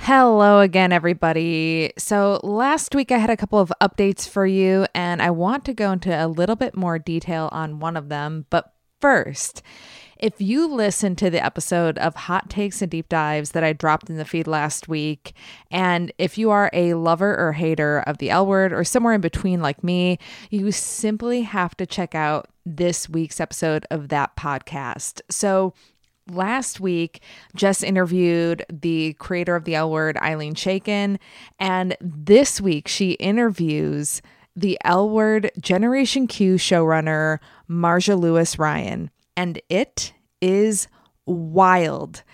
Hello 0.00 0.60
again, 0.60 0.92
everybody. 0.92 1.92
So, 1.98 2.40
last 2.42 2.94
week 2.94 3.12
I 3.12 3.18
had 3.18 3.30
a 3.30 3.36
couple 3.36 3.58
of 3.58 3.72
updates 3.82 4.26
for 4.28 4.46
you, 4.46 4.86
and 4.94 5.20
I 5.20 5.30
want 5.30 5.64
to 5.66 5.74
go 5.74 5.90
into 5.92 6.08
a 6.10 6.26
little 6.28 6.56
bit 6.56 6.76
more 6.76 6.98
detail 6.98 7.48
on 7.52 7.80
one 7.80 7.96
of 7.96 8.08
them. 8.08 8.46
But 8.48 8.72
first, 9.00 9.60
if 10.16 10.40
you 10.40 10.66
listen 10.72 11.14
to 11.16 11.30
the 11.30 11.44
episode 11.44 11.98
of 11.98 12.14
Hot 12.14 12.48
Takes 12.48 12.80
and 12.80 12.90
Deep 12.90 13.08
Dives 13.08 13.50
that 13.50 13.64
I 13.64 13.72
dropped 13.72 14.08
in 14.08 14.16
the 14.16 14.24
feed 14.24 14.46
last 14.46 14.88
week, 14.88 15.34
and 15.70 16.10
if 16.16 16.38
you 16.38 16.50
are 16.50 16.70
a 16.72 16.94
lover 16.94 17.36
or 17.36 17.52
hater 17.52 17.98
of 18.06 18.18
the 18.18 18.30
L 18.30 18.46
word 18.46 18.72
or 18.72 18.84
somewhere 18.84 19.14
in 19.14 19.20
between 19.20 19.60
like 19.60 19.84
me, 19.84 20.18
you 20.48 20.72
simply 20.72 21.42
have 21.42 21.76
to 21.76 21.84
check 21.84 22.14
out 22.14 22.48
this 22.64 23.08
week's 23.08 23.40
episode 23.40 23.84
of 23.90 24.08
that 24.08 24.36
podcast. 24.36 25.20
So, 25.28 25.74
last 26.30 26.80
week 26.80 27.22
Jess 27.54 27.82
interviewed 27.82 28.64
the 28.70 29.14
creator 29.14 29.56
of 29.56 29.64
the 29.64 29.74
L 29.74 29.90
word, 29.90 30.16
Ilene 30.16 30.54
Chaiken, 30.54 31.18
and 31.58 31.96
this 32.00 32.60
week 32.60 32.88
she 32.88 33.12
interviews 33.12 34.22
the 34.56 34.78
L 34.84 35.08
word 35.08 35.50
Generation 35.60 36.26
Q 36.26 36.54
showrunner, 36.54 37.38
Marja 37.70 38.18
Lewis 38.18 38.58
Ryan. 38.58 39.10
And 39.36 39.60
it 39.68 40.12
is 40.40 40.88
wild. 41.26 42.24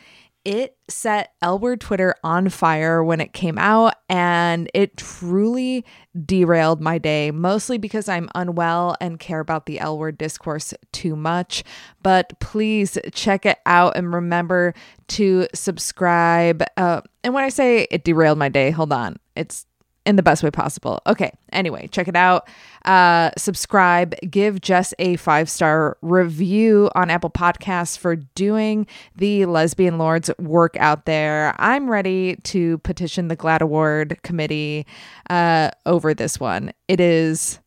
It 0.44 0.76
set 0.88 1.32
L 1.40 1.58
word 1.58 1.80
Twitter 1.80 2.14
on 2.22 2.50
fire 2.50 3.02
when 3.02 3.20
it 3.20 3.32
came 3.32 3.56
out, 3.56 3.94
and 4.10 4.70
it 4.74 4.96
truly 4.96 5.84
derailed 6.26 6.80
my 6.80 6.98
day, 6.98 7.30
mostly 7.30 7.78
because 7.78 8.08
I'm 8.08 8.28
unwell 8.34 8.94
and 9.00 9.18
care 9.18 9.40
about 9.40 9.64
the 9.64 9.80
L 9.80 9.98
word 9.98 10.18
discourse 10.18 10.74
too 10.92 11.16
much. 11.16 11.64
But 12.02 12.38
please 12.40 12.98
check 13.12 13.46
it 13.46 13.58
out 13.64 13.96
and 13.96 14.12
remember 14.12 14.74
to 15.08 15.46
subscribe. 15.54 16.62
Uh, 16.76 17.00
and 17.22 17.32
when 17.32 17.44
I 17.44 17.48
say 17.48 17.86
it 17.90 18.04
derailed 18.04 18.38
my 18.38 18.50
day, 18.50 18.70
hold 18.70 18.92
on. 18.92 19.16
It's 19.34 19.64
in 20.06 20.16
the 20.16 20.22
best 20.22 20.42
way 20.42 20.50
possible. 20.50 21.00
Okay. 21.06 21.32
Anyway, 21.52 21.88
check 21.88 22.08
it 22.08 22.16
out. 22.16 22.48
Uh, 22.84 23.30
subscribe. 23.36 24.14
Give 24.30 24.60
Jess 24.60 24.92
a 24.98 25.16
five 25.16 25.48
star 25.48 25.96
review 26.02 26.90
on 26.94 27.10
Apple 27.10 27.30
Podcasts 27.30 27.96
for 27.96 28.16
doing 28.16 28.86
the 29.16 29.46
Lesbian 29.46 29.98
Lords 29.98 30.30
work 30.38 30.76
out 30.78 31.06
there. 31.06 31.54
I'm 31.58 31.88
ready 31.88 32.36
to 32.44 32.78
petition 32.78 33.28
the 33.28 33.36
GLAAD 33.36 33.60
Award 33.60 34.18
committee 34.22 34.86
uh, 35.30 35.70
over 35.86 36.12
this 36.12 36.38
one. 36.38 36.72
It 36.88 37.00
is 37.00 37.60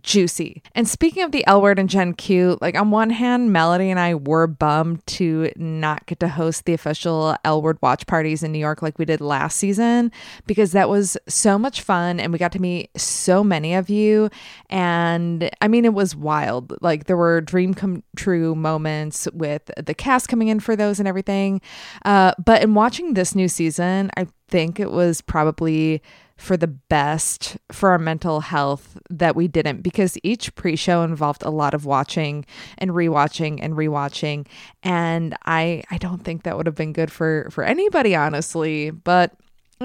juicy. 0.00 0.62
And 0.74 0.88
speaking 0.88 1.22
of 1.22 1.32
the 1.32 1.46
L 1.46 1.60
word 1.60 1.78
and 1.78 1.88
Gen 1.88 2.14
Q, 2.14 2.58
like 2.60 2.76
on 2.76 2.90
one 2.90 3.10
hand, 3.10 3.52
Melody 3.52 3.90
and 3.90 4.00
I 4.00 4.14
were 4.14 4.46
bummed 4.46 5.06
to 5.08 5.50
not 5.56 6.06
get 6.06 6.20
to 6.20 6.28
host 6.28 6.64
the 6.64 6.74
official 6.74 7.36
L 7.44 7.62
word 7.62 7.78
watch 7.82 8.06
parties 8.06 8.42
in 8.42 8.52
New 8.52 8.58
York 8.58 8.82
like 8.82 8.98
we 8.98 9.04
did 9.04 9.20
last 9.20 9.56
season 9.56 10.10
because 10.46 10.72
that 10.72 10.88
was 10.88 11.16
so 11.28 11.58
much 11.58 11.82
fun 11.82 12.20
and 12.20 12.32
we 12.32 12.38
got 12.38 12.52
to 12.52 12.60
meet 12.60 12.90
so 12.98 13.44
many 13.44 13.74
of 13.74 13.90
you. 13.90 14.30
And 14.70 15.50
I 15.60 15.68
mean, 15.68 15.84
it 15.84 15.94
was 15.94 16.16
wild. 16.16 16.74
Like 16.80 17.04
there 17.04 17.16
were 17.16 17.40
dream 17.40 17.74
come 17.74 18.02
true 18.16 18.54
moments 18.54 19.28
with 19.32 19.70
the 19.76 19.94
cast 19.94 20.28
coming 20.28 20.48
in 20.48 20.60
for 20.60 20.76
those 20.76 20.98
and 20.98 21.08
everything. 21.08 21.60
Uh, 22.04 22.32
but 22.44 22.62
in 22.62 22.74
watching 22.74 23.14
this 23.14 23.34
new 23.34 23.48
season, 23.48 24.10
I 24.16 24.26
think 24.48 24.78
it 24.78 24.90
was 24.90 25.22
probably 25.22 26.02
for 26.36 26.56
the 26.56 26.66
best 26.66 27.56
for 27.70 27.90
our 27.90 27.98
mental 27.98 28.40
health 28.40 28.98
that 29.10 29.36
we 29.36 29.48
didn't 29.48 29.82
because 29.82 30.18
each 30.22 30.54
pre-show 30.54 31.02
involved 31.02 31.42
a 31.42 31.50
lot 31.50 31.74
of 31.74 31.84
watching 31.84 32.44
and 32.78 32.90
rewatching 32.92 33.58
and 33.62 33.74
rewatching. 33.74 34.46
And 34.82 35.36
I 35.44 35.82
I 35.90 35.98
don't 35.98 36.24
think 36.24 36.42
that 36.42 36.56
would 36.56 36.66
have 36.66 36.74
been 36.74 36.92
good 36.92 37.12
for 37.12 37.48
for 37.50 37.64
anybody 37.64 38.14
honestly 38.14 38.90
but 38.90 39.34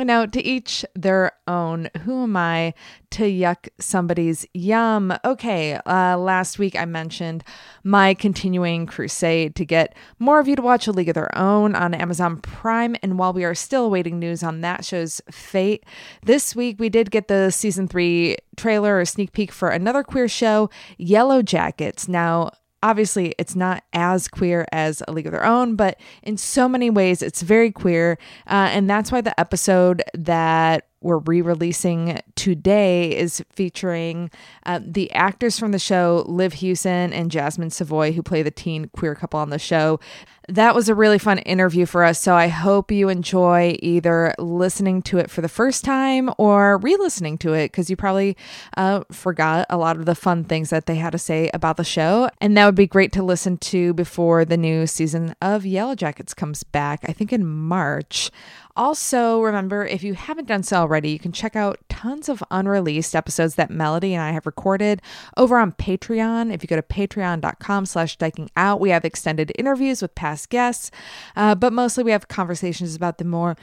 know, 0.05 0.25
to 0.25 0.43
each 0.43 0.85
their 0.95 1.31
own. 1.47 1.89
Who 2.03 2.23
am 2.23 2.35
I 2.35 2.73
to 3.11 3.23
yuck 3.23 3.69
somebody's 3.79 4.45
yum? 4.53 5.13
Okay, 5.25 5.79
uh, 5.85 6.17
last 6.17 6.59
week 6.59 6.75
I 6.75 6.85
mentioned 6.85 7.43
my 7.83 8.13
continuing 8.13 8.85
crusade 8.85 9.55
to 9.55 9.65
get 9.65 9.95
more 10.19 10.39
of 10.39 10.47
you 10.47 10.55
to 10.55 10.61
watch 10.61 10.87
A 10.87 10.91
League 10.91 11.09
of 11.09 11.15
Their 11.15 11.35
Own 11.37 11.75
on 11.75 11.93
Amazon 11.93 12.37
Prime. 12.41 12.95
And 13.01 13.17
while 13.17 13.33
we 13.33 13.43
are 13.43 13.55
still 13.55 13.85
awaiting 13.85 14.19
news 14.19 14.43
on 14.43 14.61
that 14.61 14.85
show's 14.85 15.21
fate, 15.31 15.85
this 16.23 16.55
week 16.55 16.79
we 16.79 16.89
did 16.89 17.11
get 17.11 17.27
the 17.27 17.49
season 17.49 17.87
three 17.87 18.37
trailer 18.55 18.99
or 18.99 19.05
sneak 19.05 19.31
peek 19.31 19.51
for 19.51 19.69
another 19.69 20.03
queer 20.03 20.27
show, 20.27 20.69
Yellowjackets. 20.99 22.07
Now, 22.07 22.51
obviously 22.83 23.33
it's 23.37 23.55
not 23.55 23.83
as 23.93 24.27
queer 24.27 24.65
as 24.71 25.01
a 25.07 25.11
league 25.11 25.25
of 25.25 25.31
their 25.31 25.45
own 25.45 25.75
but 25.75 25.99
in 26.23 26.37
so 26.37 26.69
many 26.69 26.89
ways 26.89 27.21
it's 27.21 27.41
very 27.41 27.71
queer. 27.71 28.17
Uh, 28.47 28.69
and 28.71 28.89
that's 28.89 29.11
why 29.11 29.21
the 29.21 29.37
episode 29.39 30.03
that 30.13 30.87
we're 31.01 31.19
re-releasing 31.19 32.19
today 32.35 33.15
is 33.15 33.43
featuring 33.51 34.31
uh, 34.65 34.79
the 34.83 35.11
actors 35.11 35.59
from 35.59 35.71
the 35.71 35.79
show 35.79 36.23
liv 36.27 36.53
hewson 36.53 37.13
and 37.13 37.29
jasmin 37.29 37.69
savoy 37.69 38.11
who 38.11 38.23
play 38.23 38.41
the 38.41 38.51
teen 38.51 38.89
queer 38.89 39.13
couple 39.13 39.39
on 39.39 39.49
the 39.49 39.59
show 39.59 39.99
that 40.47 40.73
was 40.73 40.87
a 40.87 40.95
really 40.95 41.19
fun 41.19 41.39
interview 41.39 41.85
for 41.85 42.03
us. 42.03 42.19
So 42.19 42.33
I 42.33 42.47
hope 42.47 42.91
you 42.91 43.09
enjoy 43.09 43.75
either 43.79 44.33
listening 44.39 45.01
to 45.03 45.17
it 45.17 45.29
for 45.29 45.41
the 45.41 45.49
first 45.49 45.83
time 45.83 46.29
or 46.37 46.77
re 46.77 46.95
listening 46.95 47.37
to 47.39 47.53
it 47.53 47.71
because 47.71 47.89
you 47.89 47.97
probably 47.97 48.37
uh, 48.77 49.03
forgot 49.11 49.65
a 49.69 49.77
lot 49.77 49.97
of 49.97 50.05
the 50.05 50.15
fun 50.15 50.45
things 50.45 50.69
that 50.69 50.85
they 50.85 50.95
had 50.95 51.11
to 51.11 51.17
say 51.17 51.49
about 51.53 51.75
the 51.75 51.83
show. 51.83 52.29
And 52.39 52.55
that 52.57 52.65
would 52.65 52.75
be 52.75 52.87
great 52.87 53.11
to 53.13 53.23
listen 53.23 53.57
to 53.57 53.93
before 53.93 54.45
the 54.45 54.57
new 54.57 54.87
season 54.87 55.35
of 55.41 55.63
Yellowjackets 55.63 56.35
comes 56.35 56.63
back, 56.63 57.01
I 57.07 57.13
think 57.13 57.33
in 57.33 57.45
March. 57.45 58.31
Also, 58.77 59.41
remember 59.41 59.83
if 59.87 60.03
you 60.03 60.13
haven't 60.13 60.47
done 60.47 60.61
so 60.61 60.77
already, 60.77 61.09
you 61.09 61.17
can 61.17 61.31
check 61.31 61.55
out 61.55 61.79
tons 61.89 62.29
of 62.29 62.43
unreleased 62.51 63.15
episodes 63.15 63.55
that 63.55 63.71
Melody 63.71 64.13
and 64.13 64.21
I 64.21 64.31
have 64.33 64.45
recorded 64.45 65.01
over 65.35 65.57
on 65.57 65.71
Patreon. 65.71 66.53
If 66.53 66.61
you 66.61 66.67
go 66.67 66.75
to 66.75 66.83
patreon.com 66.83 67.87
slash 67.87 68.17
diking 68.19 68.51
out, 68.55 68.79
we 68.79 68.91
have 68.91 69.03
extended 69.03 69.51
interviews 69.57 70.03
with 70.03 70.13
past 70.13 70.51
guests, 70.51 70.91
uh, 71.35 71.55
but 71.55 71.73
mostly 71.73 72.03
we 72.03 72.11
have 72.11 72.27
conversations 72.27 72.95
about 72.95 73.17
the 73.17 73.25
more 73.25 73.57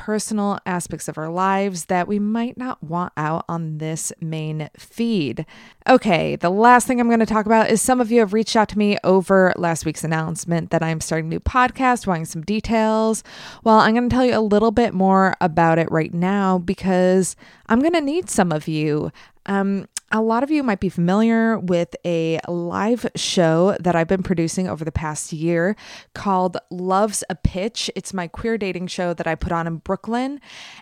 personal 0.00 0.58
aspects 0.64 1.08
of 1.08 1.18
our 1.18 1.28
lives 1.28 1.84
that 1.84 2.08
we 2.08 2.18
might 2.18 2.56
not 2.56 2.82
want 2.82 3.12
out 3.18 3.44
on 3.50 3.76
this 3.76 4.14
main 4.18 4.70
feed. 4.74 5.44
Okay, 5.86 6.36
the 6.36 6.48
last 6.48 6.86
thing 6.86 6.98
I'm 6.98 7.08
going 7.08 7.20
to 7.20 7.26
talk 7.26 7.44
about 7.44 7.68
is 7.68 7.82
some 7.82 8.00
of 8.00 8.10
you 8.10 8.20
have 8.20 8.32
reached 8.32 8.56
out 8.56 8.70
to 8.70 8.78
me 8.78 8.96
over 9.04 9.52
last 9.58 9.84
week's 9.84 10.02
announcement 10.02 10.70
that 10.70 10.82
I'm 10.82 11.02
starting 11.02 11.26
a 11.26 11.28
new 11.28 11.38
podcast, 11.38 12.06
wanting 12.06 12.24
some 12.24 12.40
details. 12.40 13.22
Well, 13.62 13.76
I'm 13.76 13.94
going 13.94 14.08
to 14.08 14.14
tell 14.14 14.24
you 14.24 14.38
a 14.38 14.40
little 14.40 14.70
bit 14.70 14.94
more 14.94 15.36
about 15.38 15.78
it 15.78 15.90
right 15.90 16.14
now 16.14 16.56
because 16.56 17.36
I'm 17.66 17.80
going 17.80 17.92
to 17.92 18.00
need 18.00 18.30
some 18.30 18.52
of 18.52 18.66
you. 18.68 19.12
Um, 19.44 19.86
a 20.12 20.20
lot 20.20 20.42
of 20.42 20.50
you 20.50 20.62
might 20.62 20.80
be 20.80 20.88
familiar 20.88 21.58
with 21.58 21.94
a 22.04 22.40
live 22.48 23.06
show 23.14 23.76
that 23.80 23.94
I've 23.94 24.08
been 24.08 24.22
producing 24.22 24.68
over 24.68 24.84
the 24.84 24.92
past 24.92 25.32
year 25.32 25.76
called 26.14 26.56
Love's 26.70 27.22
a 27.30 27.36
Pitch. 27.36 27.90
It's 27.94 28.12
my 28.12 28.26
queer 28.26 28.58
dating 28.58 28.88
show 28.88 29.14
that 29.14 29.26
I 29.26 29.34
put 29.36 29.52
on 29.52 29.66
in 29.66 29.76
Brooklyn, 29.76 30.40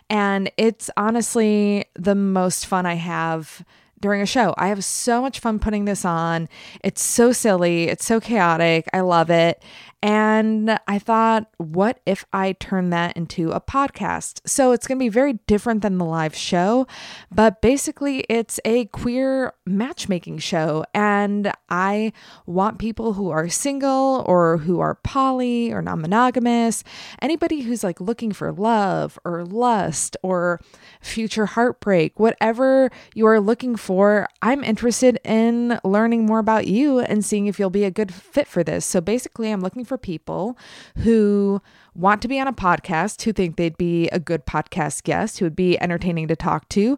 and 0.09 0.51
it's 0.57 0.89
honestly 0.97 1.85
the 1.95 2.15
most 2.15 2.65
fun 2.65 2.85
I 2.85 2.95
have 2.95 3.63
during 3.99 4.21
a 4.21 4.25
show. 4.25 4.55
I 4.57 4.67
have 4.67 4.83
so 4.83 5.21
much 5.21 5.39
fun 5.39 5.59
putting 5.59 5.85
this 5.85 6.05
on. 6.05 6.49
It's 6.83 7.01
so 7.01 7.31
silly, 7.31 7.83
it's 7.83 8.05
so 8.05 8.19
chaotic. 8.19 8.87
I 8.93 9.01
love 9.01 9.29
it. 9.29 9.61
And 10.01 10.79
I 10.87 10.97
thought, 10.97 11.49
what 11.57 11.99
if 12.05 12.25
I 12.31 12.53
turn 12.53 12.89
that 12.91 13.17
into 13.17 13.51
a 13.51 13.59
podcast? 13.59 14.39
So 14.45 14.71
it's 14.71 14.87
going 14.87 14.97
to 14.97 15.03
be 15.03 15.09
very 15.09 15.33
different 15.45 15.81
than 15.81 15.97
the 15.97 16.05
live 16.05 16.33
show, 16.33 16.87
but 17.29 17.61
basically, 17.61 18.19
it's 18.29 18.61
a 18.63 18.85
queer 18.85 19.53
matchmaking 19.65 20.37
show. 20.37 20.85
And 20.93 21.51
I 21.69 22.13
want 22.45 22.79
people 22.79 23.13
who 23.13 23.29
are 23.29 23.49
single 23.49 24.23
or 24.25 24.57
who 24.59 24.79
are 24.79 24.95
poly 24.95 25.71
or 25.73 25.81
non 25.81 25.99
monogamous, 25.99 26.83
anybody 27.21 27.61
who's 27.61 27.83
like 27.83 27.99
looking 27.99 28.31
for 28.31 28.53
love 28.53 29.19
or 29.25 29.43
lust 29.43 30.15
or 30.23 30.61
future 31.01 31.45
heartbreak, 31.45 32.17
whatever 32.19 32.89
you 33.13 33.27
are 33.27 33.41
looking 33.41 33.75
for, 33.75 34.29
I'm 34.41 34.63
interested 34.63 35.19
in 35.25 35.77
learning 35.83 36.25
more 36.25 36.39
about 36.39 36.67
you 36.67 36.99
and 36.99 37.25
seeing 37.25 37.47
if 37.47 37.59
you'll 37.59 37.69
be 37.69 37.83
a 37.83 37.91
good 37.91 38.13
fit 38.13 38.47
for 38.47 38.63
this. 38.63 38.85
So 38.85 39.01
basically, 39.01 39.51
I'm 39.51 39.61
looking 39.61 39.85
for 39.89 39.97
people 39.97 40.57
who 40.99 41.61
want 41.93 42.21
to 42.21 42.29
be 42.29 42.39
on 42.39 42.47
a 42.47 42.53
podcast, 42.53 43.23
who 43.23 43.33
think 43.33 43.57
they'd 43.57 43.77
be 43.77 44.07
a 44.09 44.19
good 44.19 44.45
podcast 44.45 45.03
guest, 45.03 45.39
who 45.39 45.45
would 45.45 45.55
be 45.55 45.81
entertaining 45.81 46.29
to 46.29 46.35
talk 46.35 46.69
to, 46.69 46.97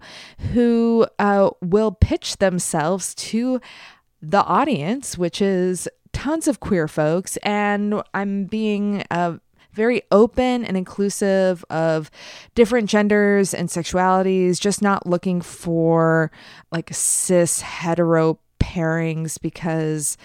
who 0.53 1.07
uh, 1.17 1.49
will 1.61 1.91
pitch 1.91 2.37
themselves 2.37 3.15
to 3.15 3.59
the 4.21 4.43
audience, 4.43 5.17
which 5.17 5.41
is 5.41 5.87
tons 6.13 6.47
of 6.47 6.59
queer 6.59 6.87
folks. 6.87 7.37
And 7.37 8.03
I'm 8.13 8.45
being 8.45 9.03
uh, 9.09 9.37
very 9.73 10.03
open 10.11 10.65
and 10.65 10.77
inclusive 10.77 11.63
of 11.69 12.11
different 12.53 12.89
genders 12.89 13.53
and 13.53 13.69
sexualities, 13.69 14.59
just 14.59 14.81
not 14.81 15.07
looking 15.07 15.41
for 15.41 16.31
like 16.71 16.89
cis 16.93 17.61
hetero 17.61 18.37
pairings 18.59 19.41
because 19.41 20.17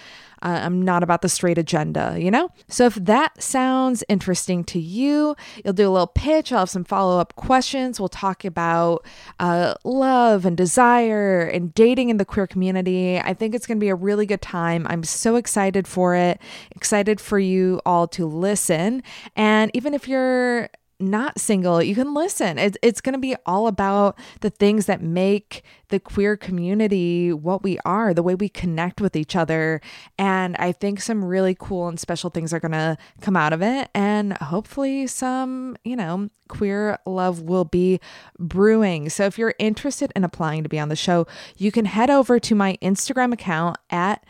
I'm 0.51 0.83
not 0.83 1.03
about 1.03 1.23
the 1.23 1.29
straight 1.29 1.59
agenda, 1.59 2.17
you 2.19 2.31
know? 2.31 2.51
So 2.69 2.87
if 2.87 2.95
that 2.97 3.43
sounds 3.43 4.05
interesting 4.09 4.65
to 4.65 4.79
you, 4.79 5.37
you'll 5.65 5.75
do 5.75 5.89
a 5.89 5.91
little 5.91 6.07
pitch. 6.07 6.53
I'll 6.53 6.61
have 6.61 6.71
some 6.71 6.85
follow 6.85 7.19
up 7.19 7.35
questions. 7.37 7.99
We'll 7.99 8.09
talk 8.09 8.45
about 8.45 9.05
uh, 9.41 9.75
love 9.85 10.47
and 10.47 10.57
desire 10.57 11.43
and 11.43 11.75
dating 11.75 12.11
in 12.11 12.17
the 12.17 12.25
queer 12.25 12.47
community. 12.47 13.19
I 13.19 13.35
think 13.35 13.55
it's 13.55 13.67
going 13.67 13.79
to 13.79 13.85
be 13.85 13.89
a 13.89 13.95
really 13.95 14.27
good 14.27 14.43
time. 14.43 14.87
I'm 14.89 15.05
so 15.05 15.37
excited 15.37 15.87
for 15.89 16.15
it, 16.15 16.41
excited 16.75 17.21
for 17.21 17.39
you 17.39 17.81
all 17.85 18.07
to 18.09 18.27
listen. 18.27 19.03
And 19.35 19.71
even 19.75 19.95
if 19.95 20.09
you're 20.09 20.69
not 20.99 21.39
single, 21.39 21.83
you 21.83 21.95
can 21.95 22.15
listen. 22.15 22.59
It's, 22.59 22.79
it's 22.83 23.01
going 23.01 23.13
to 23.13 23.19
be 23.19 23.37
all 23.45 23.67
about 23.67 24.19
the 24.41 24.51
things 24.51 24.87
that 24.87 25.03
make 25.03 25.63
the 25.89 26.01
queer 26.01 26.37
community 26.37 27.33
what 27.33 27.63
we 27.63 27.79
are, 27.85 28.15
the 28.15 28.23
way 28.23 28.35
we 28.35 28.49
connect 28.49 29.01
with 29.01 29.15
each 29.15 29.37
other. 29.37 29.81
And 30.19 30.57
I 30.57 30.73
think 30.73 31.01
some 31.01 31.25
really 31.25 31.57
cool 31.59 31.89
and 31.89 32.01
special 32.01 32.31
things 32.31 32.53
are 32.53 32.61
going 32.61 32.73
to 32.73 32.97
come 33.21 33.37
out 33.37 33.53
of 33.53 33.63
it. 33.63 33.91
And 33.95 34.33
hopefully, 34.35 35.07
some, 35.07 35.77
you 35.85 35.97
know, 35.97 36.31
queer 36.49 36.99
love 37.07 37.43
will 37.43 37.65
be 37.65 38.01
brewing. 38.39 39.09
So 39.09 39.25
if 39.25 39.39
you're 39.39 39.55
interested 39.59 40.13
in 40.17 40.25
applying 40.25 40.63
to 40.63 40.69
be 40.69 40.79
on 40.79 40.89
the 40.89 40.97
show, 40.97 41.27
you 41.57 41.71
can 41.71 41.85
head 41.85 42.11
over 42.11 42.39
to 42.41 42.55
my 42.55 42.79
Instagram 42.83 43.33
account 43.33 43.77
at 43.91 44.25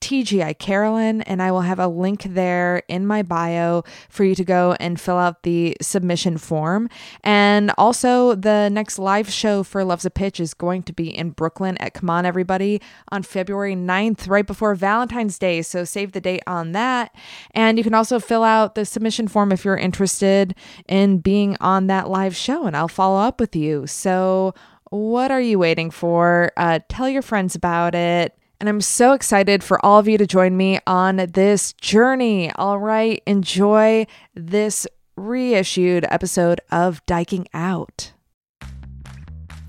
TGI 0.00 0.58
Carolyn, 0.58 1.22
and 1.22 1.42
I 1.42 1.52
will 1.52 1.60
have 1.60 1.78
a 1.78 1.86
link 1.86 2.22
there 2.24 2.82
in 2.88 3.06
my 3.06 3.22
bio 3.22 3.82
for 4.08 4.24
you 4.24 4.34
to 4.34 4.44
go 4.44 4.76
and 4.80 5.00
fill 5.00 5.18
out 5.18 5.42
the 5.42 5.76
submission 5.80 6.38
form. 6.38 6.88
And 7.22 7.72
also, 7.76 8.34
the 8.34 8.68
next 8.70 8.98
live 8.98 9.30
show 9.30 9.62
for 9.62 9.84
Love's 9.84 10.04
a 10.04 10.10
Pitch 10.10 10.40
is 10.40 10.54
going 10.54 10.82
to 10.84 10.92
be 10.92 11.14
in 11.16 11.30
Brooklyn 11.30 11.76
at 11.78 11.94
Come 11.94 12.10
On 12.10 12.24
Everybody 12.24 12.80
on 13.10 13.22
February 13.22 13.74
9th, 13.74 14.28
right 14.28 14.46
before 14.46 14.74
Valentine's 14.74 15.38
Day. 15.38 15.62
So 15.62 15.84
save 15.84 16.12
the 16.12 16.20
date 16.20 16.42
on 16.46 16.72
that. 16.72 17.14
And 17.52 17.78
you 17.78 17.84
can 17.84 17.94
also 17.94 18.18
fill 18.18 18.42
out 18.42 18.74
the 18.74 18.84
submission 18.84 19.28
form 19.28 19.52
if 19.52 19.64
you're 19.64 19.76
interested 19.76 20.54
in 20.88 21.18
being 21.18 21.56
on 21.60 21.86
that 21.88 22.08
live 22.08 22.34
show, 22.34 22.66
and 22.66 22.76
I'll 22.76 22.88
follow 22.88 23.20
up 23.20 23.40
with 23.40 23.54
you. 23.54 23.86
So, 23.86 24.54
what 24.90 25.30
are 25.30 25.40
you 25.40 25.58
waiting 25.58 25.90
for? 25.90 26.50
Uh, 26.56 26.80
tell 26.88 27.08
your 27.08 27.22
friends 27.22 27.54
about 27.54 27.94
it. 27.94 28.36
And 28.60 28.68
I'm 28.68 28.82
so 28.82 29.14
excited 29.14 29.64
for 29.64 29.82
all 29.82 29.98
of 29.98 30.06
you 30.06 30.18
to 30.18 30.26
join 30.26 30.54
me 30.54 30.80
on 30.86 31.16
this 31.16 31.72
journey. 31.72 32.52
All 32.52 32.78
right, 32.78 33.22
enjoy 33.26 34.06
this 34.34 34.86
reissued 35.16 36.04
episode 36.10 36.60
of 36.70 37.04
Dyking 37.06 37.46
Out. 37.54 38.12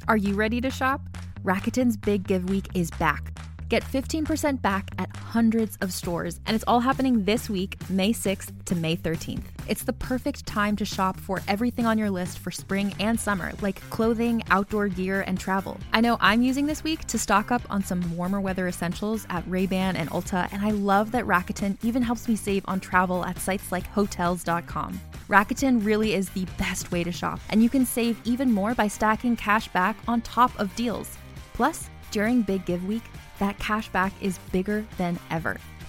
Are 0.09 0.17
you 0.17 0.35
ready 0.35 0.59
to 0.59 0.69
shop? 0.69 1.01
Rakuten's 1.41 1.95
Big 1.95 2.27
Give 2.27 2.49
Week 2.49 2.67
is 2.73 2.91
back. 2.91 3.39
Get 3.69 3.83
15% 3.83 4.61
back 4.61 4.89
at 4.97 5.15
hundreds 5.15 5.77
of 5.77 5.93
stores, 5.93 6.41
and 6.45 6.53
it's 6.53 6.65
all 6.67 6.81
happening 6.81 7.23
this 7.23 7.49
week, 7.49 7.77
May 7.89 8.11
6th 8.11 8.65
to 8.65 8.75
May 8.75 8.97
13th. 8.97 9.45
It's 9.71 9.85
the 9.85 9.93
perfect 9.93 10.45
time 10.45 10.75
to 10.75 10.83
shop 10.83 11.17
for 11.17 11.41
everything 11.47 11.85
on 11.85 11.97
your 11.97 12.09
list 12.09 12.39
for 12.39 12.51
spring 12.51 12.93
and 12.99 13.17
summer, 13.17 13.53
like 13.61 13.79
clothing, 13.89 14.43
outdoor 14.49 14.89
gear, 14.89 15.21
and 15.21 15.39
travel. 15.39 15.77
I 15.93 16.01
know 16.01 16.17
I'm 16.19 16.41
using 16.41 16.65
this 16.65 16.83
week 16.83 17.05
to 17.07 17.17
stock 17.17 17.53
up 17.53 17.61
on 17.69 17.81
some 17.81 18.17
warmer 18.17 18.41
weather 18.41 18.67
essentials 18.67 19.25
at 19.29 19.47
Ray-Ban 19.47 19.95
and 19.95 20.09
Ulta, 20.09 20.49
and 20.51 20.61
I 20.61 20.71
love 20.71 21.13
that 21.13 21.23
Rakuten 21.23 21.77
even 21.83 22.01
helps 22.01 22.27
me 22.27 22.35
save 22.35 22.65
on 22.67 22.81
travel 22.81 23.23
at 23.23 23.39
sites 23.39 23.71
like 23.71 23.87
hotels.com. 23.87 24.99
Rakuten 25.29 25.85
really 25.85 26.15
is 26.15 26.29
the 26.31 26.45
best 26.57 26.91
way 26.91 27.05
to 27.05 27.11
shop, 27.13 27.39
and 27.49 27.63
you 27.63 27.69
can 27.69 27.85
save 27.85 28.19
even 28.25 28.51
more 28.51 28.75
by 28.75 28.89
stacking 28.89 29.37
cash 29.37 29.69
back 29.69 29.95
on 30.05 30.19
top 30.19 30.51
of 30.59 30.75
deals. 30.75 31.17
Plus, 31.53 31.89
during 32.11 32.41
Big 32.41 32.65
Give 32.65 32.85
Week, 32.85 33.03
that 33.39 33.57
cash 33.57 33.87
back 33.87 34.11
is 34.21 34.37
bigger 34.51 34.85
than 34.97 35.17
ever. 35.29 35.55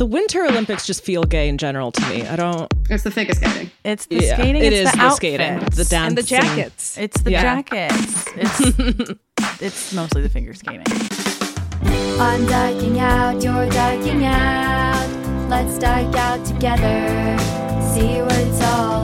The 0.00 0.06
Winter 0.06 0.46
Olympics 0.46 0.86
just 0.86 1.04
feel 1.04 1.24
gay 1.24 1.46
in 1.46 1.58
general 1.58 1.92
to 1.92 2.00
me. 2.08 2.26
I 2.26 2.34
don't. 2.34 2.72
It's 2.88 3.04
the 3.04 3.10
figure 3.10 3.34
skating. 3.34 3.70
It's 3.84 4.06
the 4.06 4.14
Yeah, 4.16 4.34
skating. 4.36 4.62
it 4.62 4.72
it's 4.72 4.88
is 4.88 4.92
the, 4.92 4.96
the 4.98 5.10
skating, 5.10 5.46
outfits. 5.46 5.76
the 5.90 5.96
And 5.96 6.16
the 6.16 6.22
dancing. 6.22 6.38
jackets. 6.56 6.96
It's 6.98 7.20
the 7.20 7.30
Yeah. 7.32 7.42
jackets. 7.42 8.24
It's 8.34 9.60
it's 9.60 9.92
mostly 9.92 10.22
the 10.22 10.30
figure 10.30 10.54
skating. 10.54 10.86
I'm 12.18 12.46
diking 12.46 12.98
out, 12.98 13.42
you're 13.44 13.68
diking 13.68 14.24
out. 14.24 15.06
Let's 15.50 15.76
dike 15.78 16.14
out 16.16 16.46
together, 16.46 17.36
see 17.92 18.22
what 18.22 18.32
it's 18.38 18.62
all 18.62 18.99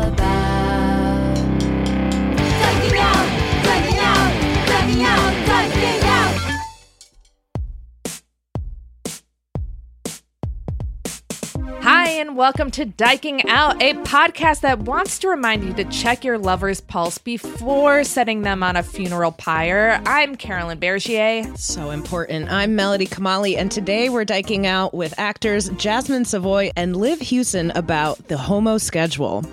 Hi, 12.07 12.21
and 12.21 12.37
welcome 12.37 12.71
to 12.71 12.87
Dyking 12.87 13.45
Out, 13.49 13.83
a 13.83 13.95
podcast 13.95 14.61
that 14.61 14.79
wants 14.79 15.19
to 15.19 15.29
remind 15.29 15.65
you 15.65 15.75
to 15.75 15.83
check 15.91 16.23
your 16.23 16.39
lover's 16.39 16.81
pulse 16.81 17.19
before 17.19 18.05
setting 18.05 18.43
them 18.43 18.63
on 18.63 18.77
a 18.77 18.85
funeral 18.85 19.33
pyre. 19.33 20.01
I'm 20.07 20.37
Carolyn 20.37 20.79
Bergier. 20.79 21.59
So 21.59 21.91
important. 21.91 22.49
I'm 22.49 22.77
Melody 22.77 23.09
Kamali, 23.09 23.57
and 23.57 23.73
today 23.73 24.09
we're 24.09 24.25
diking 24.25 24.69
out 24.69 24.95
with 24.95 25.19
actors 25.19 25.69
Jasmin 25.71 26.25
Savoy 26.25 26.71
and 26.77 26.95
Liv 26.95 27.19
Hewson 27.19 27.73
about 27.73 28.29
the 28.29 28.39
homo 28.39 28.79
schedule. 28.79 29.45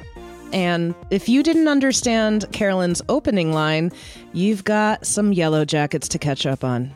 And 0.51 0.93
if 1.09 1.27
you 1.27 1.41
didn't 1.41 1.67
understand 1.67 2.45
Carolyn's 2.51 3.01
opening 3.09 3.51
line, 3.51 3.91
you've 4.31 4.63
got 4.63 5.07
some 5.07 5.33
yellow 5.33 5.65
jackets 5.65 6.07
to 6.09 6.19
catch 6.19 6.45
up 6.45 6.63
on. 6.63 6.93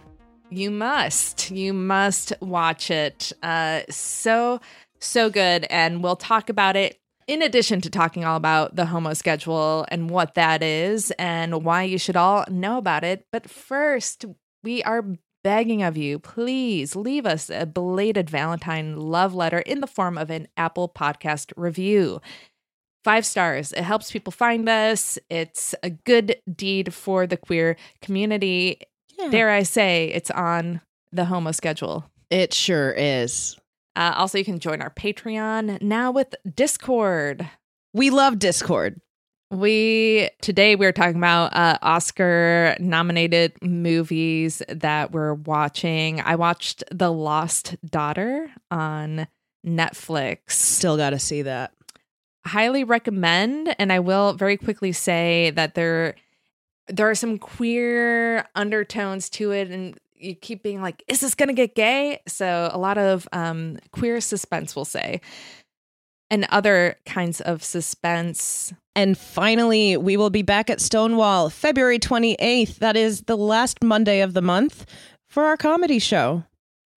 You 0.49 0.71
must, 0.71 1.51
you 1.51 1.73
must 1.73 2.31
watch 2.41 2.89
it. 2.89 3.33
Uh, 3.43 3.81
so, 3.89 4.61
so 4.99 5.29
good. 5.29 5.65
And 5.69 6.03
we'll 6.03 6.15
talk 6.15 6.49
about 6.49 6.75
it 6.75 6.99
in 7.27 7.41
addition 7.41 7.81
to 7.81 7.89
talking 7.89 8.23
all 8.23 8.37
about 8.37 8.75
the 8.75 8.85
homo 8.85 9.13
schedule 9.13 9.85
and 9.89 10.09
what 10.09 10.35
that 10.35 10.63
is 10.63 11.11
and 11.19 11.63
why 11.63 11.83
you 11.83 11.97
should 11.97 12.15
all 12.15 12.45
know 12.49 12.77
about 12.77 13.03
it. 13.03 13.25
But 13.31 13.49
first, 13.49 14.25
we 14.63 14.81
are 14.83 15.03
begging 15.43 15.81
of 15.81 15.95
you, 15.95 16.19
please 16.19 16.93
leave 16.93 17.25
us 17.25 17.49
a 17.49 17.65
belated 17.65 18.29
Valentine 18.29 18.97
love 18.97 19.33
letter 19.33 19.59
in 19.59 19.79
the 19.79 19.87
form 19.87 20.17
of 20.17 20.29
an 20.29 20.47
Apple 20.57 20.89
Podcast 20.89 21.53
review. 21.55 22.19
Five 23.05 23.25
stars. 23.25 23.71
It 23.71 23.83
helps 23.83 24.11
people 24.11 24.31
find 24.31 24.67
us. 24.67 25.17
It's 25.29 25.73
a 25.83 25.89
good 25.89 26.35
deed 26.53 26.93
for 26.93 27.25
the 27.25 27.37
queer 27.37 27.77
community. 28.01 28.81
Dare 29.31 29.49
I 29.49 29.63
say, 29.63 30.11
it's 30.13 30.29
on 30.31 30.81
the 31.13 31.23
homo 31.23 31.53
schedule. 31.53 32.03
It 32.29 32.53
sure 32.53 32.91
is. 32.91 33.57
Uh, 33.97 34.13
also, 34.15 34.37
you 34.37 34.45
can 34.45 34.59
join 34.59 34.79
our 34.79 34.91
Patreon 34.91 35.81
now 35.81 36.11
with 36.11 36.35
Discord. 36.53 37.49
We 37.93 38.11
love 38.11 38.37
Discord. 38.37 39.01
We 39.49 40.29
today 40.39 40.75
we're 40.75 40.91
talking 40.91 41.17
about 41.17 41.55
uh, 41.55 41.79
Oscar 41.81 42.75
nominated 42.79 43.53
movies 43.63 44.61
that 44.69 45.13
we're 45.13 45.33
watching. 45.33 46.21
I 46.21 46.35
watched 46.35 46.83
The 46.91 47.11
Lost 47.11 47.75
Daughter 47.83 48.51
on 48.69 49.27
Netflix. 49.65 50.51
Still 50.51 50.95
got 50.95 51.09
to 51.09 51.19
see 51.19 51.41
that. 51.41 51.73
Highly 52.45 52.83
recommend, 52.83 53.75
and 53.79 53.91
I 53.91 53.99
will 53.99 54.33
very 54.33 54.57
quickly 54.57 54.91
say 54.91 55.51
that 55.55 55.73
there 55.73 56.13
there 56.87 57.09
are 57.09 57.15
some 57.15 57.39
queer 57.39 58.45
undertones 58.53 59.27
to 59.31 59.51
it, 59.53 59.71
and 59.71 59.99
you 60.19 60.35
keep 60.35 60.63
being 60.63 60.81
like, 60.81 61.03
"Is 61.07 61.19
this 61.19 61.35
gonna 61.35 61.53
get 61.53 61.75
gay?" 61.75 62.19
So 62.27 62.69
a 62.71 62.77
lot 62.77 62.97
of 62.97 63.27
um, 63.31 63.77
queer 63.91 64.21
suspense, 64.21 64.75
we'll 64.75 64.85
say, 64.85 65.21
and 66.29 66.45
other 66.49 66.97
kinds 67.05 67.41
of 67.41 67.63
suspense. 67.63 68.73
And 68.95 69.17
finally, 69.17 69.97
we 69.97 70.17
will 70.17 70.29
be 70.29 70.41
back 70.41 70.69
at 70.69 70.81
Stonewall 70.81 71.49
February 71.49 71.99
28th. 71.99 72.77
That 72.77 72.97
is 72.97 73.21
the 73.21 73.37
last 73.37 73.83
Monday 73.83 74.21
of 74.21 74.33
the 74.33 74.41
month 74.41 74.85
for 75.27 75.43
our 75.45 75.57
comedy 75.57 75.99
show. 75.99 76.43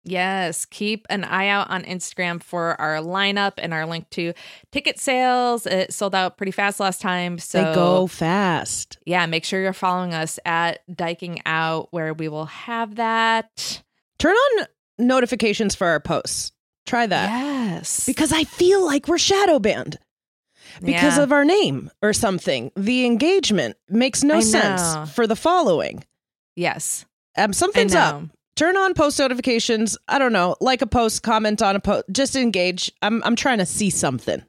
Yes, 0.04 0.64
keep 0.64 1.06
an 1.10 1.24
eye 1.24 1.48
out 1.48 1.68
on 1.70 1.82
Instagram 1.84 2.42
for 2.42 2.80
our 2.80 2.96
lineup 2.96 3.52
and 3.58 3.74
our 3.74 3.84
link 3.86 4.08
to 4.10 4.32
ticket 4.72 4.98
sales. 4.98 5.66
It 5.66 5.92
sold 5.92 6.14
out 6.14 6.36
pretty 6.38 6.52
fast 6.52 6.80
last 6.80 7.00
time, 7.02 7.38
so 7.38 7.62
they 7.62 7.74
go 7.74 8.06
fast. 8.06 8.98
yeah, 9.04 9.26
make 9.26 9.44
sure 9.44 9.60
you're 9.60 9.72
following 9.74 10.14
us 10.14 10.38
at 10.46 10.80
Dyking 10.90 11.42
Out, 11.44 11.88
where 11.90 12.14
we 12.14 12.28
will 12.28 12.46
have 12.46 12.94
that. 12.96 13.82
Turn 14.18 14.34
on 14.34 14.66
notifications 14.98 15.74
for 15.74 15.86
our 15.86 16.00
posts. 16.00 16.52
Try 16.86 17.06
that. 17.06 17.28
Yes, 17.30 18.06
Because 18.06 18.32
I 18.32 18.44
feel 18.44 18.84
like 18.84 19.06
we're 19.06 19.18
shadow 19.18 19.58
banned 19.58 19.98
because 20.80 21.18
Yeah. 21.18 21.22
of 21.22 21.30
our 21.32 21.44
name 21.44 21.90
or 22.02 22.12
something. 22.14 22.72
The 22.74 23.04
engagement 23.04 23.76
makes 23.88 24.22
no 24.24 24.40
sense 24.40 25.10
for 25.12 25.26
the 25.26 25.36
following. 25.36 26.04
yes, 26.56 27.04
Um, 27.36 27.52
something's 27.52 27.94
up. 27.94 28.22
Turn 28.60 28.76
on 28.76 28.92
post 28.92 29.18
notifications. 29.18 29.96
I 30.06 30.18
don't 30.18 30.34
know, 30.34 30.54
like 30.60 30.82
a 30.82 30.86
post, 30.86 31.22
comment 31.22 31.62
on 31.62 31.76
a 31.76 31.80
post, 31.80 32.04
just 32.12 32.36
engage. 32.36 32.92
I'm 33.00 33.22
I'm 33.24 33.34
trying 33.34 33.56
to 33.56 33.64
see 33.64 33.88
something. 33.88 34.42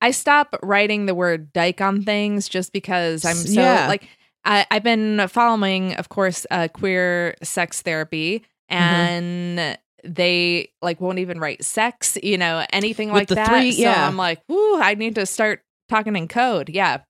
I 0.00 0.10
stop 0.12 0.56
writing 0.62 1.04
the 1.04 1.14
word 1.14 1.52
dyke 1.52 1.82
on 1.82 2.02
things 2.02 2.48
just 2.48 2.72
because 2.72 3.26
I'm 3.26 3.36
so 3.36 3.60
Yeah. 3.60 3.88
like 3.88 4.08
I, 4.46 4.66
I've 4.70 4.82
been 4.82 5.28
following, 5.28 5.92
of 5.96 6.08
course, 6.08 6.46
uh, 6.50 6.68
queer 6.72 7.34
sex 7.42 7.82
therapy, 7.82 8.42
Mm-hmm. 8.70 8.82
and 8.82 9.78
they 10.02 10.70
like 10.80 10.98
won't 11.02 11.18
even 11.18 11.38
write 11.38 11.62
sex, 11.62 12.16
you 12.22 12.38
know, 12.38 12.64
anything 12.72 13.12
With 13.12 13.30
like 13.30 13.36
that. 13.36 13.48
three- 13.48 13.72
so. 13.72 13.86
I'm 13.90 14.16
like, 14.16 14.40
ooh, 14.50 14.80
I 14.80 14.94
need 14.94 15.16
to 15.16 15.26
start 15.26 15.62
talking 15.90 16.16
in 16.16 16.26
code. 16.26 16.70
Yeah. 16.70 17.02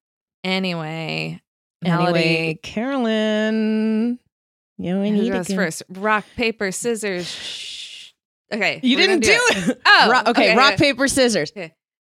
Anyway, 0.43 1.41
Melody, 1.85 2.19
Anyway, 2.19 2.59
Carolyn, 2.65 4.19
you 4.79 4.93
know, 4.95 5.03
I 5.03 5.09
who 5.11 5.23
need 5.23 5.33
goes 5.33 5.49
first? 5.53 5.83
Rock, 5.91 6.25
paper, 6.37 6.71
scissors. 6.73 7.27
Shh. 7.29 8.11
Okay, 8.53 8.81
You 8.83 8.97
we're 8.97 9.07
didn't 9.07 9.21
do 9.23 9.31
it. 9.33 9.81
Oh, 9.87 10.11
Ro- 10.11 10.21
okay, 10.21 10.31
okay, 10.31 10.57
rock 10.57 10.75
okay. 10.75 10.93
paper 10.93 11.09
scissors. 11.09 11.53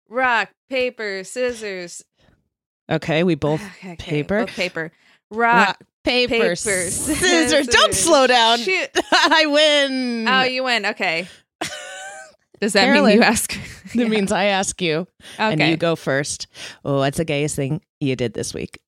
Rock, 0.09 0.49
paper, 0.69 1.23
scissors. 1.23 2.03
Okay, 2.91 3.23
we 3.23 3.35
both 3.35 3.61
Okay, 3.77 3.93
okay, 3.93 3.95
paper. 4.11 4.39
both 4.45 4.55
paper. 4.55 4.91
Rock, 5.29 5.67
rock 5.67 5.77
paper, 6.03 6.33
paper, 6.33 6.55
scissors. 6.55 7.67
Don't 7.67 7.93
slow 7.93 8.25
down. 8.27 8.57
Shoot. 8.57 8.89
I 9.11 9.45
win. 9.47 10.27
Oh, 10.27 10.43
you 10.43 10.63
win. 10.63 10.85
Okay. 10.87 11.27
Does 12.59 12.73
that 12.73 12.83
Carolyn. 12.85 13.05
mean 13.05 13.17
you 13.17 13.23
ask? 13.23 13.57
That 13.95 14.07
means 14.07 14.31
I 14.31 14.45
ask 14.45 14.79
you, 14.81 15.07
and 15.39 15.59
you 15.59 15.77
go 15.77 15.95
first. 15.95 16.45
Oh, 16.85 16.97
what's 16.97 17.17
the 17.17 17.25
gayest 17.25 17.55
thing 17.55 17.81
you 17.99 18.15
did 18.15 18.33
this 18.35 18.53
week? 18.53 18.79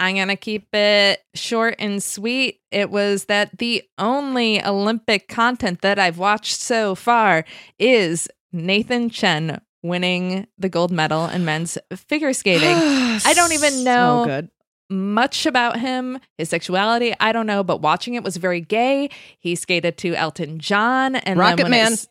I'm 0.00 0.16
going 0.16 0.28
to 0.28 0.36
keep 0.36 0.74
it 0.74 1.20
short 1.34 1.76
and 1.78 2.02
sweet. 2.02 2.60
It 2.70 2.90
was 2.90 3.26
that 3.26 3.58
the 3.58 3.82
only 3.98 4.64
Olympic 4.64 5.28
content 5.28 5.82
that 5.82 5.98
I've 5.98 6.18
watched 6.18 6.58
so 6.60 6.94
far 6.94 7.44
is 7.78 8.28
Nathan 8.52 9.10
Chen 9.10 9.60
winning 9.82 10.46
the 10.58 10.68
gold 10.68 10.90
medal 10.90 11.26
in 11.26 11.44
men's 11.44 11.76
figure 11.94 12.32
skating. 12.32 12.68
I 12.76 13.32
don't 13.34 13.52
even 13.52 13.84
know 13.84 14.22
So 14.22 14.26
good. 14.26 14.50
much 14.90 15.46
about 15.46 15.78
him, 15.78 16.18
his 16.38 16.48
sexuality. 16.48 17.14
I 17.20 17.32
don't 17.32 17.46
know, 17.46 17.62
but 17.62 17.82
watching 17.82 18.14
it 18.14 18.22
was 18.24 18.36
very 18.36 18.60
gay. 18.60 19.10
He 19.38 19.54
skated 19.54 19.98
to 19.98 20.14
Elton 20.14 20.58
John 20.58 21.16
and 21.16 21.38
Rocket 21.38 21.68
Man. 21.68 21.92
it's- 21.92 22.08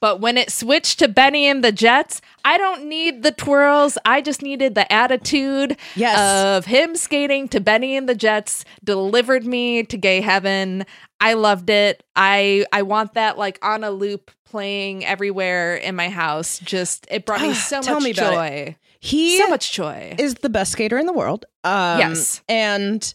But 0.00 0.20
when 0.20 0.36
it 0.38 0.50
switched 0.52 1.00
to 1.00 1.08
Benny 1.08 1.46
and 1.46 1.64
the 1.64 1.72
Jets, 1.72 2.20
I 2.44 2.56
don't 2.56 2.84
need 2.88 3.22
the 3.22 3.32
twirls. 3.32 3.98
I 4.04 4.20
just 4.20 4.42
needed 4.42 4.74
the 4.74 4.90
attitude 4.92 5.76
Yes. 5.96 6.18
of 6.18 6.66
him 6.66 6.94
skating 6.94 7.48
to 7.48 7.60
Benny 7.60 7.96
and 7.96 8.08
the 8.08 8.14
Jets 8.14 8.64
delivered 8.84 9.44
me 9.44 9.82
to 9.84 9.96
gay 9.96 10.20
heaven. 10.20 10.86
I 11.20 11.34
loved 11.34 11.68
it. 11.68 12.04
I 12.14 12.64
I 12.72 12.82
want 12.82 13.14
that 13.14 13.38
like 13.38 13.58
on 13.60 13.82
a 13.82 13.90
loop 13.90 14.30
playing 14.44 15.04
everywhere 15.04 15.74
in 15.76 15.96
my 15.96 16.08
house. 16.08 16.58
Just 16.60 17.06
it 17.10 17.26
brought 17.26 17.40
me 17.40 17.54
so 17.54 17.82
Tell 17.82 17.94
much 17.96 18.04
me 18.04 18.10
about 18.12 18.32
it. 18.32 18.36
joy. 18.66 18.76
he 19.00 19.36
So 19.38 19.48
much 19.48 19.72
joy. 19.72 20.14
is 20.18 20.34
the 20.34 20.48
best 20.48 20.72
skater 20.72 20.96
in 20.96 21.06
the 21.06 21.12
world. 21.12 21.44
Um, 21.64 21.98
Yes. 21.98 22.40
and 22.48 23.12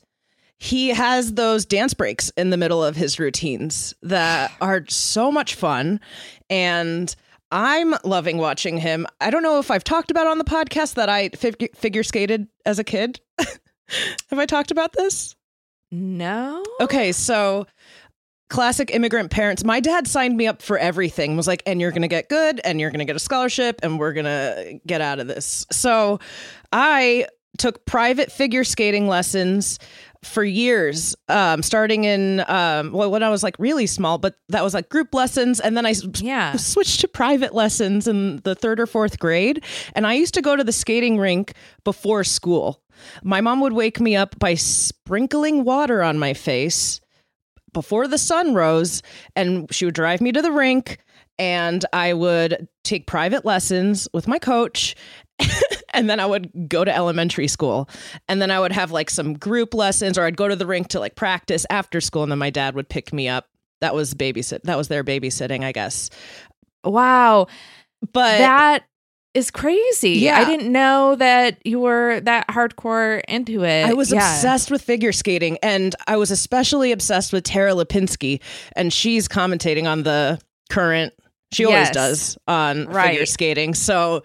he 0.64 0.90
has 0.90 1.34
those 1.34 1.66
dance 1.66 1.94
breaks 1.94 2.30
in 2.38 2.50
the 2.50 2.56
middle 2.56 2.82
of 2.82 2.96
his 2.96 3.20
routines 3.20 3.94
that 4.02 4.50
are 4.62 4.86
so 4.88 5.30
much 5.30 5.56
fun, 5.56 6.00
and 6.50 7.14
I'm 7.52 7.94
loving 8.06 8.38
watching 8.38 8.78
him. 8.78 9.06
I 9.20 9.30
don't 9.30 9.44
know 9.44 9.60
if 9.60 9.70
I've 9.70 9.84
talked 9.84 10.10
about 10.10 10.26
on 10.26 10.38
the 10.38 10.46
podcast 10.46 10.94
that 10.94 11.10
I 11.10 11.28
fig- 11.30 11.76
figure 11.76 12.02
skated 12.02 12.48
as 12.66 12.80
a 12.80 12.86
kid. 12.86 13.20
Have 14.30 14.40
I 14.40 14.46
talked 14.46 14.72
about 14.72 14.94
this? 14.94 15.36
no. 15.92 16.64
Okay, 16.80 17.12
so 17.12 17.68
classic 18.50 18.90
immigrant 18.96 19.32
parents. 19.32 19.66
My 19.66 19.82
dad 19.82 20.08
signed 20.08 20.38
me 20.38 20.48
up 20.48 20.62
for 20.62 20.78
everything. 20.78 21.36
Was 21.36 21.46
like, 21.46 21.62
and 21.66 21.82
you're 21.82 21.92
gonna 21.92 22.08
get 22.08 22.30
good, 22.30 22.62
and 22.64 22.80
you're 22.80 22.90
gonna 22.90 23.04
get 23.04 23.18
a 23.18 23.20
scholarship, 23.20 23.82
and 23.84 24.00
we're 24.00 24.14
gonna 24.14 24.80
get 24.88 25.02
out 25.02 25.20
of 25.20 25.28
this. 25.28 25.66
So 25.74 26.22
I 26.72 27.28
took 27.58 27.86
private 27.86 28.32
figure 28.32 28.64
skating 28.64 29.08
lessons 29.08 29.78
for 30.24 30.44
years, 30.44 31.16
um, 31.30 31.62
starting 31.62 32.06
in 32.06 32.44
um, 32.48 32.92
well 32.92 33.12
when 33.12 33.24
I 33.24 33.30
was 33.30 33.44
like 33.44 33.56
really 33.60 33.86
small, 33.88 34.18
but 34.18 34.36
that 34.50 34.64
was 34.64 34.74
like 34.74 34.90
group 34.90 35.14
lessons, 35.14 35.60
and 35.60 35.76
then 35.78 35.86
I 35.86 35.94
Yeah. 36.22 36.56
switched 36.56 37.02
to 37.02 37.08
private 37.08 37.54
lessons 37.54 38.08
in 38.08 38.38
the 38.44 38.56
third 38.56 38.80
or 38.80 38.88
fourth 38.88 39.20
grade. 39.20 39.64
And 39.96 40.08
I 40.08 40.14
used 40.14 40.34
to 40.36 40.42
go 40.42 40.56
to 40.56 40.64
the 40.64 40.72
skating 40.72 41.18
rink 41.18 41.54
before 41.84 42.24
school. 42.24 42.82
My 43.24 43.42
mom 43.42 43.60
would 43.62 43.74
wake 43.74 44.00
me 44.00 44.16
up 44.16 44.38
by 44.40 44.54
sprinkling 44.56 45.64
water 45.66 46.02
on 46.04 46.18
my 46.20 46.34
face 46.34 47.02
before 47.74 48.08
the 48.08 48.18
sun 48.20 48.54
rose, 48.54 49.02
and 49.36 49.68
she 49.74 49.86
would 49.86 49.96
drive 49.96 50.22
me 50.22 50.32
to 50.32 50.42
the 50.42 50.52
rink. 50.52 51.00
and 51.40 51.84
I 51.92 52.14
would 52.14 52.68
take 52.84 53.08
private 53.08 53.44
lessons 53.44 54.08
with 54.14 54.28
my 54.28 54.38
coach. 54.38 54.96
and 55.94 56.10
then 56.10 56.20
I 56.20 56.26
would 56.26 56.68
go 56.70 56.84
to 56.84 56.94
elementary 56.96 57.48
school. 57.48 57.90
And 58.28 58.42
then 58.42 58.52
I 58.52 58.60
would 58.60 58.72
have 58.72 58.92
like 58.92 59.10
some 59.10 59.34
group 59.34 59.74
lessons 59.74 60.18
or 60.18 60.24
I'd 60.26 60.38
go 60.38 60.48
to 60.48 60.56
the 60.56 60.66
rink 60.66 60.88
to 60.90 61.00
like 61.00 61.16
practice 61.16 61.66
after 61.70 62.02
school 62.02 62.24
and 62.24 62.32
then 62.32 62.40
my 62.40 62.50
dad 62.50 62.76
would 62.76 62.90
pick 62.90 63.14
me 63.14 63.28
up. 63.28 63.48
That 63.82 63.94
was 63.96 64.14
babysit 64.14 64.62
that 64.64 64.78
was 64.78 64.88
their 64.88 65.04
babysitting, 65.04 65.64
I 65.64 65.72
guess. 65.72 66.10
Wow. 66.84 67.48
But 68.14 68.38
that 68.40 68.84
is 69.34 69.50
crazy. 69.52 70.12
Yeah. 70.20 70.38
I 70.38 70.46
didn't 70.46 70.72
know 70.72 71.16
that 71.16 71.58
you 71.66 71.80
were 71.80 72.20
that 72.22 72.48
hardcore 72.50 73.22
into 73.28 73.64
it. 73.64 73.86
I 73.86 73.94
was 73.94 74.12
Yeah. 74.12 74.18
obsessed 74.20 74.70
with 74.70 74.82
figure 74.82 75.12
skating, 75.12 75.58
and 75.64 75.96
I 76.08 76.18
was 76.18 76.30
especially 76.32 76.92
obsessed 76.92 77.34
with 77.34 77.44
Tara 77.44 77.72
Lipinski, 77.74 78.42
and 78.76 78.94
she's 78.94 79.28
commentating 79.28 79.86
on 79.90 80.04
the 80.04 80.40
current. 80.70 81.14
She 81.54 81.66
always 81.66 81.88
Yes. 81.88 81.94
does 81.94 82.38
on 82.48 82.88
figure 82.94 83.26
skating, 83.26 83.74
so 83.74 84.24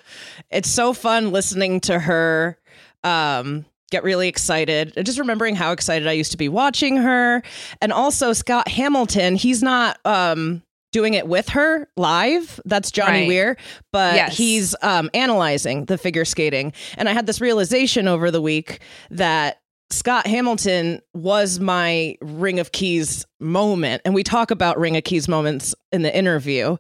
it's 0.51 0.69
so 0.71 0.93
fun 0.93 1.31
listening 1.33 1.81
to 1.83 1.99
her. 1.99 2.59
Um, 3.05 3.65
get 3.91 4.03
really 4.05 4.29
excited 4.29 4.93
and 4.97 5.07
just 5.07 5.19
remembering 5.19 5.57
how 5.57 5.73
excited 5.73 6.07
I 6.07 6.13
used 6.13 6.33
to 6.33 6.37
be 6.37 6.49
watching 6.49 6.97
her, 6.99 7.43
and 7.81 7.93
also 7.93 8.33
Scott 8.33 8.69
Hamilton. 8.69 9.35
He's 9.37 9.63
not 9.63 9.99
um 10.05 10.63
doing 10.91 11.13
it 11.15 11.29
with 11.29 11.51
her 11.51 11.87
live. 11.99 12.59
That's 12.65 12.91
Johnny 12.91 13.21
Right. 13.21 13.29
Weir, 13.29 13.57
but 13.93 14.15
Yes. 14.15 14.37
he's 14.39 14.75
um, 14.83 15.11
analyzing 15.13 15.85
the 15.85 15.99
figure 15.99 16.25
skating. 16.25 16.73
And 16.97 17.11
I 17.11 17.13
had 17.13 17.27
this 17.27 17.43
realization 17.43 18.09
over 18.09 18.31
the 18.31 18.41
week 18.41 18.81
that 19.11 19.61
Scott 19.91 20.27
Hamilton 20.27 21.01
was 21.15 21.61
my 21.61 22.17
Ring 22.23 22.59
of 22.59 22.73
Keys 22.73 23.27
moment. 23.39 24.01
And 24.07 24.15
we 24.15 24.23
talk 24.23 24.51
about 24.51 24.79
Ring 24.79 24.97
of 24.97 25.05
Keys 25.05 25.29
moments 25.29 25.75
in 25.93 26.01
the 26.03 26.15
interview. 26.17 26.79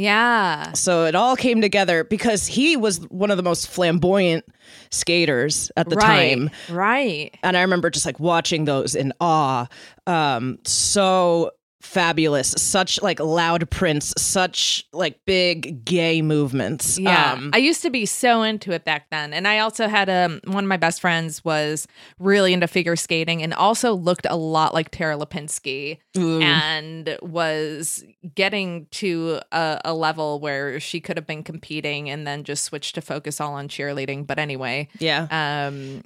Yeah. 0.00 0.72
So 0.72 1.04
it 1.04 1.14
all 1.14 1.36
came 1.36 1.60
together 1.60 2.04
because 2.04 2.46
he 2.46 2.74
was 2.74 3.00
one 3.10 3.30
of 3.30 3.36
the 3.36 3.42
most 3.42 3.68
flamboyant 3.68 4.46
skaters 4.90 5.70
at 5.76 5.90
the 5.90 5.96
right. 5.96 6.34
time. 6.34 6.50
Right. 6.70 7.36
And 7.42 7.54
I 7.54 7.60
remember 7.60 7.90
just 7.90 8.06
like 8.06 8.18
watching 8.18 8.64
those 8.64 8.94
in 8.94 9.12
awe. 9.20 9.66
Um, 10.06 10.58
so 10.64 11.50
fabulous, 11.80 12.54
such 12.56 13.00
like 13.02 13.18
loud 13.20 13.68
prints, 13.70 14.12
such 14.18 14.86
like 14.92 15.24
big 15.24 15.84
gay 15.84 16.22
movements. 16.22 16.98
Yeah. 16.98 17.32
Um, 17.32 17.50
I 17.52 17.58
used 17.58 17.82
to 17.82 17.90
be 17.90 18.06
so 18.06 18.42
into 18.42 18.72
it 18.72 18.84
back 18.84 19.06
then. 19.10 19.32
And 19.32 19.48
I 19.48 19.60
also 19.60 19.88
had 19.88 20.08
um 20.10 20.40
one 20.44 20.64
of 20.64 20.68
my 20.68 20.76
best 20.76 21.00
friends 21.00 21.44
was 21.44 21.86
really 22.18 22.52
into 22.52 22.68
figure 22.68 22.96
skating 22.96 23.42
and 23.42 23.54
also 23.54 23.94
looked 23.94 24.26
a 24.28 24.36
lot 24.36 24.74
like 24.74 24.90
Tara 24.90 25.16
Lipinski 25.16 25.98
ooh. 26.18 26.40
and 26.40 27.16
was 27.22 28.04
getting 28.34 28.86
to 28.92 29.40
a, 29.52 29.80
a 29.86 29.94
level 29.94 30.38
where 30.40 30.78
she 30.80 31.00
could 31.00 31.16
have 31.16 31.26
been 31.26 31.42
competing 31.42 32.10
and 32.10 32.26
then 32.26 32.44
just 32.44 32.64
switched 32.64 32.94
to 32.96 33.00
focus 33.00 33.40
all 33.40 33.54
on 33.54 33.68
cheerleading. 33.68 34.26
But 34.26 34.38
anyway, 34.38 34.88
yeah. 34.98 35.66
um 35.66 36.02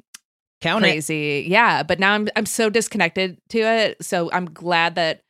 Count 0.60 0.82
it. 0.84 0.88
crazy. 0.88 1.44
Yeah, 1.46 1.82
but 1.82 1.98
now 1.98 2.14
I'm 2.14 2.28
I'm 2.36 2.46
so 2.46 2.70
disconnected 2.70 3.36
to 3.50 3.58
it. 3.58 4.02
So 4.02 4.30
I'm 4.32 4.46
glad 4.46 4.94
that 4.94 5.23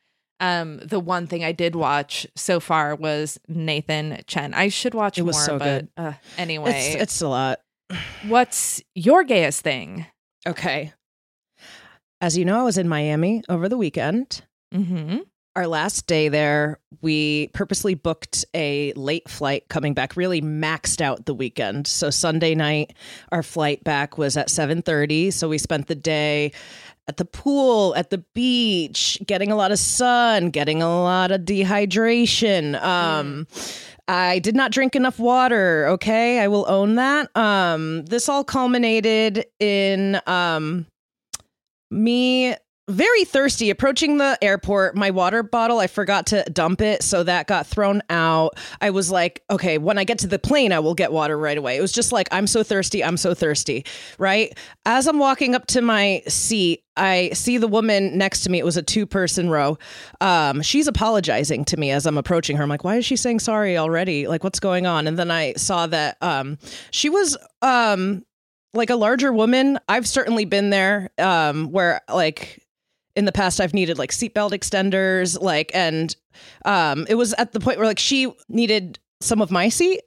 um 0.53 0.79
the 0.79 1.01
one 1.01 1.27
thing 1.27 1.45
I 1.45 1.53
did 1.53 1.75
watch 1.75 2.27
so 2.37 2.61
far 2.61 2.95
was 2.95 3.39
Nathan 3.49 4.21
Chen. 4.27 4.55
I 4.55 4.69
should 4.69 4.95
watch 4.95 5.19
It 5.19 5.23
was 5.23 5.37
more, 5.37 5.45
so 5.45 5.59
but 5.59 5.65
good. 5.65 5.89
Uh, 5.97 6.13
anyway, 6.39 6.71
It's, 6.95 7.03
it's 7.03 7.21
a 7.23 7.29
lot. 7.29 7.61
what's 8.27 8.83
your 8.95 9.25
gayest 9.25 9.63
thing? 9.63 10.07
Okay. 10.47 10.93
As 12.21 12.37
you 12.39 12.45
know, 12.45 12.61
I 12.61 12.63
was 12.65 12.79
in 12.79 12.89
Miami 12.89 13.43
over 13.49 13.69
the 13.69 13.77
weekend. 13.77 14.43
Mm-hmm. 14.75 15.19
Our 15.57 15.67
last 15.69 16.07
day 16.09 16.29
there, 16.29 16.81
we 17.01 17.49
purposely 17.55 17.95
booked 17.95 18.45
a 18.55 18.93
late 18.97 19.29
flight 19.29 19.69
coming 19.69 19.95
back, 19.95 20.17
really 20.17 20.41
maxed 20.43 21.01
out 21.01 21.27
the 21.27 21.35
weekend. 21.35 21.87
So 21.87 22.11
Sunday 22.11 22.57
night, 22.57 22.93
our 23.31 23.43
flight 23.45 23.85
back 23.85 24.19
was 24.19 24.37
at 24.37 24.49
7:30, 24.49 25.33
so 25.33 25.49
we 25.49 25.59
spent 25.59 25.87
the 25.87 25.95
day 25.95 26.51
at 27.07 27.17
the 27.19 27.25
pool, 27.25 27.95
at 27.97 28.11
the 28.11 28.19
beach, 28.35 29.19
getting 29.27 29.51
a 29.53 29.57
lot 29.57 29.73
of 29.73 29.79
sun, 29.79 30.51
getting 30.51 30.83
a 30.83 30.89
lot 30.89 31.31
of 31.31 31.43
dehydration. 31.43 32.81
Um 32.83 33.47
I 34.07 34.39
did 34.41 34.55
not 34.55 34.71
drink 34.71 34.95
enough 34.97 35.19
water, 35.19 35.87
okay? 35.89 36.41
I 36.41 36.49
will 36.49 36.67
own 36.69 36.97
that. 36.97 37.35
Um 37.37 38.05
this 38.07 38.29
all 38.29 38.45
culminated 38.45 39.47
in 39.61 40.21
um 40.27 40.87
me 41.91 42.55
very 42.89 43.25
thirsty 43.25 43.71
approaching 43.71 44.19
the 44.19 44.37
airport 44.43 44.95
my 44.95 45.11
water 45.11 45.43
bottle 45.43 45.79
i 45.79 45.87
forgot 45.87 46.27
to 46.27 46.43
dump 46.53 46.83
it 46.83 47.03
so 47.03 47.23
that 47.23 47.47
got 47.47 47.67
thrown 47.67 48.03
out. 48.11 48.59
I 48.81 48.91
was 48.91 49.11
like 49.11 49.43
okay 49.49 49.79
when 49.79 49.97
i 49.97 50.05
get 50.05 50.19
to 50.19 50.27
the 50.27 50.39
plane 50.39 50.71
i 50.71 50.79
will 50.81 50.95
get 50.95 51.11
water 51.11 51.39
right 51.39 51.57
away. 51.57 51.77
It 51.77 51.81
was 51.81 51.93
just 51.93 52.13
like 52.13 52.29
i'm 52.31 52.47
so 52.47 52.63
thirsty 52.63 53.03
i'm 53.03 53.17
so 53.17 53.33
thirsty 53.33 53.87
right? 54.19 54.57
As 54.85 55.07
i'm 55.07 55.19
walking 55.19 55.55
up 55.55 55.67
to 55.69 55.81
my 55.81 56.23
seat 56.29 56.85
i 56.97 57.31
see 57.33 57.57
the 57.57 57.69
woman 57.69 58.19
next 58.19 58.43
to 58.43 58.51
me. 58.51 58.59
It 58.59 58.65
was 58.67 58.77
a 58.77 58.83
two 58.83 59.07
person 59.07 59.49
row. 59.49 59.79
Um, 60.21 60.61
she's 60.61 60.87
apologizing 60.87 61.65
to 61.67 61.79
me 61.79 61.91
as 61.91 62.05
i'm 62.05 62.19
approaching 62.19 62.59
her. 62.59 62.63
I'm 62.63 62.69
like 62.69 62.85
why 62.85 62.97
is 62.97 63.07
she 63.07 63.17
saying 63.17 63.39
sorry 63.41 63.79
already? 63.79 64.29
Like 64.29 64.45
what's 64.45 64.61
going 64.61 64.87
on? 64.87 65.07
And 65.07 65.19
then 65.19 65.31
i 65.31 65.55
saw 65.55 65.87
that 65.87 66.19
um, 66.21 66.59
she 66.91 67.09
was 67.09 67.39
um, 67.63 68.27
like 68.75 68.91
a 68.91 68.97
larger 68.97 69.33
woman. 69.33 69.79
I've 69.89 70.07
certainly 70.07 70.45
been 70.45 70.69
there 70.69 71.09
um 71.19 71.71
where 71.73 72.03
like 72.13 72.61
in 73.17 73.25
the 73.25 73.33
past 73.33 73.61
I've 73.61 73.75
needed 73.75 73.99
like 73.99 74.11
seatbelt 74.11 74.53
extenders, 74.53 75.41
like, 75.41 75.71
and 75.75 76.15
um, 76.65 77.07
it 77.09 77.15
was 77.15 77.33
at 77.35 77.53
the 77.53 77.61
point 77.61 77.79
where 77.79 77.87
like 77.87 77.99
she 77.99 78.33
needed 78.49 78.99
some 79.21 79.41
of 79.41 79.51
my 79.51 79.69
seat. 79.69 80.03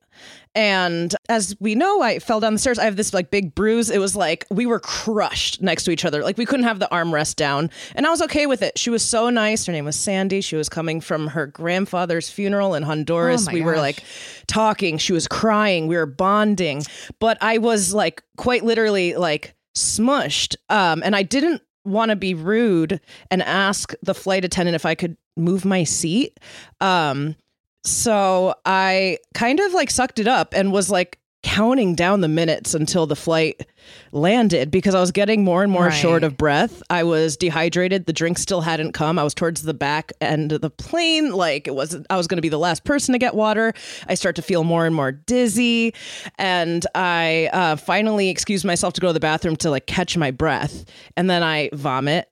And 0.56 1.15
as 1.30 1.56
we 1.60 1.76
know, 1.76 2.02
I 2.02 2.17
fell 2.17 2.39
down 2.39 2.54
the 2.54 2.60
stairs. 2.60 2.80
I 2.80 2.86
have 2.86 2.96
this 2.96 3.13
like 3.13 3.30
big 3.30 3.54
bruise. 3.54 3.91
It 3.91 4.00
was 4.00 4.15
like 4.15 4.48
we 4.50 4.65
were 4.65 4.80
crushed 4.80 5.62
next 5.62 5.84
to 5.84 5.91
each 5.91 6.04
other. 6.04 6.24
Like 6.24 6.39
we 6.39 6.48
couldn't 6.48 6.65
have 6.65 6.80
the 6.80 6.88
armrest 6.91 7.36
down. 7.36 7.70
And 7.93 8.08
I 8.08 8.10
was 8.10 8.24
okay 8.24 8.48
with 8.48 8.63
it. 8.63 8.76
She 8.76 8.89
was 8.89 9.04
so 9.04 9.30
nice. 9.30 9.67
Her 9.67 9.72
name 9.72 9.86
was 9.86 9.96
Sandy. 9.96 10.41
She 10.41 10.56
was 10.56 10.67
coming 10.67 11.00
from 11.00 11.28
her 11.28 11.46
grandfather's 11.46 12.32
funeral 12.32 12.74
in 12.74 12.82
Honduras. 12.82 13.48
Oh 13.48 13.54
we 13.54 13.62
were 13.62 13.78
like 13.78 14.04
talking. 14.48 14.98
She 14.98 15.13
was 15.13 15.28
crying. 15.28 15.86
We 15.86 15.96
were 15.96 16.08
bonding. 16.08 16.84
But 17.20 17.38
I 17.39 17.60
was 17.60 17.93
like 17.93 18.24
quite 18.38 18.63
literally 18.63 19.13
like 19.13 19.54
smushed. 19.76 20.56
Um, 20.70 21.04
and 21.06 21.15
I 21.15 21.22
didn't 21.22 21.62
want 21.88 22.10
to 22.10 22.15
be 22.15 22.34
rude 22.34 23.00
and 23.32 23.41
ask 23.41 23.93
the 24.02 24.13
flight 24.13 24.45
attendant 24.45 24.76
if 24.76 24.86
I 24.86 24.95
could 24.95 25.17
move 25.36 25.65
my 25.65 25.84
seat. 25.84 26.39
Um, 26.82 27.36
so 27.84 28.56
I 28.65 29.19
kind 29.34 29.60
of 29.60 29.73
like 29.73 29.89
sucked 29.89 30.19
it 30.19 30.28
up 30.28 30.54
and 30.54 30.71
was 30.71 30.89
like 30.89 31.19
counting 31.47 31.95
down 31.95 32.19
the 32.19 32.27
minutes 32.27 32.73
until 32.73 33.07
the 33.07 33.15
flight 33.15 33.65
landed 34.12 34.69
because 34.69 34.93
I 34.93 34.99
was 34.99 35.13
getting 35.13 35.45
more 35.45 35.63
and 35.63 35.71
more 35.71 35.86
Right. 35.86 35.93
short 35.93 36.25
of 36.25 36.36
breath. 36.36 36.83
I 36.89 37.03
was 37.03 37.38
dehydrated. 37.38 38.05
The 38.05 38.12
drink 38.12 38.38
still 38.38 38.60
hadn't 38.60 38.91
come. 38.91 39.17
I 39.17 39.23
was 39.23 39.33
towards 39.33 39.62
the 39.62 39.73
back 39.73 40.12
end 40.19 40.51
of 40.51 40.60
the 40.60 40.69
plane. 40.69 41.31
Like 41.31 41.65
it 41.65 41.73
wasn't, 41.73 42.05
I 42.10 42.17
was 42.17 42.27
going 42.27 42.36
to 42.38 42.41
be 42.41 42.49
the 42.49 42.60
last 42.60 42.83
person 42.83 43.13
to 43.13 43.17
get 43.17 43.33
water. 43.33 43.73
I 44.10 44.15
start 44.15 44.36
to 44.36 44.41
feel 44.41 44.65
more 44.65 44.86
and 44.86 44.93
more 44.93 45.13
dizzy. 45.13 45.93
And 46.38 46.86
I 46.93 47.49
uh, 47.53 47.77
finally 47.77 48.27
excuse 48.27 48.65
myself 48.65 48.93
to 48.95 49.01
go 49.01 49.07
to 49.07 49.13
the 49.13 49.21
bathroom 49.21 49.55
to 49.57 49.69
like 49.69 49.88
catch 49.88 50.17
my 50.17 50.31
breath. 50.31 50.83
And 51.15 51.29
then 51.29 51.43
I 51.43 51.69
vomit. 51.71 52.27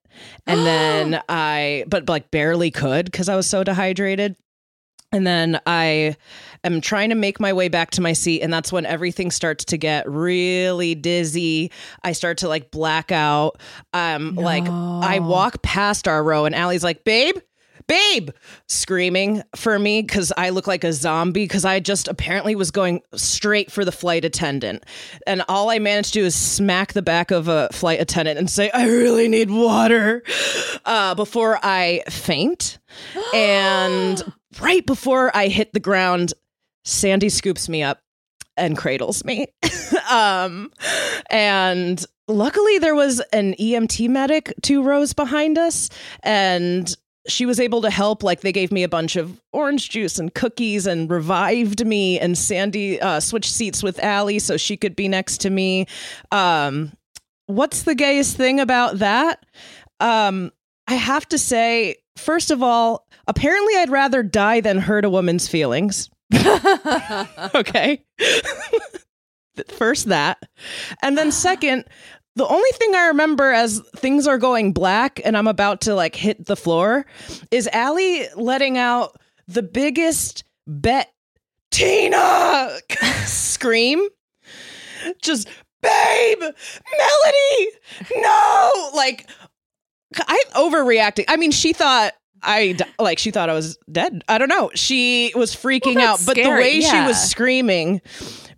And 0.46 0.60
then 0.66 1.22
I, 1.30 1.86
but 1.88 2.10
like 2.10 2.32
barely 2.32 2.70
could 2.70 3.06
because 3.06 3.30
I 3.30 3.38
was 3.38 3.48
so 3.48 3.64
dehydrated. 3.64 4.36
And 5.12 5.26
then 5.26 5.62
I 5.66 6.18
am 6.66 6.82
trying 6.82 7.10
to 7.10 7.16
make 7.16 7.40
my 7.40 7.54
way 7.54 7.70
back 7.70 7.92
to 7.92 8.02
my 8.02 8.14
seat. 8.14 8.42
And 8.42 8.52
that's 8.52 8.72
when 8.72 8.86
everything 8.86 9.32
starts 9.32 9.66
to 9.66 9.78
get 9.78 10.10
really 10.10 10.96
dizzy. 10.96 11.72
I 12.04 12.12
start 12.12 12.40
to 12.40 12.48
like 12.48 12.72
black 12.72 13.12
out. 13.12 13.60
Um, 13.94 14.36
like 14.36 14.68
I 14.68 15.20
walk 15.20 15.62
past 15.62 16.08
our 16.08 16.24
row 16.24 16.46
and 16.46 16.56
Allie's 16.56 16.84
like, 16.84 17.04
babe, 17.04 17.38
babe, 17.88 18.32
screaming 18.68 19.44
for 19.56 19.78
me 19.78 20.02
because 20.02 20.34
I 20.36 20.50
look 20.50 20.68
like 20.68 20.84
a 20.84 20.94
zombie 20.94 21.44
because 21.44 21.66
I 21.66 21.80
just 21.80 22.08
apparently 22.08 22.56
was 22.56 22.72
going 22.72 23.02
straight 23.14 23.72
for 23.72 23.86
the 23.86 23.92
flight 23.92 24.26
attendant. 24.26 24.84
And 25.28 25.44
all 25.48 25.70
I 25.70 25.80
managed 25.80 26.14
to 26.14 26.20
do 26.20 26.26
is 26.26 26.36
smack 26.36 26.94
the 26.94 27.02
back 27.02 27.32
of 27.32 27.48
a 27.48 27.70
flight 27.72 28.02
attendant 28.02 28.40
and 28.40 28.50
say, 28.50 28.72
I 28.72 28.88
really 28.88 29.28
need 29.28 29.52
water 29.52 30.24
uh, 30.86 31.16
before 31.16 31.60
I 31.62 32.04
faint. 32.10 32.80
and 33.34 34.22
right 34.60 34.86
before 34.86 35.36
I 35.36 35.48
hit 35.48 35.74
the 35.74 35.80
ground, 35.80 36.34
Sandy 36.86 37.30
scoops 37.30 37.68
me 37.68 37.84
up 37.84 38.00
and 38.58 38.78
cradles 38.78 39.26
me. 39.26 39.48
um, 40.10 40.72
and 41.30 42.06
luckily, 42.28 42.80
there 42.80 42.96
was 42.96 43.20
an 43.34 43.54
EMT 43.56 44.10
medic 44.10 44.54
two 44.62 44.84
rows 44.84 45.14
behind 45.14 45.58
us, 45.58 45.90
and 46.24 46.96
she 47.28 47.46
was 47.46 47.60
able 47.60 47.82
to 47.82 47.90
help. 47.90 48.24
Like, 48.24 48.42
they 48.42 48.52
gave 48.52 48.72
me 48.72 48.84
a 48.84 48.90
bunch 48.90 49.16
of 49.16 49.42
orange 49.52 49.90
juice 49.90 50.20
and 50.20 50.34
cookies 50.34 50.86
and 50.86 51.10
revived 51.10 51.86
me. 51.86 52.20
And 52.20 52.38
Sandy 52.38 53.02
uh, 53.02 53.20
switched 53.20 53.52
seats 53.52 53.84
with 53.84 54.00
Allie 54.00 54.40
so 54.40 54.58
she 54.58 54.78
could 54.78 54.96
be 54.96 55.08
next 55.08 55.40
to 55.42 55.50
me. 55.50 55.88
Um, 56.32 56.94
what's 57.48 57.84
the 57.84 57.96
gayest 57.96 58.38
thing 58.38 58.60
about 58.60 59.00
that? 59.00 59.46
Um, 60.00 60.52
I 60.88 60.96
have 60.96 61.28
to 61.30 61.38
say, 61.38 61.96
first 62.16 62.52
of 62.52 62.62
all, 62.62 63.08
apparently 63.28 63.76
I'd 63.78 63.90
rather 63.90 64.22
die 64.22 64.62
than 64.62 64.78
hurt 64.78 65.04
a 65.04 65.10
woman's 65.10 65.48
feelings. 65.48 66.10
okay. 67.56 68.04
First 69.70 70.08
that. 70.08 70.40
And 71.02 71.18
then 71.18 71.32
second, 71.32 71.86
the 72.36 72.48
only 72.48 72.70
thing 72.74 72.96
I 72.96 73.08
remember 73.08 73.52
as 73.52 73.82
things 73.96 74.28
are 74.28 74.38
going 74.38 74.74
black 74.74 75.22
and 75.24 75.38
I'm 75.38 75.48
about 75.48 75.82
to 75.82 75.96
like 75.96 76.16
hit 76.16 76.46
the 76.46 76.58
floor 76.58 77.06
is 77.52 77.70
Allie 77.72 78.28
letting 78.36 78.78
out 78.78 79.18
the 79.48 79.64
biggest 79.64 80.44
Bette 80.68 81.10
Tina 81.72 82.78
scream. 83.26 84.08
Just 85.22 85.48
babe, 85.82 86.40
Melody, 86.40 87.70
no! 88.16 88.92
Like 88.96 89.30
I 90.18 90.42
overreacting. 90.56 91.26
I 91.28 91.36
mean, 91.38 91.52
she 91.52 91.74
thought 91.74 92.14
I 92.46 92.76
like 93.00 93.20
she 93.20 93.32
thought 93.32 93.50
I 93.50 93.54
was 93.54 93.78
dead. 93.92 94.24
I 94.28 94.38
don't 94.38 94.50
know. 94.50 94.72
She 94.76 95.32
was 95.36 95.56
freaking 95.56 95.96
Well, 95.96 96.14
out, 96.14 96.20
but 96.26 96.36
the 96.36 96.44
scary, 96.44 96.62
way 96.62 96.82
she 96.82 96.98
was 97.02 97.22
screaming, 97.30 98.02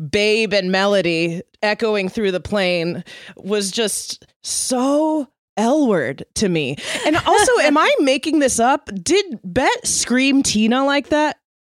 "Babe" 0.09 0.53
and 0.53 0.71
"Melody" 0.71 1.41
echoing 1.61 2.09
through 2.09 2.31
the 2.31 2.39
plane 2.39 3.03
was 3.35 3.71
just 3.71 4.25
so 4.43 5.27
L 5.55 5.87
word 5.87 6.25
to 6.35 6.49
me. 6.49 6.75
And 7.05 7.15
also, 7.17 7.51
am 7.59 7.77
I 7.77 7.91
making 7.99 8.39
this 8.39 8.59
up? 8.59 8.89
Did 9.01 9.39
Bette 9.43 9.85
scream 9.87 10.43
Tina 10.43 10.85
like 10.85 11.09
that 11.09 11.37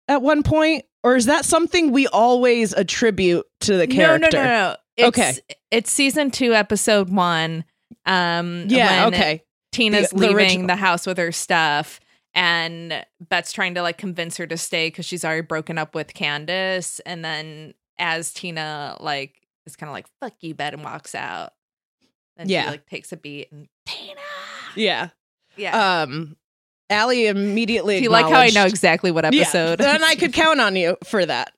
at 0.08 0.22
one 0.22 0.42
point, 0.44 0.86
or 1.04 1.16
is 1.16 1.26
that 1.26 1.46
something 1.46 1.92
we 1.92 2.08
always 2.08 2.74
attribute 2.74 3.46
to 3.62 3.78
the 3.78 3.86
character? 3.88 4.30
No, 4.34 4.44
no, 4.44 4.44
no, 4.44 4.50
no. 4.70 4.76
It's, 4.96 5.08
Okay. 5.10 5.34
It's 5.70 5.92
season 5.92 6.32
two, 6.32 6.54
episode 6.56 7.10
one. 7.10 7.66
Um, 8.06 8.66
Yeah, 8.68 9.08
okay. 9.08 9.44
Tina's 9.78 10.10
The- 10.10 10.16
the 10.18 10.22
leaving 10.28 10.36
original. 10.38 10.68
the 10.68 10.76
house 10.76 11.06
with 11.08 11.18
her 11.18 11.32
stuff, 11.32 12.00
and 12.34 13.06
Bette's 13.20 13.52
trying 13.52 13.76
to 13.76 13.82
like 13.82 13.98
convince 13.98 14.38
her 14.38 14.48
to 14.48 14.58
stay 14.58 14.88
because 14.88 15.06
she's 15.06 15.24
already 15.26 15.42
broken 15.42 15.78
up 15.78 15.96
with 15.96 16.14
Candace. 16.14 17.00
And 17.02 17.24
then 17.24 17.74
as 18.00 18.32
Tina 18.34 18.98
like 19.00 19.42
is 19.66 19.76
kind 19.76 19.90
of 19.90 19.94
like 19.94 20.08
"fuck 20.20 20.34
you," 20.42 20.54
Bette, 20.54 20.76
and 20.76 20.84
walks 20.84 21.16
out. 21.16 21.54
and 22.40 22.50
Yeah. 22.50 22.66
she 22.66 22.70
like 22.72 22.86
takes 22.88 23.12
a 23.12 23.18
beat 23.18 23.52
and 23.52 23.68
Tina. 23.88 24.20
Yeah. 24.76 25.10
Yeah. 25.56 26.02
Um, 26.04 26.38
Allie 26.90 27.26
immediately. 27.28 27.98
Do 27.98 28.04
you 28.04 28.10
like 28.12 28.26
how 28.28 28.40
I 28.40 28.50
know 28.52 28.66
exactly 28.66 29.10
what 29.12 29.26
episode? 29.26 29.80
Yeah, 29.80 29.94
then 29.94 30.04
I 30.04 30.14
could 30.16 30.34
count 30.34 30.60
on 30.62 30.76
you 30.76 30.98
for 31.04 31.26
that. 31.26 31.52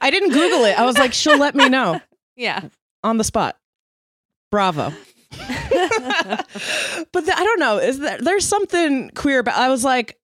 I 0.00 0.10
didn't 0.10 0.30
Google 0.30 0.64
it. 0.64 0.78
I 0.78 0.84
was 0.84 0.98
like, 0.98 1.12
she'll 1.14 1.38
let 1.38 1.54
me 1.54 1.68
know 1.68 2.00
yeah. 2.36 2.62
on 3.04 3.16
the 3.16 3.24
spot. 3.24 3.56
Bravo. 4.50 4.92
but 7.12 7.24
the, 7.26 7.32
I 7.34 7.44
don't 7.44 7.60
know. 7.60 7.78
Is 7.78 7.98
there 7.98 8.18
there's 8.20 8.44
something 8.46 9.10
queer 9.14 9.38
about? 9.40 9.56
I 9.58 9.68
was 9.68 9.84
like, 9.84 10.18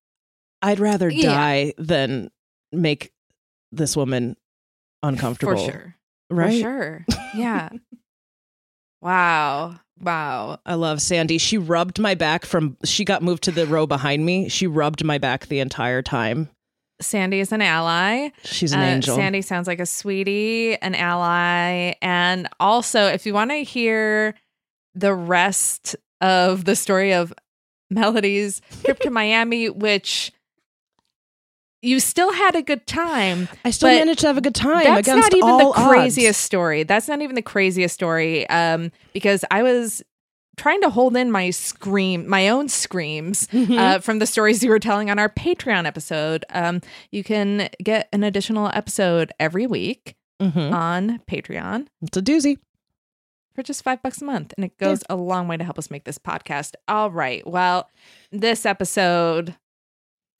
I'd 0.62 0.78
rather 0.80 1.08
Yeah. 1.10 1.30
die 1.32 1.74
than 1.78 2.30
make 2.72 3.12
this 3.72 3.96
woman 3.96 4.36
uncomfortable. 5.02 5.56
For 5.56 5.72
sure. 5.72 5.94
right? 6.30 6.52
For 6.52 6.60
sure. 6.60 7.06
Yeah. 7.34 7.70
wow. 9.00 9.76
Wow. 10.00 10.58
I 10.64 10.74
love 10.74 11.02
Sandy. 11.02 11.38
She 11.38 11.58
rubbed 11.58 11.98
my 11.98 12.14
back 12.14 12.46
from. 12.46 12.76
She 12.84 13.04
got 13.04 13.22
moved 13.22 13.44
to 13.44 13.50
the 13.50 13.66
row 13.66 13.86
behind 13.86 14.24
me. 14.24 14.48
She 14.48 14.66
rubbed 14.66 15.04
my 15.04 15.18
back 15.18 15.46
the 15.46 15.60
entire 15.60 16.02
time. 16.02 16.48
Sandy 17.02 17.40
is 17.40 17.50
an 17.50 17.62
ally. 17.62 18.28
She's 18.44 18.72
an 18.72 18.80
Uh, 18.80 18.84
angel. 18.84 19.16
Sandy 19.16 19.40
sounds 19.40 19.66
like 19.66 19.80
a 19.80 19.86
sweetie, 19.86 20.76
an 20.76 20.94
ally. 20.94 21.94
And 22.02 22.46
also, 22.60 23.06
if 23.06 23.24
you 23.24 23.32
want 23.32 23.50
to 23.52 23.62
hear 23.64 24.34
the 24.94 25.14
rest 25.14 25.96
of 26.20 26.64
the 26.64 26.76
story 26.76 27.12
of 27.12 27.32
Melody's 27.90 28.60
trip 28.84 28.98
to 29.00 29.10
Miami, 29.10 29.68
which 29.68 30.32
you 31.82 31.98
still 31.98 32.32
had 32.32 32.54
a 32.56 32.62
good 32.62 32.86
time. 32.86 33.48
I 33.64 33.70
still 33.70 33.88
managed 33.88 34.20
to 34.20 34.26
have 34.26 34.36
a 34.36 34.42
good 34.42 34.54
time 34.54 34.84
That's 34.84 35.08
not 35.08 35.34
even 35.34 35.56
the 35.56 35.72
odds. 35.74 35.88
craziest 35.88 36.42
story. 36.42 36.82
That's 36.82 37.08
not 37.08 37.22
even 37.22 37.34
the 37.34 37.42
craziest 37.42 37.94
story. 37.94 38.48
Um, 38.50 38.92
because 39.14 39.44
I 39.50 39.62
was 39.62 40.02
trying 40.58 40.82
to 40.82 40.90
hold 40.90 41.16
in 41.16 41.30
my 41.32 41.48
scream, 41.48 42.28
my 42.28 42.50
own 42.50 42.68
screams 42.68 43.46
Mm-hmm. 43.46 43.78
uh, 43.78 43.98
from 44.00 44.18
the 44.18 44.26
stories 44.26 44.62
you 44.62 44.68
were 44.68 44.78
telling 44.78 45.08
on 45.10 45.18
our 45.18 45.30
Patreon 45.30 45.86
episode. 45.86 46.44
Um, 46.50 46.82
you 47.12 47.24
can 47.24 47.70
get 47.82 48.10
an 48.12 48.24
additional 48.24 48.68
episode 48.74 49.32
every 49.40 49.66
week 49.66 50.16
Mhm. 50.40 50.72
on 50.72 51.18
Patreon 51.30 51.86
It's 52.02 52.16
a 52.16 52.22
doozy. 52.22 52.58
For 53.54 53.62
just 53.62 53.82
five 53.82 54.02
bucks 54.02 54.20
a 54.22 54.24
month, 54.24 54.52
and 54.56 54.64
it 54.64 54.76
goes 54.78 55.02
a 55.10 55.16
long 55.16 55.48
way 55.48 55.56
to 55.56 55.64
help 55.64 55.78
us 55.78 55.90
make 55.90 56.04
this 56.04 56.18
podcast. 56.18 56.74
All 56.88 57.10
right, 57.10 57.46
well, 57.46 57.88
this 58.30 58.64
episode, 58.64 59.56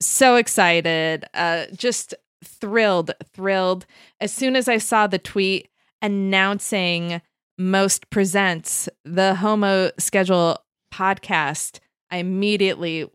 so 0.01 0.35
excited, 0.35 1.25
uh, 1.33 1.65
just 1.75 2.13
thrilled, 2.43 3.11
thrilled. 3.33 3.85
As 4.19 4.31
soon 4.31 4.55
as 4.55 4.67
I 4.67 4.77
saw 4.77 5.07
the 5.07 5.19
tweet 5.19 5.69
announcing 6.01 7.21
Most 7.57 8.09
Presents 8.09 8.89
the 9.05 9.35
Homo 9.35 9.91
Schedule 9.99 10.57
podcast, 10.93 11.79
I 12.09 12.17
immediately 12.17 13.09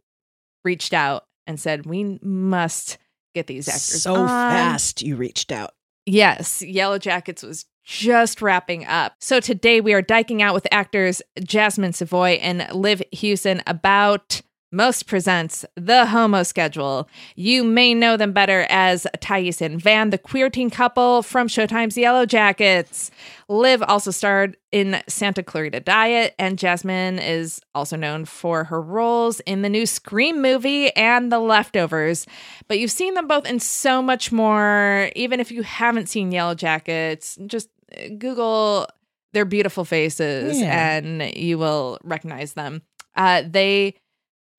reached 0.64 0.92
out 0.94 1.24
and 1.46 1.59
said, 1.59 1.87
"We 1.87 2.18
must 2.22 2.98
get 3.35 3.46
these 3.46 3.68
actors 3.68 4.02
So 4.02 4.14
on." 4.14 4.28
fast 4.28 5.02
you 5.02 5.16
reached 5.16 5.52
out. 5.52 5.74
Yes, 6.06 6.62
Yellow 6.62 6.98
Jackets 6.98 7.42
was 7.42 7.64
just 7.87 8.42
wrapping 8.42 8.85
up. 8.85 9.14
So 9.20 9.38
today 9.38 9.81
we 9.81 9.94
are 9.94 10.03
diking 10.03 10.42
out 10.42 10.55
with 10.55 10.66
actors 10.72 11.22
Jasmin 11.42 11.92
Savoy 11.92 12.31
and 12.42 12.66
Liv 12.75 13.01
Hewson 13.12 13.62
about 13.64 14.42
Most 14.72 15.07
Presents 15.07 15.64
The 15.77 16.07
Homo 16.07 16.42
Schedule. 16.42 17.09
You 17.37 17.62
may 17.62 17.94
know 17.94 18.16
them 18.16 18.33
better 18.33 18.66
as 18.68 19.07
Thais 19.20 19.62
and 19.62 19.81
Van, 19.81 20.11
the 20.11 20.18
queer 20.18 20.51
teen 20.51 20.68
couple 20.68 21.22
from 21.22 21.46
Showtime's 21.46 21.96
Yellow 21.96 22.27
Jackets. 22.27 23.12
Liv 23.49 23.81
also 23.85 24.11
starred 24.11 24.57
in 24.72 25.01
Santa 25.07 25.44
Clarita 25.44 25.79
Diet, 25.79 26.35
and 26.40 26.59
Jasmin 26.59 27.20
is 27.20 27.61
also 27.77 27.96
known 27.96 28.25
for 28.25 28.64
her 28.64 28.83
roles 28.83 29.38
in 29.40 29.62
the 29.62 29.68
new 29.68 29.87
Scream 29.87 30.42
movie 30.42 30.90
and 30.96 31.31
The 31.31 31.38
Leftovers. 31.38 32.27
But 32.66 32.81
you've 32.81 32.90
seen 32.90 33.14
them 33.14 33.29
both 33.29 33.46
in 33.46 33.61
so 33.61 34.03
much 34.03 34.33
more. 34.33 35.12
Even 35.14 35.38
if 35.38 35.53
you 35.53 35.62
haven't 35.62 36.09
seen 36.09 36.33
Yellow 36.33 36.57
Jackets, 36.57 37.38
just 37.46 37.68
Google 38.18 38.87
their 39.32 39.44
beautiful 39.44 39.85
faces 39.85 40.59
Yeah. 40.59 40.96
and 40.96 41.35
you 41.37 41.59
will 41.59 41.98
recognize 42.02 42.54
them. 42.54 42.82
Uh, 43.14 43.42
they 43.46 43.94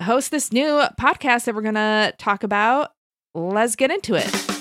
host 0.03 0.29
this 0.31 0.51
new 0.51 0.81
podcast 0.99 1.45
that 1.45 1.55
we're 1.55 1.61
going 1.61 1.75
to 1.75 2.13
talk 2.17 2.43
about. 2.43 2.91
Let's 3.33 3.75
get 3.75 3.91
into 3.91 4.15
it. 4.15 4.56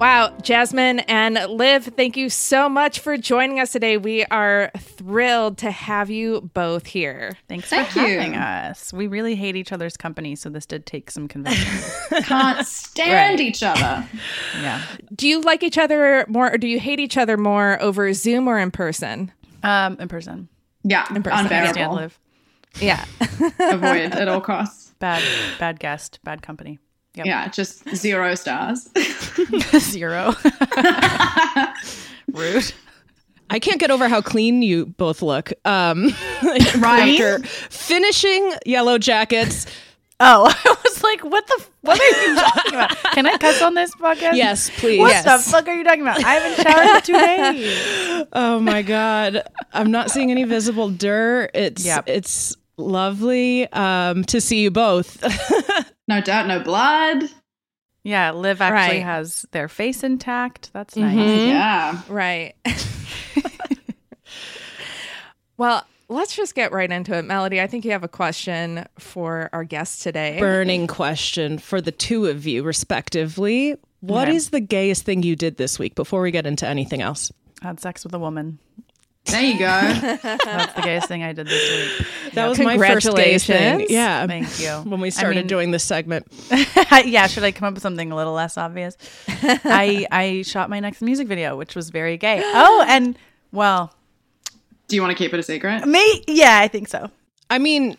Wow, 0.00 0.34
Jasmin 0.40 1.00
and 1.00 1.34
Liv, 1.50 1.84
thank 1.94 2.16
you 2.16 2.30
so 2.30 2.70
much 2.70 3.00
for 3.00 3.18
joining 3.18 3.60
us 3.60 3.72
today. 3.72 3.98
We 3.98 4.24
are 4.24 4.70
thrilled 4.78 5.58
to 5.58 5.70
have 5.70 6.08
you 6.08 6.50
both 6.54 6.86
here. 6.86 7.36
Thanks 7.50 7.68
Thank 7.68 7.88
for 7.88 7.98
you. 8.00 8.18
having 8.18 8.34
us. 8.34 8.94
We 8.94 9.08
really 9.08 9.34
hate 9.34 9.56
each 9.56 9.72
other's 9.72 9.98
company, 9.98 10.36
so 10.36 10.48
this 10.48 10.64
did 10.64 10.86
take 10.86 11.10
some 11.10 11.28
convincing. 11.28 12.22
Can't 12.22 12.66
stand 12.66 13.40
Right. 13.40 13.46
each 13.46 13.62
other. 13.62 14.08
yeah. 14.62 14.80
Do 15.14 15.28
you 15.28 15.42
like 15.42 15.62
each 15.62 15.76
other 15.76 16.24
more 16.28 16.50
or 16.50 16.56
do 16.56 16.66
you 16.66 16.80
hate 16.80 16.98
each 16.98 17.18
other 17.18 17.36
more 17.36 17.80
over 17.82 18.10
Zoom 18.14 18.48
or 18.48 18.58
in 18.58 18.70
person? 18.70 19.30
Um, 19.62 19.98
in 20.00 20.08
person. 20.08 20.48
Yeah, 20.82 21.06
in 21.14 21.22
person. 21.22 21.40
Unbearable. 21.44 21.94
live. 21.94 22.18
Yeah. 22.80 23.04
Avoid 23.60 24.12
at 24.14 24.28
all 24.28 24.40
costs. 24.40 24.94
Bad, 24.98 25.22
bad 25.58 25.78
guest, 25.78 26.20
bad 26.24 26.40
company. 26.40 26.78
Yep. 27.20 27.26
Yeah, 27.26 27.48
just 27.48 27.88
zero 27.94 28.34
stars. 28.34 28.88
Zero. 29.78 30.34
Rude. 32.32 32.72
I 33.52 33.58
can't 33.58 33.80
get 33.80 33.90
over 33.90 34.08
how 34.08 34.20
clean 34.22 34.62
you 34.62 34.86
both 34.86 35.22
look. 35.22 35.52
Um, 35.64 36.10
Right? 36.78 37.20
after 37.20 37.42
finishing 37.68 38.52
Yellow 38.64 38.98
Jackets. 38.98 39.66
Oh, 40.22 40.46
I 40.64 40.76
was 40.84 41.02
like, 41.02 41.24
what 41.24 41.46
the? 41.46 41.56
F- 41.58 41.70
what 41.80 41.98
are 42.00 42.28
you 42.28 42.34
talking 42.36 42.74
about? 42.74 42.96
Can 43.14 43.26
I 43.26 43.36
cuss 43.38 43.62
on 43.62 43.74
this 43.74 43.94
podcast? 43.94 44.34
Yes, 44.34 44.70
please. 44.78 44.98
What 45.00 45.24
the 45.24 45.38
fuck 45.38 45.66
are 45.66 45.74
you 45.74 45.82
talking 45.82 46.02
about? 46.02 46.22
I 46.22 46.34
haven't 46.34 46.62
showered 46.62 46.96
in 46.96 47.02
two 47.02 47.12
days. 47.14 48.26
Oh 48.34 48.60
my 48.60 48.82
god, 48.82 49.42
I'm 49.72 49.90
not 49.90 50.10
seeing 50.10 50.30
any 50.30 50.44
visible 50.44 50.90
dirt. 50.90 51.50
It's 51.54 51.84
Yep. 51.84 52.08
it's 52.08 52.54
lovely 52.76 53.66
um, 53.72 54.22
to 54.24 54.40
see 54.42 54.60
you 54.60 54.70
both. 54.70 55.22
No 56.10 56.20
doubt, 56.20 56.46
no 56.46 56.60
blood. 56.60 57.24
Yeah, 58.04 58.32
Liv 58.32 58.60
actually 58.60 58.98
Right. 58.98 59.02
has 59.04 59.46
their 59.52 59.68
face 59.68 60.02
intact. 60.02 60.70
That's 60.74 60.94
Mm-hmm. 60.94 61.16
nice. 61.16 61.48
Yeah. 61.48 62.02
Right. 62.08 62.54
well, 65.56 65.84
let's 66.08 66.34
just 66.34 66.54
get 66.54 66.72
right 66.72 66.90
into 66.90 67.16
it. 67.16 67.22
Melody, 67.24 67.60
I 67.60 67.66
think 67.66 67.84
you 67.84 67.90
have 67.92 68.04
a 68.04 68.08
question 68.08 68.86
for 68.98 69.50
our 69.52 69.64
guest 69.64 70.02
today. 70.02 70.38
Burning 70.38 70.86
question 70.86 71.58
for 71.58 71.80
the 71.80 71.92
two 71.92 72.26
of 72.26 72.46
you, 72.46 72.62
respectively. 72.62 73.76
What 74.00 74.28
is 74.28 74.48
Okay. 74.48 74.58
the 74.60 74.66
gayest 74.66 75.04
thing 75.04 75.22
you 75.22 75.36
did 75.36 75.58
this 75.58 75.78
week? 75.78 75.94
Before 75.94 76.22
we 76.22 76.30
get 76.30 76.46
into 76.46 76.66
anything 76.66 77.02
else, 77.02 77.30
Had 77.62 77.78
sex 77.80 78.02
with 78.04 78.14
a 78.14 78.18
woman. 78.18 78.58
There 79.26 79.42
you 79.42 79.58
go. 79.58 79.64
That's 80.22 80.72
the 80.74 80.82
gayest 80.82 81.06
thing 81.08 81.22
I 81.22 81.32
did 81.32 81.46
this 81.46 81.98
week. 82.00 82.06
That 82.34 82.46
was 82.48 82.60
my 82.60 82.78
first 82.78 83.12
gay 83.16 83.38
thing. 83.38 83.86
Yeah. 83.88 84.24
Thank 84.26 84.60
you. 84.60 84.70
When 84.88 85.00
we 85.00 85.08
I 85.08 85.10
started 85.10 85.40
mean- 85.40 85.46
doing 85.48 85.70
this 85.72 85.82
segment. 85.84 86.26
yeah, 87.04 87.26
should 87.26 87.42
I 87.42 87.50
come 87.52 87.66
up 87.68 87.74
with 87.74 87.82
something 87.82 88.12
a 88.12 88.16
little 88.16 88.32
less 88.34 88.56
obvious? 88.56 88.96
I 89.28 90.06
I 90.12 90.42
shot 90.42 90.70
my 90.70 90.78
next 90.80 91.02
music 91.02 91.26
video, 91.28 91.56
which 91.56 91.74
was 91.74 91.90
very 91.90 92.16
gay. 92.16 92.40
Oh, 92.44 92.84
and 92.88 93.18
well, 93.52 93.92
Do 94.88 94.94
you 94.96 95.02
want 95.02 95.16
to 95.16 95.18
keep 95.22 95.34
it 95.34 95.40
a 95.40 95.42
secret? 95.42 95.86
me, 95.86 96.24
yeah, 96.28 96.58
I 96.60 96.68
think 96.68 96.86
so. 96.88 97.10
I 97.50 97.58
mean, 97.58 97.96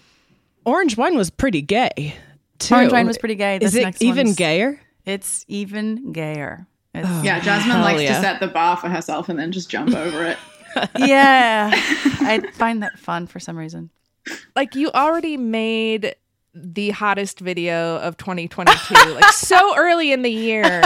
orange 0.66 0.96
wine 0.98 1.18
was 1.18 1.30
pretty 1.30 1.62
gay. 1.62 2.16
Too. 2.60 2.74
Orange 2.76 2.94
wine 2.94 3.08
was 3.08 3.18
pretty 3.18 3.36
gay. 3.36 3.58
Is 3.62 3.76
it 3.76 3.84
next 3.84 4.02
even 4.02 4.28
one's- 4.28 4.38
gayer? 4.38 4.80
It's 5.06 5.44
even 5.50 6.14
gayer. 6.14 6.68
It's, 6.94 7.08
Yeah, 7.24 7.40
Jasmin 7.42 7.82
likes 7.82 8.02
yeah. 8.02 8.16
to 8.16 8.22
set 8.22 8.40
the 8.40 8.48
bar 8.48 8.78
for 8.78 8.88
herself 8.88 9.28
and 9.30 9.38
then 9.40 9.52
just 9.52 9.70
jump 9.70 9.94
over 9.96 10.26
it. 10.26 10.38
Yeah, 10.98 11.72
I 11.74 12.42
find 12.54 12.84
that 12.84 12.98
fun 13.00 13.28
for 13.28 13.40
some 13.40 13.58
reason. 13.58 13.90
like 14.56 14.76
you 14.76 14.92
already 14.92 15.38
made 15.38 16.16
the 16.54 16.90
hottest 16.90 17.40
video 17.40 17.96
of 18.00 18.18
2022 18.18 18.94
like 19.14 19.24
so 19.32 19.74
early 19.78 20.12
in 20.12 20.22
the 20.22 20.30
year 20.30 20.82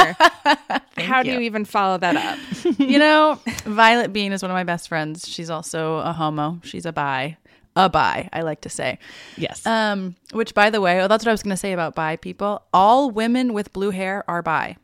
how 0.95 1.23
do 1.23 1.29
you. 1.29 1.35
you 1.35 1.41
even 1.41 1.65
follow 1.65 1.97
that 1.97 2.15
up 2.15 2.37
you 2.79 2.99
know, 2.99 3.39
Violett 3.63 4.13
Beane 4.13 4.31
is 4.31 4.41
one 4.41 4.51
of 4.51 4.55
my 4.55 4.63
best 4.63 4.87
friends. 4.89 5.27
She's 5.27 5.49
also 5.49 5.97
a 5.97 6.13
homo. 6.13 6.59
She's 6.63 6.85
a 6.85 6.93
bi. 6.93 7.37
A 7.75 7.89
bi, 7.89 8.29
I 8.31 8.41
like 8.41 8.61
to 8.61 8.69
say. 8.69 8.99
Yes. 9.37 9.65
Um, 9.65 10.15
which 10.31 10.53
by 10.53 10.69
the 10.69 10.79
way, 10.81 11.01
oh, 11.01 11.07
that's 11.07 11.25
what 11.25 11.31
I 11.31 11.33
was 11.33 11.43
gonna 11.43 11.57
say 11.57 11.73
about 11.73 11.93
bi 11.95 12.15
people. 12.15 12.63
All 12.73 13.09
women 13.11 13.53
with 13.53 13.73
blue 13.73 13.89
hair 13.91 14.23
are 14.27 14.41
bi. 14.41 14.77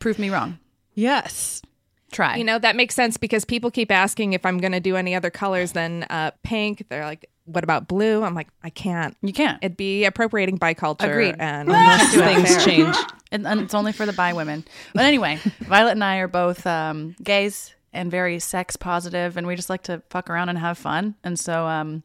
Prove 0.00 0.18
me 0.18 0.28
wrong. 0.30 0.58
yes. 0.94 1.62
Try. 2.12 2.36
you 2.36 2.44
know 2.44 2.58
that 2.58 2.76
makes 2.76 2.94
sense 2.94 3.16
because 3.16 3.44
people 3.44 3.70
keep 3.70 3.90
asking 3.90 4.32
if 4.32 4.46
i'm 4.46 4.58
going 4.58 4.72
to 4.72 4.80
do 4.80 4.96
any 4.96 5.14
other 5.14 5.30
colors 5.30 5.72
than 5.72 6.04
uh, 6.04 6.30
pink 6.44 6.86
they're 6.88 7.04
like 7.04 7.28
what 7.46 7.64
about 7.64 7.88
blue 7.88 8.22
i'm 8.22 8.34
like 8.34 8.48
i 8.62 8.70
can't 8.70 9.16
you 9.22 9.32
can't. 9.32 9.58
it'd 9.62 9.76
be 9.76 10.04
appropriating 10.04 10.56
by 10.56 10.72
culture 10.72 11.10
Agreed. 11.10 11.34
and 11.38 11.68
Unless 11.68 12.14
things 12.14 12.64
change. 12.64 12.96
and, 13.32 13.46
and 13.46 13.60
it's 13.60 13.74
only 13.74 13.92
for 13.92 14.06
the 14.06 14.12
bi 14.12 14.32
women. 14.32 14.64
But 14.94 15.04
anyway, 15.04 15.36
Violett 15.64 15.92
and 15.92 16.04
I 16.04 16.18
are 16.18 16.28
both 16.28 16.66
um, 16.66 17.14
gays 17.22 17.74
and 17.92 18.10
very 18.10 18.38
sex 18.38 18.76
positive, 18.76 19.36
and 19.36 19.46
we 19.46 19.56
just 19.56 19.70
like 19.70 19.82
to 19.84 20.02
fuck 20.10 20.30
around 20.30 20.48
and 20.48 20.58
have 20.58 20.78
fun. 20.78 21.14
And 21.24 21.38
so 21.38 21.66
um, 21.66 22.02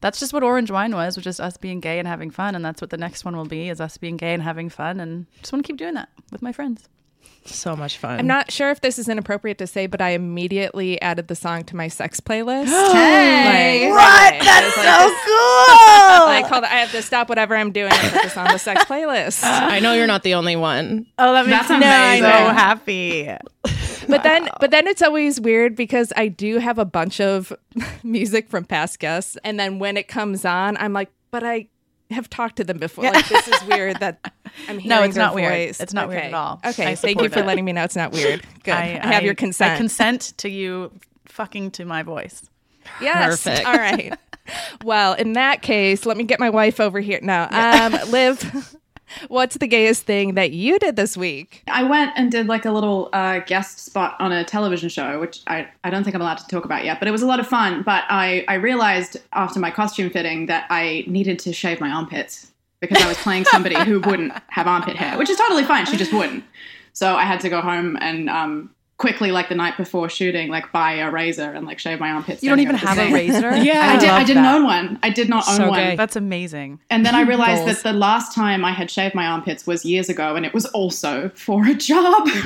that's 0.00 0.18
just 0.20 0.32
what 0.32 0.42
Orange 0.42 0.70
Wine 0.70 0.94
was, 0.94 1.16
which 1.16 1.26
is 1.26 1.40
us 1.40 1.56
being 1.56 1.80
gay 1.80 1.98
and 1.98 2.06
having 2.08 2.30
fun. 2.30 2.54
And 2.54 2.64
that's 2.64 2.80
what 2.80 2.90
the 2.90 2.96
next 2.96 3.24
one 3.24 3.36
will 3.36 3.46
be: 3.46 3.68
is 3.68 3.80
us 3.80 3.96
being 3.96 4.16
gay 4.16 4.34
and 4.34 4.42
having 4.42 4.68
fun. 4.68 5.00
And 5.00 5.26
just 5.40 5.52
want 5.52 5.64
to 5.64 5.66
keep 5.66 5.78
doing 5.78 5.94
that 5.94 6.08
with 6.30 6.42
my 6.42 6.52
friends. 6.52 6.88
So 7.44 7.74
much 7.74 7.96
fun. 7.98 8.18
i'm 8.20 8.26
not 8.26 8.50
sure 8.52 8.70
if 8.70 8.80
this 8.80 8.98
is 8.98 9.08
inappropriate 9.08 9.58
to 9.58 9.66
say 9.66 9.86
but 9.86 10.00
i 10.00 10.10
immediately 10.10 11.00
added 11.00 11.28
the 11.28 11.34
song 11.34 11.64
to 11.64 11.76
my 11.76 11.88
sex 11.88 12.20
playlist 12.20 12.66
Hey! 12.92 13.88
Like, 13.90 13.96
right 13.96 14.34
away. 14.40 14.48
I 14.48 14.64
was 14.64 14.76
like, 14.76 15.24
cool. 15.24 16.26
I 16.46 16.48
called 16.48 16.64
it. 16.64 16.70
I 16.70 16.76
have 16.76 16.90
to 16.92 17.02
stop 17.02 17.28
whatever 17.28 17.56
I'm 17.56 17.72
doing 17.72 17.92
and 17.92 18.12
put 18.12 18.22
this 18.22 18.36
on 18.36 18.48
the 18.52 18.58
sex 18.58 18.84
playlist. 18.88 19.42
I 19.44 19.80
know 19.80 19.94
you're 19.94 20.06
not 20.06 20.22
the 20.22 20.34
only 20.34 20.56
one. 20.56 21.06
oh, 21.18 21.32
that 21.32 21.46
makes 21.46 21.68
That's 21.68 22.20
me 22.20 22.20
so 22.20 22.52
happy. 22.52 23.30
But 24.08 24.22
then, 24.22 24.48
but 24.60 24.70
then 24.70 24.86
it's 24.86 25.02
always 25.02 25.40
weird 25.40 25.76
because 25.76 26.12
I 26.16 26.28
do 26.28 26.58
have 26.58 26.78
a 26.78 26.84
bunch 26.84 27.20
of 27.20 27.52
music 28.02 28.48
from 28.48 28.64
past 28.64 28.98
guests, 28.98 29.36
and 29.44 29.58
then 29.58 29.78
when 29.78 29.96
it 29.96 30.08
comes 30.08 30.44
on, 30.44 30.76
I'm 30.78 30.92
like, 30.92 31.10
but 31.30 31.44
I 31.44 31.68
have 32.10 32.28
talked 32.30 32.56
to 32.56 32.64
them 32.64 32.78
before. 32.78 33.04
Like 33.04 33.28
this 33.28 33.48
is 33.48 33.64
weird 33.64 34.00
that 34.00 34.18
I'm 34.68 34.78
hearing 34.78 34.88
No, 34.88 35.02
it's 35.02 35.14
their 35.14 35.24
not 35.24 35.34
weird. 35.34 35.52
It's 35.52 35.94
not 35.94 36.08
weird 36.08 36.24
at 36.24 36.34
all. 36.34 36.60
Okay, 36.64 36.86
I 36.86 36.94
thank 36.94 37.20
you 37.20 37.28
for 37.28 37.40
it. 37.40 37.46
letting 37.46 37.64
me 37.64 37.72
know 37.72 37.84
it's 37.84 37.96
not 37.96 38.12
weird. 38.12 38.42
Good. 38.64 38.74
I, 38.74 38.86
have 39.06 39.22
your 39.22 39.34
consent. 39.34 39.72
I 39.72 39.76
consent 39.76 40.34
to 40.38 40.48
you 40.48 40.92
fucking 41.26 41.72
to 41.72 41.84
my 41.84 42.02
voice. 42.02 42.48
Yes. 43.00 43.44
Perfect. 43.44 43.66
All 43.66 43.74
right. 43.74 44.14
Well, 44.82 45.12
in 45.12 45.34
that 45.34 45.62
case, 45.62 46.06
let 46.06 46.16
me 46.16 46.24
get 46.24 46.40
my 46.40 46.50
wife 46.50 46.80
over 46.80 46.98
here. 46.98 47.20
No, 47.22 47.46
um, 47.52 47.92
Liv, 48.10 48.74
what's 49.28 49.56
the 49.58 49.66
gayest 49.66 50.04
thing 50.04 50.34
that 50.34 50.52
you 50.52 50.78
did 50.78 50.96
this 50.96 51.16
week? 51.16 51.62
I 51.68 51.82
went 51.82 52.12
and 52.16 52.30
did 52.30 52.46
like 52.46 52.64
a 52.64 52.70
little 52.70 53.08
uh, 53.12 53.40
guest 53.40 53.84
spot 53.84 54.16
on 54.18 54.32
a 54.32 54.44
television 54.44 54.88
show, 54.88 55.20
which 55.20 55.40
I, 55.46 55.68
I 55.84 55.90
don't 55.90 56.04
think 56.04 56.14
I'm 56.14 56.22
allowed 56.22 56.38
to 56.38 56.46
talk 56.48 56.64
about 56.64 56.84
yet, 56.84 56.98
but 56.98 57.08
it 57.08 57.10
was 57.10 57.22
a 57.22 57.26
lot 57.26 57.40
of 57.40 57.46
fun. 57.46 57.82
But 57.82 58.04
I, 58.08 58.44
I 58.48 58.54
realized 58.54 59.16
after 59.32 59.60
my 59.60 59.70
costume 59.70 60.10
fitting 60.10 60.46
that 60.46 60.66
I 60.70 61.04
needed 61.06 61.38
to 61.40 61.52
shave 61.52 61.80
my 61.80 61.90
armpits 61.90 62.50
because 62.80 63.02
I 63.02 63.08
was 63.08 63.18
playing 63.18 63.44
somebody 63.44 63.78
who 63.84 64.00
wouldn't 64.00 64.32
have 64.48 64.66
armpit 64.66 64.96
hair, 64.96 65.18
which 65.18 65.30
is 65.30 65.36
totally 65.36 65.64
fine. 65.64 65.86
She 65.86 65.96
just 65.96 66.12
wouldn't. 66.12 66.44
So 66.92 67.14
I 67.14 67.24
had 67.24 67.40
to 67.40 67.48
go 67.48 67.60
home 67.60 67.96
and 68.00 68.28
um, 68.28 68.70
quickly, 69.00 69.32
like 69.32 69.48
the 69.48 69.54
night 69.54 69.78
before 69.78 70.10
shooting, 70.10 70.50
like 70.50 70.70
buy 70.72 70.92
a 70.92 71.10
razor 71.10 71.50
and 71.50 71.66
like 71.66 71.78
shave 71.78 71.98
my 71.98 72.10
armpits. 72.10 72.42
You 72.42 72.50
don't 72.50 72.60
even 72.60 72.76
have 72.76 72.98
a 72.98 73.10
razor. 73.10 73.50
Yeah. 73.70 73.94
I, 73.96 73.98
did 73.98 74.10
i 74.10 74.22
didn't 74.22 74.42
that. 74.42 74.54
own 74.56 74.64
one. 74.64 74.98
I 75.02 75.08
did 75.08 75.28
not 75.30 75.48
own 75.48 75.56
So 75.56 75.68
one. 75.70 75.96
That's 75.96 76.16
amazing. 76.16 76.80
And 76.90 77.04
then 77.04 77.14
I 77.14 77.22
realized 77.32 77.64
Goals. 77.64 77.82
that 77.82 77.92
the 77.92 77.98
last 77.98 78.34
time 78.34 78.62
I 78.62 78.72
had 78.72 78.90
shaved 78.90 79.14
my 79.14 79.26
armpits 79.26 79.66
was 79.66 79.84
years 79.86 80.10
ago, 80.10 80.36
and 80.36 80.44
it 80.44 80.52
was 80.52 80.66
also 80.66 81.30
for 81.30 81.66
a 81.66 81.74
job. 81.74 82.28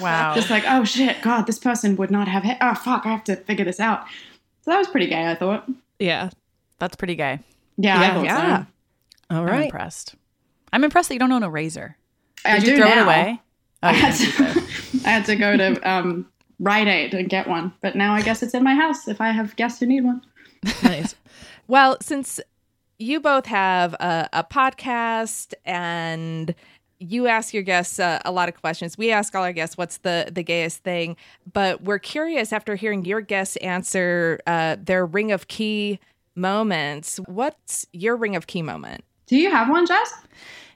Wow. 0.00 0.34
Just 0.34 0.48
like, 0.50 0.64
oh 0.66 0.84
shit, 0.84 1.20
God, 1.22 1.46
this 1.46 1.58
person 1.58 1.96
would 1.96 2.10
not 2.10 2.28
have. 2.28 2.44
Ha- 2.44 2.56
oh 2.60 2.74
fuck, 2.74 3.04
I 3.04 3.10
have 3.10 3.24
to 3.24 3.36
figure 3.36 3.64
this 3.64 3.80
out. 3.80 4.04
So 4.62 4.70
that 4.70 4.78
was 4.78 4.88
pretty 4.88 5.06
gay, 5.08 5.26
I 5.26 5.34
thought. 5.34 5.68
Yeah. 5.98 6.30
That's 6.78 6.96
pretty 6.96 7.16
gay. 7.16 7.40
Yeah, 7.76 8.00
Yeah, 8.00 8.10
I 8.10 8.14
thought 8.14 8.24
yeah. 8.24 8.64
so. 8.64 9.36
All 9.36 9.48
I'm 9.48 9.62
impressed. 9.62 10.14
I'm 10.72 10.84
impressed 10.84 11.08
that 11.08 11.14
you 11.16 11.18
don't 11.20 11.32
own 11.32 11.42
a 11.42 11.50
razor. 11.50 11.96
I 12.44 12.58
Did 12.58 12.64
do 12.64 12.70
you 12.72 12.76
throw 12.78 12.88
now. 12.88 13.00
it 13.00 13.02
away? 13.04 13.40
Oh, 13.82 13.88
I 13.88 13.92
had, 13.92 14.16
didn't 14.16 14.32
keep 14.32 14.40
it. 14.40 14.54
to, 14.54 14.69
I 15.04 15.10
had 15.10 15.24
to 15.26 15.36
go 15.36 15.56
to 15.56 15.90
um, 15.90 16.26
Rite 16.58 16.88
Aid 16.88 17.14
and 17.14 17.28
get 17.28 17.48
one, 17.48 17.72
but 17.80 17.96
now 17.96 18.14
I 18.14 18.22
guess 18.22 18.42
it's 18.42 18.54
in 18.54 18.62
my 18.62 18.74
house 18.74 19.08
if 19.08 19.20
I 19.20 19.30
have 19.30 19.56
guests 19.56 19.80
who 19.80 19.86
need 19.86 20.04
one. 20.04 20.22
Nice. 20.82 21.14
Well, 21.68 21.96
since 22.02 22.38
you 22.98 23.18
both 23.20 23.46
have 23.46 23.94
a, 23.94 24.28
a 24.32 24.44
podcast 24.44 25.54
and 25.64 26.54
you 26.98 27.28
ask 27.28 27.54
your 27.54 27.62
guests 27.62 27.98
uh, 27.98 28.20
a 28.24 28.30
lot 28.30 28.48
of 28.48 28.60
questions, 28.60 28.98
we 28.98 29.10
ask 29.10 29.34
all 29.34 29.42
our 29.42 29.52
guests 29.52 29.78
what's 29.78 29.98
the 29.98 30.28
the 30.30 30.42
gayest 30.42 30.82
thing. 30.82 31.16
But 31.50 31.82
we're 31.82 31.98
curious 31.98 32.52
after 32.52 32.76
hearing 32.76 33.06
your 33.06 33.22
guests 33.22 33.56
answer 33.56 34.40
uh, 34.46 34.76
their 34.78 35.06
ring 35.06 35.32
of 35.32 35.48
key 35.48 35.98
moments. 36.34 37.18
What's 37.26 37.86
your 37.92 38.16
ring 38.16 38.36
of 38.36 38.46
key 38.46 38.62
moment? 38.62 39.04
Do 39.26 39.36
you 39.36 39.50
have 39.50 39.70
one, 39.70 39.86
Jess? 39.86 40.12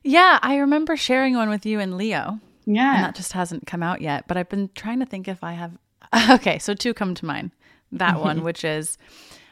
Yeah, 0.03 0.39
I 0.43 0.57
remember 0.57 0.97
sharing 0.97 1.35
one 1.35 1.51
with 1.51 1.67
you 1.67 1.81
and 1.81 1.97
Leo, 1.97 2.41
and 2.67 2.77
Yeah. 2.77 3.03
that 3.03 3.15
just 3.15 3.33
hasn't 3.33 3.67
come 3.67 3.83
out 3.83 4.01
yet. 4.01 4.27
But 4.29 4.37
I've 4.37 4.49
been 4.49 4.71
trying 4.75 5.01
to 5.01 5.07
think 5.07 5.29
if 5.29 5.43
I 5.45 5.53
have. 5.53 5.73
Okay, 6.31 6.59
so 6.59 6.75
two 6.75 6.95
come 6.95 7.15
to 7.15 7.25
mind. 7.27 7.51
That 7.93 8.21
one, 8.21 8.43
which 8.49 8.65
is 8.65 8.99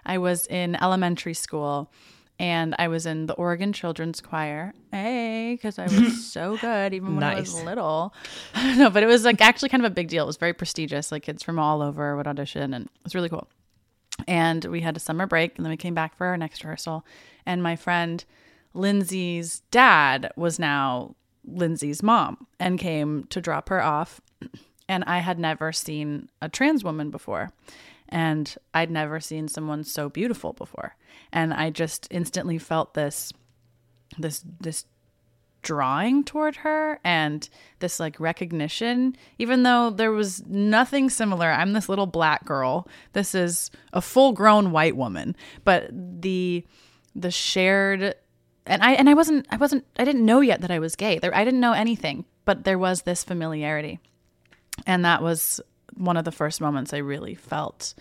I 0.07 0.19
was 0.19 0.47
in 0.47 0.77
elementary 0.83 1.35
school 1.35 1.91
and 2.39 2.75
I 2.79 2.89
was 2.89 3.05
in 3.07 3.27
the 3.27 3.35
Oregon 3.35 3.73
Children's 3.73 4.21
Choir. 4.21 4.73
Hey, 4.91 5.53
because 5.55 5.79
I 5.79 5.85
was 5.85 6.27
so 6.33 6.57
good 6.59 6.95
even 6.95 7.15
when 7.17 7.25
I 7.25 7.35
was 7.41 7.63
little. 7.63 8.15
I 8.55 8.67
don't 8.67 8.79
know, 8.79 8.91
but 8.91 9.03
it 9.03 9.07
was 9.07 9.25
like 9.25 9.41
actually 9.41 9.69
kind 9.69 9.85
of 9.85 9.91
a 9.91 9.95
big 9.95 10.09
deal. 10.09 10.25
It 10.25 10.27
was 10.27 10.37
very 10.37 10.53
prestigious. 10.55 11.13
Like 11.13 11.23
kids 11.25 11.43
from 11.43 11.59
all 11.59 11.83
over 11.83 12.17
would 12.17 12.27
audition, 12.27 12.75
and 12.75 12.87
it 12.87 12.91
was 13.05 13.15
really 13.15 13.29
cool. 13.29 13.49
And 14.29 14.65
we 14.67 14.81
had 14.81 14.97
a 14.97 15.01
summer 15.01 15.27
break, 15.27 15.57
and 15.57 15.65
then 15.65 15.71
we 15.71 15.77
came 15.77 15.95
back 15.95 16.17
for 16.17 16.27
our 16.27 16.37
next 16.37 16.63
rehearsal. 16.65 17.05
And 17.47 17.63
my 17.63 17.77
friend 17.77 18.25
Lindsay's 18.75 19.61
dad 19.71 20.31
was 20.37 20.59
now 20.59 21.15
Lindsay's 21.47 22.03
mom 22.03 22.47
and 22.59 22.79
came 22.79 23.25
to 23.25 23.41
drop 23.41 23.69
her 23.69 23.83
off. 23.83 24.21
And 24.89 25.05
I 25.05 25.19
had 25.19 25.39
never 25.39 25.73
seen 25.73 26.29
a 26.41 26.49
trans 26.49 26.85
woman 26.85 27.11
before. 27.11 27.51
And 28.09 28.55
I'd 28.75 28.91
never 28.91 29.21
seen 29.21 29.49
someone 29.49 29.85
so 29.85 30.09
beautiful 30.09 30.53
before. 30.53 30.97
And 31.33 31.55
I 31.55 31.71
just 31.71 32.09
instantly 32.11 32.59
felt 32.59 32.95
this 32.95 33.33
this 34.19 34.45
this 34.61 34.85
drawing 35.63 36.25
toward 36.25 36.57
her 36.57 36.99
and 37.05 37.49
this 37.79 38.01
like 38.01 38.19
recognition 38.19 39.17
even 39.39 39.63
though 39.63 39.91
there 39.91 40.11
was 40.11 40.45
nothing 40.47 41.09
similar 41.09 41.53
i'm 41.53 41.73
this 41.73 41.89
little 41.89 42.07
black 42.07 42.45
girl 42.45 42.87
this 43.13 43.33
is 43.33 43.71
a 43.93 44.01
full 44.01 44.33
grown 44.33 44.73
white 44.73 44.97
woman 44.97 45.37
but 45.65 45.89
the 45.93 46.67
the 47.15 47.31
shared 47.31 48.15
and 48.67 48.83
i 48.83 48.93
and 48.93 49.09
i 49.09 49.15
wasn't 49.15 49.47
i 49.51 49.57
wasn't 49.57 49.85
i 49.99 50.05
didn't 50.05 50.25
know 50.25 50.41
yet 50.41 50.61
that 50.61 50.71
i 50.71 50.79
was 50.79 50.97
gay 50.97 51.19
there 51.19 51.35
i 51.35 51.45
didn't 51.45 51.61
know 51.61 51.73
anything 51.73 52.25
but 52.45 52.65
there 52.65 52.79
was 52.79 53.03
this 53.03 53.25
familiarity 53.25 53.99
and 54.87 55.05
that 55.05 55.23
was 55.23 55.61
one 55.95 56.17
of 56.17 56.25
the 56.25 56.33
first 56.33 56.61
moments 56.61 56.93
i 56.93 56.99
really 56.99 57.35
felt 57.35 57.95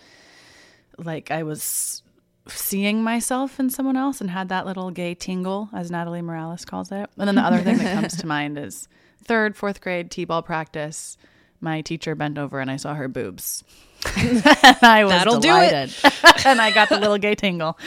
like 0.98 1.30
i 1.30 1.42
was 1.42 2.02
seeing 2.48 3.02
myself 3.02 3.60
in 3.60 3.70
someone 3.70 3.96
else 3.96 4.20
and 4.20 4.30
had 4.30 4.48
that 4.48 4.66
little 4.66 4.90
gay 4.90 5.14
tingle, 5.14 5.68
as 5.72 5.90
Natalie 5.92 6.22
Morales 6.22 6.64
calls 6.64 6.90
it. 6.90 7.08
And 7.16 7.28
then 7.28 7.36
the 7.36 7.40
other 7.42 7.60
thing 7.60 7.78
that 7.78 7.94
comes 7.94 8.16
to 8.16 8.26
mind 8.38 8.58
is 8.58 8.88
third, 9.22 9.56
fourth 9.56 9.80
grade 9.80 10.10
t 10.10 10.24
ball 10.24 10.42
practice. 10.42 11.16
My 11.60 11.80
teacher 11.82 12.16
bent 12.16 12.38
over 12.38 12.58
and 12.58 12.68
I 12.70 12.76
saw 12.76 12.94
her 12.94 13.06
boobs. 13.06 13.62
and 14.16 14.42
I 14.82 15.04
was 15.04 15.12
That'll 15.12 15.38
do 15.38 15.56
it. 15.56 15.94
delighted. 15.94 16.44
and 16.46 16.60
I 16.60 16.72
got 16.72 16.88
the 16.88 16.98
little 16.98 17.18
gay 17.18 17.36
tingle. 17.36 17.78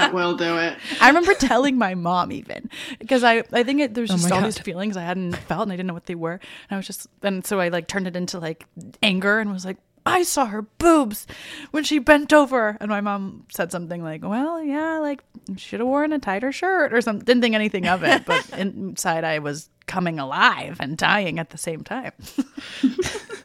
That 0.00 0.14
will 0.14 0.36
do 0.36 0.56
it. 0.58 0.76
I 1.00 1.08
remember 1.08 1.34
telling 1.34 1.76
my 1.78 1.94
mom 1.94 2.32
even 2.32 2.70
because 2.98 3.24
I, 3.24 3.42
I 3.52 3.62
think 3.62 3.80
it, 3.80 3.94
there's 3.94 4.10
Oh 4.10 4.14
just 4.14 4.28
my 4.28 4.34
all 4.36 4.40
God. 4.42 4.46
these 4.46 4.58
feelings 4.58 4.96
I 4.96 5.02
hadn't 5.02 5.34
felt 5.36 5.62
and 5.62 5.72
I 5.72 5.76
didn't 5.76 5.86
know 5.88 5.94
what 5.94 6.06
they 6.06 6.14
were. 6.14 6.32
And 6.32 6.40
I 6.70 6.76
was 6.76 6.86
just, 6.86 7.06
and 7.22 7.46
so 7.46 7.60
I 7.60 7.68
like 7.68 7.86
turned 7.88 8.06
it 8.06 8.16
into 8.16 8.38
like 8.38 8.66
anger 9.02 9.38
and 9.40 9.52
was 9.52 9.64
like, 9.64 9.78
I 10.08 10.22
saw 10.22 10.46
her 10.46 10.62
boobs 10.62 11.26
when 11.72 11.82
she 11.82 11.98
bent 11.98 12.32
over. 12.32 12.76
And 12.80 12.88
my 12.88 13.00
mom 13.00 13.44
said 13.52 13.72
something 13.72 14.04
like, 14.04 14.22
well, 14.22 14.62
yeah, 14.62 14.98
like 14.98 15.24
should 15.56 15.80
have 15.80 15.88
worn 15.88 16.12
a 16.12 16.20
tighter 16.20 16.52
shirt 16.52 16.92
or 16.94 17.00
something. 17.00 17.24
Didn't 17.24 17.42
think 17.42 17.56
anything 17.56 17.88
of 17.88 18.04
it. 18.04 18.24
But 18.24 18.48
inside 18.56 19.24
I 19.24 19.40
was 19.40 19.68
coming 19.86 20.18
alive 20.20 20.76
and 20.78 20.96
dying 20.96 21.38
at 21.40 21.50
the 21.50 21.58
same 21.58 21.82
time. 21.82 22.12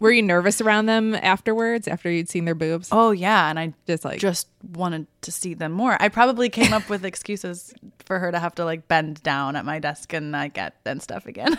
Were 0.00 0.10
you 0.10 0.22
nervous 0.22 0.60
around 0.60 0.86
them 0.86 1.14
afterwards 1.14 1.88
after 1.88 2.10
you'd 2.10 2.28
seen 2.28 2.44
their 2.44 2.54
boobs? 2.54 2.88
Oh, 2.92 3.12
yeah. 3.12 3.48
And 3.48 3.58
I 3.58 3.72
Just 3.86 4.04
like 4.04 4.18
just 4.18 4.48
wanted 4.74 5.06
to 5.22 5.32
see 5.32 5.54
them 5.54 5.72
more. 5.72 5.96
I 6.00 6.08
probably 6.08 6.48
came 6.48 6.72
up 6.72 6.88
with 6.88 7.04
excuses 7.04 7.72
for 8.04 8.18
her 8.18 8.30
to 8.30 8.38
have 8.38 8.54
to 8.56 8.64
like 8.64 8.88
bend 8.88 9.22
down 9.22 9.56
at 9.56 9.64
my 9.64 9.78
desk 9.78 10.12
and 10.12 10.32
like 10.32 10.54
get 10.54 10.74
and 10.84 11.02
stuff 11.02 11.26
again. 11.26 11.58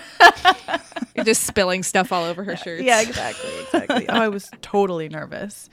you're 1.16 1.26
just 1.26 1.44
spilling 1.44 1.84
stuff 1.84 2.12
all 2.12 2.24
over 2.26 2.44
her 2.44 2.56
shirts. 2.56 2.84
yeah, 2.84 3.02
exactly, 3.02 3.50
exactly. 3.62 4.10
oh, 4.10 4.14
I 4.22 4.28
was 4.30 4.52
totally 4.62 5.10
nervous. 5.10 5.70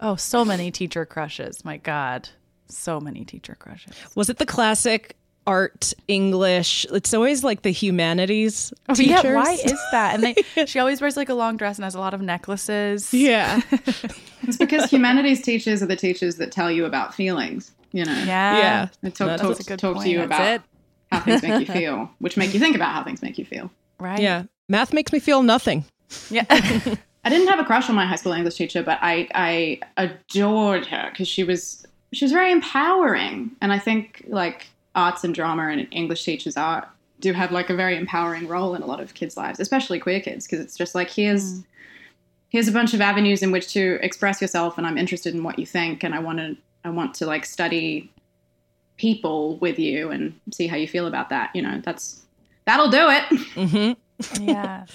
Oh, 0.00 0.14
so 0.16 0.44
many 0.44 0.70
teacher 0.70 1.04
crushes. 1.06 1.64
My 1.64 1.76
God, 1.78 2.28
so 2.68 3.00
many 3.00 3.24
teacher 3.24 3.56
crushes. 3.58 3.94
Was 4.14 4.28
it 4.30 4.38
the 4.38 4.46
classic 4.46 5.16
art 5.46 5.92
English? 6.08 6.86
It's 6.92 7.14
always 7.14 7.44
like 7.44 7.62
the 7.62 7.70
humanities 7.70 8.72
Oh, 8.88 8.94
teachers. 8.94 9.22
yeah, 9.24 9.34
why 9.34 9.52
is 9.52 9.78
that? 9.92 10.14
And 10.14 10.22
they, 10.24 10.64
she 10.66 10.78
always 10.78 11.00
wears 11.00 11.16
like 11.16 11.28
a 11.28 11.34
long 11.34 11.56
dress 11.56 11.76
and 11.78 11.84
has 11.84 11.94
a 11.94 12.00
lot 12.00 12.14
of 12.14 12.20
necklaces. 12.20 13.12
yeah. 13.14 13.60
It's 14.42 14.56
because 14.58 14.88
humanities 14.90 15.42
teachers 15.42 15.82
are 15.82 15.86
the 15.86 15.96
teachers 15.96 16.36
that 16.36 16.52
tell 16.52 16.70
you 16.70 16.84
about 16.84 17.14
feelings. 17.14 17.72
You 17.92 18.04
know, 18.04 18.12
yeah, 18.12 18.58
Yeah. 18.58 18.88
They 19.02 19.10
talk, 19.10 19.26
That's 19.28 19.42
talk, 19.42 19.60
a 19.60 19.64
good 19.64 19.78
talk 19.78 20.02
to 20.04 20.08
you 20.08 20.18
That's 20.18 20.26
about 20.26 20.46
it. 20.46 20.62
how 21.10 21.20
things 21.20 21.42
make 21.42 21.66
you 21.68 21.74
feel, 21.80 22.10
which 22.20 22.36
make 22.36 22.52
you 22.54 22.60
think 22.60 22.76
about 22.76 22.92
how 22.92 23.02
things 23.02 23.22
make 23.22 23.38
you 23.38 23.44
feel. 23.44 23.70
right. 23.98 24.20
Yeah. 24.20 24.44
Math 24.68 24.92
makes 24.92 25.12
me 25.12 25.18
feel 25.18 25.42
nothing. 25.42 25.84
yeah. 26.30 26.44
I 26.48 27.28
didn't 27.28 27.48
have 27.48 27.58
a 27.58 27.64
crush 27.64 27.88
on 27.88 27.96
my 27.96 28.06
high 28.06 28.14
school 28.16 28.32
English 28.32 28.54
teacher, 28.56 28.82
but 28.84 28.98
I 29.02 29.26
I 29.34 29.80
adored 29.96 30.86
her 30.86 31.08
because 31.10 31.26
she 31.26 31.42
was 31.42 31.84
she 32.12 32.24
was 32.24 32.30
very 32.32 32.52
empowering, 32.52 33.50
and 33.60 33.72
I 33.72 33.78
think 33.80 34.24
like 34.28 34.68
arts 34.96 35.22
and 35.22 35.34
drama 35.34 35.68
and 35.68 35.86
English 35.92 36.24
teachers 36.24 36.56
are 36.56 36.88
do 37.20 37.32
have 37.32 37.52
like 37.52 37.70
a 37.70 37.74
very 37.74 37.96
empowering 37.96 38.46
role 38.46 38.74
in 38.74 38.82
a 38.82 38.86
lot 38.86 39.00
of 39.00 39.14
kids' 39.14 39.36
lives, 39.36 39.60
especially 39.60 39.98
queer 39.98 40.20
kids, 40.20 40.46
because 40.46 40.60
it's 40.60 40.76
just 40.76 40.94
like 40.94 41.10
here's 41.10 41.62
here's 42.48 42.68
a 42.68 42.72
bunch 42.72 42.94
of 42.94 43.00
avenues 43.00 43.42
in 43.42 43.52
which 43.52 43.72
to 43.72 43.98
express 44.02 44.40
yourself, 44.40 44.78
and 44.78 44.86
I'm 44.86 44.98
interested 44.98 45.34
in 45.34 45.42
what 45.42 45.58
you 45.58 45.66
think, 45.66 46.02
and 46.02 46.14
I 46.14 46.18
want 46.18 46.38
to 46.38 46.56
I 46.84 46.90
want 46.90 47.14
to 47.14 47.26
like 47.26 47.44
study 47.44 48.10
people 48.96 49.56
with 49.58 49.78
you 49.78 50.10
and 50.10 50.38
see 50.52 50.66
how 50.66 50.76
you 50.76 50.88
feel 50.88 51.06
about 51.06 51.28
that. 51.30 51.54
You 51.54 51.62
know, 51.62 51.80
that's 51.84 52.22
that'll 52.64 52.90
do 52.90 53.08
it. 53.10 53.96
Mm-hmm. 54.16 54.44
yeah. 54.48 54.86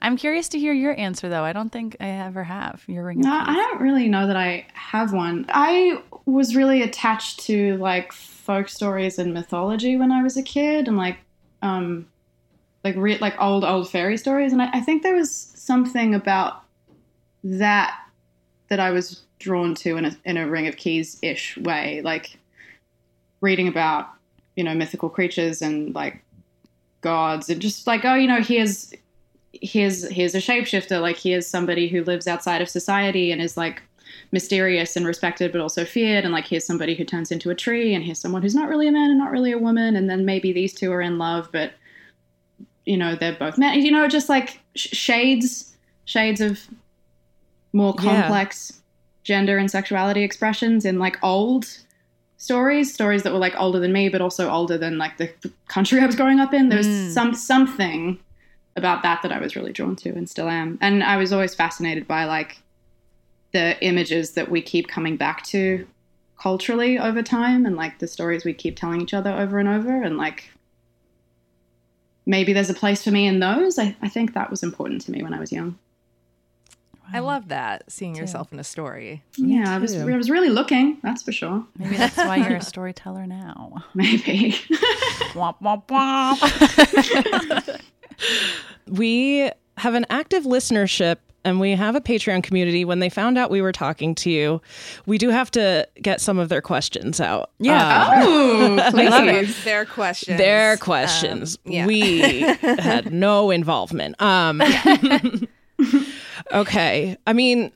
I'm 0.00 0.16
curious 0.16 0.48
to 0.50 0.60
hear 0.60 0.72
your 0.72 0.96
answer 0.96 1.28
though. 1.28 1.42
I 1.42 1.52
don't 1.52 1.70
think 1.70 1.96
I 1.98 2.08
ever 2.08 2.44
have 2.44 2.84
your 2.86 3.04
ring. 3.04 3.20
No, 3.20 3.32
I 3.32 3.54
don't 3.54 3.80
really 3.80 4.08
know 4.08 4.28
that 4.28 4.36
I 4.36 4.66
have 4.74 5.12
one. 5.12 5.44
I 5.48 6.00
was 6.24 6.54
really 6.54 6.82
attached 6.82 7.40
to 7.40 7.76
like 7.78 8.12
folk 8.48 8.70
stories 8.70 9.18
and 9.18 9.34
mythology 9.34 9.94
when 9.94 10.10
I 10.10 10.22
was 10.22 10.38
a 10.38 10.42
kid, 10.42 10.88
and 10.88 10.96
like, 10.96 11.18
um, 11.60 12.08
like 12.82 12.96
re- 12.96 13.18
like 13.18 13.38
old 13.38 13.62
old 13.62 13.90
fairy 13.90 14.16
stories, 14.16 14.52
and 14.52 14.62
I, 14.62 14.70
I 14.72 14.80
think 14.80 15.02
there 15.02 15.14
was 15.14 15.30
something 15.30 16.14
about 16.14 16.62
that 17.44 17.94
that 18.68 18.80
I 18.80 18.90
was 18.90 19.22
drawn 19.38 19.74
to 19.76 19.98
in 19.98 20.06
a 20.06 20.16
in 20.24 20.38
a 20.38 20.48
Ring 20.48 20.66
of 20.66 20.78
Keys 20.78 21.18
ish 21.20 21.58
way, 21.58 22.00
like 22.02 22.38
reading 23.42 23.68
about 23.68 24.08
you 24.56 24.64
know 24.64 24.74
mythical 24.74 25.10
creatures 25.10 25.60
and 25.60 25.94
like 25.94 26.24
gods, 27.02 27.50
and 27.50 27.60
just 27.60 27.86
like 27.86 28.06
oh 28.06 28.14
you 28.14 28.26
know 28.26 28.40
here's 28.40 28.94
here's 29.52 30.08
here's 30.08 30.34
a 30.34 30.38
shapeshifter. 30.38 31.02
Like 31.02 31.18
here's 31.18 31.46
somebody 31.46 31.86
who 31.86 32.02
lives 32.02 32.26
outside 32.26 32.62
of 32.62 32.70
society 32.70 33.30
and 33.30 33.42
is 33.42 33.58
like 33.58 33.82
mysterious 34.30 34.94
and 34.96 35.06
respected 35.06 35.50
but 35.52 35.60
also 35.60 35.84
feared 35.84 36.24
and 36.24 36.32
like 36.34 36.46
here's 36.46 36.66
somebody 36.66 36.94
who 36.94 37.04
turns 37.04 37.30
into 37.32 37.48
a 37.50 37.54
tree 37.54 37.94
and 37.94 38.04
here's 38.04 38.18
someone 38.18 38.42
who's 38.42 38.54
not 38.54 38.68
really 38.68 38.86
a 38.86 38.92
man 38.92 39.08
and 39.10 39.18
not 39.18 39.30
really 39.30 39.52
a 39.52 39.58
woman 39.58 39.96
and 39.96 40.08
then 40.10 40.24
maybe 40.24 40.52
these 40.52 40.74
two 40.74 40.92
are 40.92 41.00
in 41.00 41.16
love 41.18 41.48
but 41.52 41.72
you 42.84 42.96
know 42.96 43.14
they're 43.14 43.36
both 43.38 43.56
men 43.58 43.80
you 43.80 43.90
know 43.90 44.06
just 44.06 44.28
like 44.28 44.60
sh- 44.76 44.88
shades 44.94 45.76
shades 46.04 46.40
of 46.40 46.60
more 47.72 47.94
Yeah. 47.98 48.22
complex 48.22 48.80
gender 49.24 49.56
and 49.58 49.70
sexuality 49.70 50.22
expressions 50.22 50.84
in 50.84 50.98
like 50.98 51.16
old 51.22 51.66
stories 52.36 52.92
stories 52.92 53.22
that 53.22 53.32
were 53.32 53.38
like 53.38 53.54
older 53.58 53.78
than 53.80 53.92
me 53.92 54.08
but 54.08 54.20
also 54.20 54.50
older 54.50 54.76
than 54.78 54.96
like 54.98 55.16
the 55.18 55.30
country 55.68 56.00
i 56.00 56.06
was 56.06 56.16
growing 56.16 56.38
up 56.40 56.52
in 56.54 56.68
there 56.68 56.78
was 56.78 56.86
Mm. 56.86 57.10
some 57.12 57.34
something 57.34 58.18
about 58.76 59.02
that 59.02 59.22
that 59.22 59.32
I 59.32 59.40
was 59.40 59.56
really 59.56 59.72
drawn 59.72 59.96
to 59.96 60.10
and 60.10 60.30
still 60.30 60.48
am. 60.48 60.78
And 60.80 61.02
I 61.02 61.16
was 61.16 61.32
always 61.32 61.52
fascinated 61.52 62.06
by 62.06 62.26
like 62.26 62.62
the 63.52 63.82
images 63.84 64.32
that 64.32 64.50
we 64.50 64.60
keep 64.60 64.88
coming 64.88 65.16
back 65.16 65.44
to 65.44 65.86
culturally 66.38 66.98
over 66.98 67.22
time 67.22 67.66
and 67.66 67.76
like 67.76 67.98
the 67.98 68.06
stories 68.06 68.44
we 68.44 68.54
keep 68.54 68.76
telling 68.76 69.00
each 69.00 69.14
other 69.14 69.30
over 69.32 69.58
and 69.58 69.68
over 69.68 70.02
and 70.02 70.16
like 70.16 70.50
maybe 72.26 72.52
there's 72.52 72.70
a 72.70 72.74
place 72.74 73.02
for 73.02 73.10
me 73.10 73.26
in 73.26 73.40
those. 73.40 73.78
I, 73.78 73.96
I 74.02 74.08
think 74.08 74.34
that 74.34 74.50
was 74.50 74.62
important 74.62 75.00
to 75.02 75.10
me 75.10 75.22
when 75.22 75.34
I 75.34 75.40
was 75.40 75.50
young. 75.50 75.78
I 77.10 77.20
love 77.20 77.48
that 77.48 77.90
seeing 77.90 78.14
yourself 78.14 78.52
in 78.52 78.58
a 78.58 78.64
story. 78.64 79.22
yeah, 79.38 79.74
I 79.74 79.78
was. 79.78 79.96
I 79.96 80.04
was 80.04 80.28
really 80.28 80.50
looking, 80.50 80.98
that's 81.02 81.22
for 81.22 81.32
sure. 81.32 81.64
Maybe 81.78 81.96
that's 81.96 82.18
why 82.18 82.36
you're 82.36 82.58
a 82.58 82.62
storyteller 82.62 83.26
now. 83.26 83.82
Maybe. 83.94 84.52
womp 85.32 85.56
womp 85.62 85.86
womp. 85.86 87.80
We 88.86 89.50
have 89.78 89.94
an 89.94 90.04
active 90.10 90.44
listenership 90.44 91.16
and 91.44 91.60
we 91.60 91.72
have 91.72 91.94
a 91.94 92.00
Patreon 92.00 92.42
community. 92.42 92.84
When 92.84 92.98
they 92.98 93.08
found 93.08 93.38
out 93.38 93.50
we 93.50 93.62
were 93.62 93.72
talking 93.72 94.14
to 94.16 94.30
you, 94.30 94.60
we 95.06 95.18
do 95.18 95.30
have 95.30 95.50
to 95.52 95.88
get 96.00 96.20
some 96.20 96.38
of 96.38 96.48
their 96.48 96.60
questions 96.60 97.20
out. 97.20 97.50
Yeah. 97.58 98.02
Uh, 98.02 98.22
oh, 98.24 98.76
I 98.82 98.90
love 98.90 99.24
please. 99.24 99.50
it. 99.60 99.64
Their 99.64 99.84
questions. 99.84 100.38
their 100.38 100.76
questions. 100.76 101.58
Um, 101.66 101.72
yeah. 101.72 101.86
We 101.86 102.40
had 102.60 103.12
no 103.12 103.50
involvement. 103.50 104.20
Um, 104.20 104.62
okay. 106.52 107.16
I 107.26 107.32
mean, 107.32 107.72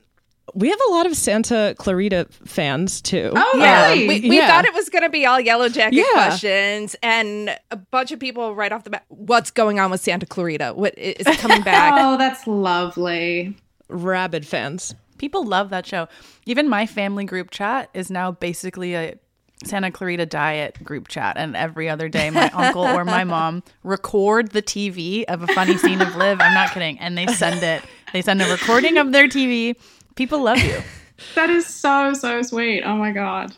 we 0.54 0.68
have 0.68 0.78
a 0.88 0.92
lot 0.92 1.06
of 1.06 1.16
Santa 1.16 1.74
Clarita 1.78 2.26
fans 2.44 3.00
too. 3.00 3.30
Oh, 3.34 3.58
Yeah, 3.58 3.88
really? 3.88 4.08
we, 4.08 4.28
we 4.30 4.36
Yeah. 4.38 4.48
thought 4.48 4.64
it 4.64 4.74
was 4.74 4.88
going 4.88 5.02
to 5.02 5.08
be 5.08 5.24
all 5.24 5.40
Yellowjacket 5.40 5.92
Yeah. 5.92 6.04
questions, 6.14 6.96
and 7.02 7.56
a 7.70 7.76
bunch 7.76 8.10
of 8.12 8.18
people 8.20 8.54
right 8.54 8.72
off 8.72 8.84
the 8.84 8.90
bat. 8.90 9.04
What's 9.08 9.50
going 9.50 9.78
on 9.80 9.90
with 9.90 10.00
Santa 10.00 10.26
Clarita? 10.26 10.72
What 10.74 10.98
is 10.98 11.26
it 11.26 11.38
coming 11.38 11.62
back? 11.62 11.94
oh, 11.96 12.16
that's 12.18 12.46
lovely. 12.46 13.56
Rabid 13.88 14.46
fans. 14.46 14.94
People 15.18 15.44
love 15.46 15.70
that 15.70 15.86
show. 15.86 16.08
Even 16.46 16.68
my 16.68 16.86
family 16.86 17.24
group 17.24 17.50
chat 17.50 17.88
is 17.94 18.10
now 18.10 18.32
basically 18.32 18.94
a 18.94 19.14
Santa 19.64 19.92
Clarita 19.92 20.26
Diet 20.26 20.82
group 20.82 21.06
chat. 21.06 21.36
And 21.36 21.54
every 21.54 21.88
other 21.88 22.08
day, 22.08 22.30
my 22.30 22.50
uncle 22.54 22.82
or 22.82 23.04
my 23.04 23.22
mom 23.22 23.62
record 23.84 24.50
the 24.50 24.62
TV 24.62 25.22
of 25.24 25.42
a 25.42 25.46
funny 25.48 25.76
scene 25.78 26.00
of 26.00 26.16
Liv. 26.16 26.40
I'm 26.40 26.52
not 26.54 26.70
kidding. 26.72 26.98
And 26.98 27.16
they 27.16 27.28
send 27.28 27.62
it. 27.62 27.82
They 28.12 28.22
send 28.22 28.42
a 28.42 28.50
recording 28.50 28.98
of 28.98 29.12
their 29.12 29.28
TV. 29.28 29.76
People 30.16 30.42
love 30.42 30.58
you. 30.58 30.80
That 31.36 31.50
is 31.50 31.66
so, 31.66 32.14
so 32.14 32.42
sweet. 32.42 32.82
Oh 32.82 32.96
my 32.96 33.12
God. 33.12 33.54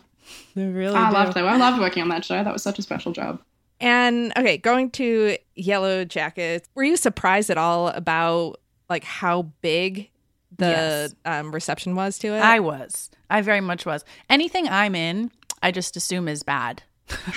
They 0.55 0.67
really 0.67 0.95
I 0.97 1.09
do. 1.09 1.15
loved 1.15 1.37
it. 1.39 1.45
I 1.45 1.57
loved 1.57 1.81
working 1.81 2.03
on 2.03 2.09
that 2.11 2.23
show. 2.23 2.45
That 2.45 2.53
was 2.53 2.63
such 2.63 2.79
a 2.79 2.83
special 2.83 3.11
job. 3.13 3.41
And 3.81 4.33
okay, 4.37 4.59
going 4.59 4.91
to 4.93 5.39
Yellowjackets, 5.57 6.65
were 6.75 6.85
you 6.85 6.97
surprised 6.99 7.49
at 7.49 7.57
all 7.57 7.89
about 7.89 8.57
like 8.91 9.05
how 9.05 9.43
big 9.63 10.11
the 10.59 10.67
Yes. 10.67 11.15
um, 11.25 11.55
reception 11.55 11.95
was 11.95 12.19
to 12.19 12.29
it? 12.35 12.41
I 12.41 12.61
was. 12.61 13.11
I 13.31 13.41
very 13.41 13.63
much 13.63 13.87
was. 13.87 14.05
Anything 14.29 14.69
I'm 14.69 14.95
in, 14.95 15.31
I 15.63 15.71
just 15.71 15.97
assume 15.97 16.29
is 16.29 16.43
bad. 16.43 16.83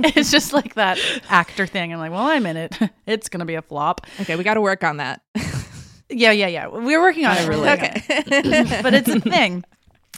it's 0.00 0.30
just 0.30 0.52
like 0.52 0.74
that 0.74 0.98
actor 1.30 1.66
thing. 1.66 1.92
I'm 1.92 1.98
like, 2.00 2.10
well, 2.12 2.26
I'm 2.26 2.44
in 2.44 2.56
it. 2.58 2.76
It's 3.06 3.28
going 3.30 3.40
to 3.40 3.46
be 3.46 3.54
a 3.54 3.62
flop. 3.62 4.06
okay, 4.20 4.36
we 4.36 4.44
got 4.44 4.54
to 4.54 4.60
work 4.60 4.84
on 4.84 4.98
that. 4.98 5.22
Yeah, 6.10 6.32
yeah, 6.32 6.46
yeah. 6.48 6.66
We're 6.68 7.00
working 7.00 7.24
on 7.24 7.36
it. 7.36 7.48
Really. 7.48 7.68
okay. 7.68 8.02
but 8.82 8.94
it's 8.94 9.08
a 9.08 9.20
thing. 9.20 9.64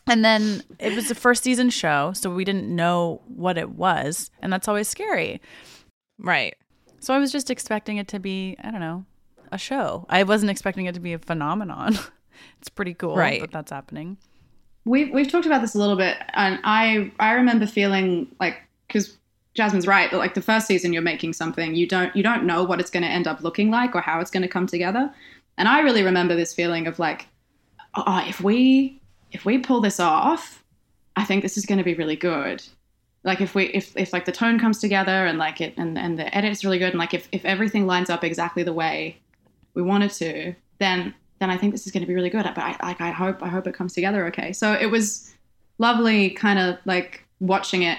And 0.08 0.24
then 0.24 0.62
it 0.78 0.94
was 0.94 1.08
the 1.08 1.14
first 1.14 1.42
season 1.42 1.70
show, 1.70 2.12
so 2.12 2.30
we 2.30 2.44
didn't 2.44 2.68
know 2.74 3.22
what 3.26 3.58
it 3.58 3.70
was, 3.70 4.30
and 4.40 4.52
that's 4.52 4.68
always 4.68 4.88
scary. 4.88 5.40
right. 6.18 6.54
So 7.00 7.14
I 7.14 7.18
was 7.18 7.30
just 7.30 7.50
expecting 7.50 7.98
it 7.98 8.08
to 8.08 8.18
be, 8.18 8.56
I 8.64 8.70
don't 8.72 8.80
know, 8.80 9.04
a 9.52 9.58
show. 9.58 10.06
I 10.08 10.22
wasn't 10.24 10.50
expecting 10.50 10.86
it 10.86 10.94
to 10.94 11.00
be 11.00 11.12
a 11.12 11.18
phenomenon. 11.18 11.96
it's 12.58 12.68
pretty 12.68 12.94
cool 12.94 13.14
Right. 13.16 13.40
that 13.42 13.52
that's 13.52 13.70
happening. 13.70 14.16
We've 14.84 15.12
we've 15.12 15.30
talked 15.30 15.46
about 15.46 15.60
this 15.60 15.74
a 15.74 15.78
little 15.78 15.96
bit, 15.96 16.16
and 16.34 16.58
I 16.64 17.12
I 17.20 17.32
remember 17.32 17.66
feeling 17.66 18.28
like 18.40 18.56
because 18.88 19.18
Jasmin's 19.56 19.86
right, 19.86 20.10
but 20.10 20.18
like 20.18 20.34
the 20.34 20.42
first 20.42 20.66
season 20.66 20.92
you're 20.92 21.02
making 21.02 21.32
something 21.32 21.74
you 21.74 21.86
don't 21.86 22.14
you 22.16 22.22
don't 22.22 22.44
know 22.44 22.62
what 22.64 22.80
it's 22.80 22.90
going 22.90 23.02
to 23.04 23.08
end 23.08 23.26
up 23.28 23.40
looking 23.42 23.70
like 23.70 23.94
or 23.94 24.00
how 24.00 24.20
it's 24.20 24.30
going 24.30 24.42
to 24.42 24.48
come 24.48 24.66
together, 24.66 25.12
and 25.58 25.68
I 25.68 25.80
really 25.80 26.02
remember 26.02 26.34
this 26.34 26.54
feeling 26.54 26.86
of 26.86 26.98
like, 26.98 27.26
oh, 27.94 28.24
if 28.26 28.40
we 28.40 29.00
if 29.32 29.44
we 29.44 29.58
pull 29.58 29.80
this 29.80 30.00
off, 30.00 30.62
I 31.16 31.24
think 31.24 31.42
this 31.42 31.56
is 31.56 31.66
going 31.66 31.78
to 31.78 31.84
be 31.84 31.94
really 31.94 32.16
good. 32.16 32.62
Like 33.24 33.40
if 33.40 33.54
we 33.54 33.64
if 33.66 33.96
if 33.96 34.12
like 34.12 34.24
the 34.24 34.32
tone 34.32 34.58
comes 34.58 34.78
together 34.78 35.26
and 35.26 35.38
like 35.38 35.60
it 35.60 35.74
and 35.76 35.98
and 35.98 36.18
the 36.18 36.34
edit 36.36 36.52
is 36.52 36.64
really 36.64 36.78
good 36.78 36.90
and 36.90 36.98
like 36.98 37.14
if 37.14 37.28
if 37.32 37.44
everything 37.44 37.86
lines 37.86 38.10
up 38.10 38.22
exactly 38.22 38.62
the 38.62 38.72
way 38.72 39.18
we 39.74 39.82
wanted 39.82 40.10
to, 40.12 40.54
then 40.78 41.14
then 41.38 41.50
I 41.50 41.56
think 41.56 41.72
this 41.72 41.86
is 41.86 41.92
going 41.92 42.02
to 42.02 42.06
be 42.06 42.14
really 42.14 42.30
good. 42.30 42.44
But 42.44 42.58
I 42.58 42.76
like 42.82 43.00
I 43.00 43.10
hope 43.10 43.42
I 43.42 43.48
hope 43.48 43.66
it 43.66 43.74
comes 43.74 43.94
together 43.94 44.26
okay. 44.26 44.52
So 44.52 44.72
it 44.72 44.86
was 44.86 45.34
lovely, 45.78 46.30
kind 46.30 46.58
of 46.58 46.78
like 46.84 47.24
watching 47.40 47.82
it 47.82 47.98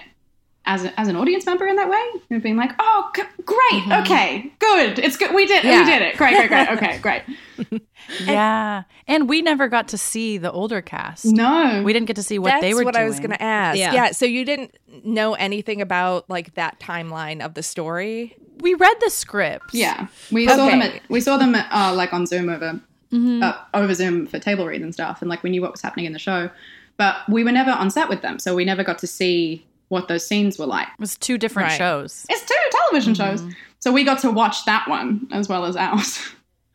as, 0.67 0.83
a, 0.85 0.99
as 0.99 1.07
an 1.07 1.15
audience 1.15 1.45
member 1.45 1.65
in 1.65 1.75
that 1.77 1.89
way, 1.89 2.03
and 2.29 2.43
being 2.43 2.57
like, 2.57 2.71
"Oh, 2.77 3.09
g- 3.15 3.23
great, 3.45 3.99
okay, 4.01 4.51
good, 4.59 4.99
it's 4.99 5.17
good, 5.17 5.33
we 5.33 5.45
did, 5.47 5.63
Yeah. 5.63 5.79
we 5.79 5.85
did 5.89 6.01
it, 6.03 6.17
great, 6.17 6.35
great, 6.35 6.49
great, 6.49 6.69
okay, 6.69 6.97
great." 7.01 7.81
yeah. 8.25 8.83
And 9.07 9.29
we 9.29 9.41
never 9.41 9.67
got 9.67 9.87
to 9.89 9.97
see 9.97 10.37
the 10.37 10.51
older 10.51 10.81
cast. 10.81 11.25
No, 11.25 11.81
We 11.83 11.93
didn't 11.93 12.07
get 12.07 12.15
to 12.17 12.23
see 12.23 12.39
what 12.39 12.49
That's 12.51 12.61
they 12.61 12.73
were. 12.73 12.79
That's 12.81 12.85
what 12.85 12.93
doing. 12.95 13.05
I 13.05 13.09
was 13.09 13.19
going 13.19 13.31
to 13.31 13.41
ask. 13.41 13.77
Yeah. 13.77 13.93
Yeah. 13.93 14.11
So 14.11 14.25
you 14.25 14.45
didn't 14.45 14.75
know 15.03 15.33
anything 15.35 15.81
about 15.81 16.29
like 16.29 16.53
that 16.55 16.79
timeline 16.79 17.41
of 17.43 17.53
the 17.53 17.63
story? 17.63 18.35
We 18.59 18.73
read 18.73 18.95
the 19.01 19.09
scripts. 19.09 19.73
Yeah, 19.73 20.07
we 20.31 20.47
saw 20.47 20.67
them. 20.67 20.81
At, 20.81 21.01
we 21.09 21.21
saw 21.21 21.37
them 21.37 21.53
at, 21.55 21.67
uh, 21.71 21.93
like 21.93 22.11
on 22.13 22.25
Zoom 22.25 22.49
over 22.49 22.79
uh, 23.13 23.53
over 23.73 23.93
Zoom 23.93 24.25
for 24.27 24.39
table 24.39 24.65
reads 24.65 24.83
and 24.83 24.93
stuff, 24.93 25.21
and 25.21 25.29
like 25.29 25.43
we 25.43 25.49
knew 25.49 25.61
what 25.61 25.71
was 25.71 25.81
happening 25.81 26.05
in 26.05 26.13
the 26.13 26.19
show, 26.19 26.49
but 26.97 27.17
we 27.29 27.43
were 27.43 27.51
never 27.51 27.71
on 27.71 27.89
set 27.91 28.09
with 28.09 28.21
them, 28.21 28.39
so 28.39 28.55
we 28.55 28.65
never 28.65 28.83
got 28.83 28.97
to 28.99 29.07
see 29.07 29.65
what 29.89 30.07
those 30.07 30.25
scenes 30.25 30.57
were 30.59 30.65
like. 30.65 30.87
It 30.87 30.99
was 30.99 31.17
two 31.17 31.37
different 31.37 31.69
Right. 31.69 31.77
shows. 31.77 32.25
It's 32.29 32.45
two 32.45 32.55
television 32.71 33.13
mm-hmm. 33.13 33.45
shows, 33.47 33.55
so 33.79 33.91
we 33.91 34.03
got 34.03 34.19
to 34.21 34.31
watch 34.31 34.65
that 34.65 34.87
one 34.87 35.27
as 35.31 35.47
well 35.49 35.65
as 35.65 35.75
ours. 35.75 36.19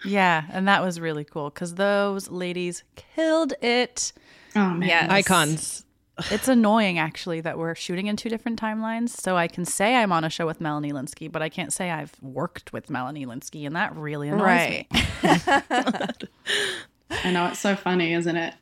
Yeah, 0.05 0.45
and 0.51 0.67
that 0.67 0.83
was 0.83 0.99
really 0.99 1.25
cool 1.25 1.51
because 1.51 1.75
those 1.77 2.29
ladies 2.29 2.83
killed 2.97 3.55
it. 3.63 4.13
Oh 4.57 4.71
man, 4.71 4.83
Yes. 4.89 5.11
Icons. 5.11 5.85
It's 6.31 6.47
annoying 6.49 6.99
actually 6.99 7.41
that 7.41 7.57
we're 7.57 7.75
shooting 7.75 8.07
in 8.07 8.17
two 8.17 8.29
different 8.29 8.61
timelines. 8.61 9.11
So 9.11 9.37
I 9.37 9.49
can 9.49 9.65
say 9.65 9.97
I'm 9.97 10.13
on 10.13 10.25
a 10.25 10.31
show 10.31 10.45
with 10.47 10.61
Melanie 10.61 10.93
Lynskey, 10.93 11.31
but 11.31 11.41
I 11.41 11.49
can't 11.49 11.73
say 11.73 11.91
I've 11.91 12.13
worked 12.21 12.73
with 12.73 12.91
Melanie 12.91 13.27
Lynskey, 13.27 13.65
and 13.67 13.75
that 13.77 13.97
really 13.97 14.29
annoys 14.29 14.43
Right. 14.43 14.87
me. 14.93 15.01
I 17.11 17.31
know 17.31 17.47
it's 17.47 17.61
so 17.61 17.77
funny, 17.77 18.13
isn't 18.13 18.37
it? 18.37 18.55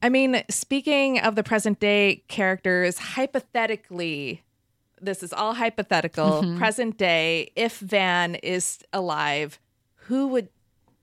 I 0.00 0.08
mean, 0.08 0.42
speaking 0.48 1.18
of 1.18 1.34
the 1.34 1.42
present 1.42 1.80
day 1.80 2.22
characters, 2.28 2.98
hypothetically, 2.98 4.42
this 5.00 5.22
is 5.22 5.32
all 5.32 5.54
hypothetical. 5.54 6.42
Mm-hmm. 6.42 6.58
Present 6.58 6.98
day, 6.98 7.50
if 7.56 7.78
Van 7.78 8.36
is 8.36 8.78
alive, 8.92 9.58
who 9.94 10.28
would 10.28 10.48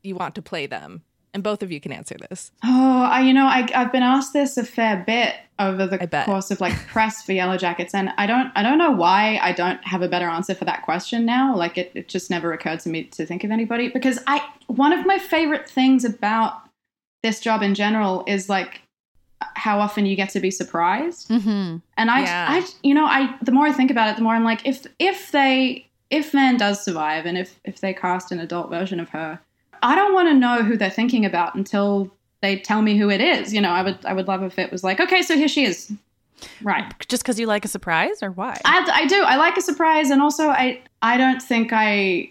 you 0.04 0.16
want 0.16 0.36
to 0.36 0.42
play 0.42 0.66
them? 0.66 1.04
And 1.34 1.44
both 1.44 1.62
of 1.62 1.70
you 1.70 1.82
can 1.82 1.92
answer 1.92 2.16
this. 2.30 2.54
Oh, 2.64 3.04
I, 3.12 3.20
you 3.20 3.34
know, 3.34 3.46
I, 3.46 3.68
I've 3.76 3.92
been 3.92 4.04
asked 4.04 4.32
this 4.32 4.56
a 4.56 4.64
fair 4.64 5.04
bit 5.06 5.36
over 5.60 5.86
the 5.86 5.98
course 6.26 6.50
of 6.50 6.62
like 6.62 6.74
press 6.88 7.24
for 7.24 7.34
Yellowjackets, 7.34 7.94
and 7.94 8.12
I 8.18 8.26
don't, 8.26 8.54
I 8.56 8.64
don't 8.64 8.78
know 8.78 8.92
why 8.92 9.38
I 9.42 9.52
don't 9.52 9.86
have 9.86 10.02
a 10.02 10.08
better 10.08 10.30
answer 10.30 10.56
for 10.56 10.64
that 10.64 10.84
question 10.84 11.26
now. 11.26 11.54
Like, 11.54 11.78
it, 11.78 11.92
it 11.94 12.08
just 12.08 12.30
never 12.30 12.54
occurred 12.54 12.80
to 12.82 12.90
me 12.90 13.04
to 13.04 13.26
think 13.26 13.44
of 13.44 13.52
anybody 13.52 13.90
because 13.90 14.20
I, 14.28 14.48
one 14.68 14.94
of 14.94 15.06
my 15.06 15.20
favorite 15.20 15.70
things 15.70 16.06
about 16.06 16.62
this 17.22 17.42
job 17.42 17.62
in 17.62 17.76
general 17.76 18.24
is 18.28 18.48
like 18.48 18.84
how 19.56 19.80
often 19.80 20.06
you 20.06 20.16
get 20.16 20.30
to 20.30 20.40
be 20.40 20.52
surprised. 20.52 21.30
Mm-hmm. 21.30 21.78
And 21.98 22.12
I, 22.12 22.22
Yeah. 22.22 22.48
I, 22.50 22.68
you 22.84 22.94
know, 22.94 23.06
I 23.06 23.36
the 23.42 23.52
more 23.52 23.66
I 23.68 23.72
think 23.72 23.92
about 23.92 24.10
it, 24.10 24.16
the 24.16 24.22
more 24.22 24.34
I'm 24.34 24.44
like, 24.44 24.66
if 24.66 24.86
if 25.00 25.32
they 25.32 25.88
if 26.10 26.32
Van 26.32 26.58
does 26.58 26.84
survive, 26.84 27.26
and 27.26 27.38
if 27.38 27.60
if 27.64 27.82
they 27.82 27.94
cast 27.94 28.32
an 28.32 28.40
adult 28.40 28.70
version 28.70 29.00
of 29.00 29.10
her, 29.10 29.40
I 29.82 29.96
don't 29.96 30.14
want 30.14 30.28
to 30.30 30.34
know 30.34 30.64
who 30.64 30.78
they're 30.78 30.90
thinking 30.90 31.26
about 31.26 31.56
until 31.56 32.12
they 32.42 32.58
tell 32.60 32.82
me 32.82 32.98
who 32.98 33.10
it 33.10 33.22
is. 33.22 33.54
You 33.54 33.62
know, 33.62 33.72
I 33.72 33.82
would 33.82 34.06
I 34.06 34.14
would 34.14 34.28
love 34.28 34.44
if 34.44 34.60
it 34.60 34.72
was 34.72 34.84
like, 34.84 35.00
okay, 35.00 35.22
so 35.22 35.36
here 35.36 35.48
she 35.48 35.66
is, 35.66 35.92
right? 36.62 36.86
Just 37.08 37.24
because 37.24 37.40
you 37.40 37.48
like 37.48 37.66
a 37.66 37.68
surprise, 37.68 38.22
or 38.22 38.32
why? 38.32 38.60
I, 38.66 38.90
I 38.94 39.06
do. 39.08 39.22
I 39.24 39.36
like 39.36 39.58
a 39.58 39.62
surprise, 39.62 40.10
and 40.12 40.22
also 40.22 40.50
I 40.50 40.82
I 41.02 41.18
don't 41.18 41.42
think 41.42 41.72
I 41.74 42.30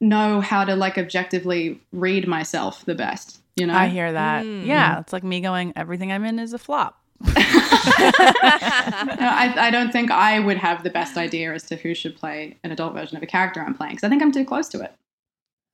know 0.00 0.40
how 0.40 0.64
to 0.64 0.76
like 0.76 0.98
objectively 0.98 1.80
read 1.92 2.26
myself 2.28 2.84
the 2.84 2.94
best. 2.94 3.40
You 3.58 3.66
know, 3.66 3.74
I 3.74 3.88
hear 3.88 4.12
that. 4.12 4.44
Mm. 4.44 4.64
Yeah, 4.66 5.00
it's 5.00 5.12
like 5.12 5.24
me 5.24 5.40
going, 5.40 5.72
everything 5.76 6.12
I'm 6.12 6.24
in 6.24 6.38
is 6.38 6.52
a 6.52 6.58
flop. 6.58 7.00
No, 8.00 9.26
I, 9.26 9.54
I 9.56 9.70
don't 9.70 9.92
think 9.92 10.10
I 10.10 10.38
would 10.38 10.56
have 10.56 10.82
the 10.82 10.90
best 10.90 11.16
idea 11.16 11.52
as 11.52 11.64
to 11.64 11.76
who 11.76 11.94
should 11.94 12.16
play 12.16 12.56
an 12.64 12.70
adult 12.70 12.94
version 12.94 13.16
of 13.16 13.22
a 13.22 13.26
character 13.26 13.60
I'm 13.60 13.74
playing 13.74 13.94
because 13.94 14.04
I 14.04 14.08
think 14.08 14.22
I'm 14.22 14.32
too 14.32 14.44
close 14.44 14.68
to 14.70 14.80
it. 14.80 14.92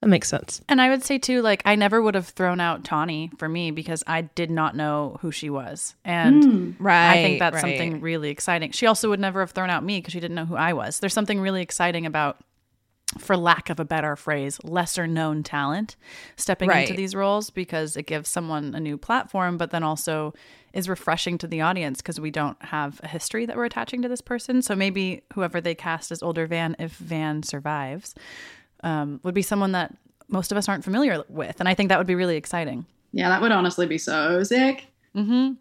That 0.01 0.07
makes 0.07 0.27
sense. 0.27 0.61
And 0.67 0.81
I 0.81 0.89
would 0.89 1.03
say 1.03 1.17
too, 1.17 1.41
like 1.41 1.61
I 1.65 1.75
never 1.75 2.01
would 2.01 2.15
have 2.15 2.27
thrown 2.27 2.59
out 2.59 2.83
Tawny 2.83 3.31
for 3.37 3.47
me 3.47 3.71
because 3.71 4.03
I 4.07 4.21
did 4.21 4.51
not 4.51 4.75
know 4.75 5.17
who 5.21 5.31
she 5.31 5.49
was, 5.49 5.95
and 6.03 6.43
Hmm. 6.43 6.71
Right. 6.83 7.11
I 7.11 7.23
think 7.23 7.39
that's 7.39 7.61
something 7.61 8.01
really 8.01 8.29
exciting. 8.29 8.71
She 8.71 8.87
also 8.87 9.09
would 9.09 9.19
never 9.19 9.39
have 9.39 9.51
thrown 9.51 9.69
out 9.69 9.83
me 9.83 9.99
because 9.99 10.13
she 10.13 10.19
didn't 10.19 10.35
know 10.35 10.45
who 10.45 10.55
I 10.55 10.73
was. 10.73 10.99
There's 10.99 11.13
something 11.13 11.39
really 11.39 11.61
exciting 11.61 12.05
about, 12.05 12.37
for 13.19 13.37
lack 13.37 13.69
of 13.69 13.79
a 13.79 13.85
better 13.85 14.15
phrase, 14.15 14.59
lesser 14.63 15.07
known 15.07 15.43
talent 15.43 15.95
stepping 16.35 16.71
into 16.71 16.93
these 16.93 17.15
roles 17.15 17.49
because 17.49 17.95
it 17.95 18.07
gives 18.07 18.29
someone 18.29 18.73
a 18.75 18.79
new 18.79 18.97
platform, 18.97 19.57
but 19.57 19.71
then 19.71 19.83
also 19.83 20.33
is 20.73 20.89
refreshing 20.89 21.37
to 21.37 21.47
the 21.47 21.61
audience 21.61 22.01
because 22.01 22.19
we 22.19 22.31
don't 22.31 22.61
have 22.61 22.99
a 23.03 23.07
history 23.07 23.45
that 23.45 23.55
we're 23.55 23.65
attaching 23.65 24.01
to 24.01 24.09
this 24.09 24.21
person. 24.21 24.61
So 24.61 24.75
maybe 24.75 25.21
whoever 25.33 25.61
they 25.61 25.75
cast 25.75 26.11
as 26.11 26.21
older 26.21 26.47
Van, 26.47 26.75
if 26.79 26.91
Van 26.93 27.43
survives, 27.43 28.15
um, 28.83 29.19
would 29.23 29.35
be 29.35 29.41
someone 29.41 29.71
that 29.71 29.95
most 30.27 30.51
of 30.51 30.57
us 30.57 30.67
aren't 30.67 30.83
familiar 30.83 31.23
with. 31.29 31.59
And 31.59 31.69
I 31.69 31.73
think 31.73 31.89
that 31.89 31.97
would 31.97 32.07
be 32.07 32.15
really 32.15 32.35
exciting. 32.35 32.85
Yeah, 33.13 33.29
that 33.29 33.41
would 33.41 33.51
honestly 33.51 33.85
be 33.85 33.97
so 33.97 34.43
sick. 34.43 34.87
Mm-hmm. 35.15 35.53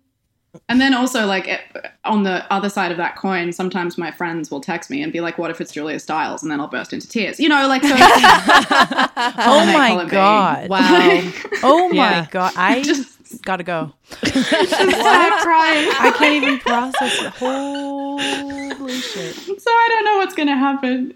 And 0.68 0.80
then 0.80 0.94
also, 0.94 1.26
like 1.26 1.48
eh, 1.48 1.58
on 2.04 2.22
the 2.22 2.44
other 2.52 2.68
side 2.68 2.90
of 2.90 2.96
that 2.98 3.16
coin, 3.16 3.52
sometimes 3.52 3.98
my 3.98 4.10
friends 4.10 4.50
will 4.50 4.60
text 4.60 4.90
me 4.90 5.02
and 5.02 5.12
be 5.12 5.20
like, 5.20 5.36
"What 5.38 5.50
if 5.50 5.60
it's 5.60 5.72
Julia 5.72 5.98
Stiles?" 5.98 6.42
And 6.42 6.50
then 6.50 6.60
I'll 6.60 6.68
burst 6.68 6.92
into 6.92 7.08
tears. 7.08 7.38
You 7.40 7.48
know, 7.48 7.66
like 7.68 7.82
so. 7.82 7.94
Oh 7.96 9.66
my 9.72 10.06
god! 10.08 10.68
Wow. 10.68 11.32
Oh 11.62 11.88
my 11.88 11.94
Yeah. 11.94 12.26
god! 12.30 12.52
I 12.56 12.82
Just- 12.84 13.13
gotta 13.42 13.62
go. 13.64 13.92
Stop 14.10 14.28
crying. 15.42 15.90
I 15.98 16.14
can't 16.16 16.42
even 16.44 16.58
process 16.60 17.22
it. 17.22 17.32
Holy 17.34 18.92
shit! 18.92 19.34
So 19.34 19.70
I 19.70 19.88
don't 19.90 20.04
know 20.04 20.16
what's 20.18 20.34
gonna 20.34 20.56
happen. 20.56 21.14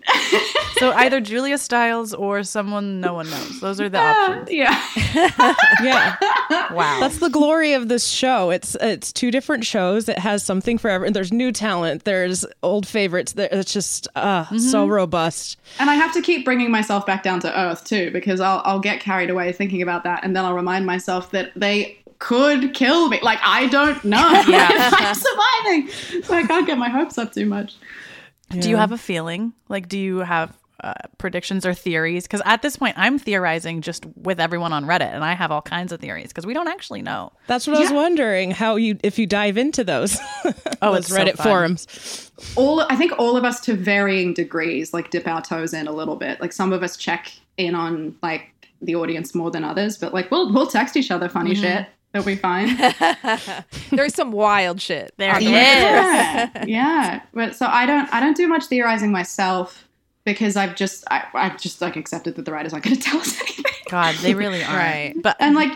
So 0.78 0.92
either 0.92 1.20
Julia 1.20 1.58
Stiles 1.58 2.14
or 2.14 2.42
someone 2.44 3.00
no 3.00 3.14
one 3.14 3.28
knows. 3.30 3.60
Those 3.60 3.80
are 3.80 3.88
the 3.88 3.98
Uh, 4.00 4.02
options. 4.12 4.50
yeah. 4.50 4.82
Yeah. 5.82 6.16
Wow. 6.72 6.98
That's 7.00 7.18
the 7.18 7.28
glory 7.30 7.72
of 7.72 7.88
this 7.88 8.08
show. 8.08 8.50
It's 8.50 8.74
it's 8.80 9.12
two 9.12 9.30
different 9.30 9.64
shows. 9.64 10.08
It 10.08 10.18
has 10.18 10.42
something 10.42 10.78
for 10.78 10.88
everyone. 10.90 11.12
There's 11.12 11.32
new 11.32 11.52
talent. 11.52 12.04
There's 12.04 12.44
old 12.62 12.86
favorites. 12.86 13.32
There, 13.32 13.48
it's 13.50 13.72
just 13.72 14.08
uh, 14.14 14.44
so 14.58 14.86
robust. 14.86 15.56
And 15.78 15.88
I 15.90 15.94
have 15.94 16.12
to 16.14 16.22
keep 16.22 16.44
bringing 16.44 16.70
myself 16.70 17.06
back 17.06 17.22
down 17.22 17.40
to 17.40 17.58
earth 17.60 17.84
too, 17.84 18.10
because 18.12 18.40
I'll 18.40 18.62
I'll 18.64 18.80
get 18.80 19.00
carried 19.00 19.30
away 19.30 19.52
thinking 19.52 19.82
about 19.82 20.04
that, 20.04 20.24
and 20.24 20.34
then 20.36 20.44
I'll 20.44 20.54
remind 20.54 20.86
myself 20.86 21.30
that 21.32 21.52
they 21.56 21.98
could 22.18 22.74
kill 22.74 23.08
me. 23.08 23.18
Like 23.22 23.38
I 23.42 23.66
don't 23.68 24.02
know 24.04 24.30
Yeah. 24.48 24.68
if 24.88 24.94
I'm 24.94 25.14
surviving, 25.14 26.22
so 26.24 26.34
I 26.34 26.42
can't 26.46 26.66
get 26.66 26.78
my 26.78 26.88
hopes 26.88 27.18
up 27.18 27.32
too 27.32 27.46
much. 27.46 27.74
Do 28.50 28.70
you 28.70 28.76
have 28.76 28.92
a 28.92 28.98
feeling? 28.98 29.52
Like, 29.68 29.88
do 29.88 29.98
you 29.98 30.20
have 30.20 30.56
uh, 30.82 30.94
predictions 31.18 31.66
or 31.66 31.74
theories? 31.74 32.22
Because 32.22 32.40
at 32.46 32.62
this 32.62 32.76
point, 32.76 32.94
I'm 32.96 33.18
theorizing 33.18 33.82
just 33.82 34.06
with 34.16 34.40
everyone 34.40 34.72
on 34.72 34.86
Reddit, 34.86 35.12
and 35.12 35.22
I 35.22 35.34
have 35.34 35.50
all 35.52 35.60
kinds 35.60 35.92
of 35.92 36.00
theories 36.00 36.28
because 36.28 36.46
we 36.46 36.54
don't 36.54 36.68
actually 36.68 37.02
know. 37.02 37.30
That's 37.46 37.66
what 37.66 37.76
I 37.76 37.80
was 37.80 37.92
wondering. 37.92 38.50
How 38.52 38.76
you 38.76 38.96
if 39.02 39.18
you 39.18 39.26
dive 39.26 39.58
into 39.58 39.84
those 39.84 40.16
Oh, 40.80 40.94
those 40.94 41.10
it's 41.10 41.10
Reddit 41.10 41.36
fun. 41.36 41.44
forums. 41.46 42.30
all 42.56 42.80
I 42.88 42.96
think 42.96 43.12
all 43.18 43.36
of 43.36 43.44
us 43.44 43.60
to 43.62 43.74
varying 43.74 44.32
degrees 44.32 44.94
like 44.94 45.10
dip 45.10 45.26
our 45.28 45.42
toes 45.42 45.74
in 45.74 45.86
a 45.86 45.92
little 45.92 46.16
bit. 46.16 46.40
Like 46.40 46.52
some 46.54 46.72
of 46.72 46.82
us 46.82 46.96
check 46.96 47.30
in 47.58 47.74
on 47.74 48.16
like 48.22 48.50
the 48.80 48.94
audience 48.94 49.34
more 49.34 49.50
than 49.50 49.62
others, 49.64 49.98
but 49.98 50.14
like 50.14 50.30
we'll 50.30 50.52
we'll 50.54 50.68
text 50.68 50.96
each 50.96 51.10
other 51.10 51.28
funny 51.28 51.54
shit. 51.54 51.86
It'll 52.14 52.24
be 52.26 52.36
fine. 52.36 52.76
There's 53.90 54.14
some 54.14 54.32
wild 54.32 54.80
shit. 54.80 55.12
There 55.18 55.34
on 55.34 55.42
it 55.42 55.44
the 55.44 55.52
is. 55.52 55.56
Reddit. 55.56 56.54
yeah, 56.54 56.64
yeah. 56.66 57.22
But 57.34 57.54
so 57.54 57.66
I 57.66 57.86
don't 57.86 58.12
I 58.12 58.20
don't 58.20 58.36
do 58.36 58.48
much 58.48 58.64
theorizing 58.66 59.12
myself 59.12 59.86
because 60.24 60.56
I've 60.56 60.74
just 60.74 61.04
I, 61.10 61.24
I've 61.34 61.60
just 61.60 61.80
like 61.80 61.96
accepted 61.96 62.36
that 62.36 62.44
the 62.44 62.52
writers 62.52 62.72
aren't 62.72 62.84
going 62.84 62.96
to 63.00 63.02
tell 63.02 63.20
us 63.20 63.38
anything. 63.40 63.64
God, 63.90 64.14
they 64.16 64.34
really 64.34 64.62
aren't. 64.62 64.76
Right. 64.76 65.14
But 65.22 65.36
And 65.40 65.54
like 65.54 65.72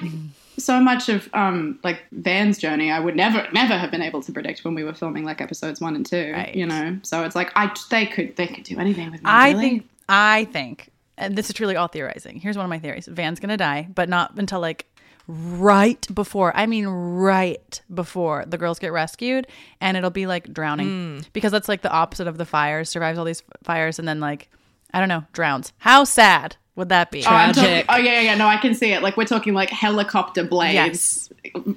so 0.58 0.80
much 0.80 1.08
of 1.08 1.28
um 1.34 1.78
like 1.84 2.00
Van's 2.12 2.58
journey, 2.58 2.90
I 2.90 2.98
would 2.98 3.16
never 3.16 3.46
never 3.52 3.76
have 3.76 3.90
been 3.90 4.02
able 4.02 4.22
to 4.22 4.32
predict 4.32 4.64
when 4.64 4.74
we 4.74 4.84
were 4.84 4.94
filming 4.94 5.24
like 5.24 5.40
episodes 5.40 5.80
one 5.80 5.94
and 5.96 6.06
two. 6.06 6.32
Right. 6.32 6.54
You 6.54 6.66
know, 6.66 6.98
so 7.02 7.24
it's 7.24 7.36
like 7.36 7.50
I 7.56 7.74
they 7.90 8.06
could 8.06 8.36
they 8.36 8.46
could 8.46 8.64
do 8.64 8.78
anything 8.78 9.10
with 9.10 9.22
me. 9.22 9.30
I 9.30 9.50
really. 9.50 9.62
think 9.62 9.88
I 10.08 10.44
think, 10.46 10.90
and 11.16 11.36
this 11.36 11.48
is 11.48 11.54
truly 11.54 11.76
all 11.76 11.88
theorizing. 11.88 12.40
Here's 12.40 12.56
one 12.56 12.64
of 12.64 12.70
my 12.70 12.78
theories: 12.78 13.06
Van's 13.06 13.38
gonna 13.40 13.56
die, 13.56 13.88
but 13.94 14.08
not 14.08 14.36
until 14.36 14.60
like 14.60 14.86
right 15.26 16.06
before. 16.12 16.56
I 16.56 16.66
mean, 16.66 16.86
right 16.86 17.80
before 17.92 18.44
the 18.46 18.58
girls 18.58 18.78
get 18.78 18.92
rescued, 18.92 19.46
and 19.80 19.96
it'll 19.96 20.10
be 20.10 20.26
like 20.26 20.52
drowning 20.52 20.88
hmm. 20.88 21.20
because 21.32 21.52
that's 21.52 21.68
like 21.68 21.82
the 21.82 21.90
opposite 21.90 22.26
of 22.26 22.38
the 22.38 22.46
fires. 22.46 22.88
Survives 22.88 23.18
all 23.18 23.24
these 23.24 23.42
fires, 23.62 23.98
and 23.98 24.06
then 24.06 24.20
like 24.20 24.50
I 24.92 25.00
don't 25.00 25.08
know, 25.08 25.24
drowns. 25.32 25.72
How 25.78 26.04
sad 26.04 26.56
would 26.74 26.88
that 26.88 27.10
be? 27.10 27.24
Oh, 27.24 27.30
I'm 27.30 27.52
talking- 27.52 27.70
Tragic. 27.70 27.86
oh 27.88 27.96
yeah, 27.96 28.12
yeah, 28.12 28.20
yeah. 28.20 28.34
No, 28.34 28.46
I 28.46 28.56
can 28.56 28.74
see 28.74 28.92
it. 28.92 29.02
Like 29.02 29.16
we're 29.16 29.24
talking 29.24 29.54
like 29.54 29.70
helicopter 29.70 30.44
blades, 30.44 31.30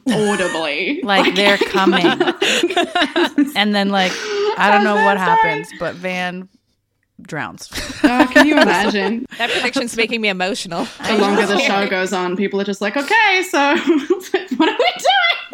audibly. 0.08 1.02
like 1.04 1.36
they're 1.36 1.58
coming, 1.58 2.06
and 3.56 3.76
then 3.76 3.90
like 3.90 4.12
I 4.58 4.70
don't 4.72 4.84
know 4.84 4.96
what 4.96 5.18
happens, 5.18 5.68
but 5.80 5.96
Van 5.96 6.50
drowns. 7.22 7.70
Oh, 8.04 8.28
can 8.34 8.48
you 8.48 8.60
imagine? 8.60 9.26
That 9.38 9.50
prediction's 9.52 9.96
making 9.98 10.22
me 10.22 10.30
emotional. 10.30 10.88
the 11.06 11.18
longer 11.18 11.46
the 11.46 11.60
show 11.60 11.90
goes 11.90 12.14
on, 12.14 12.38
people 12.38 12.62
are 12.62 12.64
just 12.64 12.80
like, 12.80 12.96
okay, 12.96 13.44
so 13.50 13.60
what 13.78 14.70
are 14.70 14.78
we 14.78 14.94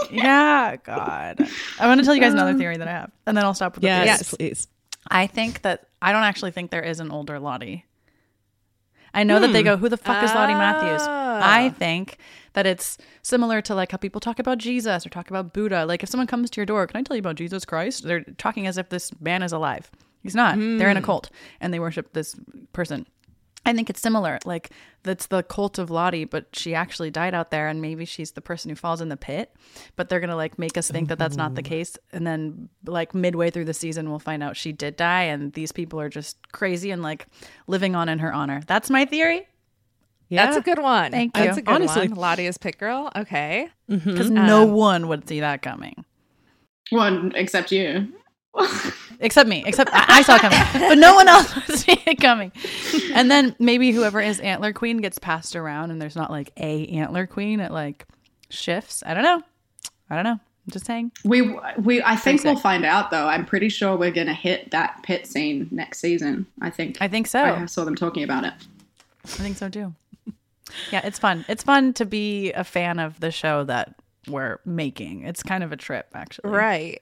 doing? 0.05 0.24
yeah, 0.24 0.76
God. 0.84 1.47
I 1.80 1.88
want 1.88 1.99
to 1.99 2.05
tell 2.05 2.14
you 2.14 2.22
guys 2.22 2.34
another 2.34 2.55
theory 2.55 2.78
that 2.78 2.88
I 2.88 2.91
have, 2.91 3.12
and 3.26 3.36
then 3.36 3.43
I'll 3.43 3.55
stop 3.55 3.76
with 3.76 3.82
the 3.82 3.88
Yes, 3.88 4.36
please. 4.36 4.68
I 5.07 5.26
think 5.26 5.64
that 5.64 5.88
I 6.01 6.12
don't 6.12 6.24
actually 6.24 6.51
think 6.51 6.70
there 6.70 6.84
is 6.84 6.99
an 6.99 7.12
older 7.12 7.39
Lottie. 7.39 7.86
I 9.14 9.24
know 9.24 9.39
that 9.39 9.51
they 9.51 9.62
hmm. 9.62 9.66
go, 9.66 9.78
"Who 9.78 9.89
the 9.89 9.97
fuck 9.97 10.24
is 10.24 10.34
Lottie 10.34 10.53
Matthews?" 10.53 11.01
Ah. 11.03 11.41
I 11.43 11.70
think 11.70 12.18
that 12.53 12.66
it's 12.66 12.97
similar 13.24 13.62
to 13.64 13.76
like 13.76 13.91
how 13.91 13.97
people 13.97 14.22
talk 14.22 14.39
about 14.39 14.57
Jesus 14.57 15.05
or 15.05 15.09
talk 15.09 15.30
about 15.30 15.53
Buddha. 15.53 15.86
Like 15.86 16.03
if 16.03 16.09
someone 16.09 16.28
comes 16.28 16.49
to 16.51 16.62
your 16.62 16.66
door, 16.66 16.86
"Can 16.88 16.97
I 16.97 17.03
tell 17.03 17.16
you 17.16 17.22
about 17.22 17.36
Jesus 17.36 17.66
Christ?" 17.66 18.03
They're 18.03 18.22
talking 18.38 18.68
as 18.68 18.78
if 18.78 18.89
this 18.89 19.12
man 19.20 19.41
is 19.41 19.51
alive. 19.51 19.89
He's 20.22 20.36
not. 20.36 20.57
They're 20.57 20.89
in 20.89 20.97
a 20.97 20.99
hmm. 20.99 21.05
cult 21.05 21.30
and 21.59 21.74
they 21.74 21.80
worship 21.80 22.13
this 22.13 22.36
person. 22.74 23.05
I 23.65 23.74
think 23.74 23.89
it's 23.89 24.01
similar. 24.01 24.39
Like 24.43 24.72
that's 25.03 25.28
the 25.28 25.43
cult 25.43 25.78
of 25.78 25.91
Lottie, 25.91 26.26
but 26.26 26.47
she 26.53 26.74
actually 26.74 27.11
died 27.11 27.34
out 27.34 27.51
there, 27.51 27.67
and 27.67 27.82
maybe 27.82 28.05
she's 28.05 28.32
the 28.32 28.41
person 28.41 28.69
who 28.69 28.76
falls 28.76 29.01
in 29.01 29.09
the 29.09 29.17
pit. 29.17 29.55
But 29.95 30.09
they're 30.09 30.19
gonna 30.19 30.36
like 30.36 30.57
make 30.57 30.78
us 30.78 30.89
think 30.89 31.09
that 31.09 31.19
that's 31.19 31.38
not 31.38 31.53
the 31.53 31.61
mm-hmm. 31.61 31.69
case, 31.69 31.97
and 32.11 32.26
then 32.26 32.69
like 32.86 33.13
midway 33.13 33.51
through 33.51 33.65
the 33.65 33.74
season, 33.74 34.09
we'll 34.09 34.19
find 34.19 34.41
out 34.41 34.57
she 34.57 34.72
did 34.72 34.95
die, 34.95 35.24
and 35.24 35.53
these 35.53 35.72
people 35.72 36.01
are 36.01 36.09
just 36.09 36.51
crazy 36.51 36.89
and 36.89 37.03
like 37.03 37.28
living 37.67 37.95
on 37.95 38.09
in 38.09 38.19
her 38.19 38.34
honor. 38.34 38.61
That's 38.65 38.89
my 38.89 39.05
theory. 39.05 39.47
Yeah. 40.30 40.45
That's 40.45 40.57
a 40.57 40.61
good 40.61 40.80
one. 40.80 41.11
Thank 41.11 41.36
you. 41.38 41.43
That's 41.43 41.57
a 41.57 41.61
good 41.61 41.76
Honestly. 41.76 42.07
one. 42.07 42.17
Lottie 42.17 42.45
is 42.45 42.57
Pit 42.57 42.78
Girl. 42.78 43.11
Okay. 43.17 43.69
Mm-hmm. 43.89 44.11
Because 44.11 44.28
um, 44.28 44.36
no 44.36 44.65
one 44.65 45.09
would 45.09 45.28
see 45.28 45.41
that 45.41 45.61
coming. 45.61 46.05
One 46.89 47.34
except 47.36 47.72
you. 47.72 48.07
Except 49.19 49.47
me. 49.47 49.63
Except 49.65 49.89
I, 49.93 50.05
I 50.07 50.21
saw 50.23 50.35
it 50.35 50.41
coming, 50.41 50.59
but 50.73 50.97
no 50.97 51.13
one 51.15 51.27
else 51.27 51.55
would 51.55 51.65
see 51.77 52.01
it 52.05 52.19
coming. 52.19 52.51
And 53.13 53.29
then 53.29 53.55
maybe 53.59 53.91
whoever 53.91 54.19
is 54.19 54.39
Antler 54.39 54.73
Queen 54.73 54.97
gets 54.97 55.19
passed 55.19 55.55
around, 55.55 55.91
and 55.91 56.01
there's 56.01 56.15
not 56.15 56.31
like 56.31 56.51
a 56.57 56.87
Antler 56.87 57.27
Queen. 57.27 57.59
It 57.59 57.71
like 57.71 58.05
shifts. 58.49 59.03
I 59.05 59.13
don't 59.13 59.23
know. 59.23 59.41
I 60.09 60.15
don't 60.15 60.23
know. 60.23 60.31
I'm 60.31 60.71
just 60.71 60.85
saying. 60.85 61.11
We 61.23 61.57
we 61.77 62.01
I 62.03 62.15
think 62.15 62.41
Pretty 62.41 62.53
we'll 62.53 62.61
find 62.61 62.85
out 62.85 63.11
though. 63.11 63.27
I'm 63.27 63.45
pretty 63.45 63.69
sure 63.69 63.95
we're 63.95 64.11
gonna 64.11 64.33
hit 64.33 64.71
that 64.71 65.01
pit 65.03 65.25
scene 65.27 65.67
next 65.71 65.99
season. 65.99 66.45
I 66.61 66.69
think. 66.69 66.97
I 66.99 67.07
think 67.07 67.27
so. 67.27 67.41
I 67.41 67.65
saw 67.65 67.83
them 67.83 67.95
talking 67.95 68.23
about 68.23 68.43
it. 68.43 68.53
I 69.23 69.27
think 69.27 69.57
so 69.57 69.69
too. 69.69 69.93
Yeah, 70.89 71.01
it's 71.03 71.19
fun. 71.19 71.43
It's 71.49 71.63
fun 71.63 71.91
to 71.95 72.05
be 72.05 72.53
a 72.53 72.63
fan 72.63 72.97
of 72.97 73.19
the 73.19 73.29
show 73.29 73.65
that 73.65 73.93
we're 74.27 74.59
making. 74.65 75.23
It's 75.23 75.43
kind 75.43 75.65
of 75.65 75.73
a 75.73 75.75
trip, 75.75 76.07
actually. 76.13 76.49
Right. 76.49 77.01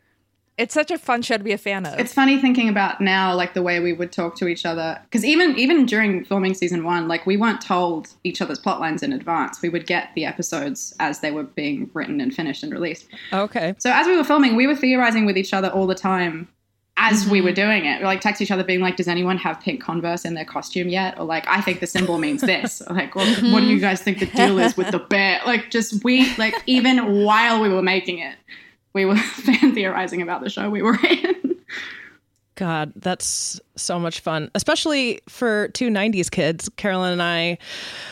It's 0.60 0.74
such 0.74 0.92
a 0.92 0.98
fun 0.98 1.22
show 1.22 1.38
to 1.38 1.44
be 1.44 1.54
a 1.54 1.58
fan 1.58 1.86
of. 1.86 1.98
It's 1.98 2.14
funny 2.14 2.40
thinking 2.40 2.68
about 2.68 3.00
now, 3.00 3.34
like 3.34 3.54
the 3.54 3.62
way 3.62 3.80
we 3.80 3.94
would 3.94 4.12
talk 4.12 4.36
to 4.40 4.48
each 4.50 4.66
other. 4.66 5.00
Because 5.06 5.24
even 5.24 5.58
even 5.58 5.86
during 5.86 6.26
filming 6.26 6.54
season 6.54 6.84
one, 6.84 7.08
like 7.08 7.26
we 7.26 7.38
weren't 7.38 7.62
told 7.62 8.10
each 8.26 8.42
other's 8.42 8.60
plot 8.60 8.82
lines 8.82 9.02
in 9.02 9.14
advance. 9.14 9.62
We 9.62 9.70
would 9.70 9.88
get 9.88 10.10
the 10.16 10.26
episodes 10.26 10.94
as 11.00 11.22
they 11.22 11.32
were 11.32 11.44
being 11.44 11.90
written 11.94 12.20
and 12.20 12.34
finished 12.34 12.62
and 12.62 12.74
released. 12.74 13.08
Okay. 13.32 13.74
So 13.78 13.90
as 13.94 14.06
we 14.06 14.18
were 14.18 14.26
filming, 14.26 14.58
we 14.58 14.68
were 14.68 14.76
theorizing 14.76 15.26
with 15.26 15.38
each 15.38 15.54
other 15.54 15.70
all 15.70 15.88
the 15.88 15.96
time 15.96 16.50
as 16.98 17.26
we 17.26 17.38
mm-hmm. 17.38 17.46
were 17.48 17.54
doing 17.54 17.86
it. 17.86 18.00
We 18.00 18.06
like 18.06 18.20
text 18.20 18.42
each 18.42 18.52
other 18.52 18.66
being 18.66 18.82
like, 18.82 18.98
does 18.98 19.08
anyone 19.08 19.38
have 19.38 19.62
pink 19.62 19.82
Converse 19.82 20.26
in 20.26 20.34
their 20.34 20.44
costume 20.44 20.90
yet? 20.90 21.18
Or 21.18 21.24
like, 21.24 21.48
I 21.48 21.62
think 21.62 21.80
the 21.80 21.88
symbol 21.88 22.18
means 22.18 22.42
this. 22.42 22.82
Or 22.82 22.96
like, 22.96 23.16
well, 23.16 23.26
mm-hmm. 23.26 23.54
what 23.54 23.62
do 23.62 23.68
you 23.68 23.80
guys 23.80 24.02
think 24.02 24.20
the 24.20 24.26
deal 24.26 24.60
is 24.60 24.76
with 24.76 24.92
the 24.92 25.00
bear? 25.10 25.40
Like 25.46 25.72
just 25.72 26.04
we 26.04 26.36
like 26.36 26.54
even 26.66 27.24
while 27.24 27.62
we 27.62 27.70
were 27.70 27.82
making 27.82 28.20
it, 28.20 28.36
we 28.94 29.06
were 29.06 29.16
fan 29.18 29.74
theorizing 29.74 30.22
about 30.22 30.44
the 30.44 30.50
show 30.50 30.70
we 30.70 30.82
were 30.82 30.98
in. 31.04 31.36
God, 32.56 32.92
that's 32.98 33.62
so 33.78 33.98
much 33.98 34.20
fun, 34.20 34.52
especially 34.54 35.22
for 35.30 35.70
two 35.70 35.88
90s 35.90 36.30
kids. 36.30 36.68
Carolyn 36.76 37.14
and 37.14 37.24
I 37.24 37.58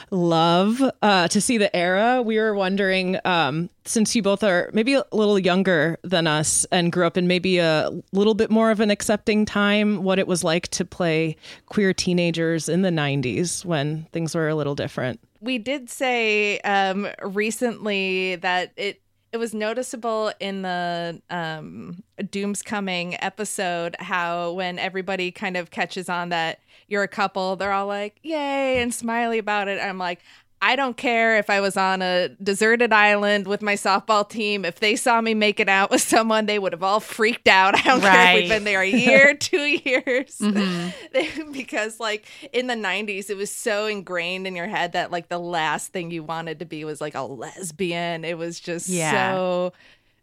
love 0.09 0.81
uh, 1.01 1.27
to 1.27 1.41
see 1.41 1.57
the 1.57 1.75
era. 1.75 2.21
We 2.21 2.37
were 2.37 2.53
wondering, 2.55 3.19
um, 3.25 3.69
since 3.83 4.15
you 4.15 4.21
both 4.21 4.43
are 4.43 4.69
maybe 4.71 4.93
a 4.93 5.03
little 5.11 5.37
younger 5.37 5.97
than 6.03 6.27
us 6.27 6.65
and 6.71 6.93
grew 6.93 7.05
up 7.05 7.17
in 7.17 7.27
maybe 7.27 7.57
a 7.57 7.91
little 8.13 8.35
bit 8.35 8.49
more 8.49 8.71
of 8.71 8.79
an 8.79 8.89
accepting 8.89 9.43
time, 9.43 10.03
what 10.03 10.17
it 10.17 10.27
was 10.27 10.45
like 10.45 10.69
to 10.69 10.85
play 10.85 11.35
queer 11.65 11.93
teenagers 11.93 12.69
in 12.69 12.83
the 12.83 12.89
90s 12.89 13.65
when 13.65 14.07
things 14.13 14.33
were 14.33 14.47
a 14.47 14.55
little 14.55 14.75
different. 14.75 15.19
we 15.41 15.57
did 15.57 15.89
say 15.89 16.59
um, 16.61 17.05
recently 17.21 18.37
that 18.37 18.71
it 18.77 19.01
it 19.31 19.37
was 19.37 19.53
noticeable 19.53 20.31
in 20.39 20.61
the 20.61 21.21
um, 21.29 22.03
Doomcoming 22.19 23.17
episode 23.19 23.95
how 23.99 24.53
when 24.53 24.79
everybody 24.79 25.31
kind 25.31 25.57
of 25.57 25.71
catches 25.71 26.09
on 26.09 26.29
that 26.29 26.59
you're 26.87 27.03
a 27.03 27.07
couple, 27.07 27.57
they're 27.57 27.73
all 27.73 27.87
like, 27.87 28.17
"Yay!" 28.23 28.81
and 28.81 28.93
smiley 28.93 29.37
about 29.37 29.67
it. 29.67 29.79
I'm 29.81 29.97
like. 29.97 30.21
I 30.61 30.75
don't 30.75 30.97
care 30.97 31.37
if 31.37 31.49
I 31.51 31.61
was 31.61 31.77
on 31.77 32.01
a 32.01 32.29
deserted 32.41 32.91
island 32.91 33.45
with 33.47 33.61
my 33.61 33.75
softball 33.75 34.27
team. 34.27 34.65
If 34.65 34.79
they 34.79 34.95
saw 34.95 35.21
me 35.21 35.35
making 35.35 35.69
out 35.69 35.91
with 35.91 36.01
someone, 36.01 36.47
they 36.47 36.57
would 36.57 36.73
have 36.73 36.81
all 36.81 36.99
freaked 36.99 37.47
out. 37.47 37.75
I 37.79 37.81
don't 37.83 38.01
care 38.01 38.29
if 38.31 38.41
we've 38.41 38.49
been 38.49 38.63
there 38.63 38.81
a 38.81 38.89
year, 38.89 39.33
two 39.39 39.65
years. 39.65 40.39
Mm-hmm. 40.39 41.51
because, 41.51 41.99
like, 41.99 42.25
in 42.53 42.65
the 42.67 42.73
90s, 42.73 43.29
it 43.29 43.37
was 43.37 43.51
so 43.51 43.85
ingrained 43.85 44.47
in 44.47 44.55
your 44.55 44.67
head 44.67 44.93
that, 44.93 45.11
like, 45.11 45.29
the 45.29 45.37
last 45.39 45.93
thing 45.93 46.09
you 46.09 46.23
wanted 46.23 46.59
to 46.59 46.65
be 46.65 46.83
was 46.85 47.01
like 47.01 47.13
a 47.15 47.21
lesbian. 47.21 48.25
It 48.25 48.37
was 48.37 48.59
just 48.59 48.89
Yeah. 48.89 49.33
so. 49.33 49.73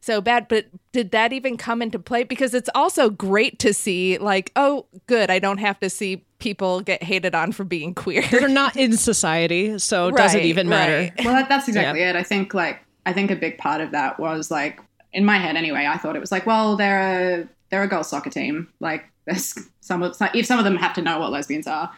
So 0.04 0.20
bad, 0.20 0.48
but 0.48 0.66
did 0.92 1.12
that 1.12 1.32
even 1.32 1.56
come 1.56 1.80
into 1.80 1.98
play? 1.98 2.24
Because 2.24 2.52
it's 2.52 2.68
also 2.74 3.08
great 3.08 3.58
to 3.60 3.72
see, 3.72 4.18
like, 4.18 4.52
oh, 4.54 4.84
good, 5.06 5.30
I 5.30 5.38
don't 5.38 5.56
have 5.56 5.80
to 5.80 5.88
see 5.88 6.22
people 6.40 6.82
get 6.82 7.02
hated 7.02 7.34
on 7.34 7.52
for 7.52 7.64
being 7.64 7.94
queer. 7.94 8.22
They're 8.30 8.46
not 8.46 8.76
in 8.76 8.98
society, 8.98 9.78
so 9.78 10.10
does 10.10 10.34
it 10.34 10.44
even 10.44 10.68
matter? 10.68 11.10
right. 11.16 11.24
Well, 11.24 11.32
that, 11.32 11.48
that's 11.48 11.68
exactly 11.68 12.02
it. 12.02 12.16
I 12.16 12.22
think 12.22 12.52
like 12.52 12.80
I 13.06 13.14
think 13.14 13.30
a 13.30 13.36
big 13.36 13.56
part 13.56 13.80
of 13.80 13.92
that 13.92 14.20
was 14.20 14.50
like 14.50 14.78
in 15.14 15.24
my 15.24 15.38
head 15.38 15.56
anyway. 15.56 15.86
I 15.86 15.96
thought 15.96 16.16
it 16.16 16.20
was 16.20 16.30
like, 16.30 16.44
well, 16.44 16.76
they're 16.76 17.40
a 17.40 17.48
they're 17.70 17.84
a 17.84 17.88
girls 17.88 18.10
soccer 18.10 18.28
team. 18.28 18.68
Like 18.80 19.06
there's 19.24 19.58
some 19.80 20.02
of 20.02 20.14
if 20.34 20.44
some 20.44 20.58
of 20.58 20.66
them 20.66 20.76
have 20.76 20.92
to 20.96 21.00
know 21.00 21.18
what 21.18 21.30
lesbians 21.30 21.66
are, 21.66 21.90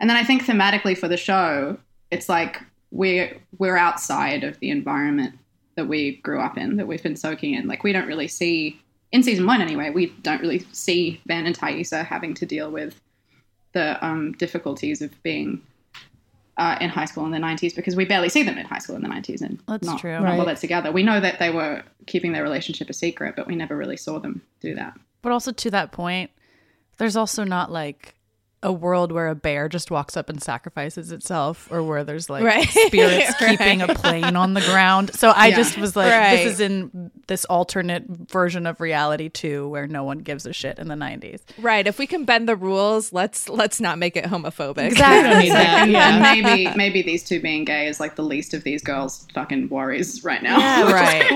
and 0.00 0.10
then 0.10 0.16
I 0.16 0.24
think 0.24 0.44
thematically 0.44 0.98
for 0.98 1.06
the 1.06 1.16
show, 1.16 1.78
it's 2.10 2.28
like 2.28 2.60
we're 2.90 3.40
we're 3.58 3.76
outside 3.76 4.42
of 4.42 4.58
the 4.58 4.70
environment 4.70 5.38
that 5.76 5.86
we 5.88 6.16
grew 6.16 6.40
up 6.40 6.56
in, 6.56 6.76
that 6.76 6.86
we've 6.86 7.02
been 7.02 7.16
soaking 7.16 7.54
in. 7.54 7.66
Like 7.66 7.82
we 7.82 7.92
don't 7.92 8.06
really 8.06 8.28
see 8.28 8.80
in 9.12 9.22
season 9.22 9.46
one 9.46 9.60
anyway. 9.60 9.90
We 9.90 10.06
don't 10.22 10.40
really 10.40 10.60
see 10.72 11.20
Van 11.26 11.46
and 11.46 11.56
Taissa 11.58 12.04
having 12.04 12.34
to 12.34 12.46
deal 12.46 12.70
with 12.70 13.00
the 13.72 14.04
um, 14.04 14.32
difficulties 14.32 15.02
of 15.02 15.20
being 15.22 15.60
uh, 16.56 16.78
in 16.80 16.88
high 16.88 17.04
school 17.04 17.24
in 17.24 17.32
the 17.32 17.38
90s 17.38 17.74
because 17.74 17.96
we 17.96 18.04
barely 18.04 18.28
see 18.28 18.44
them 18.44 18.56
in 18.58 18.64
high 18.66 18.78
school 18.78 18.94
in 18.94 19.02
the 19.02 19.08
90s 19.08 19.40
and 19.40 19.58
That's 19.66 19.84
not, 19.86 19.98
true. 20.00 20.12
not 20.12 20.22
Right. 20.22 20.36
while 20.36 20.46
they're 20.46 20.54
together. 20.54 20.92
We 20.92 21.02
know 21.02 21.18
that 21.20 21.40
they 21.40 21.50
were 21.50 21.82
keeping 22.06 22.32
their 22.32 22.44
relationship 22.44 22.88
a 22.88 22.92
secret, 22.92 23.34
but 23.36 23.48
we 23.48 23.56
never 23.56 23.76
really 23.76 23.96
saw 23.96 24.20
them 24.20 24.40
do 24.60 24.74
that. 24.76 24.96
But 25.22 25.32
also 25.32 25.50
to 25.50 25.70
that 25.72 25.90
point, 25.90 26.30
there's 26.98 27.16
also 27.16 27.42
not 27.42 27.72
like 27.72 28.14
a 28.64 28.72
world 28.72 29.12
where 29.12 29.28
a 29.28 29.34
bear 29.34 29.68
just 29.68 29.90
walks 29.90 30.16
up 30.16 30.28
and 30.30 30.42
sacrifices 30.42 31.12
itself 31.12 31.68
or 31.70 31.82
where 31.82 32.02
there's 32.02 32.28
like 32.30 32.42
Right. 32.42 32.66
spirits 32.86 33.34
keeping 33.38 33.82
a 33.82 33.88
plane 33.94 34.34
on 34.36 34.54
the 34.54 34.62
ground. 34.62 35.14
So 35.14 35.28
I 35.30 35.48
Yeah. 35.48 35.56
just 35.56 35.76
was 35.78 35.94
like 35.94 36.10
Right. 36.10 36.36
this 36.38 36.54
is 36.54 36.60
in 36.60 37.10
this 37.26 37.44
alternate 37.44 38.04
version 38.08 38.66
of 38.66 38.80
reality 38.80 39.28
too 39.28 39.68
where 39.68 39.86
no 39.86 40.02
one 40.02 40.18
gives 40.20 40.46
a 40.46 40.52
shit 40.54 40.78
in 40.78 40.88
the 40.88 40.94
90s. 40.96 41.40
right. 41.58 41.86
If 41.86 41.98
we 41.98 42.06
can 42.06 42.24
bend 42.24 42.48
the 42.48 42.56
rules, 42.56 43.12
let's 43.12 43.48
let's 43.50 43.80
not 43.80 43.98
make 43.98 44.16
it 44.16 44.24
homophobic. 44.24 44.96
don't 44.96 45.38
need 45.38 45.52
that. 45.52 45.88
Yeah. 45.90 46.08
and 46.34 46.42
maybe 46.42 46.74
maybe 46.76 47.02
these 47.02 47.22
two 47.22 47.40
being 47.40 47.64
gay 47.66 47.86
is 47.86 48.00
like 48.00 48.16
the 48.16 48.22
least 48.24 48.54
of 48.54 48.64
these 48.64 48.82
girls' 48.82 49.26
fucking 49.34 49.68
worries 49.68 50.24
right 50.24 50.42
now. 50.42 50.56
right. 50.90 51.28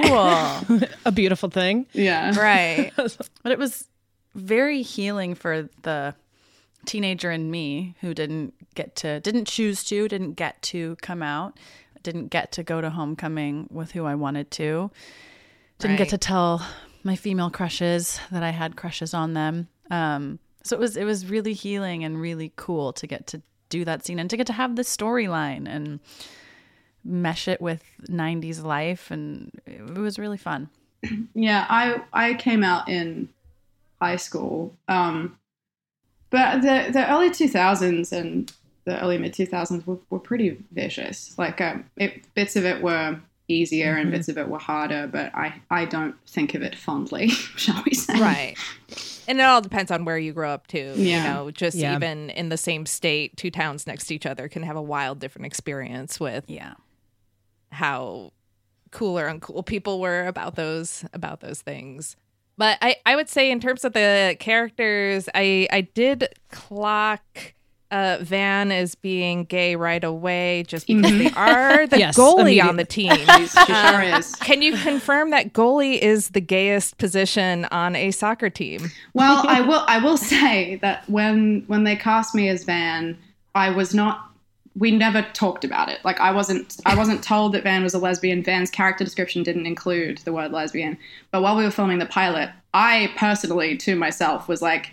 Cool. 0.69 0.81
A 1.05 1.13
beautiful 1.13 1.51
thing. 1.51 1.85
yeah. 1.93 2.35
right. 2.41 2.91
But 2.97 3.53
it 3.53 3.59
was 3.59 3.87
very 4.35 4.81
healing 4.81 5.35
for 5.35 5.69
the 5.83 6.15
teenager 6.89 7.31
in 7.31 7.51
me 7.51 7.95
who 8.01 8.15
didn't 8.15 8.55
get 8.75 8.97
to, 8.97 9.21
didn't 9.21 9.47
choose 9.47 9.85
to, 9.85 10.09
didn't 10.09 10.33
get 10.33 10.61
to 10.63 10.97
come 10.97 11.23
out, 11.23 11.57
didn't 12.03 12.29
get 12.29 12.51
to 12.53 12.63
go 12.63 12.81
to 12.81 12.91
homecoming 12.91 13.69
with 13.71 13.93
who 13.93 14.05
I 14.05 14.15
wanted 14.15 14.51
to, 14.53 14.91
didn't 15.79 15.97
get 15.97 16.09
to 16.09 16.19
tell 16.19 16.67
my 17.05 17.15
female 17.15 17.51
crushes 17.51 18.19
that 18.33 18.43
I 18.43 18.51
had 18.51 18.77
crushes 18.77 19.15
on 19.15 19.35
them. 19.35 19.69
Um, 19.91 20.39
so 20.63 20.77
it 20.77 20.81
was 20.81 20.97
it 20.97 21.05
was 21.05 21.27
really 21.27 21.53
healing 21.53 22.05
and 22.05 22.21
really 22.21 22.53
cool 22.57 22.93
to 22.95 23.07
get 23.07 23.27
to 23.29 23.43
do 23.69 23.85
that 23.85 24.05
scene 24.05 24.19
and 24.19 24.29
to 24.31 24.37
get 24.37 24.47
to 24.49 24.53
have 24.53 24.77
this 24.77 24.95
storyline 24.95 25.69
and 25.69 26.01
mesh 27.05 27.49
it 27.49 27.61
with 27.61 27.85
90s 28.09 28.63
life 28.63 29.11
and 29.11 29.51
it 29.67 29.83
was 29.95 30.19
really 30.19 30.37
fun. 30.37 30.69
Yeah, 31.35 31.65
I 31.69 32.03
I 32.13 32.35
came 32.35 32.65
out 32.65 32.89
in 32.89 33.29
high 34.01 34.17
school, 34.17 34.75
um, 34.89 35.39
but 36.31 36.61
the 36.63 36.91
the 36.93 37.11
early 37.11 37.31
two 37.31 37.49
thousands 37.49 38.13
and 38.13 38.53
the 38.85 39.01
early 39.03 39.19
mid 39.19 39.35
two 39.35 39.47
thousands 39.47 39.87
were, 39.87 39.99
were 40.11 40.19
pretty 40.19 40.57
vicious. 40.73 41.35
Like 41.39 41.61
um, 41.61 41.85
it, 41.97 42.23
bits 42.35 42.57
of 42.57 42.65
it 42.65 42.83
were 42.83 43.19
easier 43.49 43.93
Mm-hmm. 43.95 44.01
and 44.03 44.11
bits 44.11 44.29
of 44.29 44.37
it 44.39 44.47
were 44.49 44.59
harder, 44.59 45.07
but 45.11 45.35
I, 45.35 45.55
I 45.71 45.85
don't 45.87 46.15
think 46.27 46.55
of 46.55 46.63
it 46.63 46.75
fondly, 46.75 47.29
shall 47.57 47.83
we 47.85 47.95
say. 47.95 48.21
right 48.21 48.55
and 49.27 49.39
it 49.41 49.43
all 49.43 49.61
depends 49.61 49.91
on 49.91 50.05
where 50.07 50.17
you 50.19 50.33
grow 50.33 50.51
up 50.51 50.67
too 50.67 50.93
you 50.97 51.05
Yeah. 51.11 51.33
know 51.33 51.51
just 51.51 51.77
Yeah. 51.77 51.97
even 51.97 52.31
in 52.31 52.49
the 52.51 52.57
same 52.57 52.85
state 52.87 53.37
two 53.37 53.51
towns 53.51 53.87
next 53.87 54.07
to 54.07 54.15
each 54.15 54.25
other 54.27 54.49
can 54.49 54.63
have 54.63 54.77
a 54.77 54.83
wild 54.83 55.19
different 55.19 55.45
experience 55.47 56.19
with 56.21 56.45
Yeah. 56.49 56.75
how 57.71 58.33
cool 58.91 59.19
or 59.19 59.29
uncool 59.31 59.65
people 59.65 60.01
were 60.01 60.27
about 60.27 60.55
those 60.57 61.05
about 61.13 61.41
those 61.41 61.61
things 61.61 62.17
but 62.59 62.77
i 62.83 62.95
i 63.07 63.17
would 63.17 63.29
say 63.31 63.51
in 63.51 63.61
terms 63.61 63.85
of 63.85 63.95
the 63.95 64.37
characters 64.39 65.29
i 65.35 65.67
i 65.73 65.81
did 65.81 66.29
clock 66.51 67.23
uh 67.91 68.19
van 68.21 68.71
as 68.71 68.95
being 68.97 69.45
gay 69.45 69.75
right 69.75 70.05
away 70.05 70.63
just 70.69 70.87
because 70.87 71.11
they 71.19 71.31
are 71.31 71.87
the 71.87 71.99
Yes, 71.99 72.19
goalie 72.19 72.63
on 72.63 72.77
the 72.77 72.85
team 72.85 73.11
She 73.11 73.47
sure 73.73 74.03
is. 74.03 74.35
can 74.37 74.61
you 74.61 74.77
confirm 74.77 75.31
that 75.31 75.55
goalie 75.55 75.99
is 75.99 76.29
the 76.31 76.41
gayest 76.43 76.99
position 76.99 77.65
on 77.71 77.97
a 77.97 78.11
soccer 78.11 78.51
team 78.51 78.91
Well, 79.15 79.43
I 79.49 79.63
will. 79.63 79.85
I 79.89 79.99
will 80.01 80.19
say 80.19 80.77
that 80.83 81.09
when 81.09 81.65
when 81.67 81.85
they 81.85 81.97
cast 81.97 82.35
me 82.35 82.51
as 82.51 82.65
Van, 82.65 83.17
I 83.55 83.71
was 83.71 83.95
not. 83.95 84.31
We 84.79 84.91
never 84.93 85.23
talked 85.33 85.65
about 85.65 85.89
it. 85.89 85.99
Like 86.05 86.21
I 86.21 86.31
wasn't. 86.31 86.77
I 86.87 86.95
wasn't 86.95 87.23
told 87.23 87.53
that 87.55 87.63
Van 87.65 87.83
was 87.83 87.95
a 87.95 87.99
lesbian. 87.99 88.43
Van's 88.43 88.71
character 88.71 89.05
description 89.05 89.43
didn't 89.43 89.67
include 89.67 90.19
the 90.19 90.33
word 90.33 90.53
lesbian. 90.53 90.97
But 91.31 91.43
while 91.43 91.57
we 91.57 91.65
were 91.65 91.71
filming 91.71 91.99
the 91.99 92.07
pilot, 92.07 92.51
I 92.75 93.13
personally, 93.17 93.77
to 93.79 93.97
myself, 93.97 94.47
was 94.47 94.63
like, 94.63 94.93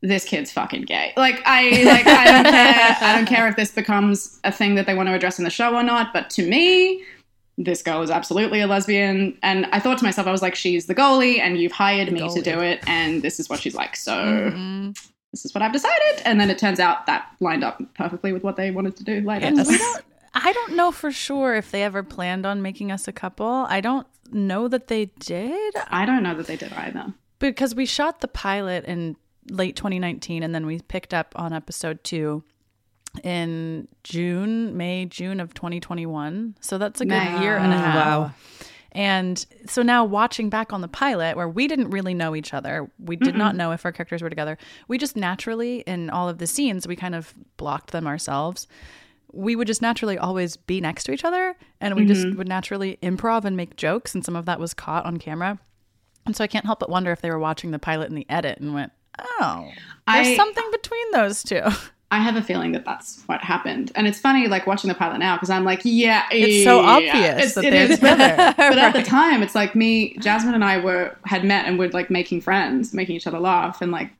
"This 0.00 0.24
kid's 0.24 0.52
fucking 0.52 0.82
gay." 0.82 1.12
Like 1.16 1.42
I 1.44 1.82
like. 1.82 2.06
I 2.06 2.24
don't 2.30 2.52
care. 2.52 2.96
I 3.00 3.16
don't 3.16 3.26
care 3.26 3.48
if 3.48 3.56
this 3.56 3.70
becomes 3.72 4.40
a 4.44 4.52
thing 4.52 4.76
that 4.76 4.86
they 4.86 4.94
want 4.94 5.08
to 5.08 5.14
address 5.14 5.38
in 5.38 5.44
the 5.44 5.50
show 5.50 5.74
or 5.74 5.82
not. 5.82 6.12
But 6.12 6.30
to 6.30 6.46
me, 6.46 7.02
this 7.58 7.82
girl 7.82 8.02
is 8.02 8.10
absolutely 8.10 8.60
a 8.60 8.66
lesbian. 8.66 9.36
And 9.42 9.66
I 9.66 9.80
thought 9.80 9.98
to 9.98 10.04
myself, 10.04 10.26
I 10.26 10.32
was 10.32 10.42
like, 10.42 10.54
she's 10.54 10.86
the 10.86 10.94
goalie, 10.94 11.38
and 11.38 11.58
you've 11.58 11.72
hired 11.72 12.12
me 12.12 12.20
to 12.28 12.42
do 12.42 12.60
it, 12.60 12.80
and 12.86 13.22
this 13.22 13.40
is 13.40 13.48
what 13.48 13.60
she's 13.60 13.74
like. 13.74 13.96
So 13.96 14.12
mm-hmm. 14.12 14.90
This 15.32 15.44
is 15.44 15.54
what 15.54 15.62
I've 15.62 15.72
decided. 15.72 16.22
And 16.24 16.38
then 16.40 16.50
it 16.50 16.58
turns 16.58 16.78
out 16.78 17.06
that 17.06 17.28
lined 17.40 17.64
up 17.64 17.80
perfectly 17.94 18.32
with 18.32 18.42
what 18.44 18.56
they 18.56 18.70
wanted 18.70 18.96
to 18.96 19.04
do 19.04 19.20
later. 19.20 19.46
And 19.46 19.56
we 19.66 19.78
don't. 19.78 20.04
I 20.34 20.52
don't 20.52 20.76
know 20.76 20.90
for 20.92 21.10
sure 21.12 21.54
if 21.54 21.70
they 21.70 21.82
ever 21.82 22.02
planned 22.02 22.46
on 22.46 22.62
making 22.62 22.90
us 22.90 23.06
a 23.08 23.12
couple. 23.12 23.66
I 23.68 23.80
don't 23.80 24.06
know 24.30 24.66
that 24.68 24.86
they 24.88 25.06
did 25.18 25.74
I 25.88 26.06
don't 26.06 26.22
know 26.22 26.34
that 26.34 26.46
they 26.46 26.56
did 26.56 26.72
either. 26.72 27.12
because 27.38 27.74
we 27.74 27.84
shot 27.84 28.20
the 28.22 28.28
pilot 28.28 28.84
in 28.86 29.16
late 29.50 29.76
2019 29.76 30.42
and 30.42 30.54
then 30.54 30.64
we 30.64 30.80
picked 30.80 31.12
up 31.12 31.34
on 31.36 31.52
episode 31.52 32.02
two 32.02 32.42
in 33.22 33.88
June, 34.04 34.74
May, 34.74 35.04
June 35.04 35.38
of 35.38 35.52
2021. 35.52 36.56
So 36.60 36.78
that's 36.78 37.02
a 37.02 37.04
good 37.04 37.10
May. 37.10 37.42
year 37.42 37.58
and 37.58 37.72
a 37.72 37.76
half. 37.76 37.94
wow. 37.94 38.32
And 38.92 39.44
so 39.66 39.82
now 39.82 40.04
watching 40.04 40.50
back 40.50 40.72
on 40.72 40.82
the 40.82 40.88
pilot 40.88 41.36
where 41.36 41.48
we 41.48 41.66
didn't 41.66 41.90
really 41.90 42.12
know 42.12 42.36
each 42.36 42.52
other, 42.52 42.90
we 42.98 43.16
did 43.16 43.34
not 43.34 43.56
know 43.56 43.72
if 43.72 43.84
our 43.86 43.92
characters 43.92 44.22
were 44.22 44.28
together. 44.28 44.58
We 44.86 44.98
just 44.98 45.16
naturally 45.16 45.80
in 45.80 46.10
all 46.10 46.28
of 46.28 46.38
the 46.38 46.46
scenes, 46.46 46.86
we 46.86 46.94
kind 46.94 47.14
of 47.14 47.34
blocked 47.56 47.92
them 47.92 48.06
ourselves. 48.06 48.68
We 49.32 49.56
would 49.56 49.66
just 49.66 49.80
naturally 49.80 50.18
always 50.18 50.58
be 50.58 50.82
next 50.82 51.04
to 51.04 51.12
each 51.12 51.24
other 51.24 51.56
and 51.80 51.96
we 51.96 52.04
just 52.04 52.26
mm-hmm. 52.26 52.36
would 52.36 52.48
naturally 52.48 52.98
improv 53.02 53.46
and 53.46 53.56
make 53.56 53.76
jokes 53.76 54.14
and 54.14 54.22
some 54.22 54.36
of 54.36 54.44
that 54.44 54.60
was 54.60 54.74
caught 54.74 55.06
on 55.06 55.16
camera. 55.16 55.58
And 56.26 56.36
so 56.36 56.44
I 56.44 56.46
can't 56.46 56.66
help 56.66 56.78
but 56.78 56.90
wonder 56.90 57.12
if 57.12 57.22
they 57.22 57.30
were 57.30 57.38
watching 57.38 57.70
the 57.70 57.78
pilot 57.78 58.10
in 58.10 58.14
the 58.14 58.26
edit 58.28 58.58
and 58.60 58.74
went, 58.74 58.92
"Oh, 59.18 59.70
there's 60.06 60.28
I- 60.28 60.36
something 60.36 60.68
between 60.70 61.10
those 61.12 61.42
two. 61.42 61.62
I 62.12 62.18
have 62.18 62.36
a 62.36 62.42
feeling 62.42 62.72
that 62.72 62.84
that's 62.84 63.22
what 63.26 63.40
happened. 63.42 63.90
And 63.94 64.06
it's 64.06 64.20
funny, 64.20 64.46
like 64.46 64.66
watching 64.66 64.88
the 64.88 64.94
pilot 64.94 65.18
now, 65.18 65.34
because 65.36 65.50
I'm 65.50 65.64
like, 65.64 65.80
yeah, 65.82 66.24
It's 66.30 66.62
so 66.64 66.80
yeah. 66.82 66.88
obvious 67.14 67.54
that 67.54 67.64
it 67.64 67.72
is. 67.74 67.98
but 68.00 68.18
at 68.78 68.92
the 68.92 69.02
time, 69.02 69.42
it's 69.42 69.54
like 69.54 69.74
me, 69.74 70.16
Jasmin, 70.18 70.54
and 70.54 70.62
I 70.64 70.78
were 70.78 71.16
had 71.24 71.42
met 71.44 71.66
and 71.66 71.78
were 71.78 71.88
like 71.88 72.10
making 72.10 72.42
friends, 72.42 72.92
making 72.92 73.16
each 73.16 73.26
other 73.26 73.40
laugh, 73.40 73.80
and 73.82 73.90
like 73.90 74.10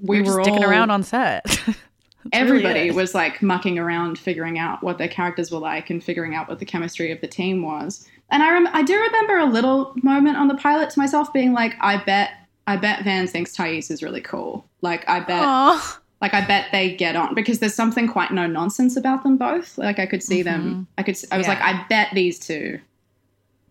we 0.00 0.20
We 0.20 0.28
were 0.28 0.36
were 0.36 0.38
just 0.40 0.48
sticking 0.48 0.64
all- 0.64 0.70
around 0.70 0.90
on 0.90 1.02
set. 1.02 1.58
everybody 2.32 2.88
it. 2.88 2.94
was 2.94 3.14
like 3.14 3.42
mucking 3.42 3.78
around 3.78 4.16
figuring 4.18 4.56
out 4.58 4.82
what 4.82 4.96
their 4.96 5.08
characters 5.08 5.50
were 5.50 5.58
like 5.58 5.90
and 5.90 6.02
figuring 6.04 6.34
out 6.36 6.48
what 6.48 6.58
the 6.60 6.64
chemistry 6.64 7.10
of 7.10 7.20
the 7.20 7.26
team 7.26 7.62
was 7.62 8.06
and 8.30 8.44
i 8.44 8.52
rem- 8.52 8.68
i 8.72 8.80
do 8.80 8.94
remember 8.96 9.38
a 9.38 9.44
little 9.44 9.92
moment 10.04 10.36
on 10.36 10.46
the 10.46 10.54
pilot 10.54 10.88
to 10.88 11.00
myself 11.00 11.32
being 11.32 11.52
like 11.52 11.74
i 11.80 11.96
bet 12.04 12.30
i 12.68 12.76
bet 12.76 13.02
van 13.02 13.26
thinks 13.26 13.56
Taissa 13.56 13.90
is 13.90 14.04
really 14.04 14.20
cool 14.20 14.64
like 14.82 15.06
i 15.08 15.18
bet 15.18 15.42
Aw. 15.42 16.00
Like 16.22 16.32
i 16.32 16.40
bet 16.46 16.66
they 16.72 16.94
get 16.94 17.14
on 17.16 17.34
because 17.34 17.58
there's 17.58 17.74
something 17.74 18.08
quite 18.08 18.30
no 18.30 18.46
nonsense 18.46 18.96
about 18.96 19.22
them 19.24 19.36
both 19.36 19.76
like 19.76 19.98
i 19.98 20.06
could 20.06 20.22
see 20.22 20.40
them 20.40 20.86
i 20.96 21.02
could 21.02 21.18
I 21.30 21.36
was 21.36 21.46
Yeah. 21.46 21.52
like 21.54 21.62
i 21.62 21.84
bet 21.90 22.08
these 22.14 22.38
two 22.38 22.78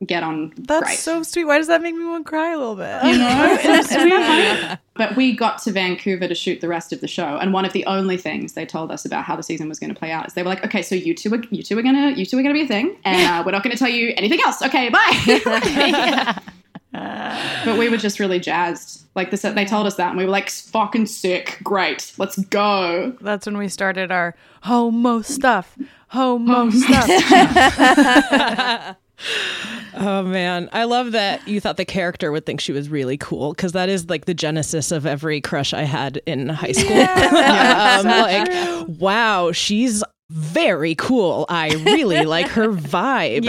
get 0.06 0.24
on 0.24 0.52
That's 0.58 0.84
great. 0.84 0.98
so 0.98 1.22
sweet. 1.22 1.44
Why 1.46 1.60
does 1.60 1.68
that 1.68 1.80
make 1.84 1.94
me 1.94 2.04
want 2.04 2.26
to 2.26 2.30
cry 2.30 2.54
a 2.54 2.58
little 2.58 2.76
bit? 2.76 3.04
you 3.04 3.20
know 3.20 3.54
Isn't- 3.54 3.70
isn't 3.76 4.10
that 4.10 4.60
funny? 4.68 4.80
but 4.96 5.16
we 5.16 5.36
got 5.36 5.60
to 5.62 5.72
vancouver 5.72 6.28
to 6.28 6.34
shoot 6.34 6.60
the 6.60 6.68
rest 6.68 6.92
of 6.92 7.02
the 7.02 7.08
show 7.08 7.38
and 7.38 7.54
one 7.54 7.66
of 7.66 7.74
the 7.74 7.86
only 7.86 8.18
things 8.18 8.54
they 8.54 8.66
told 8.66 8.92
us 8.92 9.06
about 9.06 9.26
how 9.26 9.36
the 9.36 9.44
season 9.44 9.70
was 9.70 9.78
going 9.80 9.94
to 9.94 10.00
play 10.00 10.10
out 10.12 10.26
is 10.26 10.34
they 10.34 10.42
were 10.42 10.50
like 10.50 10.66
okay 10.66 10.82
so 10.82 10.96
you 10.96 11.14
two 11.14 11.32
are 11.36 11.42
you 11.52 11.62
two 11.62 11.78
are 11.78 11.84
gonna 11.84 12.10
you 12.12 12.26
two 12.26 12.36
are 12.40 12.42
gonna 12.42 12.54
be 12.56 12.64
a 12.64 12.68
thing 12.68 12.98
and 13.06 13.22
uh, 13.28 13.44
we're 13.46 13.52
not 13.52 13.62
going 13.64 13.76
to 13.76 13.78
tell 13.78 13.90
you 13.90 14.12
anything 14.18 14.40
else 14.44 14.62
okay 14.64 14.90
bye 14.90 16.36
but 16.94 17.78
we 17.78 17.90
were 17.90 17.98
just 17.98 18.20
really 18.20 18.40
jazzed 18.40 19.06
like 19.16 19.32
this 19.32 19.42
they 19.42 19.66
told 19.66 19.88
us 19.88 19.96
that 19.96 20.10
and 20.10 20.18
we 20.18 20.26
were 20.26 20.32
like 20.32 20.50
fucking 20.50 21.06
sick 21.06 21.58
great 21.64 22.14
let's 22.18 22.38
go 22.46 23.16
That's 23.22 23.46
when 23.46 23.58
we 23.58 23.68
started 23.68 24.12
our 24.12 24.36
homo 24.64 25.22
stuff. 25.22 25.78
Homo 26.10 26.70
stuff. 26.70 27.10
Oh 29.94 30.24
man, 30.24 30.70
I 30.72 30.86
love 30.86 31.12
that 31.12 31.46
you 31.48 31.60
thought 31.60 31.78
the 31.78 31.86
character 31.86 32.32
would 32.32 32.46
think 32.46 32.62
she 32.62 32.72
was 32.72 32.90
really 32.90 33.18
cool 33.18 33.54
because 33.54 33.74
that 33.74 33.90
is 33.90 34.10
like 34.10 34.26
the 34.26 34.34
genesis 34.34 34.92
of 34.92 35.06
every 35.06 35.42
crush 35.42 35.74
I 35.74 35.84
had 35.84 36.22
in 36.26 36.48
high 36.50 36.72
school. 36.72 36.98
um, 36.98 38.06
like, 38.06 39.00
wow, 39.00 39.52
she's 39.52 40.02
very 40.30 40.96
cool. 40.96 41.46
I 41.50 41.74
really 41.86 42.24
like 42.26 42.48
her 42.48 42.70
vibe. 42.72 43.44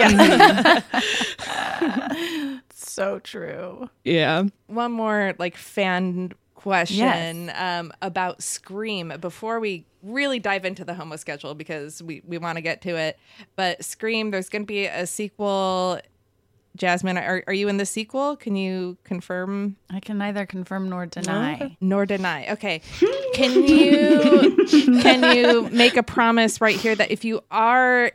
So 2.93 3.19
true. 3.19 3.89
yeah. 4.03 4.43
one 4.67 4.91
more 4.91 5.33
like 5.39 5.57
fan 5.57 6.33
question 6.53 7.51
um, 7.55 7.91
about 8.01 8.43
Scream 8.43 9.11
before 9.19 9.59
we 9.59 9.85
really 10.03 10.39
dive 10.39 10.63
into 10.63 10.85
the 10.85 10.93
homo 10.93 11.15
schedule 11.15 11.55
because 11.55 12.03
we, 12.03 12.21
we 12.25 12.37
want 12.37 12.57
to 12.57 12.61
get 12.61 12.81
to 12.83 12.95
it. 12.95 13.17
But 13.55 13.83
Scream, 13.83 14.29
there's 14.29 14.47
going 14.47 14.61
to 14.61 14.67
be 14.67 14.85
a 14.85 15.07
sequel. 15.07 15.99
Jasmin, 16.75 17.17
are, 17.17 17.43
are 17.47 17.53
you 17.53 17.67
in 17.67 17.77
the 17.77 17.85
sequel? 17.85 18.35
Can 18.35 18.55
you 18.55 18.97
confirm 19.03 19.75
I 19.89 19.99
can 19.99 20.19
neither 20.19 20.45
confirm 20.45 20.87
nor 20.89 21.05
deny. 21.05 21.75
nor 21.81 22.05
deny? 22.05 22.51
Okay. 22.51 22.81
Can 23.33 23.67
you 23.67 24.67
can 25.01 25.35
you 25.35 25.69
make 25.69 25.97
a 25.97 26.03
promise 26.03 26.61
right 26.61 26.75
here 26.75 26.95
that 26.95 27.09
if 27.09 27.25
you 27.25 27.41
are 27.49 28.11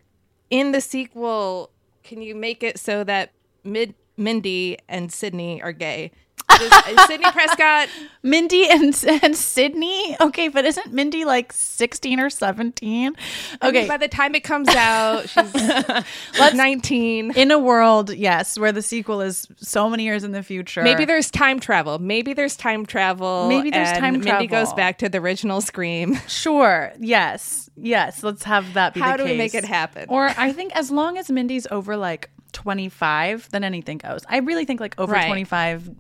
in 0.50 0.72
the 0.72 0.80
sequel, 0.80 1.70
can 2.04 2.22
you 2.22 2.36
make 2.36 2.62
it 2.62 2.78
so 2.78 3.02
that 3.04 3.32
Mid 3.64 3.94
Mindy 4.18 4.78
and 4.88 5.12
Sidney 5.12 5.62
are 5.62 5.72
gay? 5.72 6.12
Does, 6.56 6.72
uh, 6.72 7.06
Sidney 7.06 7.30
Prescott 7.30 7.88
Mindy 8.22 8.68
and, 8.68 9.04
and 9.22 9.36
Sidney? 9.36 10.16
Okay, 10.20 10.48
but 10.48 10.64
isn't 10.64 10.92
Mindy 10.92 11.24
like 11.24 11.52
16 11.52 12.18
or 12.20 12.30
17? 12.30 13.14
Okay. 13.62 13.86
By 13.86 13.96
the 13.96 14.08
time 14.08 14.34
it 14.34 14.44
comes 14.44 14.68
out, 14.68 15.28
she's 15.28 16.54
19. 16.54 17.32
in 17.32 17.50
a 17.50 17.58
world, 17.58 18.14
yes, 18.14 18.58
where 18.58 18.72
the 18.72 18.82
sequel 18.82 19.20
is 19.20 19.46
so 19.56 19.88
many 19.88 20.04
years 20.04 20.24
in 20.24 20.32
the 20.32 20.42
future. 20.42 20.82
Maybe 20.82 21.04
there's 21.04 21.30
time 21.30 21.60
travel. 21.60 21.98
Maybe 21.98 22.32
there's 22.32 22.56
time 22.56 22.86
travel. 22.86 23.48
Maybe 23.48 23.70
there's 23.70 23.90
and 23.90 23.98
time 23.98 24.20
Mindy 24.20 24.46
goes 24.46 24.72
back 24.72 24.98
to 24.98 25.08
the 25.08 25.18
original 25.18 25.60
Scream. 25.60 26.18
Sure. 26.28 26.92
Yes. 27.00 27.68
Yes. 27.76 28.22
Let's 28.22 28.44
have 28.44 28.74
that 28.74 28.94
be 28.94 29.00
How 29.00 29.16
the 29.16 29.24
do 29.24 29.30
we 29.30 29.36
make 29.36 29.54
it 29.54 29.64
happen? 29.64 30.06
Or 30.08 30.30
I 30.36 30.52
think 30.52 30.74
as 30.76 30.90
long 30.90 31.18
as 31.18 31.30
Mindy's 31.30 31.66
over 31.70 31.96
like 31.96 32.30
25, 32.52 33.50
then 33.50 33.64
anything 33.64 33.98
goes. 33.98 34.24
I 34.28 34.38
really 34.38 34.64
think 34.64 34.80
like 34.80 34.98
over 34.98 35.12
Right. 35.12 35.26
25 35.26 35.90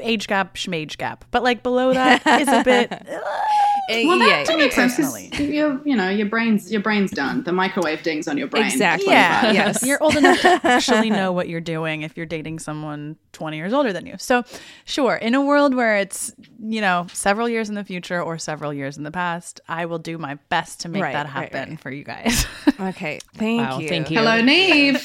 age 0.00 0.26
gap, 0.26 0.54
schmage 0.56 0.96
gap. 0.98 1.24
But 1.30 1.42
like 1.42 1.62
below 1.62 1.92
that 1.94 2.26
is 2.40 2.48
a 2.48 2.62
bit 2.64 2.92
eh, 3.90 4.06
well 4.06 4.18
that 4.18 4.46
to 4.46 4.56
me 4.56 4.68
personally 4.70 5.30
your 5.38 5.80
you 5.84 5.96
know 5.96 6.08
your 6.08 6.26
brain's 6.26 6.70
your 6.70 6.80
brain's 6.80 7.10
done 7.10 7.42
the 7.44 7.52
microwave 7.52 8.02
dings 8.02 8.28
on 8.28 8.36
your 8.38 8.46
brain 8.46 8.64
Exactly. 8.66 9.08
Yeah, 9.12 9.52
Yes. 9.52 9.82
You're 9.82 10.02
old 10.02 10.16
enough 10.16 10.40
to 10.42 10.60
actually 10.64 11.10
know 11.10 11.32
what 11.32 11.48
you're 11.48 11.60
doing 11.60 12.02
if 12.02 12.16
you're 12.16 12.26
dating 12.26 12.58
someone 12.58 13.16
20 13.32 13.56
years 13.56 13.72
older 13.72 13.92
than 13.92 14.06
you. 14.06 14.14
So, 14.18 14.44
sure, 14.84 15.16
in 15.16 15.34
a 15.34 15.40
world 15.40 15.74
where 15.74 15.96
it's, 15.98 16.32
you 16.60 16.80
know, 16.80 17.06
several 17.12 17.48
years 17.48 17.68
in 17.68 17.74
the 17.74 17.84
future 17.84 18.22
or 18.22 18.38
several 18.38 18.72
years 18.74 18.96
in 18.98 19.04
the 19.04 19.10
past, 19.10 19.60
I 19.68 19.86
will 19.86 19.98
do 19.98 20.18
my 20.18 20.34
best 20.50 20.80
to 20.80 20.88
make 20.88 21.02
Right, 21.02 21.12
that 21.12 21.26
right, 21.26 21.52
happen 21.52 21.70
right. 21.70 21.80
for 21.80 21.90
you 21.90 22.04
guys. 22.04 22.46
Okay. 22.80 23.18
Thank 23.34 23.60
Wow, 23.60 23.78
you. 23.78 23.88
thank 23.88 24.10
you. 24.10 24.18
hello 24.18 24.40
neve 24.40 25.04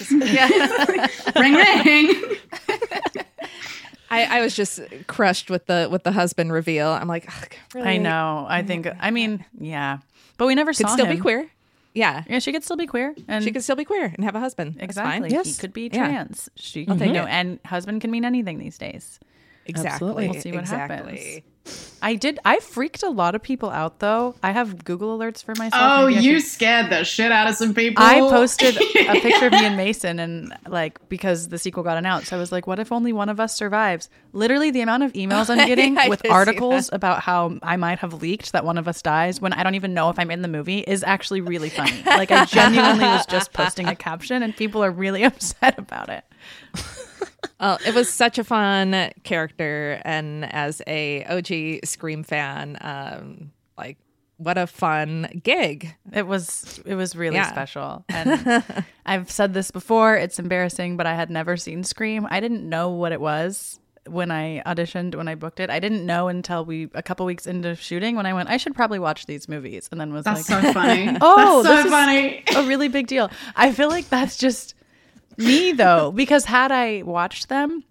ring 1.36 1.54
ring 1.86 3.26
I, 4.10 4.38
I 4.40 4.42
was 4.42 4.56
just 4.56 4.80
crushed 5.08 5.50
with 5.50 5.66
the 5.66 5.88
with 5.92 6.04
the 6.04 6.12
husband 6.12 6.52
reveal. 6.54 6.90
I'm 6.90 7.08
like, 7.08 7.30
really? 7.74 7.88
I 7.88 7.98
know. 7.98 8.46
I 8.48 8.62
think, 8.64 8.88
I 9.00 9.12
mean, 9.12 9.44
yeah. 9.60 10.00
But 10.38 10.46
we 10.48 10.56
never 10.56 10.74
saw. 10.74 10.84
Could 10.84 10.90
saw 10.90 10.94
still 10.96 11.06
him. 11.08 11.16
be 11.16 11.22
queer. 11.22 11.50
Yeah. 11.94 12.24
Yeah, 12.28 12.40
she 12.40 12.52
could 12.52 12.64
still 12.64 12.76
be 12.76 12.88
queer, 12.88 13.16
and 13.28 13.44
She 13.44 13.52
could 13.52 13.64
still 13.64 13.78
be 13.78 13.86
queer 13.86 14.12
and 14.14 14.24
have 14.26 14.36
a 14.36 14.40
husband. 14.40 14.78
Exactly. 14.80 15.30
He 15.30 15.34
Yes. 15.36 15.58
could 15.60 15.72
be 15.74 15.90
Yeah. 15.92 16.08
trans. 16.08 16.50
She, 16.56 16.86
I'll 16.88 16.98
take 16.98 17.08
you 17.08 17.14
know, 17.14 17.26
and 17.26 17.58
husband 17.66 18.02
can 18.02 18.12
mean 18.12 18.26
anything 18.26 18.60
these 18.60 18.78
days. 18.78 19.18
Exactly. 19.66 19.92
Absolutely. 19.94 20.28
We'll 20.30 20.42
see 20.42 20.52
what 20.52 20.60
exactly. 20.62 21.44
I 22.02 22.14
did. 22.16 22.40
I 22.46 22.60
freaked 22.60 23.02
a 23.02 23.10
lot 23.10 23.34
of 23.34 23.42
people 23.42 23.72
out 23.72 24.00
though. 24.00 24.36
I 24.44 24.52
have 24.52 24.84
Google 24.86 25.18
alerts 25.18 25.44
for 25.44 25.56
myself. 25.58 25.82
Oh, 25.84 26.08
you 26.08 26.40
scared 26.40 26.92
the 26.92 27.04
shit 27.04 27.32
out 27.32 27.50
of 27.50 27.56
some 27.56 27.74
people. 27.74 28.04
I 28.04 28.20
posted 28.20 28.78
a 28.78 28.82
picture 29.22 29.48
of 29.48 29.54
me 29.54 29.66
and 29.66 29.76
Mason, 29.76 30.20
and 30.20 30.56
like 30.68 31.00
because 31.10 31.50
the 31.50 31.58
sequel 31.58 31.82
got 31.82 31.98
announced, 31.98 32.32
I 32.32 32.38
was 32.38 32.52
like, 32.52 32.68
"What 32.68 32.78
if 32.78 32.92
only 32.92 33.12
one 33.12 33.30
of 33.30 33.40
us 33.40 33.56
survives?" 33.56 34.10
Literally, 34.34 34.70
the 34.70 34.82
amount 34.82 35.02
of 35.04 35.14
emails 35.14 35.50
I'm 35.50 35.66
getting 35.68 35.98
with 36.08 36.30
articles 36.30 36.90
about 36.94 37.22
how 37.22 37.58
I 37.64 37.78
might 37.78 38.00
have 38.00 38.22
leaked 38.22 38.52
that 38.52 38.66
one 38.66 38.78
of 38.78 38.88
us 38.88 39.02
dies 39.02 39.42
when 39.42 39.54
I 39.54 39.64
don't 39.64 39.76
even 39.76 39.94
know 39.96 40.10
if 40.12 40.20
I'm 40.20 40.30
in 40.30 40.44
the 40.44 40.48
movie 40.48 40.80
is 40.80 41.04
actually 41.04 41.42
really 41.42 41.70
funny. 41.70 42.04
like 42.06 42.30
I 42.30 42.46
genuinely 42.46 43.06
was 43.06 43.26
just 43.26 43.52
posting 43.54 43.88
a 43.88 43.96
caption, 44.08 44.44
and 44.44 44.56
people 44.56 44.84
are 44.84 44.92
really 44.92 45.24
upset 45.24 45.80
about 45.80 46.10
it. 46.10 46.24
Well, 47.60 47.80
it 47.86 47.96
was 47.96 48.12
such 48.12 48.38
a 48.38 48.44
fun 48.44 49.12
character, 49.24 50.02
and 50.04 50.46
as 50.54 50.82
a 50.88 51.24
OG 51.26 51.86
Scream 51.86 52.24
fan, 52.24 52.78
um, 52.82 53.52
like 53.78 53.98
what 54.38 54.58
a 54.58 54.68
fun 54.68 55.42
gig. 55.44 55.96
It 56.12 56.28
was 56.28 56.82
it 56.86 56.96
was 56.96 57.16
really 57.16 57.36
Yeah. 57.38 57.50
special. 57.52 58.04
And 58.14 58.64
I've 59.06 59.32
said 59.32 59.54
this 59.54 59.72
before, 59.72 60.16
it's 60.18 60.40
embarrassing, 60.40 60.98
but 60.98 61.06
I 61.08 61.16
had 61.16 61.30
never 61.30 61.56
seen 61.56 61.84
Scream. 61.86 62.28
I 62.30 62.40
didn't 62.42 62.68
know 62.68 62.90
what 62.90 63.12
it 63.14 63.22
was 63.22 63.80
when 64.08 64.30
I 64.30 64.62
auditioned, 64.68 65.16
when 65.16 65.28
I 65.28 65.34
booked 65.36 65.60
it. 65.60 65.70
I 65.72 65.80
didn't 65.80 66.06
know 66.06 66.28
until 66.28 66.64
we 66.66 66.90
a 66.94 67.02
couple 67.02 67.26
weeks 67.26 67.48
into 67.48 67.74
shooting 67.76 68.16
when 68.16 68.26
I 68.28 68.34
went, 68.34 68.50
I 68.50 68.58
should 68.58 68.76
probably 68.76 69.00
watch 69.00 69.26
these 69.26 69.48
movies. 69.50 69.88
And 69.92 70.00
then 70.00 70.14
was 70.14 70.26
That's 70.26 70.48
like 70.50 70.64
so 70.64 70.74
funny. 70.74 71.18
Oh, 71.22 71.64
That's 71.64 71.68
this 71.70 71.82
so 71.82 71.88
is 71.88 71.92
funny. 71.92 72.44
a 72.56 72.68
really 72.68 72.88
big 72.90 73.08
deal. 73.08 73.32
I 73.56 73.72
feel 73.72 73.88
like 73.90 74.10
that's 74.10 74.38
just 74.38 74.75
me 75.38 75.72
though, 75.72 76.12
because 76.12 76.46
had 76.46 76.72
I 76.72 77.02
watched 77.04 77.50
them, 77.50 77.84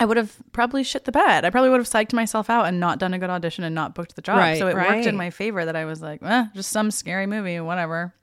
I 0.00 0.04
would 0.04 0.16
have 0.16 0.34
probably 0.52 0.82
shit 0.82 1.04
the 1.04 1.12
bed. 1.12 1.44
I 1.44 1.50
probably 1.50 1.70
would 1.70 1.78
have 1.78 1.88
psyched 1.88 2.12
myself 2.12 2.50
out 2.50 2.66
and 2.66 2.80
not 2.80 2.98
done 2.98 3.14
a 3.14 3.18
good 3.18 3.30
audition 3.30 3.62
and 3.62 3.74
not 3.74 3.94
booked 3.94 4.16
the 4.16 4.22
job. 4.22 4.38
Right, 4.38 4.58
so 4.58 4.66
it 4.66 4.74
worked 4.74 5.06
in 5.06 5.16
my 5.16 5.30
favor 5.30 5.64
that 5.64 5.76
I 5.76 5.84
was 5.84 6.02
like, 6.02 6.20
eh, 6.22 6.46
just 6.54 6.70
some 6.70 6.90
scary 6.90 7.26
movie, 7.26 7.60
whatever. 7.60 8.12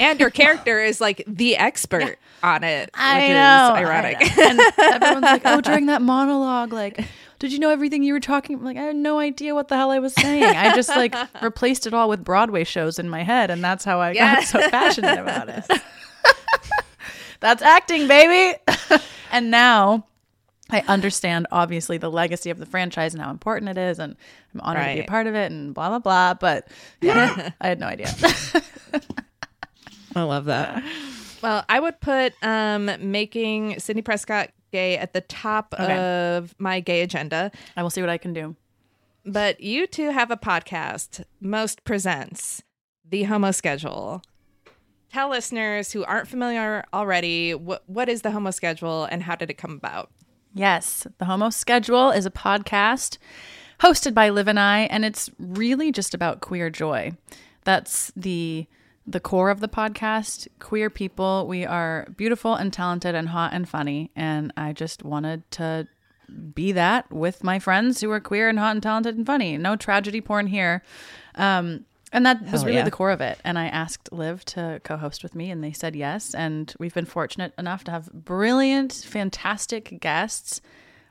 And 0.00 0.18
your 0.20 0.30
character 0.30 0.80
is 0.80 1.00
like 1.00 1.22
the 1.26 1.56
expert 1.56 2.18
on 2.42 2.64
it, 2.64 2.86
which 2.86 2.92
I 3.00 3.22
is 3.22 3.34
know. 3.34 3.74
ironic. 3.76 4.16
I 4.20 4.52
know. 4.52 4.62
And 4.62 4.74
everyone's 5.02 5.22
like, 5.24 5.42
oh, 5.44 5.60
during 5.60 5.86
that 5.86 6.02
monologue, 6.02 6.72
like, 6.72 7.02
did 7.38 7.52
you 7.52 7.58
know 7.58 7.70
everything 7.70 8.02
you 8.02 8.12
were 8.12 8.20
talking? 8.20 8.56
I'm 8.58 8.64
like, 8.64 8.76
I 8.76 8.82
had 8.82 8.96
no 8.96 9.18
idea 9.18 9.54
what 9.54 9.68
the 9.68 9.76
hell 9.76 9.90
I 9.90 10.00
was 10.00 10.14
saying. 10.14 10.42
I 10.44 10.74
just 10.74 10.88
like 10.90 11.14
replaced 11.42 11.86
it 11.86 11.94
all 11.94 12.08
with 12.08 12.24
Broadway 12.24 12.64
shows 12.64 12.98
in 12.98 13.08
my 13.08 13.22
head, 13.22 13.50
and 13.50 13.62
that's 13.64 13.84
how 13.84 14.00
I 14.00 14.12
Yeah. 14.12 14.34
got 14.36 14.44
so 14.44 14.68
passionate 14.68 15.18
about 15.18 15.48
it. 15.48 15.64
That's 17.40 17.62
acting, 17.62 18.08
baby. 18.08 18.58
and 19.30 19.50
now 19.50 20.06
I 20.70 20.80
understand 20.88 21.46
obviously 21.52 21.98
the 21.98 22.10
legacy 22.10 22.50
of 22.50 22.58
the 22.58 22.66
franchise 22.66 23.14
and 23.14 23.22
how 23.22 23.30
important 23.30 23.70
it 23.70 23.78
is, 23.78 23.98
and 23.98 24.16
I'm 24.54 24.60
honored 24.60 24.86
to 24.86 24.94
be 24.94 25.00
a 25.00 25.04
part 25.04 25.26
of 25.26 25.34
it, 25.34 25.50
and 25.52 25.74
blah 25.74 25.88
blah 25.88 25.98
blah. 25.98 26.34
But 26.34 26.68
yeah, 27.00 27.50
I 27.60 27.68
had 27.68 27.80
no 27.80 27.86
idea. 27.86 28.08
I 30.14 30.22
love 30.22 30.46
that. 30.46 30.82
Well, 31.42 31.64
I 31.68 31.78
would 31.78 32.00
put 32.00 32.32
um, 32.42 32.90
making 33.00 33.78
Sidney 33.78 34.02
Prescott 34.02 34.50
gay 34.72 34.96
at 34.96 35.12
the 35.12 35.20
top 35.20 35.74
of 35.74 36.54
my 36.58 36.80
gay 36.80 37.02
agenda. 37.02 37.52
I 37.76 37.82
will 37.82 37.90
see 37.90 38.00
what 38.00 38.10
I 38.10 38.18
can 38.18 38.32
do. 38.32 38.56
But 39.24 39.60
you 39.60 39.86
two 39.86 40.10
have 40.10 40.30
a 40.30 40.36
podcast, 40.36 41.24
Most 41.40 41.84
Presents, 41.84 42.62
The 43.08 43.24
Homo 43.24 43.50
Schedule. 43.50 44.22
Tell 45.12 45.30
listeners 45.30 45.92
who 45.92 46.04
aren't 46.04 46.28
familiar 46.28 46.84
already 46.92 47.54
what 47.54 47.82
what 47.86 48.08
is 48.08 48.22
the 48.22 48.32
Homo 48.32 48.50
Schedule 48.50 49.04
and 49.04 49.22
how 49.22 49.36
did 49.36 49.50
it 49.50 49.58
come 49.58 49.72
about? 49.72 50.10
Yes, 50.54 51.06
the 51.18 51.26
Homo 51.26 51.50
Schedule 51.50 52.10
is 52.10 52.26
a 52.26 52.30
podcast 52.30 53.18
hosted 53.80 54.14
by 54.14 54.30
Liv 54.30 54.48
and 54.48 54.58
I, 54.58 54.80
and 54.80 55.04
it's 55.04 55.30
really 55.38 55.92
just 55.92 56.14
about 56.14 56.40
queer 56.40 56.70
joy. 56.70 57.12
That's 57.64 58.12
the 58.16 58.66
the 59.06 59.20
core 59.20 59.50
of 59.50 59.60
the 59.60 59.68
podcast. 59.68 60.48
Queer 60.58 60.90
people, 60.90 61.46
we 61.46 61.64
are 61.64 62.08
beautiful 62.16 62.54
and 62.54 62.72
talented 62.72 63.14
and 63.14 63.28
hot 63.28 63.52
and 63.52 63.68
funny, 63.68 64.10
and 64.16 64.52
I 64.56 64.72
just 64.72 65.04
wanted 65.04 65.48
to 65.52 65.86
be 66.54 66.72
that 66.72 67.10
with 67.12 67.44
my 67.44 67.58
friends 67.58 68.00
who 68.00 68.10
are 68.10 68.20
queer 68.20 68.48
and 68.48 68.58
hot 68.58 68.72
and 68.72 68.82
talented 68.82 69.16
and 69.16 69.26
funny. 69.26 69.56
No 69.56 69.76
tragedy 69.76 70.20
porn 70.20 70.48
here. 70.48 70.82
Um, 71.36 71.84
and 72.16 72.24
that 72.24 72.50
was 72.50 72.64
really 72.64 72.78
yeah. 72.78 72.84
the 72.84 72.90
core 72.90 73.10
of 73.10 73.20
it. 73.20 73.38
And 73.44 73.58
I 73.58 73.66
asked 73.66 74.10
Liv 74.10 74.42
to 74.46 74.80
co 74.82 74.96
host 74.96 75.22
with 75.22 75.34
me, 75.34 75.50
and 75.50 75.62
they 75.62 75.72
said 75.72 75.94
yes. 75.94 76.34
And 76.34 76.74
we've 76.78 76.94
been 76.94 77.04
fortunate 77.04 77.52
enough 77.58 77.84
to 77.84 77.90
have 77.90 78.10
brilliant, 78.10 78.94
fantastic 79.06 80.00
guests. 80.00 80.62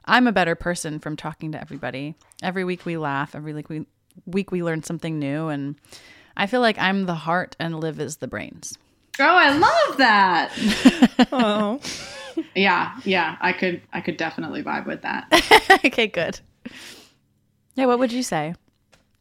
I'm 0.06 0.26
a 0.26 0.32
better 0.32 0.56
person 0.56 0.98
from 0.98 1.16
talking 1.16 1.52
to 1.52 1.62
everybody. 1.62 2.16
Every 2.42 2.64
week 2.64 2.88
we 2.88 2.98
laugh, 2.98 3.36
every 3.36 3.54
week 3.54 3.70
we, 3.70 3.86
week 4.26 4.52
we 4.52 4.64
learn 4.64 4.82
something 4.82 5.20
new. 5.20 5.48
And 5.48 5.76
I 6.36 6.48
feel 6.48 6.62
like 6.62 6.80
I'm 6.80 7.06
the 7.06 7.14
heart 7.14 7.56
and 7.60 7.80
Liv 7.80 8.00
is 8.00 8.18
the 8.18 8.28
brains. 8.28 8.76
Oh, 9.20 9.24
I 9.24 9.56
love 9.56 9.98
that. 9.98 11.28
Oh, 11.32 11.80
Yeah, 12.56 13.00
yeah. 13.06 13.38
I 13.40 13.54
could 13.54 13.82
I 13.94 14.02
could 14.02 14.18
definitely 14.18 14.64
vibe 14.64 14.86
with 14.88 15.04
that. 15.04 15.28
okay, 15.86 16.08
good. 16.08 16.40
Yeah, 17.76 17.86
what 17.86 18.00
would 18.00 18.12
you 18.12 18.24
say? 18.24 18.56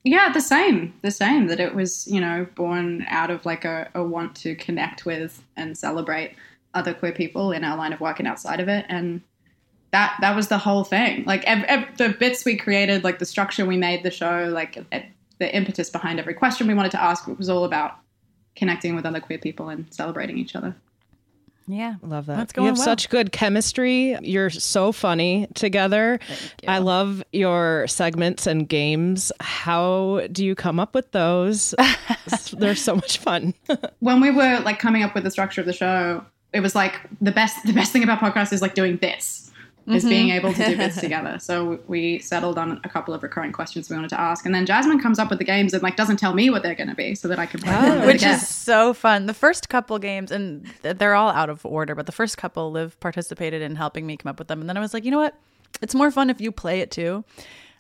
Yeah, 0.05 0.31
the 0.33 0.41
same. 0.41 0.93
The 1.03 1.11
same. 1.11 1.47
That 1.47 1.61
it 1.61 1.75
was, 1.75 2.07
you 2.07 2.21
know, 2.21 2.47
born 2.55 3.07
out 3.09 3.31
of 3.31 3.45
like 3.47 3.65
a, 3.65 3.91
a 3.95 4.05
want 4.05 4.37
to 4.37 4.55
connect 4.55 5.07
with 5.07 5.43
and 5.57 5.77
celebrate 5.77 6.37
other 6.75 6.93
queer 6.93 7.13
people 7.13 7.53
in 7.53 7.65
our 7.65 7.77
line 7.77 7.93
of 7.93 8.01
work 8.01 8.19
and 8.19 8.29
outside 8.29 8.61
of 8.61 8.69
it. 8.69 8.85
And 8.89 9.23
that 9.93 10.17
that 10.21 10.37
was 10.37 10.49
the 10.49 10.59
whole 10.59 10.85
thing. 10.85 11.25
Like 11.25 11.43
ev- 11.45 11.65
ev- 11.69 11.97
the 11.97 12.11
bits 12.11 12.45
we 12.45 12.57
created, 12.57 13.03
like 13.03 13.19
the 13.19 13.25
structure 13.25 13.65
we 13.65 13.79
made 13.79 14.03
the 14.03 14.11
show, 14.11 14.51
like 14.53 14.77
the 15.39 15.57
impetus 15.57 15.89
behind 15.89 16.21
every 16.21 16.35
question 16.35 16.67
we 16.67 16.75
wanted 16.75 16.93
to 16.93 17.03
ask 17.03 17.27
was 17.27 17.49
all 17.49 17.65
about 17.65 17.97
connecting 18.57 18.95
with 18.95 19.07
other 19.07 19.21
queer 19.21 19.39
people 19.39 19.69
and 19.71 19.87
celebrating 19.93 20.37
each 20.37 20.55
other. 20.55 20.77
Yeah. 21.67 21.95
love 22.03 22.27
that. 22.27 22.37
That's 22.37 22.53
going 22.53 22.65
you 22.65 22.71
have 22.71 22.79
well. 22.79 22.85
such 22.85 23.09
good 23.09 23.33
chemistry. 23.33 24.17
You're 24.21 24.51
so 24.51 24.93
funny 24.93 25.49
together. 25.55 26.21
I 26.67 26.79
love 26.79 27.23
your 27.33 27.87
segments 27.87 28.47
and 28.47 28.69
games. 28.69 29.33
How 29.41 30.27
do 30.31 30.45
you 30.45 30.55
come 30.55 30.79
up 30.79 30.95
with 30.95 31.11
those? 31.13 31.75
They're 32.53 32.75
so 32.75 32.95
much 32.95 33.19
fun. 33.19 33.55
when 34.01 34.21
we 34.21 34.31
were 34.31 34.61
like 34.61 34.79
coming 34.79 35.03
up 35.03 35.15
with 35.15 35.25
the 35.25 35.31
structure 35.31 35.61
of 35.61 35.67
the 35.67 35.73
show, 35.73 36.25
it 36.53 36.61
was 36.61 36.75
like 36.75 37.01
the 37.21 37.33
best 37.33 37.65
the 37.67 37.73
best 37.73 37.93
thing 37.93 38.05
about 38.05 38.21
podcasts 38.21 38.53
is 38.53 38.63
like 38.63 38.75
doing 38.75 38.97
bits. 39.87 39.97
Is 39.97 40.03
mm-hmm. 40.05 40.11
being 40.11 40.31
able 40.31 40.53
to 40.53 40.67
do 40.67 40.77
bits 40.77 41.01
together. 41.01 41.39
So 41.39 41.79
we 41.87 42.19
settled 42.19 42.59
on 42.59 42.81
a 42.85 42.89
couple 42.89 43.15
of 43.15 43.23
recurring 43.23 43.53
questions 43.53 43.89
we 43.89 43.97
wanted 43.97 44.11
to 44.11 44.21
ask, 44.21 44.47
and 44.47 44.55
then 44.55 44.67
Jasmin 44.67 45.01
comes 45.01 45.19
up 45.19 45.31
with 45.31 45.39
the 45.39 45.45
games 45.45 45.75
and 45.75 45.83
like 45.83 45.97
doesn't 45.97 46.19
tell 46.19 46.35
me 46.35 46.51
what 46.51 46.63
they're 46.63 46.75
going 46.75 46.89
to 46.89 46.95
be, 46.95 47.15
so 47.15 47.29
that 47.29 47.39
I 47.39 47.47
can 47.47 47.61
play 47.61 47.73
them 47.73 48.03
oh, 48.03 48.07
Which 48.07 48.23
is 48.23 48.49
so 48.49 48.95
fun. 48.95 49.27
The 49.27 49.35
first 49.35 49.69
couple 49.69 49.99
games, 49.99 50.31
and 50.31 50.67
they're 50.83 51.15
all 51.15 51.31
out 51.31 51.51
of 51.51 51.65
order, 51.67 51.95
but 51.95 52.07
the 52.07 52.13
first 52.13 52.39
couple, 52.39 52.71
Liv 52.71 52.99
participated 53.01 53.63
in 53.63 53.77
helping 53.77 54.07
me 54.07 54.17
come 54.17 54.31
up 54.31 54.39
with 54.39 54.49
them. 54.49 54.61
And 54.61 54.69
then 54.69 54.77
I 54.77 54.81
was 54.81 54.95
like, 54.95 55.05
you 55.05 55.11
know 55.11 55.19
what? 55.19 55.39
It's 55.83 55.95
more 55.95 56.11
fun 56.11 56.31
if 56.31 56.41
you 56.41 56.53
play 56.53 56.81
it 56.81 56.91
too. 56.91 57.25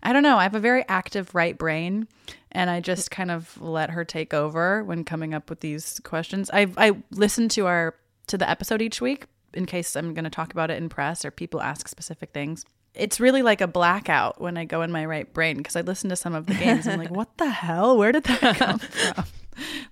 I 0.02 0.12
don't 0.12 0.22
know. 0.22 0.36
I 0.36 0.42
have 0.42 0.54
a 0.54 0.60
very 0.60 0.84
active 0.88 1.34
right 1.34 1.56
brain, 1.56 2.06
and 2.52 2.68
I 2.68 2.80
just 2.80 3.10
kind 3.10 3.30
of 3.30 3.60
let 3.60 3.90
her 3.90 4.04
take 4.04 4.34
over 4.34 4.84
when 4.84 5.04
coming 5.04 5.32
up 5.32 5.48
with 5.48 5.60
these 5.60 6.00
questions. 6.04 6.50
I 6.52 6.70
I 6.76 6.92
listen 7.10 7.48
to 7.50 7.66
our 7.66 7.94
to 8.26 8.38
the 8.38 8.48
episode 8.48 8.82
each 8.82 9.00
week 9.00 9.26
in 9.54 9.66
case 9.66 9.96
I'm 9.96 10.14
going 10.14 10.24
to 10.24 10.30
talk 10.30 10.52
about 10.52 10.70
it 10.70 10.76
in 10.82 10.88
press 10.88 11.24
or 11.24 11.30
people 11.30 11.60
ask 11.60 11.88
specific 11.88 12.30
things. 12.32 12.64
It's 12.94 13.18
really 13.18 13.42
like 13.42 13.60
a 13.60 13.66
blackout 13.66 14.40
when 14.40 14.56
I 14.56 14.64
go 14.64 14.82
in 14.82 14.92
my 14.92 15.04
right 15.04 15.32
brain 15.32 15.56
because 15.56 15.74
I 15.76 15.80
listen 15.80 16.10
to 16.10 16.16
some 16.16 16.34
of 16.34 16.46
the 16.46 16.54
games. 16.54 16.86
and 16.86 16.94
I'm 16.94 16.98
like, 17.00 17.10
what 17.16 17.36
the 17.38 17.48
hell? 17.50 17.96
Where 17.96 18.12
did 18.12 18.24
that 18.24 18.56
come 18.56 18.78
from? 18.78 19.24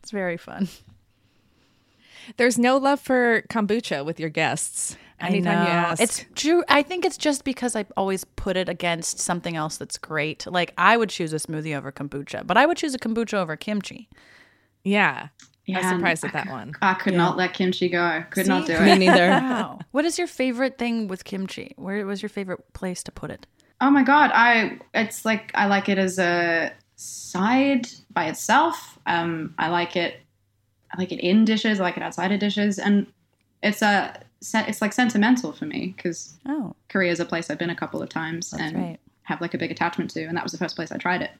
It's 0.00 0.10
very 0.10 0.36
fun. 0.36 0.68
There's 2.36 2.58
no 2.58 2.76
love 2.76 3.00
for 3.00 3.42
kombucha 3.50 4.04
with 4.04 4.20
your 4.20 4.30
guests. 4.30 4.96
Anytime 5.20 5.66
you 5.66 5.72
ask. 5.72 6.02
It's 6.02 6.24
true. 6.34 6.64
I 6.68 6.82
think 6.82 7.04
it's 7.04 7.16
just 7.16 7.44
because 7.44 7.76
I 7.76 7.84
always 7.96 8.24
put 8.24 8.56
it 8.56 8.68
against 8.68 9.20
something 9.20 9.54
else 9.56 9.76
that's 9.76 9.96
great. 9.98 10.46
Like 10.46 10.72
I 10.76 10.96
would 10.96 11.10
choose 11.10 11.32
a 11.32 11.36
smoothie 11.36 11.76
over 11.76 11.92
kombucha, 11.92 12.44
but 12.46 12.56
I 12.56 12.66
would 12.66 12.76
choose 12.76 12.94
a 12.94 12.98
kombucha 12.98 13.34
over 13.34 13.56
kimchi. 13.56 14.08
yeah. 14.84 15.28
I 15.68 15.72
was 15.78 15.84
Yeah, 15.84 15.96
surprised 15.96 16.24
at 16.24 16.32
that 16.32 16.48
one. 16.48 16.74
I 16.82 16.94
could 16.94 17.14
not 17.14 17.36
let 17.36 17.54
kimchi 17.54 17.88
go. 17.88 18.24
Could 18.30 18.46
not 18.48 18.66
do 18.66 18.72
it. 18.74 18.80
Me 18.80 18.96
neither. 18.98 19.28
Wow. 19.40 19.78
what 19.92 20.04
is 20.04 20.18
your 20.18 20.26
favorite 20.26 20.76
thing 20.78 21.06
with 21.08 21.24
kimchi? 21.24 21.74
Where 21.76 22.04
was 22.06 22.20
your 22.22 22.28
favorite 22.28 22.72
place 22.72 23.02
to 23.04 23.12
put 23.12 23.30
it? 23.30 23.46
Oh 23.80 23.90
my 23.90 24.02
god, 24.02 24.30
I 24.34 24.78
it's 24.94 25.24
like 25.24 25.50
I 25.54 25.66
like 25.66 25.88
it 25.88 25.98
as 25.98 26.18
a 26.18 26.72
side 26.96 27.88
by 28.12 28.26
itself. 28.26 28.98
Um, 29.06 29.54
I 29.58 29.68
like 29.68 29.96
it. 29.96 30.16
I 30.94 30.98
like 30.98 31.12
it 31.12 31.20
in 31.20 31.44
dishes. 31.44 31.80
I 31.80 31.84
like 31.84 31.96
it 31.96 32.02
outside 32.02 32.32
of 32.32 32.40
dishes, 32.40 32.78
and 32.78 33.06
it's 33.62 33.82
a 33.82 34.20
it's 34.54 34.82
like 34.82 34.92
sentimental 34.92 35.52
for 35.52 35.64
me 35.66 35.94
because 35.96 36.34
Oh, 36.46 36.74
Korea 36.88 37.12
is 37.12 37.20
a 37.20 37.24
place 37.24 37.48
I've 37.50 37.58
been 37.58 37.70
a 37.70 37.76
couple 37.76 38.02
of 38.02 38.08
times 38.08 38.50
That's 38.50 38.62
and 38.62 38.76
right. 38.76 39.00
have 39.22 39.40
like 39.40 39.54
a 39.54 39.58
big 39.58 39.70
attachment 39.70 40.10
to, 40.12 40.24
and 40.24 40.36
that 40.36 40.42
was 40.42 40.52
the 40.52 40.58
first 40.58 40.74
place 40.76 40.90
I 40.92 40.96
tried 40.98 41.22
it. 41.22 41.30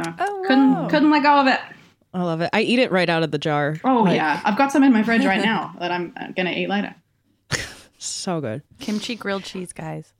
So 0.00 0.12
Oh, 0.18 0.44
couldn't 0.46 0.74
wow. 0.74 0.88
couldn't 0.88 1.10
let 1.10 1.22
go 1.22 1.38
of 1.40 1.46
it. 1.46 1.60
I 2.14 2.22
love 2.22 2.40
it. 2.40 2.50
I 2.52 2.62
eat 2.62 2.78
it 2.78 2.92
right 2.92 3.08
out 3.10 3.22
of 3.24 3.30
the 3.32 3.38
jar. 3.38 3.76
Oh 3.84 4.02
Like, 4.04 4.14
yeah, 4.16 4.40
I've 4.44 4.56
got 4.56 4.70
some 4.72 4.82
in 4.84 4.92
my 4.92 5.02
fridge 5.02 5.24
right 5.24 5.42
now 5.42 5.74
that 5.80 5.90
I'm 5.90 6.12
uh, 6.16 6.28
gonna 6.36 6.52
eat 6.52 6.68
later. 6.68 6.94
so 7.98 8.40
good. 8.40 8.62
Kimchi 8.78 9.16
grilled 9.16 9.44
cheese, 9.44 9.72
guys. 9.72 10.12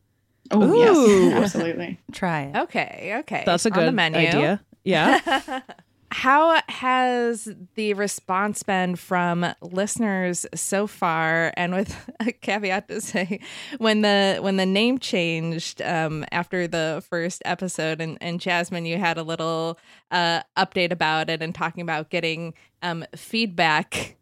Oh 0.51 0.63
Ooh. 0.63 1.29
yes, 1.29 1.35
absolutely. 1.45 1.99
Try 2.13 2.43
it. 2.43 2.57
Okay, 2.57 3.15
okay. 3.21 3.45
That's 3.47 3.65
a 3.65 3.71
On 3.73 3.79
the 3.79 3.85
good 3.87 3.95
menu. 3.95 4.19
idea. 4.19 4.61
Yeah. 4.83 5.61
How 6.15 6.63
has 6.69 7.49
the 7.75 7.93
response 7.95 8.63
been 8.63 8.95
from 8.95 9.45
listeners 9.61 10.47
so 10.55 10.87
far? 10.87 11.53
And 11.57 11.75
with 11.75 12.09
a 12.21 12.31
caveat 12.31 12.87
to 12.87 13.01
say, 13.01 13.41
when 13.79 14.03
the 14.03 14.39
when 14.41 14.57
the 14.57 14.65
name 14.65 15.01
changed 15.01 15.83
um, 15.83 16.25
after 16.31 16.69
the 16.69 17.03
first 17.11 17.43
episode, 17.45 18.01
and, 18.01 18.17
and 18.21 18.41
Jasmin, 18.41 18.87
you 18.87 18.97
had 18.97 19.19
a 19.19 19.25
little 19.25 19.77
uh, 20.13 20.43
update 20.57 20.93
about 20.93 21.31
it 21.31 21.43
and 21.43 21.53
talking 21.53 21.83
about 21.83 22.11
getting 22.11 22.55
um, 22.81 23.05
feedback. 23.17 24.17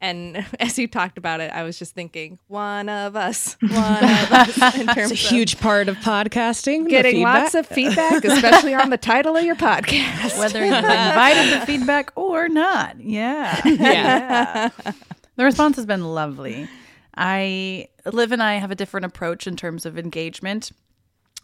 And 0.00 0.46
as 0.60 0.78
you 0.78 0.86
talked 0.88 1.18
about 1.18 1.40
it, 1.40 1.50
I 1.52 1.62
was 1.64 1.78
just 1.78 1.94
thinking, 1.94 2.38
one 2.46 2.88
of 2.88 3.16
us, 3.16 3.56
one 3.60 3.72
of 3.72 4.32
us, 4.32 4.76
in 4.76 4.86
terms 4.86 5.10
it's 5.10 5.22
a 5.22 5.26
of 5.26 5.30
huge 5.30 5.58
part 5.58 5.88
of 5.88 5.96
podcasting. 5.96 6.88
getting 6.88 7.22
lots 7.22 7.54
of 7.54 7.66
feedback, 7.66 8.24
especially 8.24 8.74
on 8.74 8.90
the 8.90 8.98
title 8.98 9.36
of 9.36 9.44
your 9.44 9.56
podcast. 9.68 10.38
Whether 10.38 10.64
you 10.64 10.74
invited 10.74 11.60
the 11.60 11.66
feedback 11.66 12.12
or 12.16 12.48
not. 12.48 13.00
Yeah. 13.00 13.60
Yeah. 13.64 14.70
The 15.36 15.44
response 15.44 15.76
has 15.76 15.86
been 15.86 16.04
lovely. 16.04 16.68
I 17.16 17.88
Liv 18.06 18.32
and 18.32 18.42
I 18.42 18.54
have 18.54 18.70
a 18.70 18.74
different 18.74 19.06
approach 19.06 19.46
in 19.46 19.56
terms 19.56 19.84
of 19.86 19.98
engagement 19.98 20.70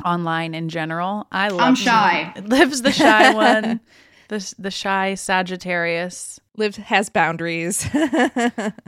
online 0.05 0.55
in 0.55 0.69
general. 0.69 1.27
I 1.31 1.49
love 1.49 1.61
I'm 1.61 1.75
shy. 1.75 2.33
Liv's 2.45 2.83
the 2.83 2.93
shy 2.93 3.33
one. 3.35 3.81
The 4.29 4.55
the 4.59 4.71
shy 4.71 5.15
Sagittarius. 5.15 6.41
Liv 6.57 6.77
has 6.77 7.09
boundaries. 7.11 7.87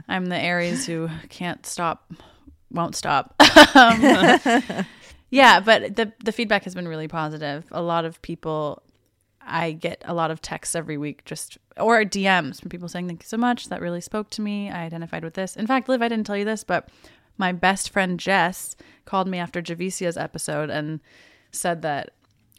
I'm 0.07 0.27
the 0.27 0.37
Aries 0.37 0.85
who 0.85 1.09
can't 1.29 1.65
stop, 1.65 2.11
won't 2.71 2.95
stop. 2.95 3.35
Um, 3.75 4.85
yeah, 5.29 5.59
but 5.59 5.95
the 5.95 6.13
the 6.23 6.31
feedback 6.31 6.63
has 6.63 6.73
been 6.73 6.87
really 6.87 7.07
positive. 7.07 7.65
A 7.71 7.81
lot 7.81 8.05
of 8.05 8.21
people, 8.21 8.81
I 9.41 9.73
get 9.73 10.01
a 10.05 10.13
lot 10.13 10.31
of 10.31 10.41
texts 10.41 10.73
every 10.73 10.97
week, 10.97 11.25
just 11.25 11.57
or 11.75 12.03
DMs 12.03 12.61
from 12.61 12.69
people 12.69 12.87
saying 12.87 13.07
thank 13.07 13.23
you 13.23 13.27
so 13.27 13.37
much. 13.37 13.67
That 13.69 13.81
really 13.81 14.01
spoke 14.01 14.29
to 14.31 14.41
me. 14.41 14.71
I 14.71 14.83
identified 14.83 15.23
with 15.23 15.33
this. 15.33 15.55
In 15.55 15.67
fact, 15.67 15.89
Liv, 15.89 16.01
I 16.01 16.07
didn't 16.07 16.25
tell 16.25 16.37
you 16.37 16.45
this, 16.45 16.63
but 16.63 16.89
my 17.37 17.51
best 17.51 17.89
friend 17.89 18.19
Jess 18.19 18.75
called 19.05 19.27
me 19.27 19.37
after 19.37 19.61
Javicia's 19.61 20.17
episode 20.17 20.69
and 20.69 20.99
said 21.51 21.81
that 21.81 22.11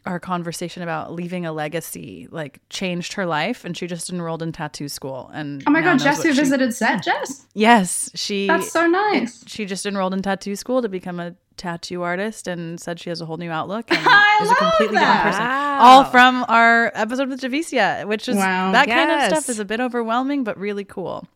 our 0.05 0.19
conversation 0.19 0.81
about 0.81 1.11
leaving 1.13 1.45
a 1.45 1.51
legacy 1.51 2.27
like 2.31 2.59
changed 2.69 3.13
her 3.13 3.25
life 3.25 3.65
and 3.65 3.75
she 3.75 3.85
just 3.87 4.09
enrolled 4.09 4.41
in 4.41 4.51
tattoo 4.51 4.87
school 4.87 5.29
and 5.33 5.63
Oh 5.67 5.71
my 5.71 5.81
god, 5.81 5.99
Jess 5.99 6.23
who 6.23 6.31
she- 6.33 6.39
visited 6.39 6.73
set, 6.73 7.03
Jess? 7.03 7.45
yes 7.53 8.09
she 8.15 8.47
That's 8.47 8.71
so 8.71 8.87
nice. 8.87 9.43
she 9.47 9.65
just 9.65 9.85
enrolled 9.85 10.13
in 10.13 10.21
tattoo 10.21 10.55
school 10.55 10.81
to 10.81 10.89
become 10.89 11.19
a 11.19 11.35
tattoo 11.57 12.01
artist 12.03 12.47
and 12.47 12.79
said 12.79 12.99
she 12.99 13.09
has 13.09 13.19
a 13.19 13.25
whole 13.25 13.35
new 13.37 13.51
outlook 13.51 13.85
and 13.91 13.99
I 14.01 14.39
is 14.41 14.47
a 14.47 14.51
love 14.51 14.57
completely 14.57 14.95
that. 14.95 15.15
different 15.17 15.35
person. 15.35 15.45
Wow. 15.45 15.79
All 15.81 16.03
from 16.05 16.45
our 16.47 16.91
episode 16.95 17.27
with 17.29 17.41
Javicia, 17.41 18.05
which 18.07 18.29
is 18.29 18.37
Wow. 18.37 18.71
that 18.71 18.87
kind 18.87 19.11
of 19.11 19.23
stuff 19.23 19.49
is 19.49 19.59
a 19.59 19.65
bit 19.65 19.79
overwhelming 19.81 20.43
but 20.45 20.57
really 20.57 20.85
cool. 20.85 21.27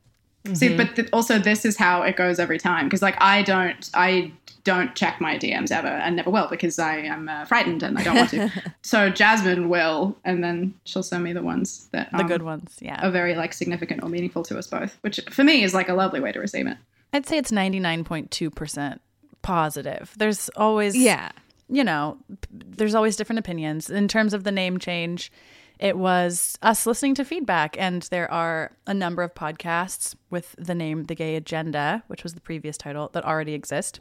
See, 0.51 0.75
but 0.75 0.95
th- 0.95 1.09
also 1.13 1.39
this 1.39 1.63
is 1.63 1.77
how 1.77 2.01
it 2.01 2.17
goes 2.17 2.37
every 2.37 2.57
time 2.57 2.85
because 2.87 3.01
like 3.01 3.15
I 3.19 3.43
don't 3.43 3.89
I 3.93 4.33
don't 4.63 4.95
check 4.95 5.19
my 5.19 5.37
DMs 5.37 5.71
ever 5.71 5.87
and 5.87 6.15
never 6.15 6.29
will 6.29 6.47
because 6.47 6.79
I 6.79 6.97
am 6.97 7.29
uh, 7.29 7.45
frightened 7.45 7.83
and 7.83 7.97
I 7.97 8.03
don't 8.03 8.15
want 8.15 8.29
to. 8.31 8.51
so 8.81 9.09
Jasmine 9.09 9.69
will, 9.69 10.17
and 10.23 10.43
then 10.43 10.73
she'll 10.85 11.03
send 11.03 11.23
me 11.23 11.33
the 11.33 11.41
ones 11.41 11.87
that 11.91 12.11
The 12.11 12.19
um, 12.19 12.27
good 12.27 12.43
ones, 12.43 12.77
yeah. 12.81 13.05
are 13.05 13.11
very 13.11 13.35
like 13.35 13.53
significant 13.53 14.03
or 14.03 14.09
meaningful 14.09 14.43
to 14.43 14.57
us 14.57 14.67
both, 14.67 14.97
which 15.01 15.19
for 15.29 15.43
me 15.43 15.63
is 15.63 15.73
like 15.73 15.89
a 15.89 15.93
lovely 15.93 16.19
way 16.19 16.31
to 16.31 16.39
receive 16.39 16.67
it. 16.67 16.77
I'd 17.11 17.25
say 17.25 17.37
it's 17.37 17.51
99.2% 17.51 18.99
positive. 19.41 20.13
There's 20.17 20.49
always 20.55 20.95
yeah. 20.95 21.31
you 21.69 21.83
know, 21.83 22.17
p- 22.41 22.47
there's 22.51 22.95
always 22.95 23.15
different 23.15 23.39
opinions. 23.39 23.89
In 23.89 24.07
terms 24.07 24.33
of 24.33 24.43
the 24.43 24.51
name 24.51 24.79
change, 24.79 25.31
it 25.79 25.97
was 25.97 26.57
us 26.61 26.85
listening 26.85 27.15
to 27.15 27.25
feedback, 27.25 27.75
and 27.79 28.03
there 28.03 28.31
are 28.31 28.75
a 28.87 28.93
number 28.93 29.21
of 29.23 29.33
podcasts 29.33 30.15
with 30.29 30.55
the 30.57 30.75
name 30.75 31.05
The 31.05 31.15
Gay 31.15 31.35
Agenda, 31.35 32.03
which 32.07 32.23
was 32.23 32.33
the 32.33 32.41
previous 32.41 32.77
title, 32.77 33.09
that 33.13 33.25
already 33.25 33.53
exist. 33.53 33.99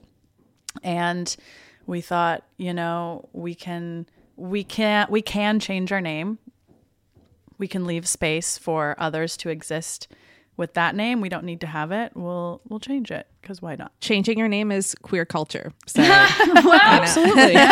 And 0.82 1.34
we 1.86 2.00
thought, 2.00 2.44
you 2.56 2.72
know, 2.72 3.28
we 3.32 3.54
can 3.54 4.06
we 4.36 4.64
can 4.64 5.06
we 5.10 5.22
can 5.22 5.60
change 5.60 5.92
our 5.92 6.00
name. 6.00 6.38
We 7.58 7.68
can 7.68 7.86
leave 7.86 8.08
space 8.08 8.58
for 8.58 8.96
others 8.98 9.36
to 9.38 9.48
exist 9.48 10.08
with 10.56 10.74
that 10.74 10.94
name. 10.94 11.20
We 11.20 11.28
don't 11.28 11.44
need 11.44 11.60
to 11.62 11.66
have 11.66 11.92
it. 11.92 12.12
We'll 12.14 12.60
we'll 12.68 12.80
change 12.80 13.10
it 13.10 13.26
because 13.40 13.62
why 13.62 13.76
not? 13.76 13.92
Changing 14.00 14.38
your 14.38 14.48
name 14.48 14.70
is 14.72 14.94
queer 15.02 15.24
culture. 15.24 15.72
So 15.86 16.02
Absolutely. 16.06 17.56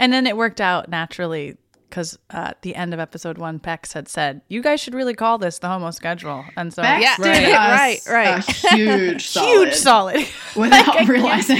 And 0.00 0.14
then 0.14 0.26
it 0.26 0.34
worked 0.34 0.62
out 0.62 0.88
naturally 0.88 1.58
because 1.90 2.18
uh, 2.32 2.36
at 2.50 2.62
the 2.62 2.74
end 2.74 2.94
of 2.94 3.00
episode 3.00 3.36
one, 3.36 3.58
Bex 3.58 3.92
had 3.92 4.08
said, 4.08 4.40
"You 4.48 4.62
guys 4.62 4.80
should 4.80 4.94
really 4.94 5.12
call 5.12 5.36
this 5.36 5.58
the 5.58 5.68
homo 5.68 5.90
schedule." 5.90 6.42
And 6.56 6.72
so, 6.72 6.80
Bex 6.80 7.02
Yeah, 7.02 7.16
right, 7.18 7.98
us 7.98 8.08
right, 8.08 8.08
right. 8.08 8.48
a 8.48 8.52
huge 8.76 9.26
solid 9.26 9.46
huge 9.46 9.74
solid. 9.74 10.26
without 10.56 10.88
I 10.88 10.92
can't 10.92 11.08
realizing. 11.10 11.58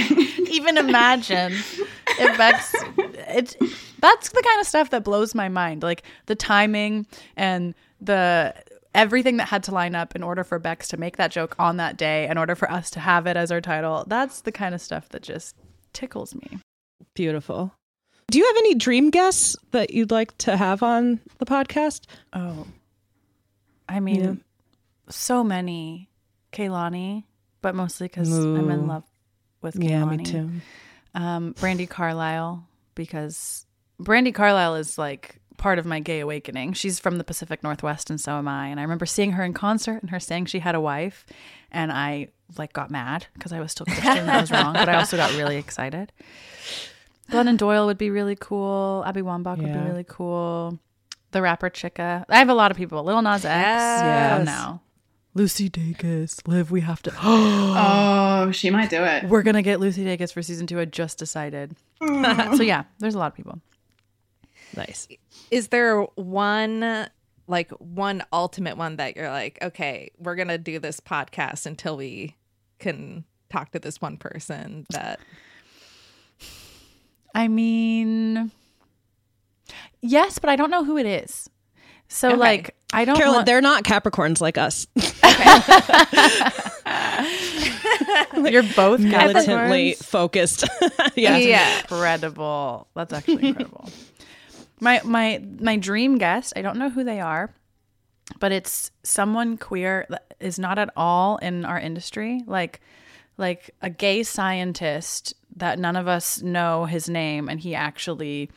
Even 0.49 0.79
imagine 0.79 1.53
if 2.07 2.35
Bex. 2.37 2.73
It's 2.97 3.55
that's 3.99 4.29
the 4.29 4.41
kind 4.41 4.59
of 4.59 4.65
stuff 4.65 4.89
that 4.89 5.03
blows 5.03 5.35
my 5.35 5.49
mind. 5.49 5.83
Like 5.83 6.01
the 6.25 6.33
timing 6.35 7.05
and 7.37 7.75
the 8.01 8.53
everything 8.93 9.37
that 9.37 9.47
had 9.47 9.63
to 9.63 9.71
line 9.71 9.95
up 9.95 10.15
in 10.15 10.23
order 10.23 10.43
for 10.43 10.59
Bex 10.59 10.89
to 10.89 10.97
make 10.97 11.15
that 11.17 11.31
joke 11.31 11.55
on 11.59 11.77
that 11.77 11.95
day, 11.97 12.27
in 12.27 12.37
order 12.37 12.55
for 12.55 12.69
us 12.69 12.89
to 12.91 12.99
have 12.99 13.25
it 13.27 13.37
as 13.37 13.51
our 13.51 13.61
title. 13.61 14.03
That's 14.07 14.41
the 14.41 14.51
kind 14.51 14.75
of 14.75 14.81
stuff 14.81 15.07
that 15.09 15.21
just 15.23 15.55
tickles 15.93 16.35
me. 16.35 16.59
Beautiful. 17.13 17.73
Do 18.29 18.37
you 18.37 18.45
have 18.45 18.57
any 18.57 18.75
dream 18.75 19.09
guests 19.09 19.55
that 19.71 19.91
you'd 19.93 20.11
like 20.11 20.37
to 20.39 20.55
have 20.57 20.83
on 20.83 21.19
the 21.39 21.45
podcast? 21.45 22.05
Oh, 22.33 22.65
I 23.89 23.99
mean, 23.99 24.23
Yeah. 24.23 24.33
so 25.09 25.43
many 25.43 26.09
Kehlani, 26.53 27.25
but 27.61 27.75
mostly 27.75 28.07
because 28.07 28.31
I'm 28.31 28.69
in 28.69 28.87
love 28.87 29.03
with 29.61 29.75
Kehlani. 29.75 29.89
Yeah, 29.89 30.05
me 30.05 30.23
too. 30.23 30.49
Um, 31.13 31.53
Brandi 31.55 31.89
Carlile, 31.89 32.65
because 32.95 33.65
Brandi 34.01 34.33
Carlile 34.33 34.75
is 34.75 34.97
like 34.97 35.40
part 35.61 35.79
of 35.79 35.85
my 35.85 35.99
gay 36.01 36.19
awakening. 36.19 36.73
She's 36.73 36.99
from 36.99 37.17
the 37.17 37.23
Pacific 37.23 37.63
Northwest, 37.63 38.09
and 38.09 38.19
so 38.19 38.33
am 38.33 38.47
I. 38.47 38.67
And 38.67 38.79
I 38.79 38.83
remember 38.83 39.05
seeing 39.05 39.31
her 39.33 39.43
in 39.43 39.53
concert 39.53 40.01
and 40.01 40.09
her 40.09 40.19
saying 40.19 40.47
she 40.47 40.59
had 40.59 40.75
a 40.75 40.81
wife, 40.81 41.25
and 41.71 41.91
I 41.91 42.29
like 42.57 42.73
got 42.73 42.91
mad 42.91 43.27
because 43.35 43.53
I 43.53 43.61
was 43.61 43.71
still 43.71 43.85
Christian. 43.85 44.17
and 44.17 44.31
I 44.31 44.41
was 44.41 44.51
wrong, 44.51 44.73
but 44.73 44.89
I 44.89 44.95
also 44.95 45.15
got 45.15 45.31
really 45.37 45.55
excited. 45.57 46.11
Glennon 47.29 47.55
Doyle 47.55 47.85
would 47.85 47.97
be 47.97 48.09
really 48.09 48.35
cool. 48.35 49.03
Abby 49.07 49.21
Wambach 49.21 49.57
would 49.57 49.71
be 49.71 49.79
really 49.79 50.05
cool. 50.05 50.77
The 51.31 51.41
rapper 51.41 51.69
Chika. 51.69 52.25
I 52.27 52.39
have 52.39 52.49
a 52.49 52.53
lot 52.53 52.71
of 52.71 52.77
people. 52.77 53.01
Lil 53.03 53.21
Nas 53.21 53.45
X. 53.45 53.53
Yes. 53.53 54.01
Oh, 54.33 54.35
Come 54.37 54.45
now. 54.45 54.81
Lucy 55.33 55.69
Dacus. 55.69 56.45
Liv, 56.45 56.71
we 56.71 56.81
have 56.81 57.01
to. 57.03 57.11
Oh, 57.23 58.51
she 58.51 58.69
might 58.69 58.89
do 58.89 59.03
it. 59.03 59.25
We're 59.29 59.43
gonna 59.43 59.61
get 59.61 59.79
Lucy 59.79 60.03
Dacus 60.03 60.33
for 60.33 60.41
season 60.41 60.65
two. 60.67 60.79
I 60.79 60.85
just 60.85 61.17
decided. 61.19 61.75
so 62.01 62.63
yeah, 62.63 62.83
there's 62.99 63.15
a 63.15 63.19
lot 63.19 63.27
of 63.27 63.35
people. 63.35 63.61
Nice. 64.75 65.07
is 65.51 65.67
there 65.69 66.01
one 66.15 67.07
like 67.47 67.71
one 67.71 68.23
ultimate 68.31 68.77
one 68.77 68.95
that 68.97 69.15
you're 69.15 69.29
like, 69.29 69.57
okay, 69.61 70.11
we're 70.17 70.35
gonna 70.35 70.57
do 70.57 70.79
this 70.79 70.99
podcast 70.99 71.65
until 71.65 71.97
we 71.97 72.35
can 72.79 73.25
talk 73.49 73.71
to 73.71 73.79
this 73.79 74.01
one 74.01 74.17
person 74.17 74.85
that 74.91 75.19
I 77.35 77.47
mean, 77.47 78.51
yes, 80.01 80.39
but 80.39 80.49
I 80.49 80.55
don't 80.55 80.71
know 80.71 80.83
who 80.83 80.97
it 80.97 81.05
is. 81.05 81.49
So 82.07 82.29
Okay. 82.29 82.37
like, 82.37 82.75
I 82.91 83.05
don't. 83.05 83.15
Carolyn, 83.15 83.35
want- 83.35 83.45
they're 83.45 83.61
not 83.61 83.83
Capricorns 83.85 84.41
like 84.41 84.57
us. 84.57 84.85
you're 88.51 88.63
both 88.75 88.99
Militantly 88.99 89.93
focused. 89.93 90.67
yeah. 91.15 91.37
Yeah. 91.37 91.79
incredible. 91.79 92.87
That's 92.95 93.13
actually 93.13 93.47
incredible. 93.49 93.89
My 94.81 94.99
my 95.05 95.41
my 95.59 95.77
dream 95.77 96.17
guest. 96.17 96.51
I 96.57 96.61
don't 96.61 96.77
know 96.77 96.89
who 96.89 97.05
they 97.05 97.21
are, 97.21 97.53
but 98.39 98.51
it's 98.51 98.91
someone 99.03 99.57
queer 99.57 100.05
that 100.09 100.35
is 100.41 100.59
not 100.59 100.77
at 100.77 100.89
all 100.97 101.37
in 101.37 101.63
our 101.63 101.79
industry. 101.79 102.43
Like 102.45 102.81
like 103.37 103.71
a 103.81 103.89
gay 103.89 104.23
scientist 104.23 105.33
that 105.55 105.79
none 105.79 105.95
of 105.95 106.07
us 106.07 106.41
know 106.41 106.85
his 106.85 107.07
name, 107.07 107.47
and 107.47 107.59
he 107.59 107.73
actually 107.73 108.49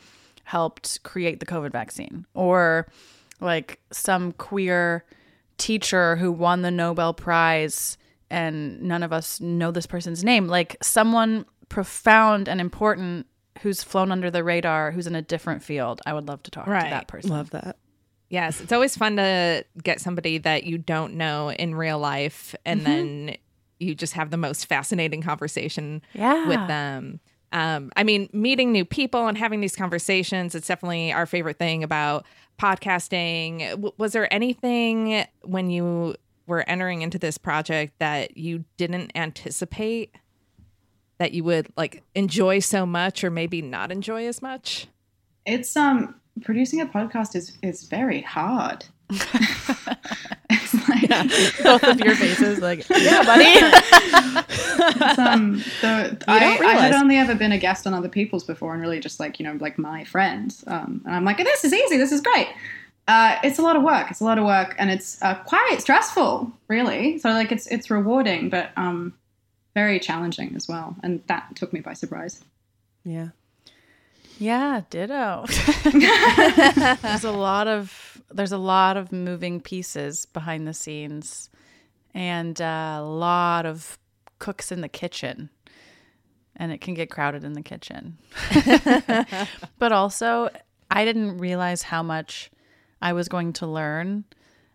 helped 0.43 1.03
create 1.05 1.39
the 1.39 1.47
COVID 1.47 1.71
vaccine, 1.71 2.27
or 2.35 2.89
like 3.41 3.79
some 3.93 4.33
queer 4.33 5.05
teacher 5.59 6.17
who 6.17 6.33
won 6.33 6.63
the 6.63 6.71
Nobel 6.71 7.15
Prize 7.15 7.97
and 8.31 8.83
none 8.83 9.03
of 9.03 9.13
us 9.13 9.41
know 9.41 9.71
this 9.71 9.87
person's 9.87 10.25
name. 10.25 10.49
Like 10.49 10.77
someone 10.83 11.45
profound 11.69 12.49
and 12.49 12.61
important 12.61 13.27
who's 13.63 13.83
flown 13.83 14.11
under 14.13 14.31
the 14.31 14.43
radar, 14.45 14.91
who's 14.91 15.07
in 15.07 15.15
a 15.15 15.23
different 15.23 15.63
field. 15.63 16.01
I 16.07 16.13
would 16.13 16.27
love 16.29 16.43
to 16.45 16.51
talk 16.51 16.65
to 16.67 16.71
that 16.71 17.07
person. 17.09 17.31
Love 17.31 17.51
that. 17.51 17.77
Yes, 18.31 18.61
it's 18.61 18.73
always 18.73 18.97
fun 18.97 19.17
to 19.17 19.65
get 19.83 20.01
somebody 20.01 20.39
that 20.39 20.65
you 20.65 20.79
don't 20.79 21.15
know 21.15 21.51
in 21.51 21.75
real 21.75 21.99
life 21.99 22.55
and 22.65 22.81
then 22.85 23.37
you 23.79 23.95
just 23.95 24.15
have 24.15 24.31
the 24.31 24.37
most 24.37 24.67
fascinating 24.67 25.23
conversation 25.23 26.03
Yeah. 26.15 26.49
with 26.49 26.67
them. 26.69 27.21
Um, 27.53 27.93
I 27.97 28.03
mean, 28.03 28.29
meeting 28.33 28.73
new 28.73 28.85
people 28.85 29.29
and 29.29 29.39
having 29.39 29.61
these 29.61 29.77
conversations, 29.77 30.55
it's 30.57 30.67
definitely 30.67 31.13
our 31.13 31.27
favorite 31.27 31.59
thing 31.59 31.85
about 31.85 32.25
podcasting. 32.59 33.71
W- 33.71 33.93
was 33.99 34.13
there 34.13 34.33
anything 34.33 35.25
when 35.43 35.71
you 35.71 36.17
were 36.47 36.69
entering 36.69 37.03
into 37.03 37.19
this 37.19 37.39
project 37.39 37.99
that 38.01 38.37
you 38.37 38.65
didn't 38.77 39.13
anticipate 39.15 40.15
that 41.19 41.33
you 41.33 41.45
would 41.45 41.69
like 41.77 42.03
enjoy 42.15 42.59
so 42.59 42.85
much 42.85 43.25
or 43.25 43.31
maybe 43.31 43.63
not 43.63 43.91
enjoy 43.91 44.27
as 44.27 44.43
much? 44.43 44.89
It's 45.47 45.77
um 45.77 46.15
producing 46.43 46.81
a 46.81 46.87
podcast 46.87 47.37
is 47.37 47.57
is 47.63 47.85
very 47.85 48.23
hard. 48.23 48.85
it's 49.11 50.89
like 50.89 51.09
yeah. 51.09 51.25
Both 51.63 51.85
of 51.85 52.01
your 52.01 52.17
faces, 52.17 52.61
like, 52.61 52.89
yeah, 52.91 53.23
buddy. 53.23 53.45
it's, 53.45 55.19
um, 55.19 55.63
the, 55.83 56.25
I, 56.29 56.59
I 56.59 56.75
had 56.75 56.95
only 56.95 57.17
ever 57.17 57.35
been 57.35 57.53
a 57.53 57.59
guest 57.59 57.87
on 57.87 57.93
other 57.93 58.09
people's 58.09 58.45
before, 58.45 58.73
and 58.73 58.81
really 58.81 59.01
just 59.01 59.21
like 59.21 59.39
you 59.39 59.45
know 59.45 59.57
like 59.61 59.79
my 59.79 60.05
friends. 60.05 60.65
Um, 60.67 61.03
and 61.05 61.15
I'm 61.15 61.25
like, 61.25 61.37
this 61.39 61.65
is 61.65 61.73
easy. 61.73 61.97
This 61.97 62.13
is 62.13 62.21
great. 62.21 62.49
Uh, 63.07 63.37
it's 63.45 63.59
a 63.59 63.63
lot 63.63 63.77
of 63.77 63.83
work. 63.83 64.11
It's 64.11 64.21
a 64.21 64.25
lot 64.25 64.39
of 64.39 64.45
work, 64.45 64.75
and 64.79 64.91
it's 64.91 65.21
uh, 65.23 65.35
quite 65.45 65.77
stressful, 65.81 66.51
really. 66.69 67.19
So 67.19 67.29
like 67.31 67.53
it's 67.53 67.67
it's 67.67 67.91
rewarding, 67.91 68.49
but 68.49 68.71
um, 68.77 69.13
very 69.75 69.99
challenging 69.99 70.55
as 70.57 70.69
well. 70.69 70.97
And 71.03 71.23
that 71.27 71.57
took 71.57 71.73
me 71.73 71.81
by 71.81 71.95
surprise. 71.95 72.43
Yeah. 73.05 73.29
Yeah, 74.39 74.83
ditto. 74.91 75.45
there's 77.03 77.25
a 77.25 77.31
lot 77.31 77.69
of 77.69 78.23
there's 78.33 78.53
a 78.53 78.59
lot 78.59 78.97
of 78.97 79.13
moving 79.13 79.61
pieces 79.61 80.27
behind 80.27 80.67
the 80.67 80.75
scenes, 80.75 81.51
and 82.13 82.61
uh, 82.61 82.97
a 82.99 83.05
lot 83.05 83.65
of 83.65 83.99
cooks 84.41 84.73
in 84.73 84.81
the 84.81 84.89
kitchen, 84.89 85.51
and 86.57 86.73
it 86.73 86.81
can 86.81 86.95
get 86.95 87.11
crowded 87.11 87.45
in 87.45 87.53
the 87.53 87.63
kitchen. 87.63 88.19
but 89.79 89.93
also, 89.93 90.51
I 90.91 91.05
didn't 91.05 91.39
realize 91.39 91.83
how 91.83 92.03
much 92.03 92.51
I 93.01 93.13
was 93.13 93.29
going 93.29 93.53
to 93.55 93.69
learn, 93.69 94.25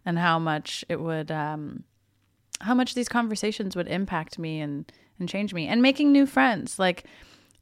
and 0.06 0.18
how 0.18 0.40
much 0.40 0.86
it 0.88 1.02
would, 1.02 1.32
um, 1.32 1.84
how 2.62 2.74
much 2.74 2.94
these 2.96 3.10
conversations 3.10 3.76
would 3.76 3.88
impact 3.88 4.38
me 4.40 4.60
and 4.62 4.92
and 5.20 5.28
change 5.28 5.54
me, 5.54 5.68
and 5.68 5.82
making 5.82 6.12
new 6.12 6.26
friends. 6.26 6.80
Like 6.80 7.04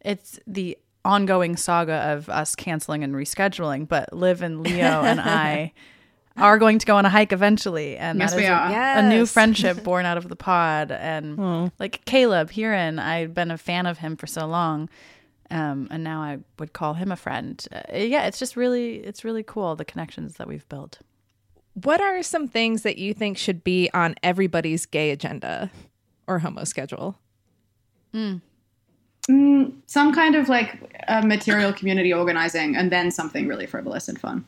it's 0.02 0.39
the 0.45 0.78
ongoing 1.04 1.56
saga 1.58 1.93
of 2.14 2.30
us 2.30 2.56
canceling 2.56 3.04
and 3.04 3.16
rescheduling, 3.16 3.88
but 3.88 4.12
Liv 4.14 4.41
and 4.41 4.62
Leo 4.62 5.02
and 5.04 5.20
I 5.22 5.74
are 6.36 6.60
going 6.60 6.78
to 6.78 6.86
go 6.86 6.95
on 6.98 7.06
a 7.06 7.10
hike 7.10 7.32
eventually, 7.34 7.98
and 7.98 8.20
Yes, 8.20 8.32
that 8.32 8.38
we 8.38 8.43
is 8.43 8.50
a- 8.50 8.54
are. 8.54 8.98
a 9.00 9.10
new 9.10 9.26
friendship 9.26 9.84
born 9.84 10.06
out 10.06 10.18
of 10.18 10.30
the 10.30 10.36
pod. 10.36 10.91
And 10.91 11.72
like 11.80 12.06
Caleb 12.06 12.52
Hearon, 12.52 13.00
I've 13.00 13.34
been 13.34 13.50
a 13.50 13.58
fan 13.58 13.88
of 13.88 13.98
him 14.00 14.16
for 14.16 14.28
so 14.28 14.45
long, 14.45 14.88
um, 15.50 15.88
and 15.89 16.04
now 16.04 16.22
I 16.22 16.38
would 16.60 16.74
call 16.74 16.93
him 16.93 17.12
a 17.12 17.16
friend. 17.16 17.66
Uh, 17.72 17.82
yeah, 17.98 18.28
it's 18.28 18.38
just 18.38 18.56
really, 18.56 18.98
it's 18.98 19.24
really 19.24 19.41
cool 19.43 19.76
the 19.76 19.86
connections 19.86 20.36
that 20.36 20.48
we've 20.48 20.68
built. 20.70 21.00
What 21.84 22.01
are 22.01 22.23
some 22.23 22.47
things 22.47 22.82
that 22.82 22.97
you 22.97 23.13
think 23.13 23.38
should 23.38 23.63
be 23.63 23.89
on 23.93 24.15
everybody's 24.23 24.86
gay 24.88 25.11
agenda 25.11 25.69
or 26.25 26.39
homo 26.39 26.63
schedule? 26.63 27.19
Mm, 28.15 28.41
some 29.86 30.13
kind 30.13 30.36
of 30.36 30.49
like 30.49 30.80
uh, 31.07 31.21
material 31.21 31.71
community 31.73 32.11
organizing, 32.13 32.75
and 32.75 32.91
then 32.91 33.11
something 33.11 33.47
really 33.47 33.67
frivolous 33.67 34.07
and 34.07 34.19
fun. 34.19 34.45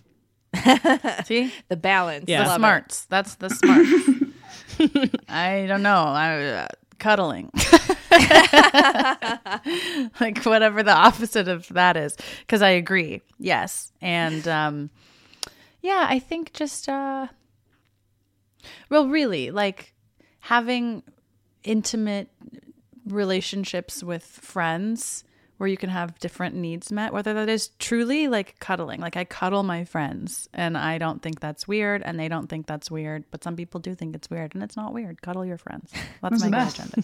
See, 1.26 1.54
The 1.68 1.78
balance. 1.78 2.26
Yeah. 2.28 2.44
the 2.44 2.50
Love 2.50 2.56
it. 2.56 2.60
smarts. 2.62 3.06
That's 3.06 3.36
the 3.36 3.50
smarts. 3.50 3.92
I 5.30 5.66
don't 5.68 5.84
know. 5.84 6.04
I, 6.06 6.44
uh, 6.46 6.68
cuddling, 6.98 7.52
like 10.20 10.44
whatever 10.46 10.82
the 10.84 10.94
opposite 10.96 11.48
of 11.48 11.68
that 11.70 11.96
is. 11.96 12.18
Because 12.40 12.62
I 12.64 12.70
agree. 12.70 13.22
Yes, 13.38 13.92
and 14.02 14.48
um, 14.48 14.90
yeah, 15.82 16.06
I 16.10 16.20
think 16.20 16.54
just 16.54 16.88
uh, 16.90 17.28
well, 18.90 19.08
really, 19.08 19.52
like 19.52 19.94
having 20.42 21.04
intimate 21.64 22.30
relationships 23.06 24.04
with 24.04 24.24
friends 24.24 25.24
where 25.58 25.68
you 25.68 25.76
can 25.76 25.90
have 25.90 26.18
different 26.20 26.56
needs 26.56 26.90
met, 26.90 27.12
whether 27.12 27.34
that 27.34 27.50
is 27.50 27.68
truly 27.80 28.30
like 28.30 28.58
cuddling. 28.60 29.02
Like 29.02 29.18
I 29.18 29.26
cuddle 29.26 29.62
my 29.64 29.84
friends 29.84 30.48
and 30.54 30.78
I 30.78 30.98
don't 30.98 31.22
think 31.22 31.42
that's 31.42 31.68
weird 31.68 32.02
and 32.02 32.18
they 32.18 32.30
don't 32.30 32.48
think 32.48 32.66
that's 32.66 32.90
weird, 32.90 33.26
but 33.30 33.44
some 33.44 33.58
people 33.58 33.82
do 33.82 33.94
think 33.94 34.16
it's 34.16 34.30
weird 34.30 34.56
and 34.56 34.64
it's 34.64 34.78
not 34.78 34.94
weird. 34.94 35.22
Cuddle 35.22 35.46
your 35.46 35.58
friends. 35.58 35.92
That's 35.92 36.10
That's 36.22 36.44
my 36.44 36.50
best. 36.50 36.80
agenda. 36.80 37.04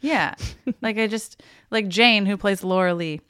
Yeah. 0.00 0.34
like 0.80 0.96
I 0.96 1.06
just 1.06 1.42
like 1.70 1.88
Jane 1.88 2.24
who 2.24 2.38
plays 2.38 2.64
Laura 2.64 2.94
Lee 2.94 3.20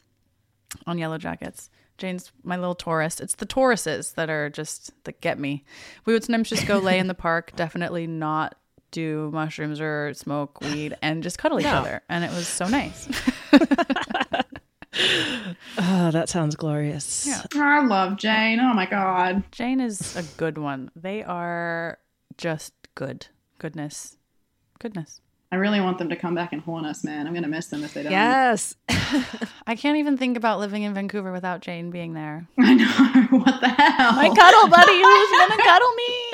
on 0.87 0.97
Yellowjackets. 0.97 1.69
Jane's 2.03 2.33
my 2.43 2.57
little 2.57 2.75
Taurus. 2.75 3.21
It's 3.21 3.37
the 3.37 3.47
Tauruses 3.47 4.15
that 4.15 4.29
are 4.29 4.51
just 4.51 4.91
that 5.05 5.21
get 5.21 5.39
me. 5.39 5.65
We 6.05 6.13
would 6.13 6.25
sometimes 6.25 6.49
just 6.49 6.67
go 6.67 6.79
lay 6.79 6.99
in 6.99 7.07
the 7.07 7.15
park, 7.15 7.53
definitely 7.57 8.09
not 8.09 8.57
do 8.91 9.31
mushrooms 9.33 9.81
or 9.81 10.13
smoke 10.13 10.61
weed 10.61 10.97
and 11.01 11.23
just 11.23 11.39
cuddle 11.39 11.61
each 11.61 11.67
other. 11.67 12.03
And 12.09 12.25
it 12.25 12.31
was 12.33 12.49
so 12.49 12.67
nice. 12.67 13.09
Oh, 15.79 16.11
that 16.11 16.29
sounds 16.29 16.55
glorious. 16.57 17.25
Yeah. 17.27 17.43
I 17.55 17.81
love 17.87 18.19
Jane. 18.19 18.61
Oh 18.61 18.75
my 18.75 18.85
god. 18.85 19.45
Jane 19.53 19.81
is 19.81 20.17
a 20.17 20.23
good 20.37 20.59
one. 20.59 20.91
They 20.95 21.23
are 21.23 21.99
just 22.37 22.75
good. 22.95 23.29
Goodness. 23.59 24.19
Goodness. 24.81 25.21
I 25.53 25.57
really 25.57 25.81
want 25.83 25.99
them 25.99 26.09
to 26.09 26.17
come 26.17 26.35
back 26.35 26.55
and 26.55 26.63
haunt 26.63 26.87
us, 26.87 27.05
man. 27.05 27.27
I'm 27.27 27.35
gonna 27.35 27.47
miss 27.47 27.67
them 27.67 27.85
if 27.85 27.93
they 27.93 28.03
don't. 28.03 28.11
Yes. 28.11 28.75
I 29.67 29.77
can't 29.77 29.99
even 29.99 30.17
think 30.17 30.39
about 30.39 30.59
living 30.59 30.83
in 30.83 30.95
Vancouver 30.95 31.31
without 31.31 31.61
Jane 31.61 31.91
being 31.91 32.15
there. 32.15 32.49
I 32.59 32.73
know. 32.73 32.87
what 33.39 33.61
the 33.61 33.69
hell? 33.69 34.15
My 34.15 34.35
cuddle 34.35 34.69
buddy 34.71 35.03
who's 35.03 35.31
gonna 35.39 35.63
cuddle 35.63 35.93
me. 35.95 36.33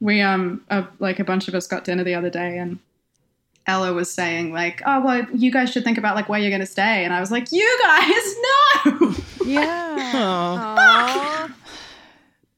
we 0.00 0.22
um 0.22 0.64
uh, 0.70 0.84
like 0.98 1.20
a 1.20 1.24
bunch 1.24 1.46
of 1.46 1.54
us 1.54 1.66
got 1.66 1.84
dinner 1.84 2.04
the 2.04 2.14
other 2.14 2.30
day 2.30 2.56
and 2.56 2.78
Ella 3.66 3.92
was 3.92 4.10
saying 4.10 4.50
like, 4.50 4.80
"Oh 4.86 5.04
well, 5.04 5.26
you 5.34 5.50
guys 5.50 5.72
should 5.72 5.84
think 5.84 5.98
about 5.98 6.16
like 6.16 6.30
where 6.30 6.38
you're 6.38 6.50
going 6.50 6.60
to 6.60 6.66
stay," 6.66 7.02
and 7.02 7.14
I 7.14 7.20
was 7.20 7.30
like, 7.30 7.50
"You 7.50 7.78
guys, 7.82 8.34
no!" 8.84 9.14
Yeah. 9.46 10.12
Oh. 10.14 11.48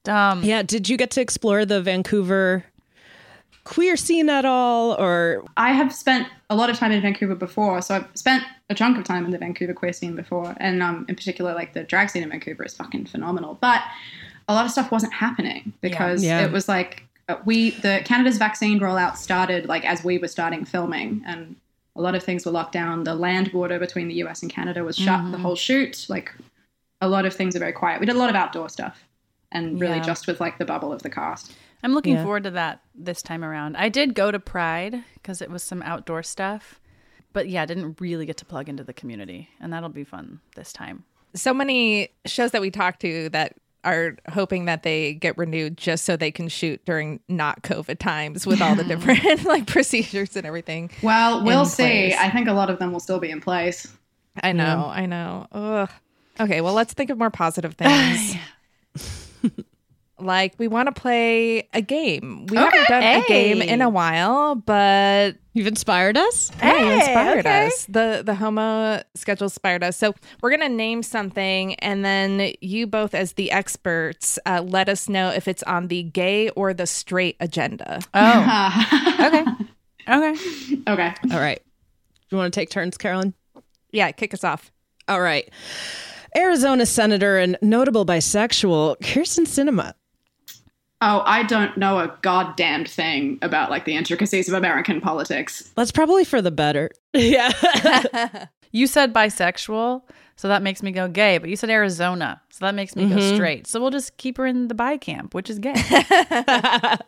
Dumb. 0.02 0.42
Yeah. 0.42 0.62
Did 0.62 0.88
you 0.88 0.96
get 0.96 1.12
to 1.12 1.20
explore 1.20 1.64
the 1.64 1.80
Vancouver 1.80 2.64
queer 3.66 3.96
scene 3.96 4.30
at 4.30 4.44
all? 4.46 4.92
Or 4.98 5.44
I 5.56 5.72
have 5.72 5.92
spent 5.94 6.28
a 6.48 6.56
lot 6.56 6.70
of 6.70 6.76
time 6.78 6.92
in 6.92 7.02
Vancouver 7.02 7.34
before, 7.34 7.82
so 7.82 7.96
I've 7.96 8.06
spent 8.14 8.44
a 8.70 8.74
chunk 8.74 8.96
of 8.96 9.04
time 9.04 9.24
in 9.26 9.30
the 9.32 9.38
Vancouver 9.38 9.74
queer 9.74 9.92
scene 9.92 10.16
before, 10.16 10.54
and 10.58 10.82
um, 10.82 11.04
in 11.08 11.14
particular, 11.16 11.54
like 11.54 11.74
the 11.74 11.82
drag 11.84 12.08
scene 12.10 12.22
in 12.22 12.30
Vancouver 12.30 12.64
is 12.64 12.74
fucking 12.74 13.06
phenomenal. 13.06 13.58
But 13.60 13.82
a 14.48 14.54
lot 14.54 14.64
of 14.64 14.70
stuff 14.72 14.90
wasn't 14.90 15.12
happening 15.12 15.72
because 15.80 16.24
Yeah. 16.24 16.44
it 16.44 16.52
was 16.52 16.68
like 16.68 17.02
uh, 17.28 17.36
we 17.44 17.70
the 17.70 18.00
Canada's 18.04 18.38
vaccine 18.38 18.78
rollout 18.80 19.16
started 19.16 19.66
like 19.66 19.84
as 19.84 20.02
we 20.04 20.18
were 20.18 20.28
starting 20.28 20.64
filming, 20.64 21.22
and 21.26 21.56
a 21.96 22.00
lot 22.00 22.14
of 22.14 22.22
things 22.22 22.46
were 22.46 22.52
locked 22.52 22.72
down. 22.72 23.04
The 23.04 23.14
land 23.14 23.50
border 23.52 23.78
between 23.78 24.08
the 24.08 24.14
U.S. 24.24 24.42
and 24.42 24.50
Canada 24.50 24.84
was 24.84 24.96
shut. 24.96 25.32
The 25.32 25.38
whole 25.38 25.56
shoot, 25.56 26.06
like 26.08 26.32
a 27.00 27.08
lot 27.08 27.26
of 27.26 27.34
things 27.34 27.56
are 27.56 27.58
very 27.58 27.72
quiet. 27.72 28.00
We 28.00 28.06
did 28.06 28.14
a 28.14 28.18
lot 28.18 28.30
of 28.30 28.36
outdoor 28.36 28.68
stuff, 28.68 29.04
and 29.50 29.80
really 29.80 29.96
Yeah. 29.96 30.02
just 30.02 30.26
with 30.28 30.40
like 30.40 30.58
the 30.58 30.64
bubble 30.64 30.92
of 30.92 31.02
the 31.02 31.10
cast. 31.10 31.52
I'm 31.86 31.94
looking 31.94 32.14
Yeah. 32.16 32.24
forward 32.24 32.42
to 32.42 32.50
that 32.50 32.80
this 32.96 33.22
time 33.22 33.44
around. 33.44 33.76
I 33.76 33.88
did 33.88 34.12
go 34.16 34.32
to 34.32 34.40
Pride 34.40 35.04
because 35.14 35.40
it 35.40 35.48
was 35.50 35.62
some 35.62 35.82
outdoor 35.82 36.24
stuff, 36.24 36.80
but 37.32 37.48
yeah, 37.48 37.64
didn't 37.64 38.00
really 38.00 38.26
get 38.26 38.36
to 38.38 38.44
plug 38.44 38.68
into 38.68 38.82
the 38.82 38.92
community, 38.92 39.50
and 39.60 39.72
that'll 39.72 39.88
be 39.88 40.02
fun 40.02 40.40
this 40.56 40.72
time. 40.72 41.04
so 41.36 41.54
many 41.54 42.08
shows 42.24 42.50
that 42.50 42.60
we 42.60 42.72
talked 42.72 42.98
to 43.02 43.28
that 43.28 43.54
are 43.84 44.16
hoping 44.30 44.64
that 44.64 44.82
they 44.82 45.14
get 45.14 45.38
renewed 45.38 45.76
just 45.76 46.04
so 46.04 46.16
they 46.16 46.32
can 46.32 46.48
shoot 46.48 46.84
during 46.84 47.20
not 47.28 47.62
COVID 47.62 47.98
times 47.98 48.48
with 48.48 48.60
all 48.60 48.74
the 48.74 48.82
different 48.82 49.44
like 49.44 49.68
procedures 49.68 50.34
and 50.34 50.44
everything. 50.44 50.90
Well, 51.02 51.44
we'll 51.44 51.66
see. 51.66 52.12
I 52.14 52.30
think 52.30 52.48
a 52.48 52.52
lot 52.52 52.68
of 52.68 52.80
them 52.80 52.90
will 52.90 52.98
still 52.98 53.20
be 53.20 53.30
in 53.30 53.40
place. 53.40 53.86
I 54.42 54.50
know, 54.50 54.90
I 54.92 55.06
know. 55.06 55.46
Ugh. 55.52 55.90
Okay, 56.40 56.60
well, 56.62 56.74
let's 56.74 56.94
think 56.94 57.10
of 57.10 57.18
more 57.18 57.30
positive 57.30 57.74
things. 57.74 58.34
like 60.18 60.54
we 60.58 60.68
want 60.68 60.86
to 60.94 60.98
play 61.00 61.68
a 61.74 61.80
game. 61.82 62.46
We 62.46 62.56
haven't 62.56 62.88
done 62.88 63.02
a 63.02 63.24
game 63.28 63.60
in 63.62 63.82
a 63.82 63.88
while, 63.88 64.54
but 64.54 65.36
you've 65.52 65.66
inspired 65.66 66.16
us? 66.16 66.50
Hey, 66.60 66.96
inspired 66.96 67.46
us. 67.46 67.86
The 67.86 68.22
the 68.24 68.34
homo 68.34 69.02
schedule 69.14 69.46
inspired 69.46 69.82
us. 69.82 69.96
So 69.96 70.14
we're 70.42 70.50
gonna 70.50 70.68
name 70.68 71.02
something, 71.02 71.74
and 71.76 72.04
then 72.04 72.52
you 72.60 72.86
both, 72.86 73.14
as 73.14 73.34
the 73.34 73.50
experts, 73.50 74.38
uh, 74.46 74.62
let 74.66 74.88
us 74.88 75.08
know 75.08 75.30
if 75.30 75.48
it's 75.48 75.62
on 75.64 75.88
the 75.88 76.02
gay 76.04 76.48
or 76.50 76.72
the 76.72 76.86
straight 76.86 77.36
agenda. 77.40 78.00
Oh, 78.14 79.16
Okay. 79.20 79.44
okay. 80.08 80.82
okay. 80.88 81.14
All 81.32 81.40
right. 81.40 81.60
Do 82.28 82.36
you 82.36 82.38
want 82.38 82.52
to 82.52 82.58
take 82.60 82.70
turns, 82.70 82.96
Carolyn? 82.96 83.34
Yeah, 83.92 84.10
kick 84.12 84.34
us 84.34 84.44
off. 84.44 84.72
All 85.08 85.20
right. 85.20 85.48
Arizona 86.36 86.84
senator 86.84 87.38
and 87.38 87.56
notable 87.62 88.04
bisexual 88.04 88.98
Kyrsten 88.98 89.46
Sinema. 89.46 89.94
Oh, 91.02 91.22
I 91.26 91.42
don't 91.42 91.76
know 91.76 91.98
a 91.98 92.16
goddamn 92.22 92.86
thing 92.86 93.38
about 93.42 93.70
like 93.70 93.84
the 93.84 93.94
intricacies 93.94 94.48
of 94.48 94.54
American 94.54 95.00
politics. 95.00 95.70
That's 95.76 95.92
probably 95.92 96.24
for 96.24 96.40
the 96.40 96.50
better. 96.50 96.90
Yeah. 97.14 97.50
You 98.72 98.86
said 98.86 99.14
bisexual, 99.14 100.02
so 100.34 100.48
that 100.48 100.60
makes 100.60 100.82
me 100.82 100.92
go 100.92 101.08
gay, 101.08 101.38
but 101.38 101.48
you 101.48 101.56
said 101.56 101.70
Arizona, 101.70 102.42
so 102.50 102.66
that 102.66 102.74
makes 102.74 102.94
me 102.94 103.08
go 103.08 103.16
mm-hmm. 103.16 103.34
straight. 103.34 103.66
So 103.66 103.80
we'll 103.80 103.90
just 103.90 104.18
keep 104.18 104.36
her 104.36 104.44
in 104.44 104.68
the 104.68 104.74
bi 104.74 104.98
camp, 104.98 105.34
which 105.34 105.48
is 105.48 105.58
gay. 105.58 105.72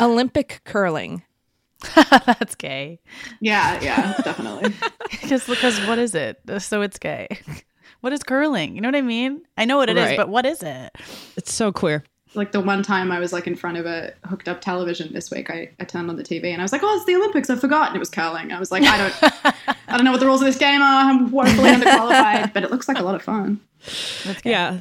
Olympic 0.00 0.62
curling. 0.64 1.24
That's 1.94 2.54
gay. 2.54 3.00
Yeah, 3.40 3.78
yeah, 3.82 4.14
definitely. 4.24 4.72
Just 5.26 5.46
because 5.46 5.78
what 5.86 5.98
is 5.98 6.14
it? 6.14 6.40
So 6.60 6.80
it's 6.80 6.98
gay. 6.98 7.28
What 8.02 8.12
is 8.12 8.22
curling? 8.22 8.74
You 8.74 8.80
know 8.82 8.88
what 8.88 8.96
I 8.96 9.00
mean? 9.02 9.42
I 9.56 9.64
know 9.64 9.78
what 9.78 9.88
it 9.88 9.96
is, 9.96 10.04
Right. 10.04 10.16
but 10.18 10.28
what 10.28 10.44
is 10.44 10.62
it? 10.62 10.90
it's 11.36 11.52
so 11.54 11.72
queer. 11.72 12.04
like 12.34 12.52
the 12.52 12.60
one 12.60 12.82
time 12.82 13.10
I 13.12 13.18
was 13.18 13.32
like 13.32 13.46
in 13.46 13.54
front 13.56 13.76
of 13.78 13.86
a 13.86 14.12
hooked 14.24 14.48
up 14.48 14.60
television 14.60 15.12
this 15.12 15.30
week, 15.30 15.50
I, 15.50 15.70
I 15.80 15.84
turned 15.84 16.08
on 16.10 16.16
the 16.16 16.22
TV 16.22 16.46
and 16.52 16.60
I 16.60 16.64
was 16.64 16.72
like, 16.72 16.82
"Oh, 16.84 16.96
it's 16.96 17.04
the 17.06 17.14
Olympics! 17.14 17.48
I 17.50 17.56
forgot." 17.56 17.88
And 17.88 17.96
it 17.96 17.98
was 18.00 18.10
curling. 18.10 18.52
I 18.52 18.58
was 18.58 18.70
like, 18.72 18.82
"I 18.84 18.96
don't, 18.98 19.54
I 19.88 19.96
don't 19.96 20.04
know 20.04 20.10
what 20.12 20.20
the 20.20 20.26
rules 20.26 20.40
of 20.42 20.46
this 20.46 20.58
game 20.58 20.80
are. 20.82 21.10
I'm 21.10 21.30
woefully 21.30 21.70
underqualified, 21.70 22.52
but 22.52 22.62
it 22.64 22.70
looks 22.70 22.88
like 22.88 22.98
a 22.98 23.02
lot 23.02 23.14
of 23.14 23.22
fun." 23.22 23.60
Yeah. 24.44 24.80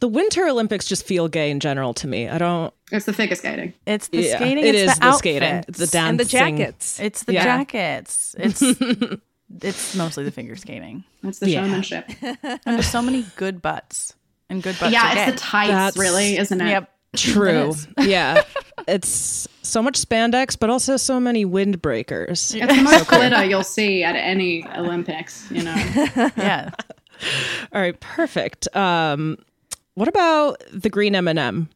The 0.00 0.08
Winter 0.08 0.46
Olympics 0.46 0.84
just 0.86 1.06
feel 1.06 1.26
gay 1.28 1.50
in 1.50 1.58
general 1.60 1.94
to 1.94 2.06
me. 2.06 2.28
I 2.28 2.36
don't. 2.36 2.74
It's 2.92 3.06
the 3.06 3.14
figure 3.14 3.34
skating. 3.36 3.72
It's 3.86 4.08
the 4.08 4.18
yeah, 4.22 4.36
skating. 4.36 4.64
It 4.66 4.74
it's 4.74 4.92
is 4.92 4.98
the, 4.98 5.00
the, 5.06 5.12
skating, 5.12 5.48
outfits. 5.48 5.78
the 5.78 5.86
dancing, 5.86 6.08
And 6.10 6.20
the 6.20 6.24
jackets. 6.26 7.00
It's 7.00 7.24
the 7.24 7.32
Yeah. 7.32 7.44
jackets. 7.44 8.34
It's 8.38 8.60
it's 9.62 9.94
mostly 9.94 10.24
the 10.24 10.30
figure 10.30 10.56
skating. 10.56 11.04
That's 11.22 11.38
the 11.38 11.50
Yeah. 11.50 11.62
showmanship. 11.62 12.10
And 12.22 12.60
there's 12.64 12.88
so 12.88 13.02
many 13.02 13.24
good 13.36 13.62
butts 13.62 14.14
and 14.50 14.62
good 14.62 14.78
butts. 14.78 14.92
yeah, 14.92 15.04
are 15.04 15.06
it's 15.08 15.14
gay. 15.24 15.30
the 15.30 15.36
tights, 15.38 15.70
That's- 15.70 15.96
really, 15.96 16.36
isn't 16.38 16.60
it? 16.60 16.68
Yep. 16.68 16.92
True. 17.16 17.68
is. 17.70 17.88
yeah. 18.00 18.42
It's 18.86 19.48
so 19.62 19.82
much 19.82 19.98
spandex, 20.00 20.58
but 20.58 20.68
also 20.68 20.96
so 20.98 21.18
many 21.18 21.46
windbreakers. 21.46 22.28
It's 22.30 22.50
the 22.52 22.82
most 22.82 23.08
glitter 23.08 23.42
you'll 23.44 23.62
see 23.64 24.04
at 24.04 24.14
any 24.16 24.66
Olympics. 24.76 25.50
You 25.50 25.62
know, 25.62 25.74
Yeah. 26.36 26.70
All 27.72 27.80
right, 27.80 27.98
perfect. 28.00 28.68
Um, 28.76 29.38
what 29.94 30.08
about 30.08 30.62
the 30.72 30.90
green 30.90 31.14
M&M? 31.14 31.70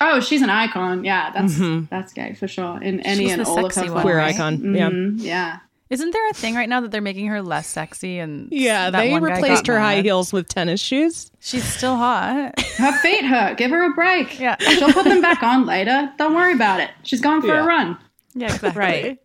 oh, 0.00 0.20
she's 0.20 0.40
an 0.42 0.50
icon. 0.50 1.02
Yeah, 1.04 1.30
that's 1.32 1.58
that's 1.90 2.12
gay 2.12 2.34
for 2.34 2.46
sure. 2.46 2.80
In 2.80 3.00
any 3.00 3.24
She's 3.24 3.32
and 3.32 3.44
the 3.44 3.48
all 3.48 3.58
of 3.58 3.64
her 3.64 3.70
sexy 3.72 3.88
forms. 3.88 3.94
one, 3.96 4.02
Queer 4.02 4.20
icon. 4.20 4.74
Yeah. 4.74 4.90
Mhm, 4.90 5.14
yeah. 5.18 5.58
Isn't 5.90 6.12
there 6.12 6.28
a 6.30 6.32
thing 6.32 6.54
right 6.54 6.68
now 6.68 6.80
that 6.82 6.92
they're 6.92 7.00
making 7.00 7.26
her 7.26 7.42
less 7.42 7.66
sexy 7.66 8.18
and 8.20 8.48
Yeah, 8.52 8.90
that 8.90 8.98
they 9.00 9.10
one 9.10 9.22
guy 9.24 9.34
replaced 9.34 9.64
got 9.66 9.72
her 9.74 9.80
high 9.80 10.02
heels 10.02 10.32
with 10.32 10.46
tennis 10.48 10.80
shoes. 10.80 11.32
She's 11.40 11.64
still 11.64 11.96
hot. 11.96 12.58
Her 12.76 12.92
feet 13.00 13.24
hurt. 13.24 13.58
Give 13.58 13.70
her 13.72 13.90
a 13.90 13.94
break. 13.94 14.38
Yeah. 14.38 14.56
She'll 14.60 14.92
put 14.92 15.04
them 15.04 15.20
back 15.20 15.42
on 15.42 15.66
later. 15.66 16.10
Don't 16.16 16.34
worry 16.34 16.52
about 16.54 16.78
it. 16.80 16.90
She's 17.02 17.20
going 17.20 17.40
for 17.42 17.48
Yeah. 17.48 17.64
a 17.64 17.66
run. 17.66 17.98
Yeah, 18.34 18.46
exactly. 18.54 18.70
Right. 18.80 19.18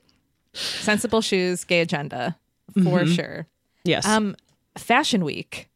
Sensible 0.53 1.21
shoes, 1.21 1.63
gay 1.63 1.81
agenda, 1.81 2.35
for 2.83 3.05
sure. 3.05 3.45
Yes. 3.83 4.05
Um, 4.07 4.35
Fashion 4.77 5.23
Week. 5.23 5.69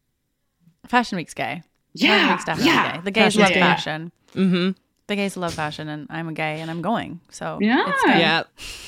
Fashion 0.88 1.16
Week's 1.16 1.34
gay. 1.34 1.62
Fashion 1.96 2.08
Yeah. 2.08 2.32
Week's 2.32 2.44
definitely 2.44 2.72
yeah. 2.72 2.96
gay. 2.96 3.00
The 3.02 3.10
gays 3.12 3.22
Fashion's 3.36 3.42
love 3.42 3.52
gay. 3.52 3.60
fashion. 3.60 4.12
Mm-hmm. 4.34 4.70
The 5.10 5.16
gays 5.16 5.36
love 5.36 5.52
fashion, 5.52 5.88
and 5.88 6.06
I'm 6.08 6.28
a 6.28 6.32
gay, 6.32 6.60
and 6.60 6.70
I'm 6.70 6.82
going. 6.82 7.18
So 7.30 7.58
Yeah. 7.60 7.82
it's 7.88 8.04
yeah. 8.06 8.42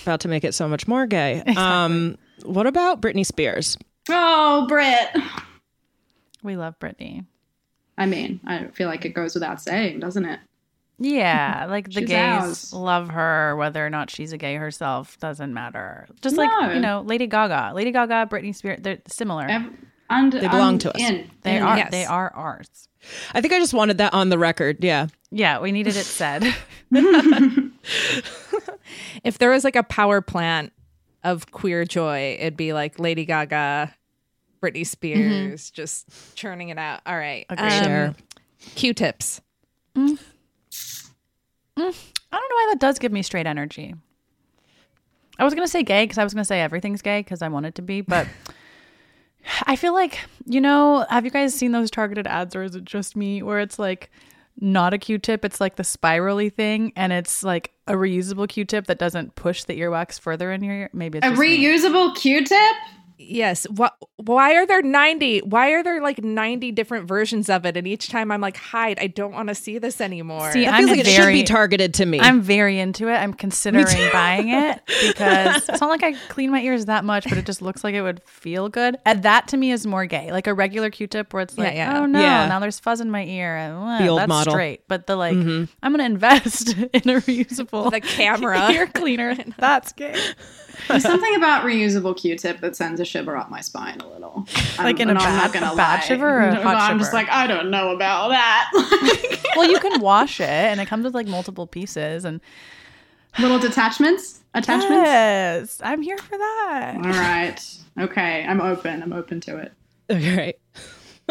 About 0.05 0.21
to 0.21 0.29
make 0.29 0.45
it 0.45 0.55
so 0.55 0.69
much 0.69 0.87
more 0.87 1.05
gay. 1.05 1.43
Um, 1.57 2.17
what 2.45 2.69
about 2.69 3.03
Britney 3.03 3.27
Spears? 3.27 3.77
Oh, 4.09 4.65
Brit. 4.69 5.09
we 6.45 6.57
love 6.57 6.79
Britney. 6.79 7.27
I 7.99 8.07
mean, 8.07 8.39
I 8.47 8.67
feel 8.69 8.87
like 8.89 9.05
it 9.05 9.15
goes 9.15 9.35
without 9.35 9.61
saying, 9.61 9.99
doesn't 9.99 10.25
it? 10.25 10.39
Yeah, 11.01 11.67
like 11.69 11.87
the 11.87 12.03
She's 12.03 12.09
gays 12.09 12.41
ours. 12.41 12.73
love 12.73 13.09
her, 13.09 13.57
whether 13.57 13.85
or 13.85 13.91
not 13.91 14.09
she's 14.09 14.33
a 14.33 14.39
gay 14.39 14.55
herself 14.55 15.19
doesn't 15.19 15.53
matter. 15.53 16.07
Just 16.21 16.37
No. 16.37 16.45
like 16.45 16.75
you 16.75 16.81
know, 16.81 17.01
Lady 17.01 17.27
Gaga, 17.27 17.73
Lady 17.75 17.91
Gaga, 17.91 18.29
Britney 18.31 18.55
Spears, 18.55 18.79
they're 18.81 18.99
similar. 19.09 19.47
Ev- 19.49 19.71
and, 20.13 20.33
They 20.33 20.49
belong 20.49 20.75
and 20.75 20.81
to 20.83 20.95
us. 20.95 21.01
In, 21.01 21.31
they 21.43 21.57
in. 21.57 21.63
are 21.63 21.77
yes. 21.77 21.91
they 21.91 22.05
are 22.05 22.33
ours. 22.35 22.89
I 23.35 23.41
think 23.41 23.53
I 23.53 23.59
just 23.59 23.75
wanted 23.75 23.99
that 23.99 24.15
on 24.15 24.29
the 24.29 24.39
record. 24.39 24.83
Yeah. 24.83 25.09
Yeah, 25.31 25.61
we 25.61 25.73
needed 25.73 25.97
it 25.97 26.05
said. 26.05 26.55
If 29.25 29.39
there 29.39 29.51
was 29.51 29.65
like 29.65 29.77
a 29.77 29.83
power 29.83 30.21
plant 30.21 30.73
of 31.25 31.51
queer 31.51 31.85
joy, 31.85 32.37
it'd 32.41 32.57
be 32.57 32.73
like 32.73 32.99
Lady 32.99 33.25
Gaga, 33.25 33.95
Britney 34.63 34.87
Spears, 34.87 35.71
mm-hmm. 35.71 35.75
just 35.75 36.37
churning 36.37 36.71
it 36.71 36.79
out. 36.79 37.01
All 37.07 37.17
right. 37.17 37.47
Agreed. 37.49 37.73
Um, 37.73 37.85
sure. 37.85 38.15
Q-tips. 38.75 39.41
Mm. 39.97 40.19
Mm. 41.77 41.97
I 42.33 42.39
don't 42.39 42.49
know 42.49 42.55
why 42.55 42.69
that 42.71 42.81
does 42.81 42.99
give 42.99 43.13
me 43.13 43.23
straight 43.23 43.47
energy. 43.47 43.95
I 45.39 45.45
was 45.45 45.55
gonna 45.55 45.67
say 45.69 45.83
gay 45.83 46.05
because 46.05 46.19
I 46.19 46.25
was 46.25 46.35
gonna 46.35 46.45
say 46.45 46.61
everything's 46.61 47.03
gay 47.03 47.21
because 47.21 47.43
I 47.43 47.49
want 47.49 47.67
it 47.67 47.75
to 47.77 47.83
be, 47.83 48.01
but 48.03 48.27
I 49.65 49.77
feel 49.77 49.93
like 49.93 50.19
you 50.47 50.61
know. 50.61 51.07
Have 51.11 51.25
you 51.25 51.31
guys 51.31 51.55
seen 51.55 51.73
those 51.73 51.91
targeted 51.91 52.27
ads, 52.27 52.55
or 52.55 52.63
is 52.63 52.75
it 52.75 52.85
just 52.85 53.17
me? 53.17 53.43
Where 53.43 53.61
it's 53.61 53.79
like 53.79 54.11
not 54.61 54.93
a 54.93 54.99
Q-tip, 54.99 55.45
it's 55.45 55.61
like 55.61 55.77
the 55.77 55.85
spirally 55.85 56.51
thing, 56.51 56.93
and 56.95 57.13
it's 57.13 57.43
like 57.43 57.73
a 57.87 57.95
reusable 57.95 58.49
Q-tip 58.49 58.87
that 58.87 58.99
doesn't 58.99 59.35
push 59.35 59.65
the 59.65 59.81
earwax 59.81 60.21
further 60.21 60.53
in 60.53 60.63
your 60.63 60.75
ear. 60.75 60.91
Maybe 60.93 61.19
it's 61.19 61.27
A 61.27 61.31
me. 61.31 61.37
reusable 61.65 62.15
Q-tip? 62.15 62.77
Yes. 63.29 63.65
What? 63.71 63.95
Why 64.17 64.55
are 64.55 64.67
there 64.67 64.83
ninety? 64.83 65.41
Why 65.41 65.71
are 65.71 65.83
there 65.83 66.01
like 66.01 66.23
ninety 66.23 66.71
different 66.71 67.09
versions 67.09 67.49
of 67.49 67.65
it? 67.67 67.77
And 67.77 67.87
each 67.89 68.09
time 68.09 68.31
I'm 68.31 68.41
like, 68.41 68.57
hide. 68.57 68.99
I 69.01 69.09
don't 69.09 69.33
want 69.33 69.49
to 69.49 69.55
see 69.55 69.79
this 69.79 70.01
anymore. 70.01 70.53
See, 70.53 70.65
That 70.65 70.75
I'm 70.75 70.81
feels 70.87 70.91
like 70.91 71.01
it 71.01 71.07
should 71.07 71.17
very- 71.23 71.33
be 71.35 71.43
targeted 71.45 71.95
to 71.95 72.07
me. 72.07 72.21
I'm 72.21 72.41
very 72.41 72.79
into 72.79 73.09
it. 73.09 73.15
I'm 73.17 73.35
considering 73.35 73.87
buying 74.13 74.51
it 74.51 74.81
because 74.87 75.69
it's 75.69 75.81
not 75.81 75.89
like 75.91 76.03
I 76.03 76.13
clean 76.29 76.51
my 76.51 76.61
ears 76.61 76.85
that 76.87 77.05
much, 77.05 77.25
but 77.29 77.37
it 77.39 77.47
just 77.47 77.63
looks 77.63 77.83
like 77.83 77.95
it 77.95 78.03
would 78.03 78.23
feel 78.25 78.69
good. 78.69 78.97
And 79.05 79.23
that 79.25 79.49
to 79.49 79.57
me 79.57 79.73
is 79.73 79.87
more 79.87 80.07
gay. 80.07 80.31
Like 80.31 80.47
a 80.47 80.55
regular 80.55 80.91
Q-tip 80.91 81.33
where 81.33 81.43
it's 81.43 81.59
like, 81.59 81.75
yeah. 81.75 82.01
oh 82.01 82.07
no, 82.07 82.21
Yeah. 82.21 82.47
now 82.49 82.59
there's 82.61 82.79
fuzz 82.79 83.01
in 83.01 83.11
my 83.11 83.25
ear. 83.25 83.57
And, 83.57 83.75
uh, 83.77 83.99
The 83.99 84.09
old 84.09 84.21
that's 84.21 84.29
model. 84.29 84.53
straight. 84.53 84.83
But 84.89 85.07
the 85.07 85.17
like, 85.17 85.35
I'm 85.37 85.69
gonna 85.83 86.05
invest 86.05 86.69
in 86.79 87.09
a 87.11 87.21
reusable 87.21 87.91
The 87.91 88.01
camera. 88.01 88.71
ear 88.73 88.87
cleaner. 88.87 89.37
That's 89.59 89.93
gay. 89.93 90.15
There's 90.89 91.03
something 91.03 91.37
about 91.37 91.65
reusable 91.65 92.17
Q-tip 92.17 92.61
that 92.61 92.75
sends 92.77 93.01
a 93.01 93.05
shiver 93.13 93.37
up 93.37 93.51
my 93.51 93.61
spine 93.61 94.01
a 94.01 94.09
little. 94.09 94.47
I'm- 94.79 94.85
Like 94.85 94.99
in 95.01 95.09
a 95.09 95.11
and 95.13 95.19
I'm 95.21 95.51
bad- 95.53 95.61
not 95.61 95.73
a 95.75 95.77
bad 95.77 96.01
shiver 96.01 96.29
or 96.29 96.41
a 96.49 96.55
No, 96.55 96.63
hot 96.63 96.77
I'm 96.77 96.99
just 96.99 97.13
like, 97.13 97.29
I 97.29 97.47
don't 97.47 97.71
know 97.71 97.95
about 97.95 98.29
that. 98.31 98.71
Well, 99.55 99.71
you 99.71 99.79
can 99.81 100.01
wash 100.01 100.41
it, 100.41 100.49
and 100.49 100.81
it 100.81 100.87
comes 100.87 101.05
with 101.05 101.15
like 101.15 101.27
multiple 101.27 101.67
pieces. 101.67 102.25
And 102.25 102.41
little 103.39 103.59
detachments, 103.59 104.41
attachments. 104.55 104.95
yes, 104.95 105.81
I'm 105.85 106.01
here 106.01 106.17
for 106.17 106.39
that. 106.39 106.95
All 106.97 107.03
right. 107.13 107.61
Okay. 108.01 108.47
I'm 108.49 108.63
open. 108.63 109.03
I'm 109.03 109.13
open 109.13 109.41
to 109.43 109.59
it. 109.59 109.73
All 110.09 110.17
right. 110.17 110.59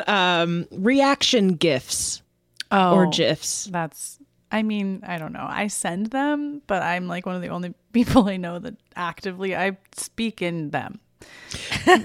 Um, 0.07 0.67
reaction 0.71 1.55
gifs 1.55 2.21
Oh, 2.69 2.93
or 2.95 3.07
gifs. 3.07 3.65
That's 3.71 4.19
I 4.51 4.61
mean, 4.61 5.01
I 5.05 5.17
don't 5.17 5.33
know. 5.33 5.47
I 5.49 5.65
send 5.67 6.07
them, 6.07 6.61
but 6.67 6.83
I'm 6.83 7.07
like 7.07 7.25
one 7.25 7.35
of 7.35 7.41
the 7.41 7.49
only 7.49 7.73
people 7.91 8.29
I 8.29 8.37
know 8.37 8.59
that 8.59 8.75
actively 8.95 9.55
I 9.55 9.77
speak 9.95 10.43
in 10.43 10.69
them. 10.69 10.99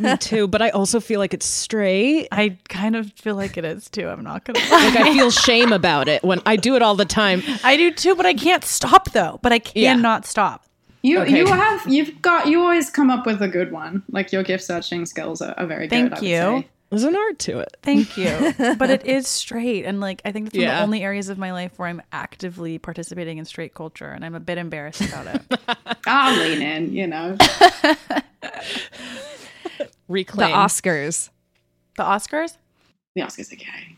Me 0.01 0.16
too, 0.16 0.48
but 0.48 0.60
I 0.62 0.70
also 0.70 1.01
feel 1.01 1.20
like 1.20 1.32
it's 1.34 1.47
straight. 1.47 2.28
I 2.32 2.56
kind 2.68 2.97
of 2.97 3.12
feel 3.12 3.36
like 3.36 3.56
it 3.56 3.64
is 3.64 3.88
too. 3.90 4.09
I'm 4.09 4.22
not 4.24 4.44
gonna 4.44 4.59
lie. 4.70 4.88
Like 4.88 4.97
I 4.97 5.12
feel 5.12 5.30
shame 5.30 5.72
about 5.72 6.09
it 6.09 6.22
when 6.24 6.40
I 6.47 6.56
do 6.56 6.76
it 6.76 6.82
all 6.82 6.94
the 6.94 7.05
time. 7.05 7.43
I 7.62 7.76
do 7.76 7.90
too, 7.93 8.14
but 8.14 8.26
I 8.26 8.34
can't 8.34 8.64
stop 8.64 9.12
though. 9.12 9.38
But 9.43 9.52
I 9.52 9.60
Yeah. 9.74 9.94
cannot 9.94 10.26
stop. 10.26 10.64
You 11.02 11.20
Okay. 11.20 11.38
you 11.38 11.47
have 11.47 11.86
you've 11.86 12.20
got 12.22 12.48
you 12.48 12.60
always 12.60 12.90
come 12.90 13.10
up 13.10 13.26
with 13.26 13.40
a 13.43 13.48
good 13.48 13.70
one. 13.70 14.02
Like 14.10 14.32
your 14.32 14.43
gift 14.43 14.64
searching 14.64 15.06
skills 15.06 15.40
are, 15.40 15.55
are 15.56 15.66
very 15.66 15.88
Thank 15.88 16.10
good. 16.10 16.18
I 16.18 16.20
would 16.20 16.28
you. 16.28 16.62
say. 16.62 16.68
There's 16.91 17.03
an 17.03 17.17
art 17.17 17.39
to 17.41 17.59
it. 17.59 17.77
Thank 17.83 18.17
you. 18.17 18.55
but 18.79 18.91
it 18.91 19.05
is 19.05 19.27
straight, 19.27 19.85
and 19.85 20.01
like 20.01 20.23
I 20.25 20.31
think 20.33 20.53
that's 20.53 20.59
one 20.59 20.69
of 20.69 20.77
the 20.77 20.83
only 20.83 21.03
areas 21.03 21.29
of 21.29 21.37
my 21.37 21.53
life 21.53 21.79
where 21.79 21.89
I'm 21.89 22.01
actively 22.13 22.79
participating 22.79 23.39
in 23.39 23.45
straight 23.45 23.75
culture, 23.75 24.09
and 24.09 24.25
I'm 24.25 24.35
a 24.37 24.41
bit 24.41 24.57
embarrassed 24.57 25.01
about 25.01 25.27
it. 25.27 25.43
I'll 26.07 26.39
lean 26.39 26.63
in. 26.63 26.93
You 26.93 27.09
know. 27.09 27.37
Reclaim. 30.09 30.51
The 30.51 30.57
Oscars. 30.57 31.31
the 31.97 32.05
Oscars, 32.05 32.57
The 33.17 33.23
Oscars 33.23 33.53
are 33.53 33.57
gay. 33.57 33.97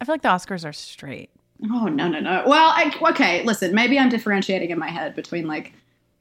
I 0.00 0.04
feel 0.04 0.14
like 0.14 0.22
the 0.22 0.28
Oscars 0.28 0.68
are 0.68 0.72
straight. 0.72 1.30
Oh 1.70 1.86
no 1.86 2.08
no 2.08 2.18
no. 2.18 2.42
Well, 2.46 2.70
I, 2.74 2.92
okay. 3.10 3.44
Listen, 3.44 3.72
maybe 3.74 3.96
I'm 3.96 4.08
differentiating 4.08 4.70
in 4.70 4.78
my 4.78 4.88
head 4.88 5.14
between 5.14 5.46
like 5.46 5.72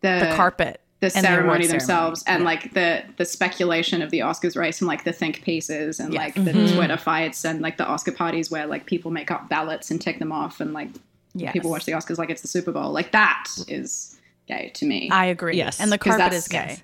the 0.02 0.28
The 0.30 0.36
carpet, 0.36 0.80
the 1.12 1.18
and 1.18 1.26
the 1.26 1.30
award 1.30 1.36
ceremony 1.40 1.64
ceremony. 1.64 1.68
themselves, 1.68 2.24
and 2.28 2.44
like 2.44 2.74
the 2.74 3.04
the 3.18 3.26
speculation 3.26 4.02
of 4.02 4.10
the 4.12 4.20
Oscars 4.20 4.56
race, 4.56 4.82
and 4.82 4.88
like 4.88 5.04
the 5.04 5.14
think 5.14 5.44
pieces, 5.44 6.00
and 6.00 6.14
like 6.14 6.34
the 6.36 6.52
Mm-hmm. 6.52 6.76
Twitter 6.76 6.98
fights, 6.98 7.44
and 7.46 7.62
like 7.62 7.78
the 7.78 7.86
Oscar 7.86 8.12
parties 8.12 8.50
where 8.52 8.66
like 8.68 8.86
people 8.86 9.12
make 9.12 9.30
up 9.32 9.50
ballots 9.50 9.92
and 9.92 10.02
tick 10.02 10.20
them 10.20 10.32
off, 10.32 10.60
and 10.60 10.74
like 10.74 10.90
Yes. 11.36 11.52
people 11.54 11.72
watch 11.72 11.86
the 11.86 11.94
Oscars 11.94 12.18
like 12.20 12.30
it's 12.30 12.42
the 12.44 12.48
Super 12.48 12.72
Bowl. 12.72 12.92
Like 12.92 13.12
that 13.12 13.46
is 13.68 14.20
gay 14.48 14.70
to 14.76 14.86
me. 14.86 15.10
I 15.12 15.26
agree. 15.26 15.58
Yes. 15.58 15.80
and 15.80 15.92
the 15.92 15.98
carpet 15.98 16.20
that's- 16.20 16.44
is 16.44 16.48
gay. 16.48 16.66
yes. 16.70 16.82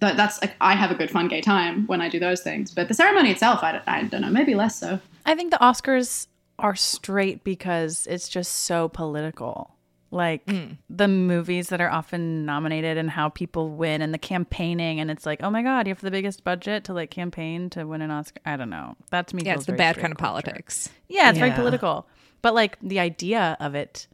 th- 0.00 0.16
that's 0.16 0.40
like 0.42 0.54
I 0.60 0.74
have 0.74 0.90
a 0.90 0.94
good 0.96 1.10
fun 1.10 1.28
gay 1.28 1.40
time 1.40 1.86
when 1.86 2.00
I 2.00 2.08
do 2.08 2.18
those 2.18 2.40
things. 2.42 2.72
But 2.72 2.88
the 2.88 2.94
ceremony 2.94 3.30
itself, 3.30 3.62
I, 3.62 3.72
don't- 3.72 3.84
I 3.88 4.02
don't 4.02 4.22
know, 4.22 4.30
maybe 4.30 4.54
less 4.56 4.78
so. 4.78 4.98
I 5.24 5.34
think 5.36 5.52
the 5.52 5.58
Oscars 5.58 6.26
are 6.58 6.74
straight 6.74 7.44
because 7.44 8.06
it's 8.10 8.28
just 8.28 8.50
so 8.52 8.88
political. 8.88 9.75
Like 10.16 10.46
mm. 10.46 10.78
the 10.88 11.08
movies 11.08 11.68
that 11.68 11.80
are 11.80 11.90
often 11.90 12.46
nominated 12.46 12.96
and 12.96 13.10
how 13.10 13.28
people 13.28 13.68
win 13.70 14.00
and 14.00 14.14
the 14.14 14.18
campaigning 14.18 14.98
and 14.98 15.10
it's 15.10 15.26
like, 15.26 15.42
oh 15.42 15.50
my 15.50 15.62
god, 15.62 15.86
you 15.86 15.92
have 15.92 16.00
the 16.00 16.10
biggest 16.10 16.42
budget 16.42 16.84
to 16.84 16.94
like 16.94 17.10
campaign 17.10 17.68
to 17.70 17.84
win 17.84 18.00
an 18.00 18.10
Oscar. 18.10 18.40
I 18.46 18.56
don't 18.56 18.70
know. 18.70 18.96
That 19.10 19.28
to 19.28 19.36
me, 19.36 19.42
Yeah, 19.44 19.52
feels 19.52 19.62
it's 19.62 19.66
the 19.66 19.72
bad 19.74 19.92
straight 19.92 20.02
kind 20.02 20.12
of 20.12 20.18
culture. 20.18 20.42
politics. 20.42 20.88
Yeah, 21.08 21.28
it's 21.28 21.38
very 21.38 21.52
political. 21.52 22.08
But 22.40 22.54
like 22.54 22.78
the 22.80 22.98
idea 22.98 23.56
of 23.60 23.74
it, 23.74 24.08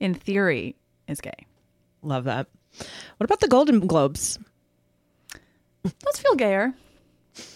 in 0.00 0.14
theory, 0.14 0.76
is 1.08 1.20
gay. 1.20 1.46
Love 2.02 2.24
that. 2.24 2.48
What 3.18 3.24
about 3.24 3.40
the 3.40 3.48
Golden 3.48 3.86
Globes? 3.86 4.38
Those 5.82 6.18
feel 6.18 6.34
gayer. 6.34 6.72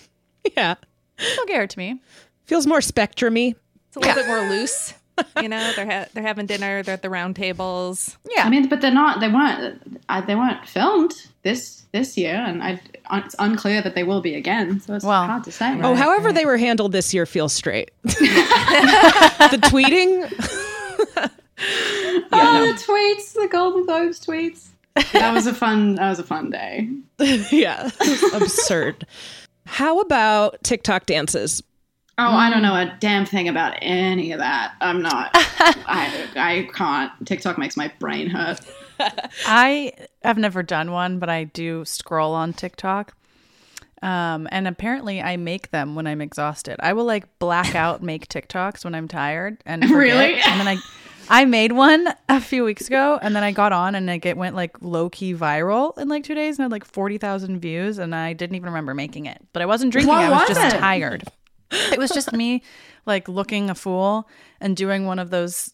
Yeah. 0.56 0.77
Feel 1.19 1.44
gayer 1.47 1.66
to 1.66 1.78
me. 1.78 2.01
Feels 2.44 2.66
more 2.66 2.78
spectrumy. 2.78 3.55
It's 3.89 3.97
a 3.97 4.01
little 4.01 4.15
bit 4.15 4.27
more 4.27 4.48
loose. 4.48 4.94
You 5.42 5.48
know, 5.48 5.72
they're 5.76 5.86
ha- 5.86 6.06
they're 6.14 6.22
having 6.26 6.46
dinner. 6.46 6.82
They're 6.82 6.94
at 6.94 7.02
the 7.02 7.10
round 7.10 7.36
tables. 7.36 8.18
Yeah. 8.34 8.42
I 8.44 8.50
mean, 8.50 8.68
but 8.68 8.80
they're 8.80 8.90
not. 8.90 9.20
They 9.20 9.28
weren't. 9.28 10.00
Uh, 10.08 10.20
they 10.22 10.34
weren't 10.34 10.66
filmed 10.68 11.12
this 11.42 11.84
this 11.92 12.16
year, 12.18 12.34
and 12.34 12.62
I, 12.62 12.80
it's 13.12 13.36
unclear 13.38 13.80
that 13.82 13.94
they 13.94 14.02
will 14.02 14.20
be 14.20 14.34
again. 14.34 14.80
So 14.80 14.94
it's 14.94 15.04
Well, 15.04 15.24
hard 15.26 15.44
to 15.44 15.52
say. 15.52 15.78
Oh, 15.80 15.94
however 15.94 16.32
they 16.32 16.44
were 16.44 16.56
handled 16.58 16.92
this 16.92 17.14
year 17.14 17.24
feels 17.24 17.52
straight. 17.52 17.90
the 18.02 19.58
tweeting. 19.62 20.24
oh, 22.32 22.66
the 22.66 22.82
tweets, 22.82 23.34
the 23.34 23.48
Golden 23.50 23.84
Globes 23.86 24.24
tweets. 24.24 24.68
that 25.12 25.32
was 25.32 25.46
a 25.46 25.54
fun. 25.54 25.94
That 25.94 26.10
was 26.10 26.18
a 26.18 26.24
fun 26.24 26.50
day. 26.50 26.88
yeah. 27.50 27.90
Absurd. 28.34 29.06
How 29.66 30.00
about 30.00 30.62
TikTok 30.64 31.06
dances? 31.06 31.62
Oh, 32.20 32.32
I 32.32 32.50
don't 32.50 32.62
know 32.62 32.74
a 32.74 32.96
damn 32.98 33.24
thing 33.24 33.48
about 33.48 33.78
any 33.80 34.32
of 34.32 34.40
that. 34.40 34.74
I'm 34.80 35.00
not. 35.00 35.30
I 35.34 36.28
I 36.34 36.68
can't. 36.74 37.12
TikTok 37.24 37.58
makes 37.58 37.76
my 37.76 37.92
brain 38.00 38.28
hurt. 38.28 38.60
I 39.46 39.92
have 40.24 40.36
never 40.36 40.64
done 40.64 40.90
one, 40.90 41.20
but 41.20 41.28
I 41.28 41.44
do 41.44 41.84
scroll 41.84 42.34
on 42.34 42.52
TikTok. 42.52 43.14
Um, 44.02 44.48
and 44.50 44.68
apparently 44.68 45.22
I 45.22 45.36
make 45.36 45.70
them 45.70 45.94
when 45.94 46.06
I'm 46.08 46.20
exhausted. 46.20 46.76
I 46.80 46.92
will 46.92 47.04
like 47.04 47.38
black 47.38 47.74
out 47.76 48.02
make 48.02 48.28
TikToks 48.28 48.84
when 48.84 48.96
I'm 48.96 49.06
tired 49.06 49.62
and 49.64 49.82
forget. 49.82 49.96
Really? 49.96 50.34
And 50.34 50.60
then 50.60 50.68
I 50.68 50.78
I 51.30 51.44
made 51.44 51.72
one 51.72 52.08
a 52.28 52.40
few 52.40 52.64
weeks 52.64 52.86
ago 52.86 53.18
and 53.20 53.36
then 53.36 53.44
I 53.44 53.52
got 53.52 53.72
on 53.72 53.94
and 53.94 54.06
like, 54.06 54.24
it 54.24 54.36
went 54.36 54.56
like 54.56 54.80
low 54.80 55.10
key 55.10 55.34
viral 55.34 55.96
in 55.98 56.08
like 56.08 56.24
two 56.24 56.34
days 56.34 56.58
and 56.58 56.64
had 56.64 56.72
like 56.72 56.86
40,000 56.86 57.60
views 57.60 57.98
and 57.98 58.14
I 58.14 58.32
didn't 58.32 58.56
even 58.56 58.70
remember 58.70 58.94
making 58.94 59.26
it. 59.26 59.38
But 59.52 59.60
I 59.60 59.66
wasn't 59.66 59.92
drinking. 59.92 60.08
What 60.08 60.24
I 60.24 60.30
was, 60.30 60.48
was 60.48 60.56
just 60.56 60.74
it? 60.74 60.78
tired. 60.78 61.24
It 61.92 61.98
was 61.98 62.10
just 62.10 62.32
me 62.32 62.62
like 63.06 63.28
looking 63.28 63.70
a 63.70 63.74
fool 63.74 64.28
and 64.60 64.76
doing 64.76 65.06
one 65.06 65.18
of 65.18 65.30
those 65.30 65.72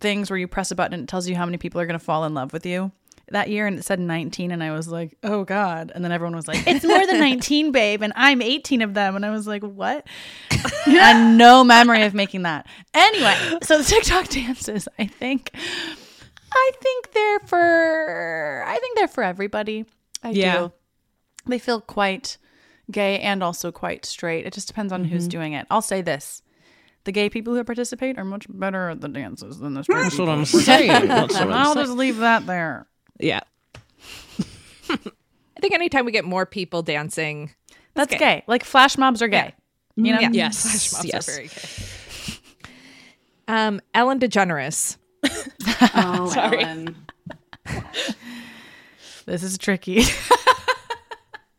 things 0.00 0.30
where 0.30 0.38
you 0.38 0.46
press 0.48 0.70
a 0.70 0.74
button 0.74 0.94
and 0.94 1.02
it 1.04 1.08
tells 1.08 1.28
you 1.28 1.34
how 1.36 1.44
many 1.44 1.56
people 1.58 1.80
are 1.80 1.86
going 1.86 1.98
to 1.98 2.04
fall 2.04 2.24
in 2.24 2.34
love 2.34 2.52
with 2.52 2.66
you 2.66 2.92
that 3.30 3.48
year 3.48 3.66
and 3.66 3.78
it 3.78 3.84
said 3.84 3.98
19 3.98 4.50
and 4.50 4.62
I 4.62 4.70
was 4.72 4.86
like, 4.88 5.16
"Oh 5.22 5.44
god." 5.44 5.90
And 5.94 6.04
then 6.04 6.12
everyone 6.12 6.36
was 6.36 6.46
like, 6.46 6.66
"It's 6.66 6.84
more 6.84 7.06
than 7.06 7.18
19, 7.30 7.72
babe." 7.72 8.02
And 8.02 8.12
I'm 8.16 8.42
18 8.42 8.82
of 8.82 8.92
them 8.92 9.16
and 9.16 9.24
I 9.24 9.30
was 9.30 9.46
like, 9.46 9.62
"What?" 9.62 10.06
Had 10.84 11.34
no 11.36 11.64
memory 11.64 12.02
of 12.02 12.12
making 12.12 12.42
that. 12.42 12.66
Anyway, 12.92 13.34
so 13.62 13.78
the 13.78 13.84
TikTok 13.84 14.28
dances, 14.28 14.86
I 14.98 15.06
think 15.06 15.50
I 16.52 16.70
think 16.82 17.12
they're 17.12 17.40
for 17.40 18.64
I 18.66 18.76
think 18.78 18.96
they're 18.98 19.08
for 19.08 19.24
everybody. 19.24 19.86
I 20.22 20.30
Yeah. 20.30 20.58
do. 20.58 20.72
They 21.46 21.58
feel 21.58 21.80
quite 21.80 22.36
gay 22.90 23.18
and 23.20 23.42
also 23.42 23.72
quite 23.72 24.04
straight. 24.04 24.46
It 24.46 24.52
just 24.52 24.68
depends 24.68 24.92
on 24.92 25.04
who's 25.04 25.26
doing 25.28 25.52
it. 25.54 25.66
I'll 25.70 25.82
say 25.82 26.02
this. 26.02 26.42
The 27.04 27.12
gay 27.12 27.28
people 27.28 27.54
who 27.54 27.62
participate 27.64 28.18
are 28.18 28.24
much 28.24 28.46
better 28.48 28.88
at 28.90 29.00
the 29.00 29.08
dances 29.08 29.58
than 29.58 29.74
the 29.74 29.82
straight 29.82 30.02
That's 30.02 30.14
people. 30.14 30.26
what 30.26 30.38
I'm 30.38 30.44
saying. 30.46 30.88
That's 31.08 31.34
what 31.34 31.42
I'm 31.42 31.52
I'll 31.52 31.74
saying. 31.74 31.86
just 31.86 31.96
leave 31.98 32.16
that 32.18 32.46
there. 32.46 32.86
Yeah. 33.20 33.40
I 34.90 35.60
think 35.60 35.74
anytime 35.74 36.04
we 36.04 36.12
get 36.12 36.24
more 36.24 36.46
people 36.46 36.82
dancing, 36.82 37.50
That's 37.94 38.12
gay. 38.12 38.18
gay. 38.18 38.44
Like 38.46 38.64
flash 38.64 38.96
mobs 38.98 39.20
are 39.22 39.28
gay. 39.28 39.54
You 39.96 40.12
know? 40.14 40.20
yeah, 40.20 40.30
Yes. 40.32 40.62
flash 40.62 40.92
mobs 40.94 41.12
yes. 41.12 41.28
are 41.28 41.32
very 41.32 41.48
gay. 41.48 42.34
Um, 43.46 43.80
Ellen 43.94 44.18
DeGeneres. 44.20 44.96
Oh, 45.96 46.32
Ellen. 46.36 46.96
This 49.26 49.42
is 49.42 49.56
tricky. 49.58 50.04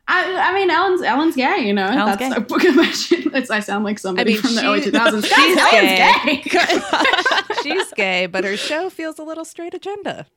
I, 0.08 0.52
I 0.52 0.54
mean, 0.54 0.70
Ellen's 0.70 1.02
Ellen's 1.02 1.36
gay. 1.36 1.60
You 1.66 1.74
know, 1.74 1.88
Ellen's 1.88 2.20
that's 2.20 2.36
gay. 2.36 2.42
a 2.42 2.46
book 2.46 2.64
imagine. 2.64 3.32
It's, 3.34 3.50
I 3.50 3.60
sound 3.60 3.84
like 3.86 3.98
somebody 4.00 4.34
mean, 4.34 4.42
from 4.42 4.56
the 4.56 4.66
early 4.66 4.82
2000s. 4.92 5.24
she's 5.24 5.32
Guys, 5.32 5.74
Ellen's 5.74 6.24
gay. 6.24 6.42
gay. 6.50 7.62
She's 7.64 7.92
gay, 7.94 8.28
but 8.28 8.44
her 8.44 8.56
show 8.58 8.92
feels 8.92 9.18
a 9.18 9.24
little 9.24 9.44
straight 9.46 9.74
agenda. 9.74 10.28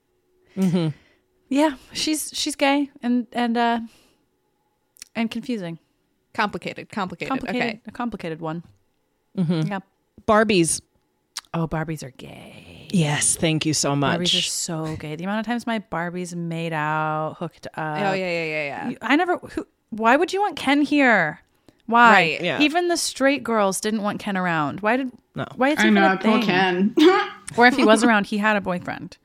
yeah, 1.50 1.76
she's 1.92 2.30
she's 2.32 2.56
gay 2.56 2.90
and 3.02 3.26
and 3.32 3.56
uh 3.58 3.80
and 5.14 5.30
confusing. 5.30 5.78
Complicated, 6.32 6.88
complicated. 6.90 7.28
Complicated. 7.28 7.62
Okay. 7.62 7.80
A 7.86 7.90
complicated 7.92 8.40
one. 8.40 8.62
Yeah. 9.34 9.80
Barbies. 10.26 10.80
Oh, 11.52 11.66
Barbies 11.68 12.02
are 12.02 12.10
gay. 12.12 12.67
Yes. 12.92 13.36
Thank 13.36 13.66
you 13.66 13.74
so 13.74 13.94
much. 13.96 14.20
Barbies 14.20 14.38
are 14.38 14.42
so 14.42 14.96
gay. 14.96 15.16
The 15.16 15.24
amount 15.24 15.40
of 15.40 15.46
times 15.46 15.66
my 15.66 15.78
Barbies 15.80 16.34
made 16.34 16.72
out, 16.72 17.36
hooked 17.38 17.66
up. 17.68 17.72
Oh 17.76 18.12
yeah, 18.12 18.14
yeah, 18.14 18.44
yeah, 18.44 18.88
yeah. 18.90 18.98
I 19.02 19.16
never. 19.16 19.38
Who, 19.38 19.66
why 19.90 20.16
would 20.16 20.32
you 20.32 20.40
want 20.40 20.56
Ken 20.56 20.82
here? 20.82 21.40
Why? 21.86 22.12
Right, 22.12 22.42
yeah. 22.42 22.60
Even 22.60 22.88
the 22.88 22.96
straight 22.98 23.42
girls 23.42 23.80
didn't 23.80 24.02
want 24.02 24.20
Ken 24.20 24.36
around. 24.36 24.80
Why 24.80 24.96
did? 24.98 25.10
No. 25.34 25.46
Why 25.56 25.70
is 25.70 25.78
I 25.78 25.82
he 25.82 25.88
even 25.88 26.02
know, 26.02 26.12
a 26.12 26.16
poor 26.16 26.38
thing? 26.38 26.42
Ken. 26.42 26.94
Or 27.56 27.66
if 27.66 27.76
he 27.76 27.84
was 27.84 28.04
around, 28.04 28.26
he 28.26 28.36
had 28.36 28.56
a 28.56 28.60
boyfriend. 28.60 29.16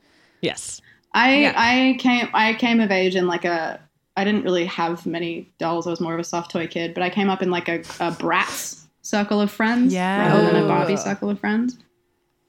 Yes. 0.42 0.80
I 1.14 1.54
I 1.56 1.98
came 2.00 2.30
I 2.34 2.54
came 2.54 2.80
of 2.80 2.90
age 2.90 3.16
in 3.18 3.28
like 3.28 3.44
a 3.44 3.82
I 4.16 4.24
didn't 4.24 4.44
really 4.44 4.66
have 4.66 5.06
many 5.06 5.52
dolls. 5.58 5.88
I 5.88 5.90
was 5.90 6.00
more 6.00 6.14
of 6.14 6.20
a 6.22 6.24
soft 6.24 6.52
toy 6.52 6.68
kid, 6.68 6.94
but 6.94 7.04
I 7.04 7.10
came 7.10 7.30
up 7.30 7.42
in 7.42 7.52
like 7.52 7.68
a, 7.68 7.80
a 8.00 8.12
Bratz 8.12 8.86
circle 9.02 9.42
of 9.42 9.52
friends 9.52 9.94
Yeah. 9.94 10.30
rather 10.30 10.46
than 10.46 10.56
a 10.56 10.64
Oh. 10.64 10.68
Barbie 10.70 10.96
circle 10.96 11.30
of 11.30 11.40
friends. 11.40 11.78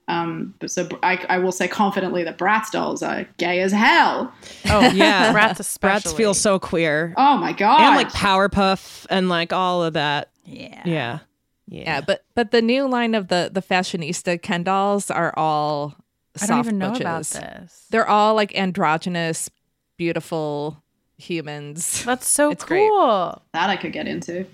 Um, 0.07 0.53
but 0.59 0.69
so 0.69 0.87
I, 1.01 1.23
I 1.29 1.39
will 1.39 1.51
say 1.51 1.67
confidently 1.67 2.23
that 2.23 2.37
Bratz 2.37 2.69
dolls 2.71 3.01
are 3.01 3.27
gay 3.37 3.59
as 3.61 3.71
hell. 3.71 4.31
Oh 4.69 4.81
Yeah. 4.91 5.33
Bratz 5.33 5.59
especially. 5.59 6.11
Bratz 6.11 6.17
feel 6.17 6.33
so 6.33 6.59
queer. 6.59 7.13
Oh 7.17 7.37
my 7.37 7.53
god! 7.53 7.81
and 7.81 7.95
like 7.95 8.09
Powerpuff 8.09 9.05
and 9.09 9.29
like 9.29 9.51
all 9.51 9.83
of 9.83 9.93
that. 9.93 10.29
Yeah. 10.45 10.83
Yeah. 10.85 11.19
Yeah, 11.67 12.01
but 12.01 12.23
but 12.35 12.51
the 12.51 12.61
new 12.61 12.87
line 12.87 13.15
of 13.15 13.27
the 13.29 13.49
the 13.51 13.61
fashionista 13.61 14.39
Ken 14.39 14.61
dolls 14.63 15.09
are 15.09 15.33
all 15.35 15.95
I 16.39 16.45
don't 16.45 16.59
even 16.59 16.77
know 16.77 16.93
about 16.93 17.25
this. 17.25 17.87
They're 17.89 18.07
all 18.07 18.35
like 18.35 18.55
androgynous, 18.55 19.49
beautiful 19.97 20.83
humans. 21.17 22.03
That's 22.03 22.27
so 22.27 22.51
It's 22.51 22.63
great. 22.63 22.87
cool. 22.89 23.41
that 23.53 23.69
I 23.69 23.77
could 23.77 23.93
get 23.93 24.07
into. 24.07 24.45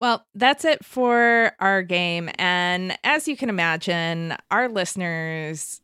Well, 0.00 0.26
that's 0.34 0.64
it 0.64 0.84
for 0.84 1.52
our 1.60 1.82
game. 1.82 2.30
And 2.38 2.96
as 3.04 3.28
you 3.28 3.36
can 3.36 3.50
imagine, 3.50 4.34
our 4.50 4.68
listeners 4.68 5.82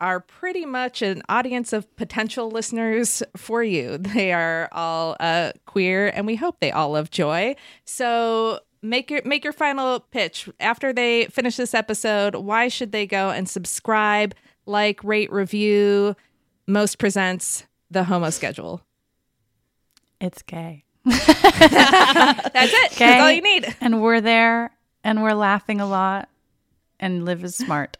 are 0.00 0.20
pretty 0.20 0.64
much 0.64 1.02
an 1.02 1.22
audience 1.28 1.72
of 1.72 1.94
potential 1.96 2.50
listeners 2.50 3.22
for 3.36 3.62
you. 3.62 3.98
They 4.18 4.32
are 4.32 4.68
all 4.72 5.16
uh, 5.20 5.52
queer, 5.66 6.08
and 6.08 6.26
we 6.26 6.36
hope 6.36 6.60
they 6.60 6.72
all 6.72 6.92
love 6.92 7.10
joy. 7.10 7.56
So 7.84 8.60
make 8.80 9.10
your 9.10 9.20
make 9.24 9.44
your 9.44 9.52
final 9.52 10.00
pitch 10.00 10.48
after 10.60 10.92
they 10.92 11.26
finish 11.26 11.56
this 11.56 11.74
episode. 11.74 12.36
Why 12.36 12.68
should 12.68 12.92
they 12.92 13.06
go 13.06 13.30
and 13.30 13.48
subscribe, 13.48 14.34
like, 14.66 15.02
rate, 15.04 15.30
review? 15.32 16.16
Most 16.66 16.98
presents 16.98 17.64
the 17.90 18.04
Homo 18.04 18.30
Schedule. 18.30 18.82
It's 20.20 20.42
gay. 20.42 20.84
That's 21.58 22.72
it. 22.72 22.92
That's 22.92 23.22
all 23.22 23.30
you 23.30 23.42
need. 23.42 23.74
And 23.80 24.02
we're 24.02 24.20
there 24.20 24.70
and 25.04 25.22
we're 25.22 25.34
laughing 25.34 25.80
a 25.80 25.86
lot 25.86 26.28
and 27.00 27.24
Liv 27.24 27.44
is 27.44 27.56
smart. 27.56 27.96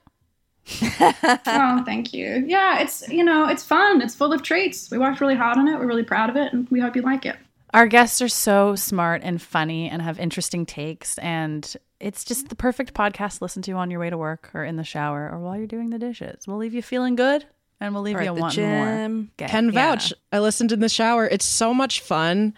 oh, 0.83 1.83
thank 1.87 2.13
you. 2.13 2.45
Yeah, 2.47 2.81
it's 2.81 3.09
you 3.09 3.25
know 3.25 3.49
it's 3.49 3.65
fun. 3.65 4.03
It's 4.03 4.15
full 4.15 4.33
of 4.33 4.43
treats. 4.43 4.91
We 4.91 4.99
worked 4.99 5.21
really 5.21 5.35
hard 5.35 5.57
on 5.57 5.67
it. 5.67 5.79
We're 5.79 5.87
really 5.87 6.03
proud 6.03 6.29
of 6.29 6.37
it, 6.37 6.53
and 6.53 6.69
we 6.69 6.79
hope 6.79 6.95
you 6.95 7.01
like 7.01 7.25
it. 7.25 7.37
Our 7.73 7.87
guests 7.87 8.21
are 8.21 8.29
so 8.29 8.75
smart 8.75 9.23
and 9.25 9.41
funny 9.41 9.89
and 9.89 10.03
have 10.03 10.19
interesting 10.19 10.65
takes 10.67 11.19
and 11.19 11.77
it's 12.01 12.25
just 12.25 12.49
the 12.49 12.55
perfect 12.55 12.95
podcast 12.95 13.39
to 13.39 13.45
listen 13.45 13.61
to 13.63 13.73
on 13.73 13.91
your 13.91 14.01
way 14.01 14.09
to 14.09 14.17
work 14.17 14.51
or 14.55 14.65
in 14.65 14.77
the 14.77 14.85
shower 14.85 15.29
or 15.31 15.39
while 15.39 15.57
you're 15.57 15.67
doing 15.67 15.91
the 15.91 15.99
dishes. 15.99 16.47
We'll 16.47 16.57
leave 16.57 16.73
you 16.73 16.81
feeling 16.81 17.15
good 17.15 17.45
and 17.81 17.95
we'll 17.95 18.03
leave 18.03 18.17
Or 18.17 18.23
you 18.23 18.35
wanting 18.35 18.69
more. 18.69 19.27
Gay. 19.37 19.47
Can 19.47 19.67
Yeah. 19.67 19.95
vouch. 19.95 20.13
I 20.33 20.41
listened 20.41 20.73
in 20.73 20.81
the 20.81 20.89
shower. 20.89 21.27
It's 21.27 21.45
so 21.45 21.73
much 21.73 22.01
fun. 22.01 22.55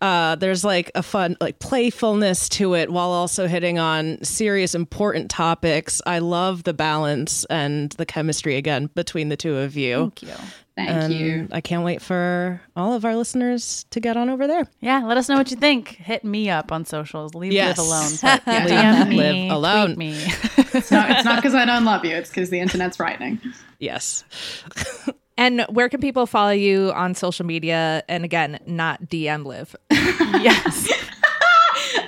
Uh, 0.00 0.34
there's 0.34 0.64
like 0.64 0.90
a 0.94 1.02
fun, 1.02 1.36
like 1.40 1.58
playfulness 1.60 2.48
to 2.50 2.74
it 2.74 2.90
while 2.90 3.10
also 3.10 3.46
hitting 3.46 3.78
on 3.78 4.22
serious, 4.24 4.74
important 4.74 5.30
topics. 5.30 6.02
I 6.06 6.18
love 6.18 6.64
the 6.64 6.74
balance 6.74 7.44
and 7.46 7.92
the 7.92 8.06
chemistry 8.06 8.56
again 8.56 8.90
between 8.94 9.28
the 9.28 9.36
two 9.36 9.56
of 9.56 9.76
you. 9.76 10.12
Thank 10.16 10.22
you. 10.22 10.28
Thank 10.76 10.90
and 10.90 11.14
you. 11.14 11.48
I 11.52 11.60
can't 11.60 11.84
wait 11.84 12.02
for 12.02 12.60
all 12.74 12.94
of 12.94 13.04
our 13.04 13.14
listeners 13.14 13.86
to 13.90 14.00
get 14.00 14.16
on 14.16 14.28
over 14.28 14.48
there. 14.48 14.64
Yeah, 14.80 15.04
let 15.04 15.16
us 15.16 15.28
know 15.28 15.36
what 15.36 15.50
you 15.52 15.56
think. 15.56 15.88
Hit 15.90 16.24
me 16.24 16.50
up 16.50 16.72
on 16.72 16.84
socials. 16.84 17.32
Leave 17.34 17.52
Yes. 17.52 17.78
Liv 17.78 17.86
alone. 17.86 18.10
But 18.44 18.68
Yeah. 18.68 19.04
DM 19.04 19.08
Leave 19.08 19.08
me, 19.08 19.42
Liv 19.44 19.52
alone. 19.52 19.96
me. 19.96 20.24
It's 20.76 20.90
not 20.90 21.36
because 21.36 21.54
I 21.54 21.64
don't 21.64 21.84
love 21.84 22.04
you, 22.04 22.16
it's 22.16 22.28
because 22.30 22.50
the 22.50 22.58
internet's 22.58 22.96
frightening. 22.96 23.40
Yes. 23.78 24.24
And 25.36 25.62
where 25.68 25.88
can 25.88 26.00
people 26.00 26.26
follow 26.26 26.52
you 26.52 26.92
on 26.92 27.16
social 27.16 27.44
media? 27.44 28.04
And 28.08 28.24
again, 28.24 28.60
not 28.66 29.02
DM 29.06 29.44
Liv. 29.44 29.74
yes. 29.90 30.92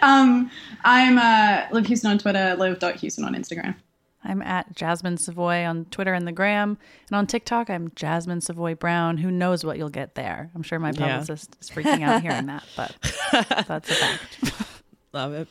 Um 0.01 0.49
I'm 0.85 1.19
uh 1.19 1.67
Liv 1.73 1.87
Hewson 1.87 2.11
on 2.11 2.19
Twitter, 2.19 2.55
liv.hewson 2.57 3.25
on 3.25 3.35
Instagram. 3.35 3.75
I'm 4.27 4.43
at 4.43 4.75
Jasmin 4.75 5.17
Savoy 5.19 5.65
on 5.65 5.85
Twitter 5.87 6.13
and 6.13 6.27
the 6.27 6.33
gram. 6.33 6.77
And 7.09 7.17
on 7.17 7.27
TikTok, 7.27 7.71
I'm 7.71 7.91
Jasmin 7.95 8.41
Savoy 8.41 8.75
Brown. 8.75 9.19
Who 9.19 9.31
knows 9.31 9.65
what 9.65 9.79
you'll 9.79 9.89
get 9.89 10.15
there? 10.17 10.51
I'm 10.55 10.63
sure 10.63 10.79
my 10.79 10.91
Yeah. 10.91 11.19
publicist 11.19 11.57
is 11.61 11.71
freaking 11.71 12.03
out 12.03 12.23
hearing 12.23 12.47
that, 12.47 12.65
but 12.77 12.95
that's 13.67 13.91
a 13.91 13.95
fact. 13.95 14.39
Love 15.13 15.33
it. 15.33 15.49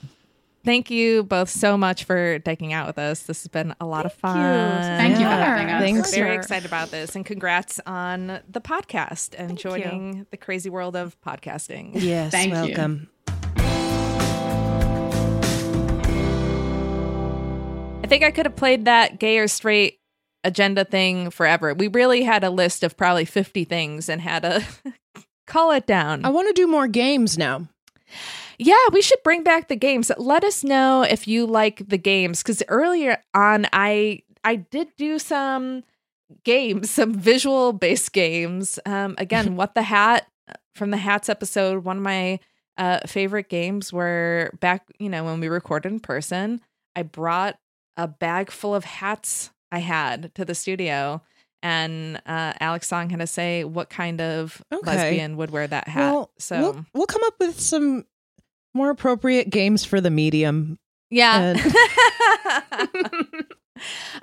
Thank 0.65 0.89
you 0.89 1.23
both 1.23 1.49
so 1.49 1.77
much 1.77 2.05
for 2.05 2.39
taking 2.39 2.73
out 2.73 2.87
with 2.87 2.97
us. 2.97 3.21
This 3.23 3.43
has 3.43 3.47
been 3.49 3.75
a 3.79 3.85
lot 3.85 4.07
of 4.07 4.13
fun. 4.13 4.35
Thank 4.81 5.11
you 5.19 5.23
for 5.23 5.29
having 5.29 5.69
us. 5.69 5.79
Thanks. 5.81 6.15
Very 6.15 6.31
Sure. 6.31 6.39
excited 6.39 6.65
about 6.65 6.89
this, 6.89 7.15
and 7.15 7.23
congrats 7.23 7.79
on 7.85 8.39
the 8.49 8.61
podcast 8.61 9.35
and 9.37 9.51
you. 9.51 9.57
joining 9.57 10.25
the 10.31 10.37
crazy 10.37 10.71
world 10.71 10.95
of 10.95 11.15
podcasting. 11.21 11.91
Yes. 11.93 12.31
Thank 12.31 12.77
you. 12.77 13.07
I 18.05 18.07
think 18.07 18.23
I 18.23 18.29
could 18.29 18.45
have 18.45 18.55
played 18.55 18.85
that 18.85 19.17
gay 19.17 19.39
or 19.39 19.47
straight 19.47 19.99
agenda 20.43 20.85
thing 20.85 21.31
forever. 21.31 21.73
We 21.73 21.87
really 21.87 22.21
had 22.21 22.43
a 22.43 22.51
list 22.51 22.83
of 22.83 22.95
probably 22.95 23.25
50 23.25 23.63
things 23.63 24.09
and 24.09 24.21
had 24.21 24.43
to 24.43 24.63
call 25.47 25.71
it 25.71 25.87
down. 25.87 26.23
I 26.23 26.29
want 26.29 26.47
to 26.47 26.53
do 26.53 26.67
more 26.67 26.87
games 26.87 27.35
now. 27.35 27.67
Yeah, 28.59 28.75
we 28.91 29.01
should 29.01 29.23
bring 29.23 29.41
back 29.41 29.69
the 29.69 29.75
games. 29.75 30.11
Let 30.19 30.43
us 30.43 30.63
know 30.63 31.01
if 31.01 31.27
you 31.27 31.47
like 31.47 31.89
the 31.89 31.97
games 31.97 32.43
cuz 32.43 32.61
earlier 32.67 33.17
on 33.33 33.65
I 33.73 34.21
I 34.43 34.57
did 34.57 34.89
do 34.97 35.17
some 35.17 35.83
games, 36.43 36.91
some 36.91 37.11
visual 37.11 37.73
based 37.73 38.13
games. 38.13 38.77
Um 38.85 39.15
again, 39.17 39.55
what 39.59 39.73
the 39.73 39.81
hat 39.81 40.27
from 40.75 40.91
the 40.91 40.97
hats 40.97 41.27
episode, 41.27 41.83
one 41.83 41.97
of 41.97 42.03
my 42.03 42.39
uh 42.77 42.99
favorite 43.07 43.49
games 43.49 43.91
were 43.91 44.51
back, 44.59 44.85
you 44.99 45.09
know, 45.09 45.23
when 45.23 45.39
we 45.39 45.47
recorded 45.47 45.91
in 45.91 45.99
person, 45.99 46.61
I 46.95 47.01
brought 47.01 47.57
a 47.97 48.07
bag 48.07 48.51
full 48.51 48.73
of 48.75 48.83
hats 48.85 49.51
I 49.71 49.79
had 49.79 50.33
to 50.35 50.45
the 50.45 50.55
studio 50.55 51.21
and 51.63 52.17
uh 52.25 52.53
Alex 52.59 52.87
Song 52.87 53.09
had 53.09 53.19
to 53.19 53.27
say 53.27 53.63
what 53.63 53.89
kind 53.89 54.21
of 54.21 54.61
Okay. 54.73 54.85
lesbian 54.95 55.37
would 55.37 55.49
wear 55.51 55.65
that 55.67 55.87
hat. 55.87 56.11
Well, 56.11 56.31
so 56.37 56.59
we'll, 56.61 56.85
we'll 56.93 57.07
come 57.07 57.23
up 57.25 57.35
with 57.39 57.59
some 57.59 58.05
more 58.73 58.89
appropriate 58.89 59.49
games 59.49 59.83
for 59.85 59.99
the 60.01 60.09
medium. 60.11 60.77
Yeah. 61.09 61.53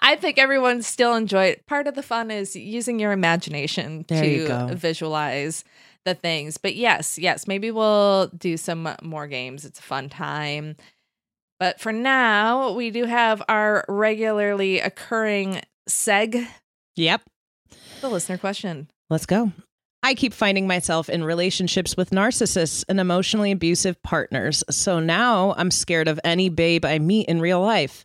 I 0.00 0.16
think 0.16 0.38
everyone 0.38 0.82
still 0.82 1.14
enjoyed 1.14 1.60
part 1.66 1.86
of 1.86 1.94
the 1.94 2.02
fun 2.02 2.30
is 2.30 2.56
using 2.56 2.98
your 2.98 3.12
imagination 3.12 4.04
There 4.08 4.22
to 4.22 4.46
go. 4.46 4.66
visualize 4.74 5.64
the 6.04 6.14
things. 6.14 6.56
But 6.56 6.74
yes, 6.74 7.18
yes, 7.18 7.46
maybe 7.46 7.70
we'll 7.70 8.28
do 8.28 8.56
some 8.56 8.88
more 9.02 9.26
games. 9.26 9.64
It's 9.64 9.78
a 9.78 9.82
fun 9.82 10.08
time. 10.08 10.76
But 11.62 11.78
for 11.78 11.92
now, 11.92 12.72
we 12.72 12.90
do 12.90 13.04
have 13.04 13.40
our 13.48 13.84
regularly 13.86 14.80
occurring 14.80 15.60
seg, 15.88 16.44
Yep. 16.96 17.22
the 18.00 18.08
listener 18.08 18.36
question. 18.36 18.88
Let's 19.08 19.26
go. 19.26 19.52
I 20.02 20.14
keep 20.14 20.34
finding 20.34 20.66
myself 20.66 21.08
in 21.08 21.22
relationships 21.22 21.96
with 21.96 22.10
narcissists 22.10 22.84
and 22.88 22.98
emotionally 22.98 23.52
abusive 23.52 24.02
partners. 24.02 24.64
So 24.70 24.98
now 24.98 25.54
I'm 25.56 25.70
scared 25.70 26.08
of 26.08 26.18
any 26.24 26.48
babe 26.48 26.84
I 26.84 26.98
meet 26.98 27.28
in 27.28 27.40
real 27.40 27.60
life. 27.60 28.02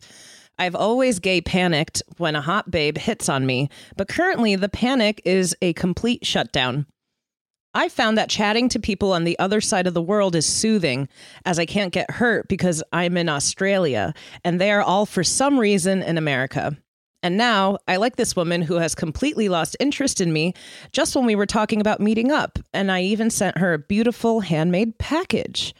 I've 0.56 0.76
always 0.76 1.18
gay 1.18 1.40
panicked 1.40 2.00
when 2.16 2.36
a 2.36 2.40
hot 2.40 2.70
babe 2.70 2.96
hits 2.96 3.28
on 3.28 3.44
me, 3.44 3.70
but 3.96 4.06
currently 4.06 4.54
the 4.54 4.68
panic 4.68 5.20
is 5.24 5.56
a 5.60 5.72
complete 5.72 6.24
shutdown. 6.24 6.86
I 7.78 7.88
found 7.88 8.18
that 8.18 8.28
chatting 8.28 8.68
to 8.70 8.80
people 8.80 9.12
on 9.12 9.22
the 9.22 9.38
other 9.38 9.60
side 9.60 9.86
of 9.86 9.94
the 9.94 10.02
world 10.02 10.34
is 10.34 10.44
soothing, 10.44 11.08
as 11.44 11.60
I 11.60 11.64
can't 11.64 11.92
get 11.92 12.10
hurt 12.10 12.48
because 12.48 12.82
I'm 12.92 13.16
in 13.16 13.28
Australia 13.28 14.14
and 14.42 14.60
they 14.60 14.72
are 14.72 14.82
all 14.82 15.06
for 15.06 15.22
some 15.22 15.60
reason 15.60 16.02
in 16.02 16.18
America. 16.18 16.76
And 17.22 17.36
now 17.36 17.78
I 17.86 17.94
like 17.94 18.16
this 18.16 18.34
woman 18.34 18.62
who 18.62 18.78
has 18.78 18.96
completely 18.96 19.48
lost 19.48 19.76
interest 19.78 20.20
in 20.20 20.32
me 20.32 20.54
just 20.90 21.14
when 21.14 21.24
we 21.24 21.36
were 21.36 21.46
talking 21.46 21.80
about 21.80 22.00
meeting 22.00 22.32
up, 22.32 22.58
and 22.74 22.90
I 22.90 23.02
even 23.02 23.30
sent 23.30 23.58
her 23.58 23.74
a 23.74 23.78
beautiful 23.78 24.40
handmade 24.40 24.98
package. 24.98 25.72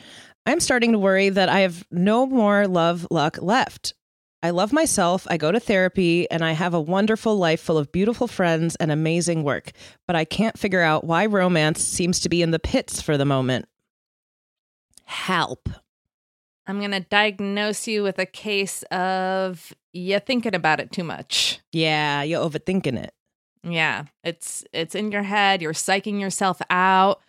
I'm 0.46 0.60
starting 0.60 0.92
to 0.92 1.00
worry 1.00 1.30
that 1.30 1.48
I 1.48 1.60
have 1.60 1.84
no 1.90 2.26
more 2.26 2.68
love 2.68 3.08
luck 3.10 3.42
left. 3.42 3.94
I 4.42 4.50
love 4.50 4.72
myself, 4.72 5.26
I 5.28 5.36
go 5.36 5.50
to 5.50 5.58
therapy, 5.58 6.30
and 6.30 6.44
I 6.44 6.52
have 6.52 6.72
a 6.72 6.80
wonderful 6.80 7.36
life 7.36 7.60
full 7.60 7.76
of 7.76 7.90
beautiful 7.90 8.28
friends 8.28 8.76
and 8.76 8.92
amazing 8.92 9.42
work, 9.42 9.72
but 10.06 10.14
I 10.14 10.24
can't 10.24 10.56
figure 10.56 10.80
out 10.80 11.02
why 11.02 11.26
romance 11.26 11.82
seems 11.82 12.20
to 12.20 12.28
be 12.28 12.40
in 12.40 12.52
the 12.52 12.60
pits 12.60 13.02
for 13.02 13.16
the 13.16 13.24
moment. 13.24 13.66
Help. 15.04 15.68
I'm 16.68 16.78
going 16.78 16.92
to 16.92 17.00
diagnose 17.00 17.88
you 17.88 18.02
with 18.02 18.18
a 18.18 18.26
case 18.26 18.84
of 18.84 19.74
you 19.92 20.20
thinking 20.20 20.54
about 20.54 20.78
it 20.78 20.92
too 20.92 21.04
much. 21.04 21.60
Yeah, 21.72 22.22
you're 22.22 22.48
overthinking 22.48 23.02
it. 23.02 23.14
Yeah, 23.64 24.04
it's 24.22 24.64
it's 24.72 24.94
in 24.94 25.10
your 25.10 25.24
head. 25.24 25.60
You're 25.62 25.72
psyching 25.72 26.20
yourself 26.20 26.62
out. 26.70 27.20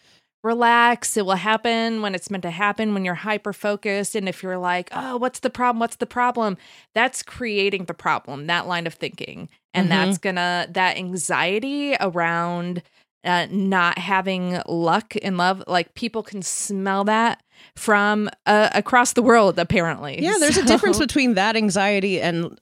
Relax. 0.43 1.17
It 1.17 1.25
will 1.25 1.35
happen 1.35 2.01
when 2.01 2.15
it's 2.15 2.29
meant 2.29 2.43
to 2.43 2.51
happen. 2.51 2.93
When 2.93 3.03
you're 3.03 3.15
hyper 3.15 3.51
focused, 3.53 4.15
and 4.15 4.29
if 4.29 4.41
you're 4.41 4.57
like, 4.57 4.89
"Oh, 4.93 5.17
what's 5.17 5.39
the 5.39 5.49
problem? 5.49 5.79
What's 5.79 5.97
the 5.97 6.05
problem?" 6.05 6.57
That's 6.95 7.23
creating 7.23 7.85
the 7.85 7.93
problem. 7.93 8.47
That 8.47 8.65
line 8.67 8.87
of 8.87 8.93
thinking, 8.93 9.49
and 9.73 9.87
Mhm. 9.87 9.89
that's 9.89 10.17
gonna 10.17 10.67
that 10.71 10.97
anxiety 10.97 11.95
around 11.99 12.81
uh, 13.25 13.47
not 13.51 13.97
having 13.97 14.61
luck 14.65 15.13
in 15.17 15.35
love. 15.35 15.61
Like 15.67 15.93
people 15.93 16.23
can 16.23 16.41
smell 16.41 17.03
that 17.03 17.43
from 17.75 18.29
uh, 18.45 18.69
across 18.73 19.11
the 19.11 19.21
world. 19.21 19.59
Apparently, 19.59 20.21
Yeah, 20.21 20.35
there's 20.39 20.55
a 20.57 20.63
difference 20.65 20.99
between 20.99 21.33
that 21.33 21.57
anxiety 21.57 22.21
and 22.21 22.57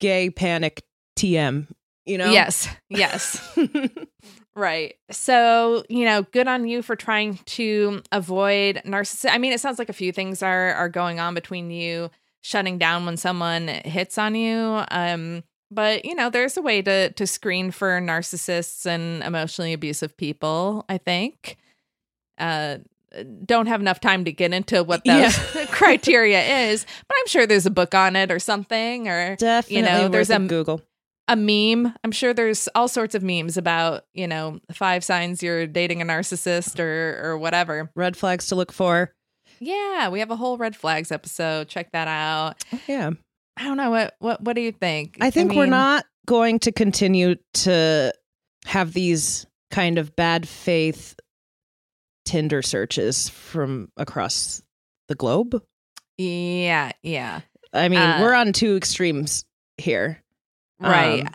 gay 0.00 0.30
panic 0.30 0.84
TM, 1.18 1.66
you 2.06 2.18
know? 2.18 2.30
Yes, 2.30 2.68
yes. 2.88 3.40
Right. 4.58 4.96
So, 5.12 5.84
you 5.88 6.04
know, 6.04 6.22
good 6.22 6.48
on 6.48 6.66
you 6.66 6.82
for 6.82 6.96
trying 6.96 7.36
to 7.36 8.02
avoid 8.10 8.82
narcissism. 8.84 9.30
I 9.30 9.38
mean, 9.38 9.52
it 9.52 9.60
sounds 9.60 9.78
like 9.78 9.88
a 9.88 9.92
few 9.92 10.10
things 10.10 10.42
are 10.42 10.74
are 10.74 10.88
going 10.88 11.20
on 11.20 11.34
between 11.34 11.70
you 11.70 12.10
shutting 12.40 12.76
down 12.76 13.06
when 13.06 13.16
someone 13.16 13.68
hits 13.68 14.18
on 14.18 14.34
you. 14.34 14.82
Um, 14.90 15.44
but 15.70 16.04
you 16.04 16.16
know, 16.16 16.28
there's 16.28 16.56
a 16.56 16.62
way 16.62 16.82
to 16.82 17.12
to 17.12 17.24
screen 17.24 17.70
for 17.70 18.00
narcissists 18.00 18.84
and 18.84 19.22
emotionally 19.22 19.72
abusive 19.72 20.16
people, 20.16 20.84
I 20.88 20.98
think. 20.98 21.56
Uh 22.36 22.78
don't 23.44 23.66
have 23.66 23.80
enough 23.80 24.00
time 24.00 24.24
to 24.24 24.32
get 24.32 24.52
into 24.52 24.82
what 24.82 25.04
those 25.04 25.36
criteria 25.70 26.70
is, 26.70 26.84
but 27.06 27.16
I'm 27.18 27.26
sure 27.28 27.46
there's 27.46 27.64
a 27.64 27.70
book 27.70 27.94
on 27.94 28.16
it 28.16 28.32
or 28.32 28.40
something 28.40 29.08
or 29.08 29.36
Definitely 29.36 29.76
you 29.76 29.82
know, 29.82 30.08
there's 30.08 30.30
a 30.30 30.38
Google. 30.40 30.82
A 31.28 31.36
meme. 31.36 31.94
I'm 32.02 32.12
sure 32.12 32.32
there's 32.34 32.68
all 32.74 32.88
sorts 32.88 33.14
of 33.14 33.22
memes 33.22 33.56
about, 33.56 34.04
you 34.14 34.26
know, 34.26 34.58
five 34.72 35.04
signs 35.04 35.42
you're 35.42 35.66
dating 35.66 36.02
a 36.02 36.04
narcissist 36.04 36.80
or 36.80 37.20
or 37.22 37.38
whatever. 37.38 37.90
Red 37.94 38.16
flags 38.16 38.46
to 38.46 38.54
look 38.56 38.72
for. 38.72 39.12
Yeah, 39.60 40.08
we 40.08 40.20
have 40.20 40.30
a 40.30 40.36
whole 40.36 40.56
red 40.56 40.74
flags 40.76 41.12
episode. 41.12 41.68
Check 41.68 41.92
that 41.92 42.08
out. 42.08 42.64
Yeah. 42.86 43.10
I 43.56 43.64
don't 43.64 43.76
know 43.76 43.90
what 43.90 44.14
what 44.18 44.40
what 44.42 44.54
do 44.56 44.62
you 44.62 44.72
think? 44.72 45.18
I 45.20 45.30
think 45.30 45.52
we're 45.52 45.66
not 45.66 46.04
going 46.26 46.58
to 46.60 46.72
continue 46.72 47.36
to 47.54 48.12
have 48.66 48.92
these 48.92 49.46
kind 49.70 49.98
of 49.98 50.14
bad 50.16 50.48
faith 50.48 51.14
Tinder 52.24 52.62
searches 52.62 53.28
from 53.28 53.90
across 53.96 54.62
the 55.08 55.14
globe. 55.14 55.62
Yeah, 56.18 56.92
yeah. 57.02 57.40
I 57.72 57.88
mean, 57.88 57.98
Uh, 57.98 58.18
we're 58.20 58.34
on 58.34 58.52
two 58.52 58.76
extremes 58.76 59.44
here. 59.78 60.22
Right. 60.80 61.26
Um, 61.26 61.34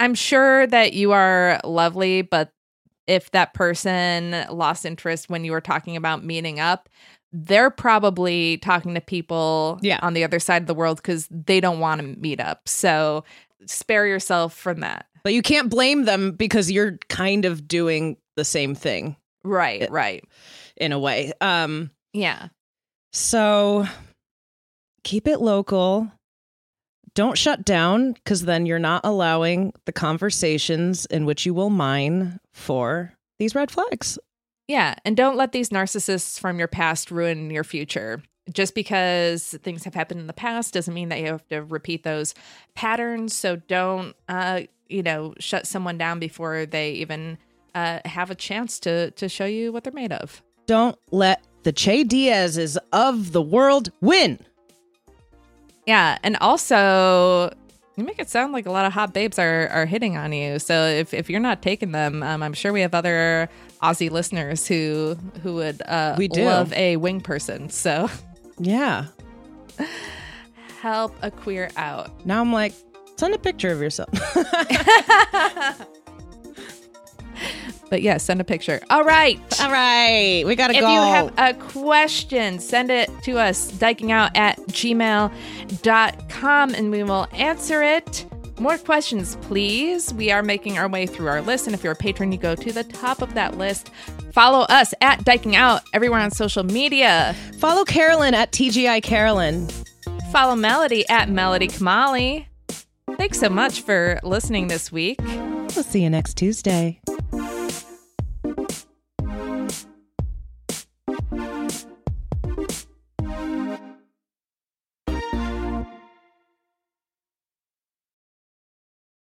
I'm 0.00 0.14
sure 0.14 0.66
that 0.66 0.92
you 0.92 1.12
are 1.12 1.60
lovely, 1.64 2.22
but 2.22 2.50
if 3.06 3.30
that 3.32 3.54
person 3.54 4.44
lost 4.50 4.84
interest 4.84 5.28
when 5.30 5.44
you 5.44 5.52
were 5.52 5.60
talking 5.60 5.96
about 5.96 6.24
meeting 6.24 6.60
up, 6.60 6.88
they're 7.32 7.70
probably 7.70 8.58
talking 8.58 8.94
to 8.94 9.00
people 9.00 9.78
Yeah. 9.82 9.98
on 10.02 10.14
the 10.14 10.24
other 10.24 10.38
side 10.38 10.62
of 10.62 10.66
the 10.68 10.74
world 10.74 10.98
because 10.98 11.26
they 11.30 11.60
don't 11.60 11.80
want 11.80 12.00
to 12.00 12.06
meet 12.06 12.40
up. 12.40 12.68
So 12.68 13.24
spare 13.66 14.06
yourself 14.06 14.54
from 14.54 14.80
that. 14.80 15.06
but 15.24 15.34
you 15.34 15.42
can't 15.42 15.68
blame 15.68 16.04
them 16.04 16.30
because 16.32 16.70
you're 16.70 16.96
kind 17.08 17.44
of 17.44 17.66
doing 17.68 18.16
the 18.36 18.44
same 18.44 18.74
thing 18.74 19.16
Right, 19.44 19.90
right. 19.90 20.24
in 20.76 20.92
a 20.92 20.98
way. 20.98 21.32
Um, 21.40 21.90
Yeah. 22.14 22.48
So 23.12 23.86
keep 25.04 25.26
it 25.26 25.40
local. 25.40 26.10
Don't 27.18 27.36
shut 27.36 27.64
down 27.64 28.12
because 28.12 28.44
then 28.44 28.64
you're 28.64 28.78
not 28.78 29.00
allowing 29.02 29.72
the 29.86 29.92
conversations 29.92 31.04
in 31.06 31.24
which 31.24 31.44
you 31.44 31.52
will 31.52 31.68
mine 31.68 32.38
for 32.52 33.12
these 33.40 33.56
red 33.56 33.72
flags. 33.72 34.20
Yeah, 34.68 34.94
and 35.04 35.16
don't 35.16 35.36
let 35.36 35.50
these 35.50 35.70
narcissists 35.70 36.38
from 36.38 36.60
your 36.60 36.68
past 36.68 37.10
ruin 37.10 37.50
your 37.50 37.64
future. 37.64 38.22
Just 38.52 38.72
because 38.72 39.58
things 39.64 39.82
have 39.82 39.94
happened 39.94 40.20
in 40.20 40.28
the 40.28 40.32
past 40.32 40.74
doesn't 40.74 40.94
mean 40.94 41.08
that 41.08 41.18
you 41.18 41.26
have 41.26 41.48
to 41.48 41.64
repeat 41.64 42.04
those 42.04 42.36
patterns. 42.76 43.34
So 43.34 43.56
don't, 43.56 44.14
uh, 44.28 44.60
you 44.88 45.02
know, 45.02 45.34
shut 45.40 45.66
someone 45.66 45.98
down 45.98 46.20
before 46.20 46.66
they 46.66 46.92
even 46.92 47.36
uh, 47.74 47.98
have 48.04 48.30
a 48.30 48.36
chance 48.36 48.78
to 48.78 49.10
to 49.10 49.28
show 49.28 49.44
you 49.44 49.72
what 49.72 49.82
they're 49.82 49.92
made 49.92 50.12
of. 50.12 50.40
Don't 50.66 50.96
let 51.10 51.42
the 51.64 51.72
Che 51.72 52.04
Diaz's 52.04 52.78
of 52.92 53.32
the 53.32 53.42
world 53.42 53.90
win. 54.00 54.38
Yeah, 55.88 56.18
and 56.22 56.36
also 56.36 57.50
you 57.96 58.04
make 58.04 58.18
it 58.18 58.28
sound 58.28 58.52
like 58.52 58.66
a 58.66 58.70
lot 58.70 58.84
of 58.84 58.92
hot 58.92 59.14
babes 59.14 59.38
are 59.38 59.68
are 59.70 59.86
hitting 59.86 60.18
on 60.18 60.32
you. 60.34 60.58
So 60.58 60.86
if, 60.86 61.14
if 61.14 61.30
you're 61.30 61.40
not 61.40 61.62
taking 61.62 61.92
them, 61.92 62.22
um, 62.22 62.42
I'm 62.42 62.52
sure 62.52 62.74
we 62.74 62.82
have 62.82 62.94
other 62.94 63.48
Aussie 63.82 64.10
listeners 64.10 64.66
who 64.68 65.16
who 65.42 65.54
would 65.54 65.80
uh, 65.82 66.14
We 66.18 66.28
do. 66.28 66.44
love 66.44 66.72
a 66.74 66.96
wing 66.98 67.22
person. 67.22 67.70
So 67.70 68.08
Yeah. 68.58 69.06
help 70.82 71.16
a 71.22 71.30
queer 71.30 71.70
out. 71.76 72.10
Now 72.26 72.40
I'm 72.42 72.52
like, 72.52 72.74
send 73.16 73.34
a 73.34 73.38
picture 73.38 73.70
of 73.72 73.80
yourself. 73.80 74.10
But 77.90 78.02
yeah, 78.02 78.18
send 78.18 78.40
a 78.40 78.44
picture. 78.44 78.80
All 78.90 79.04
right. 79.04 79.40
All 79.60 79.70
right, 79.70 80.42
we 80.46 80.56
gotta 80.56 80.74
go. 80.74 80.78
If 80.78 80.82
you 80.82 80.88
have 80.88 81.32
a 81.38 81.54
question, 81.54 82.58
send 82.58 82.90
it 82.90 83.10
to 83.24 83.38
us, 83.38 83.70
dykingout 83.72 84.36
at 84.36 84.58
gmail.com, 84.68 86.74
and 86.74 86.90
we 86.90 87.02
will 87.02 87.26
answer 87.32 87.82
it. 87.82 88.26
More 88.58 88.76
questions, 88.76 89.36
please. 89.42 90.12
We 90.12 90.32
are 90.32 90.42
making 90.42 90.78
our 90.78 90.88
way 90.88 91.06
through 91.06 91.28
our 91.28 91.40
list, 91.40 91.66
and 91.66 91.74
if 91.74 91.84
you're 91.84 91.92
a 91.92 91.96
patron, 91.96 92.32
you 92.32 92.38
go 92.38 92.56
to 92.56 92.72
the 92.72 92.84
top 92.84 93.22
of 93.22 93.34
that 93.34 93.56
list. 93.56 93.90
Follow 94.32 94.60
us 94.62 94.92
at 95.00 95.20
Dyking 95.20 95.54
Out 95.54 95.82
everywhere 95.94 96.20
on 96.20 96.30
social 96.30 96.64
media. 96.64 97.34
Follow 97.58 97.84
Carolyn 97.84 98.34
at 98.34 98.52
TGI 98.52 99.02
Carolyn. 99.02 99.68
Follow 100.32 100.56
Melody 100.56 101.08
at 101.08 101.30
Melody 101.30 101.68
Kamali. 101.68 102.46
Thanks 103.16 103.40
so 103.40 103.48
much 103.48 103.82
for 103.82 104.20
listening 104.22 104.68
this 104.68 104.92
week. 104.92 105.18
We'll 105.22 105.84
see 105.84 106.02
you 106.02 106.10
next 106.10 106.36
Tuesday. 106.36 107.00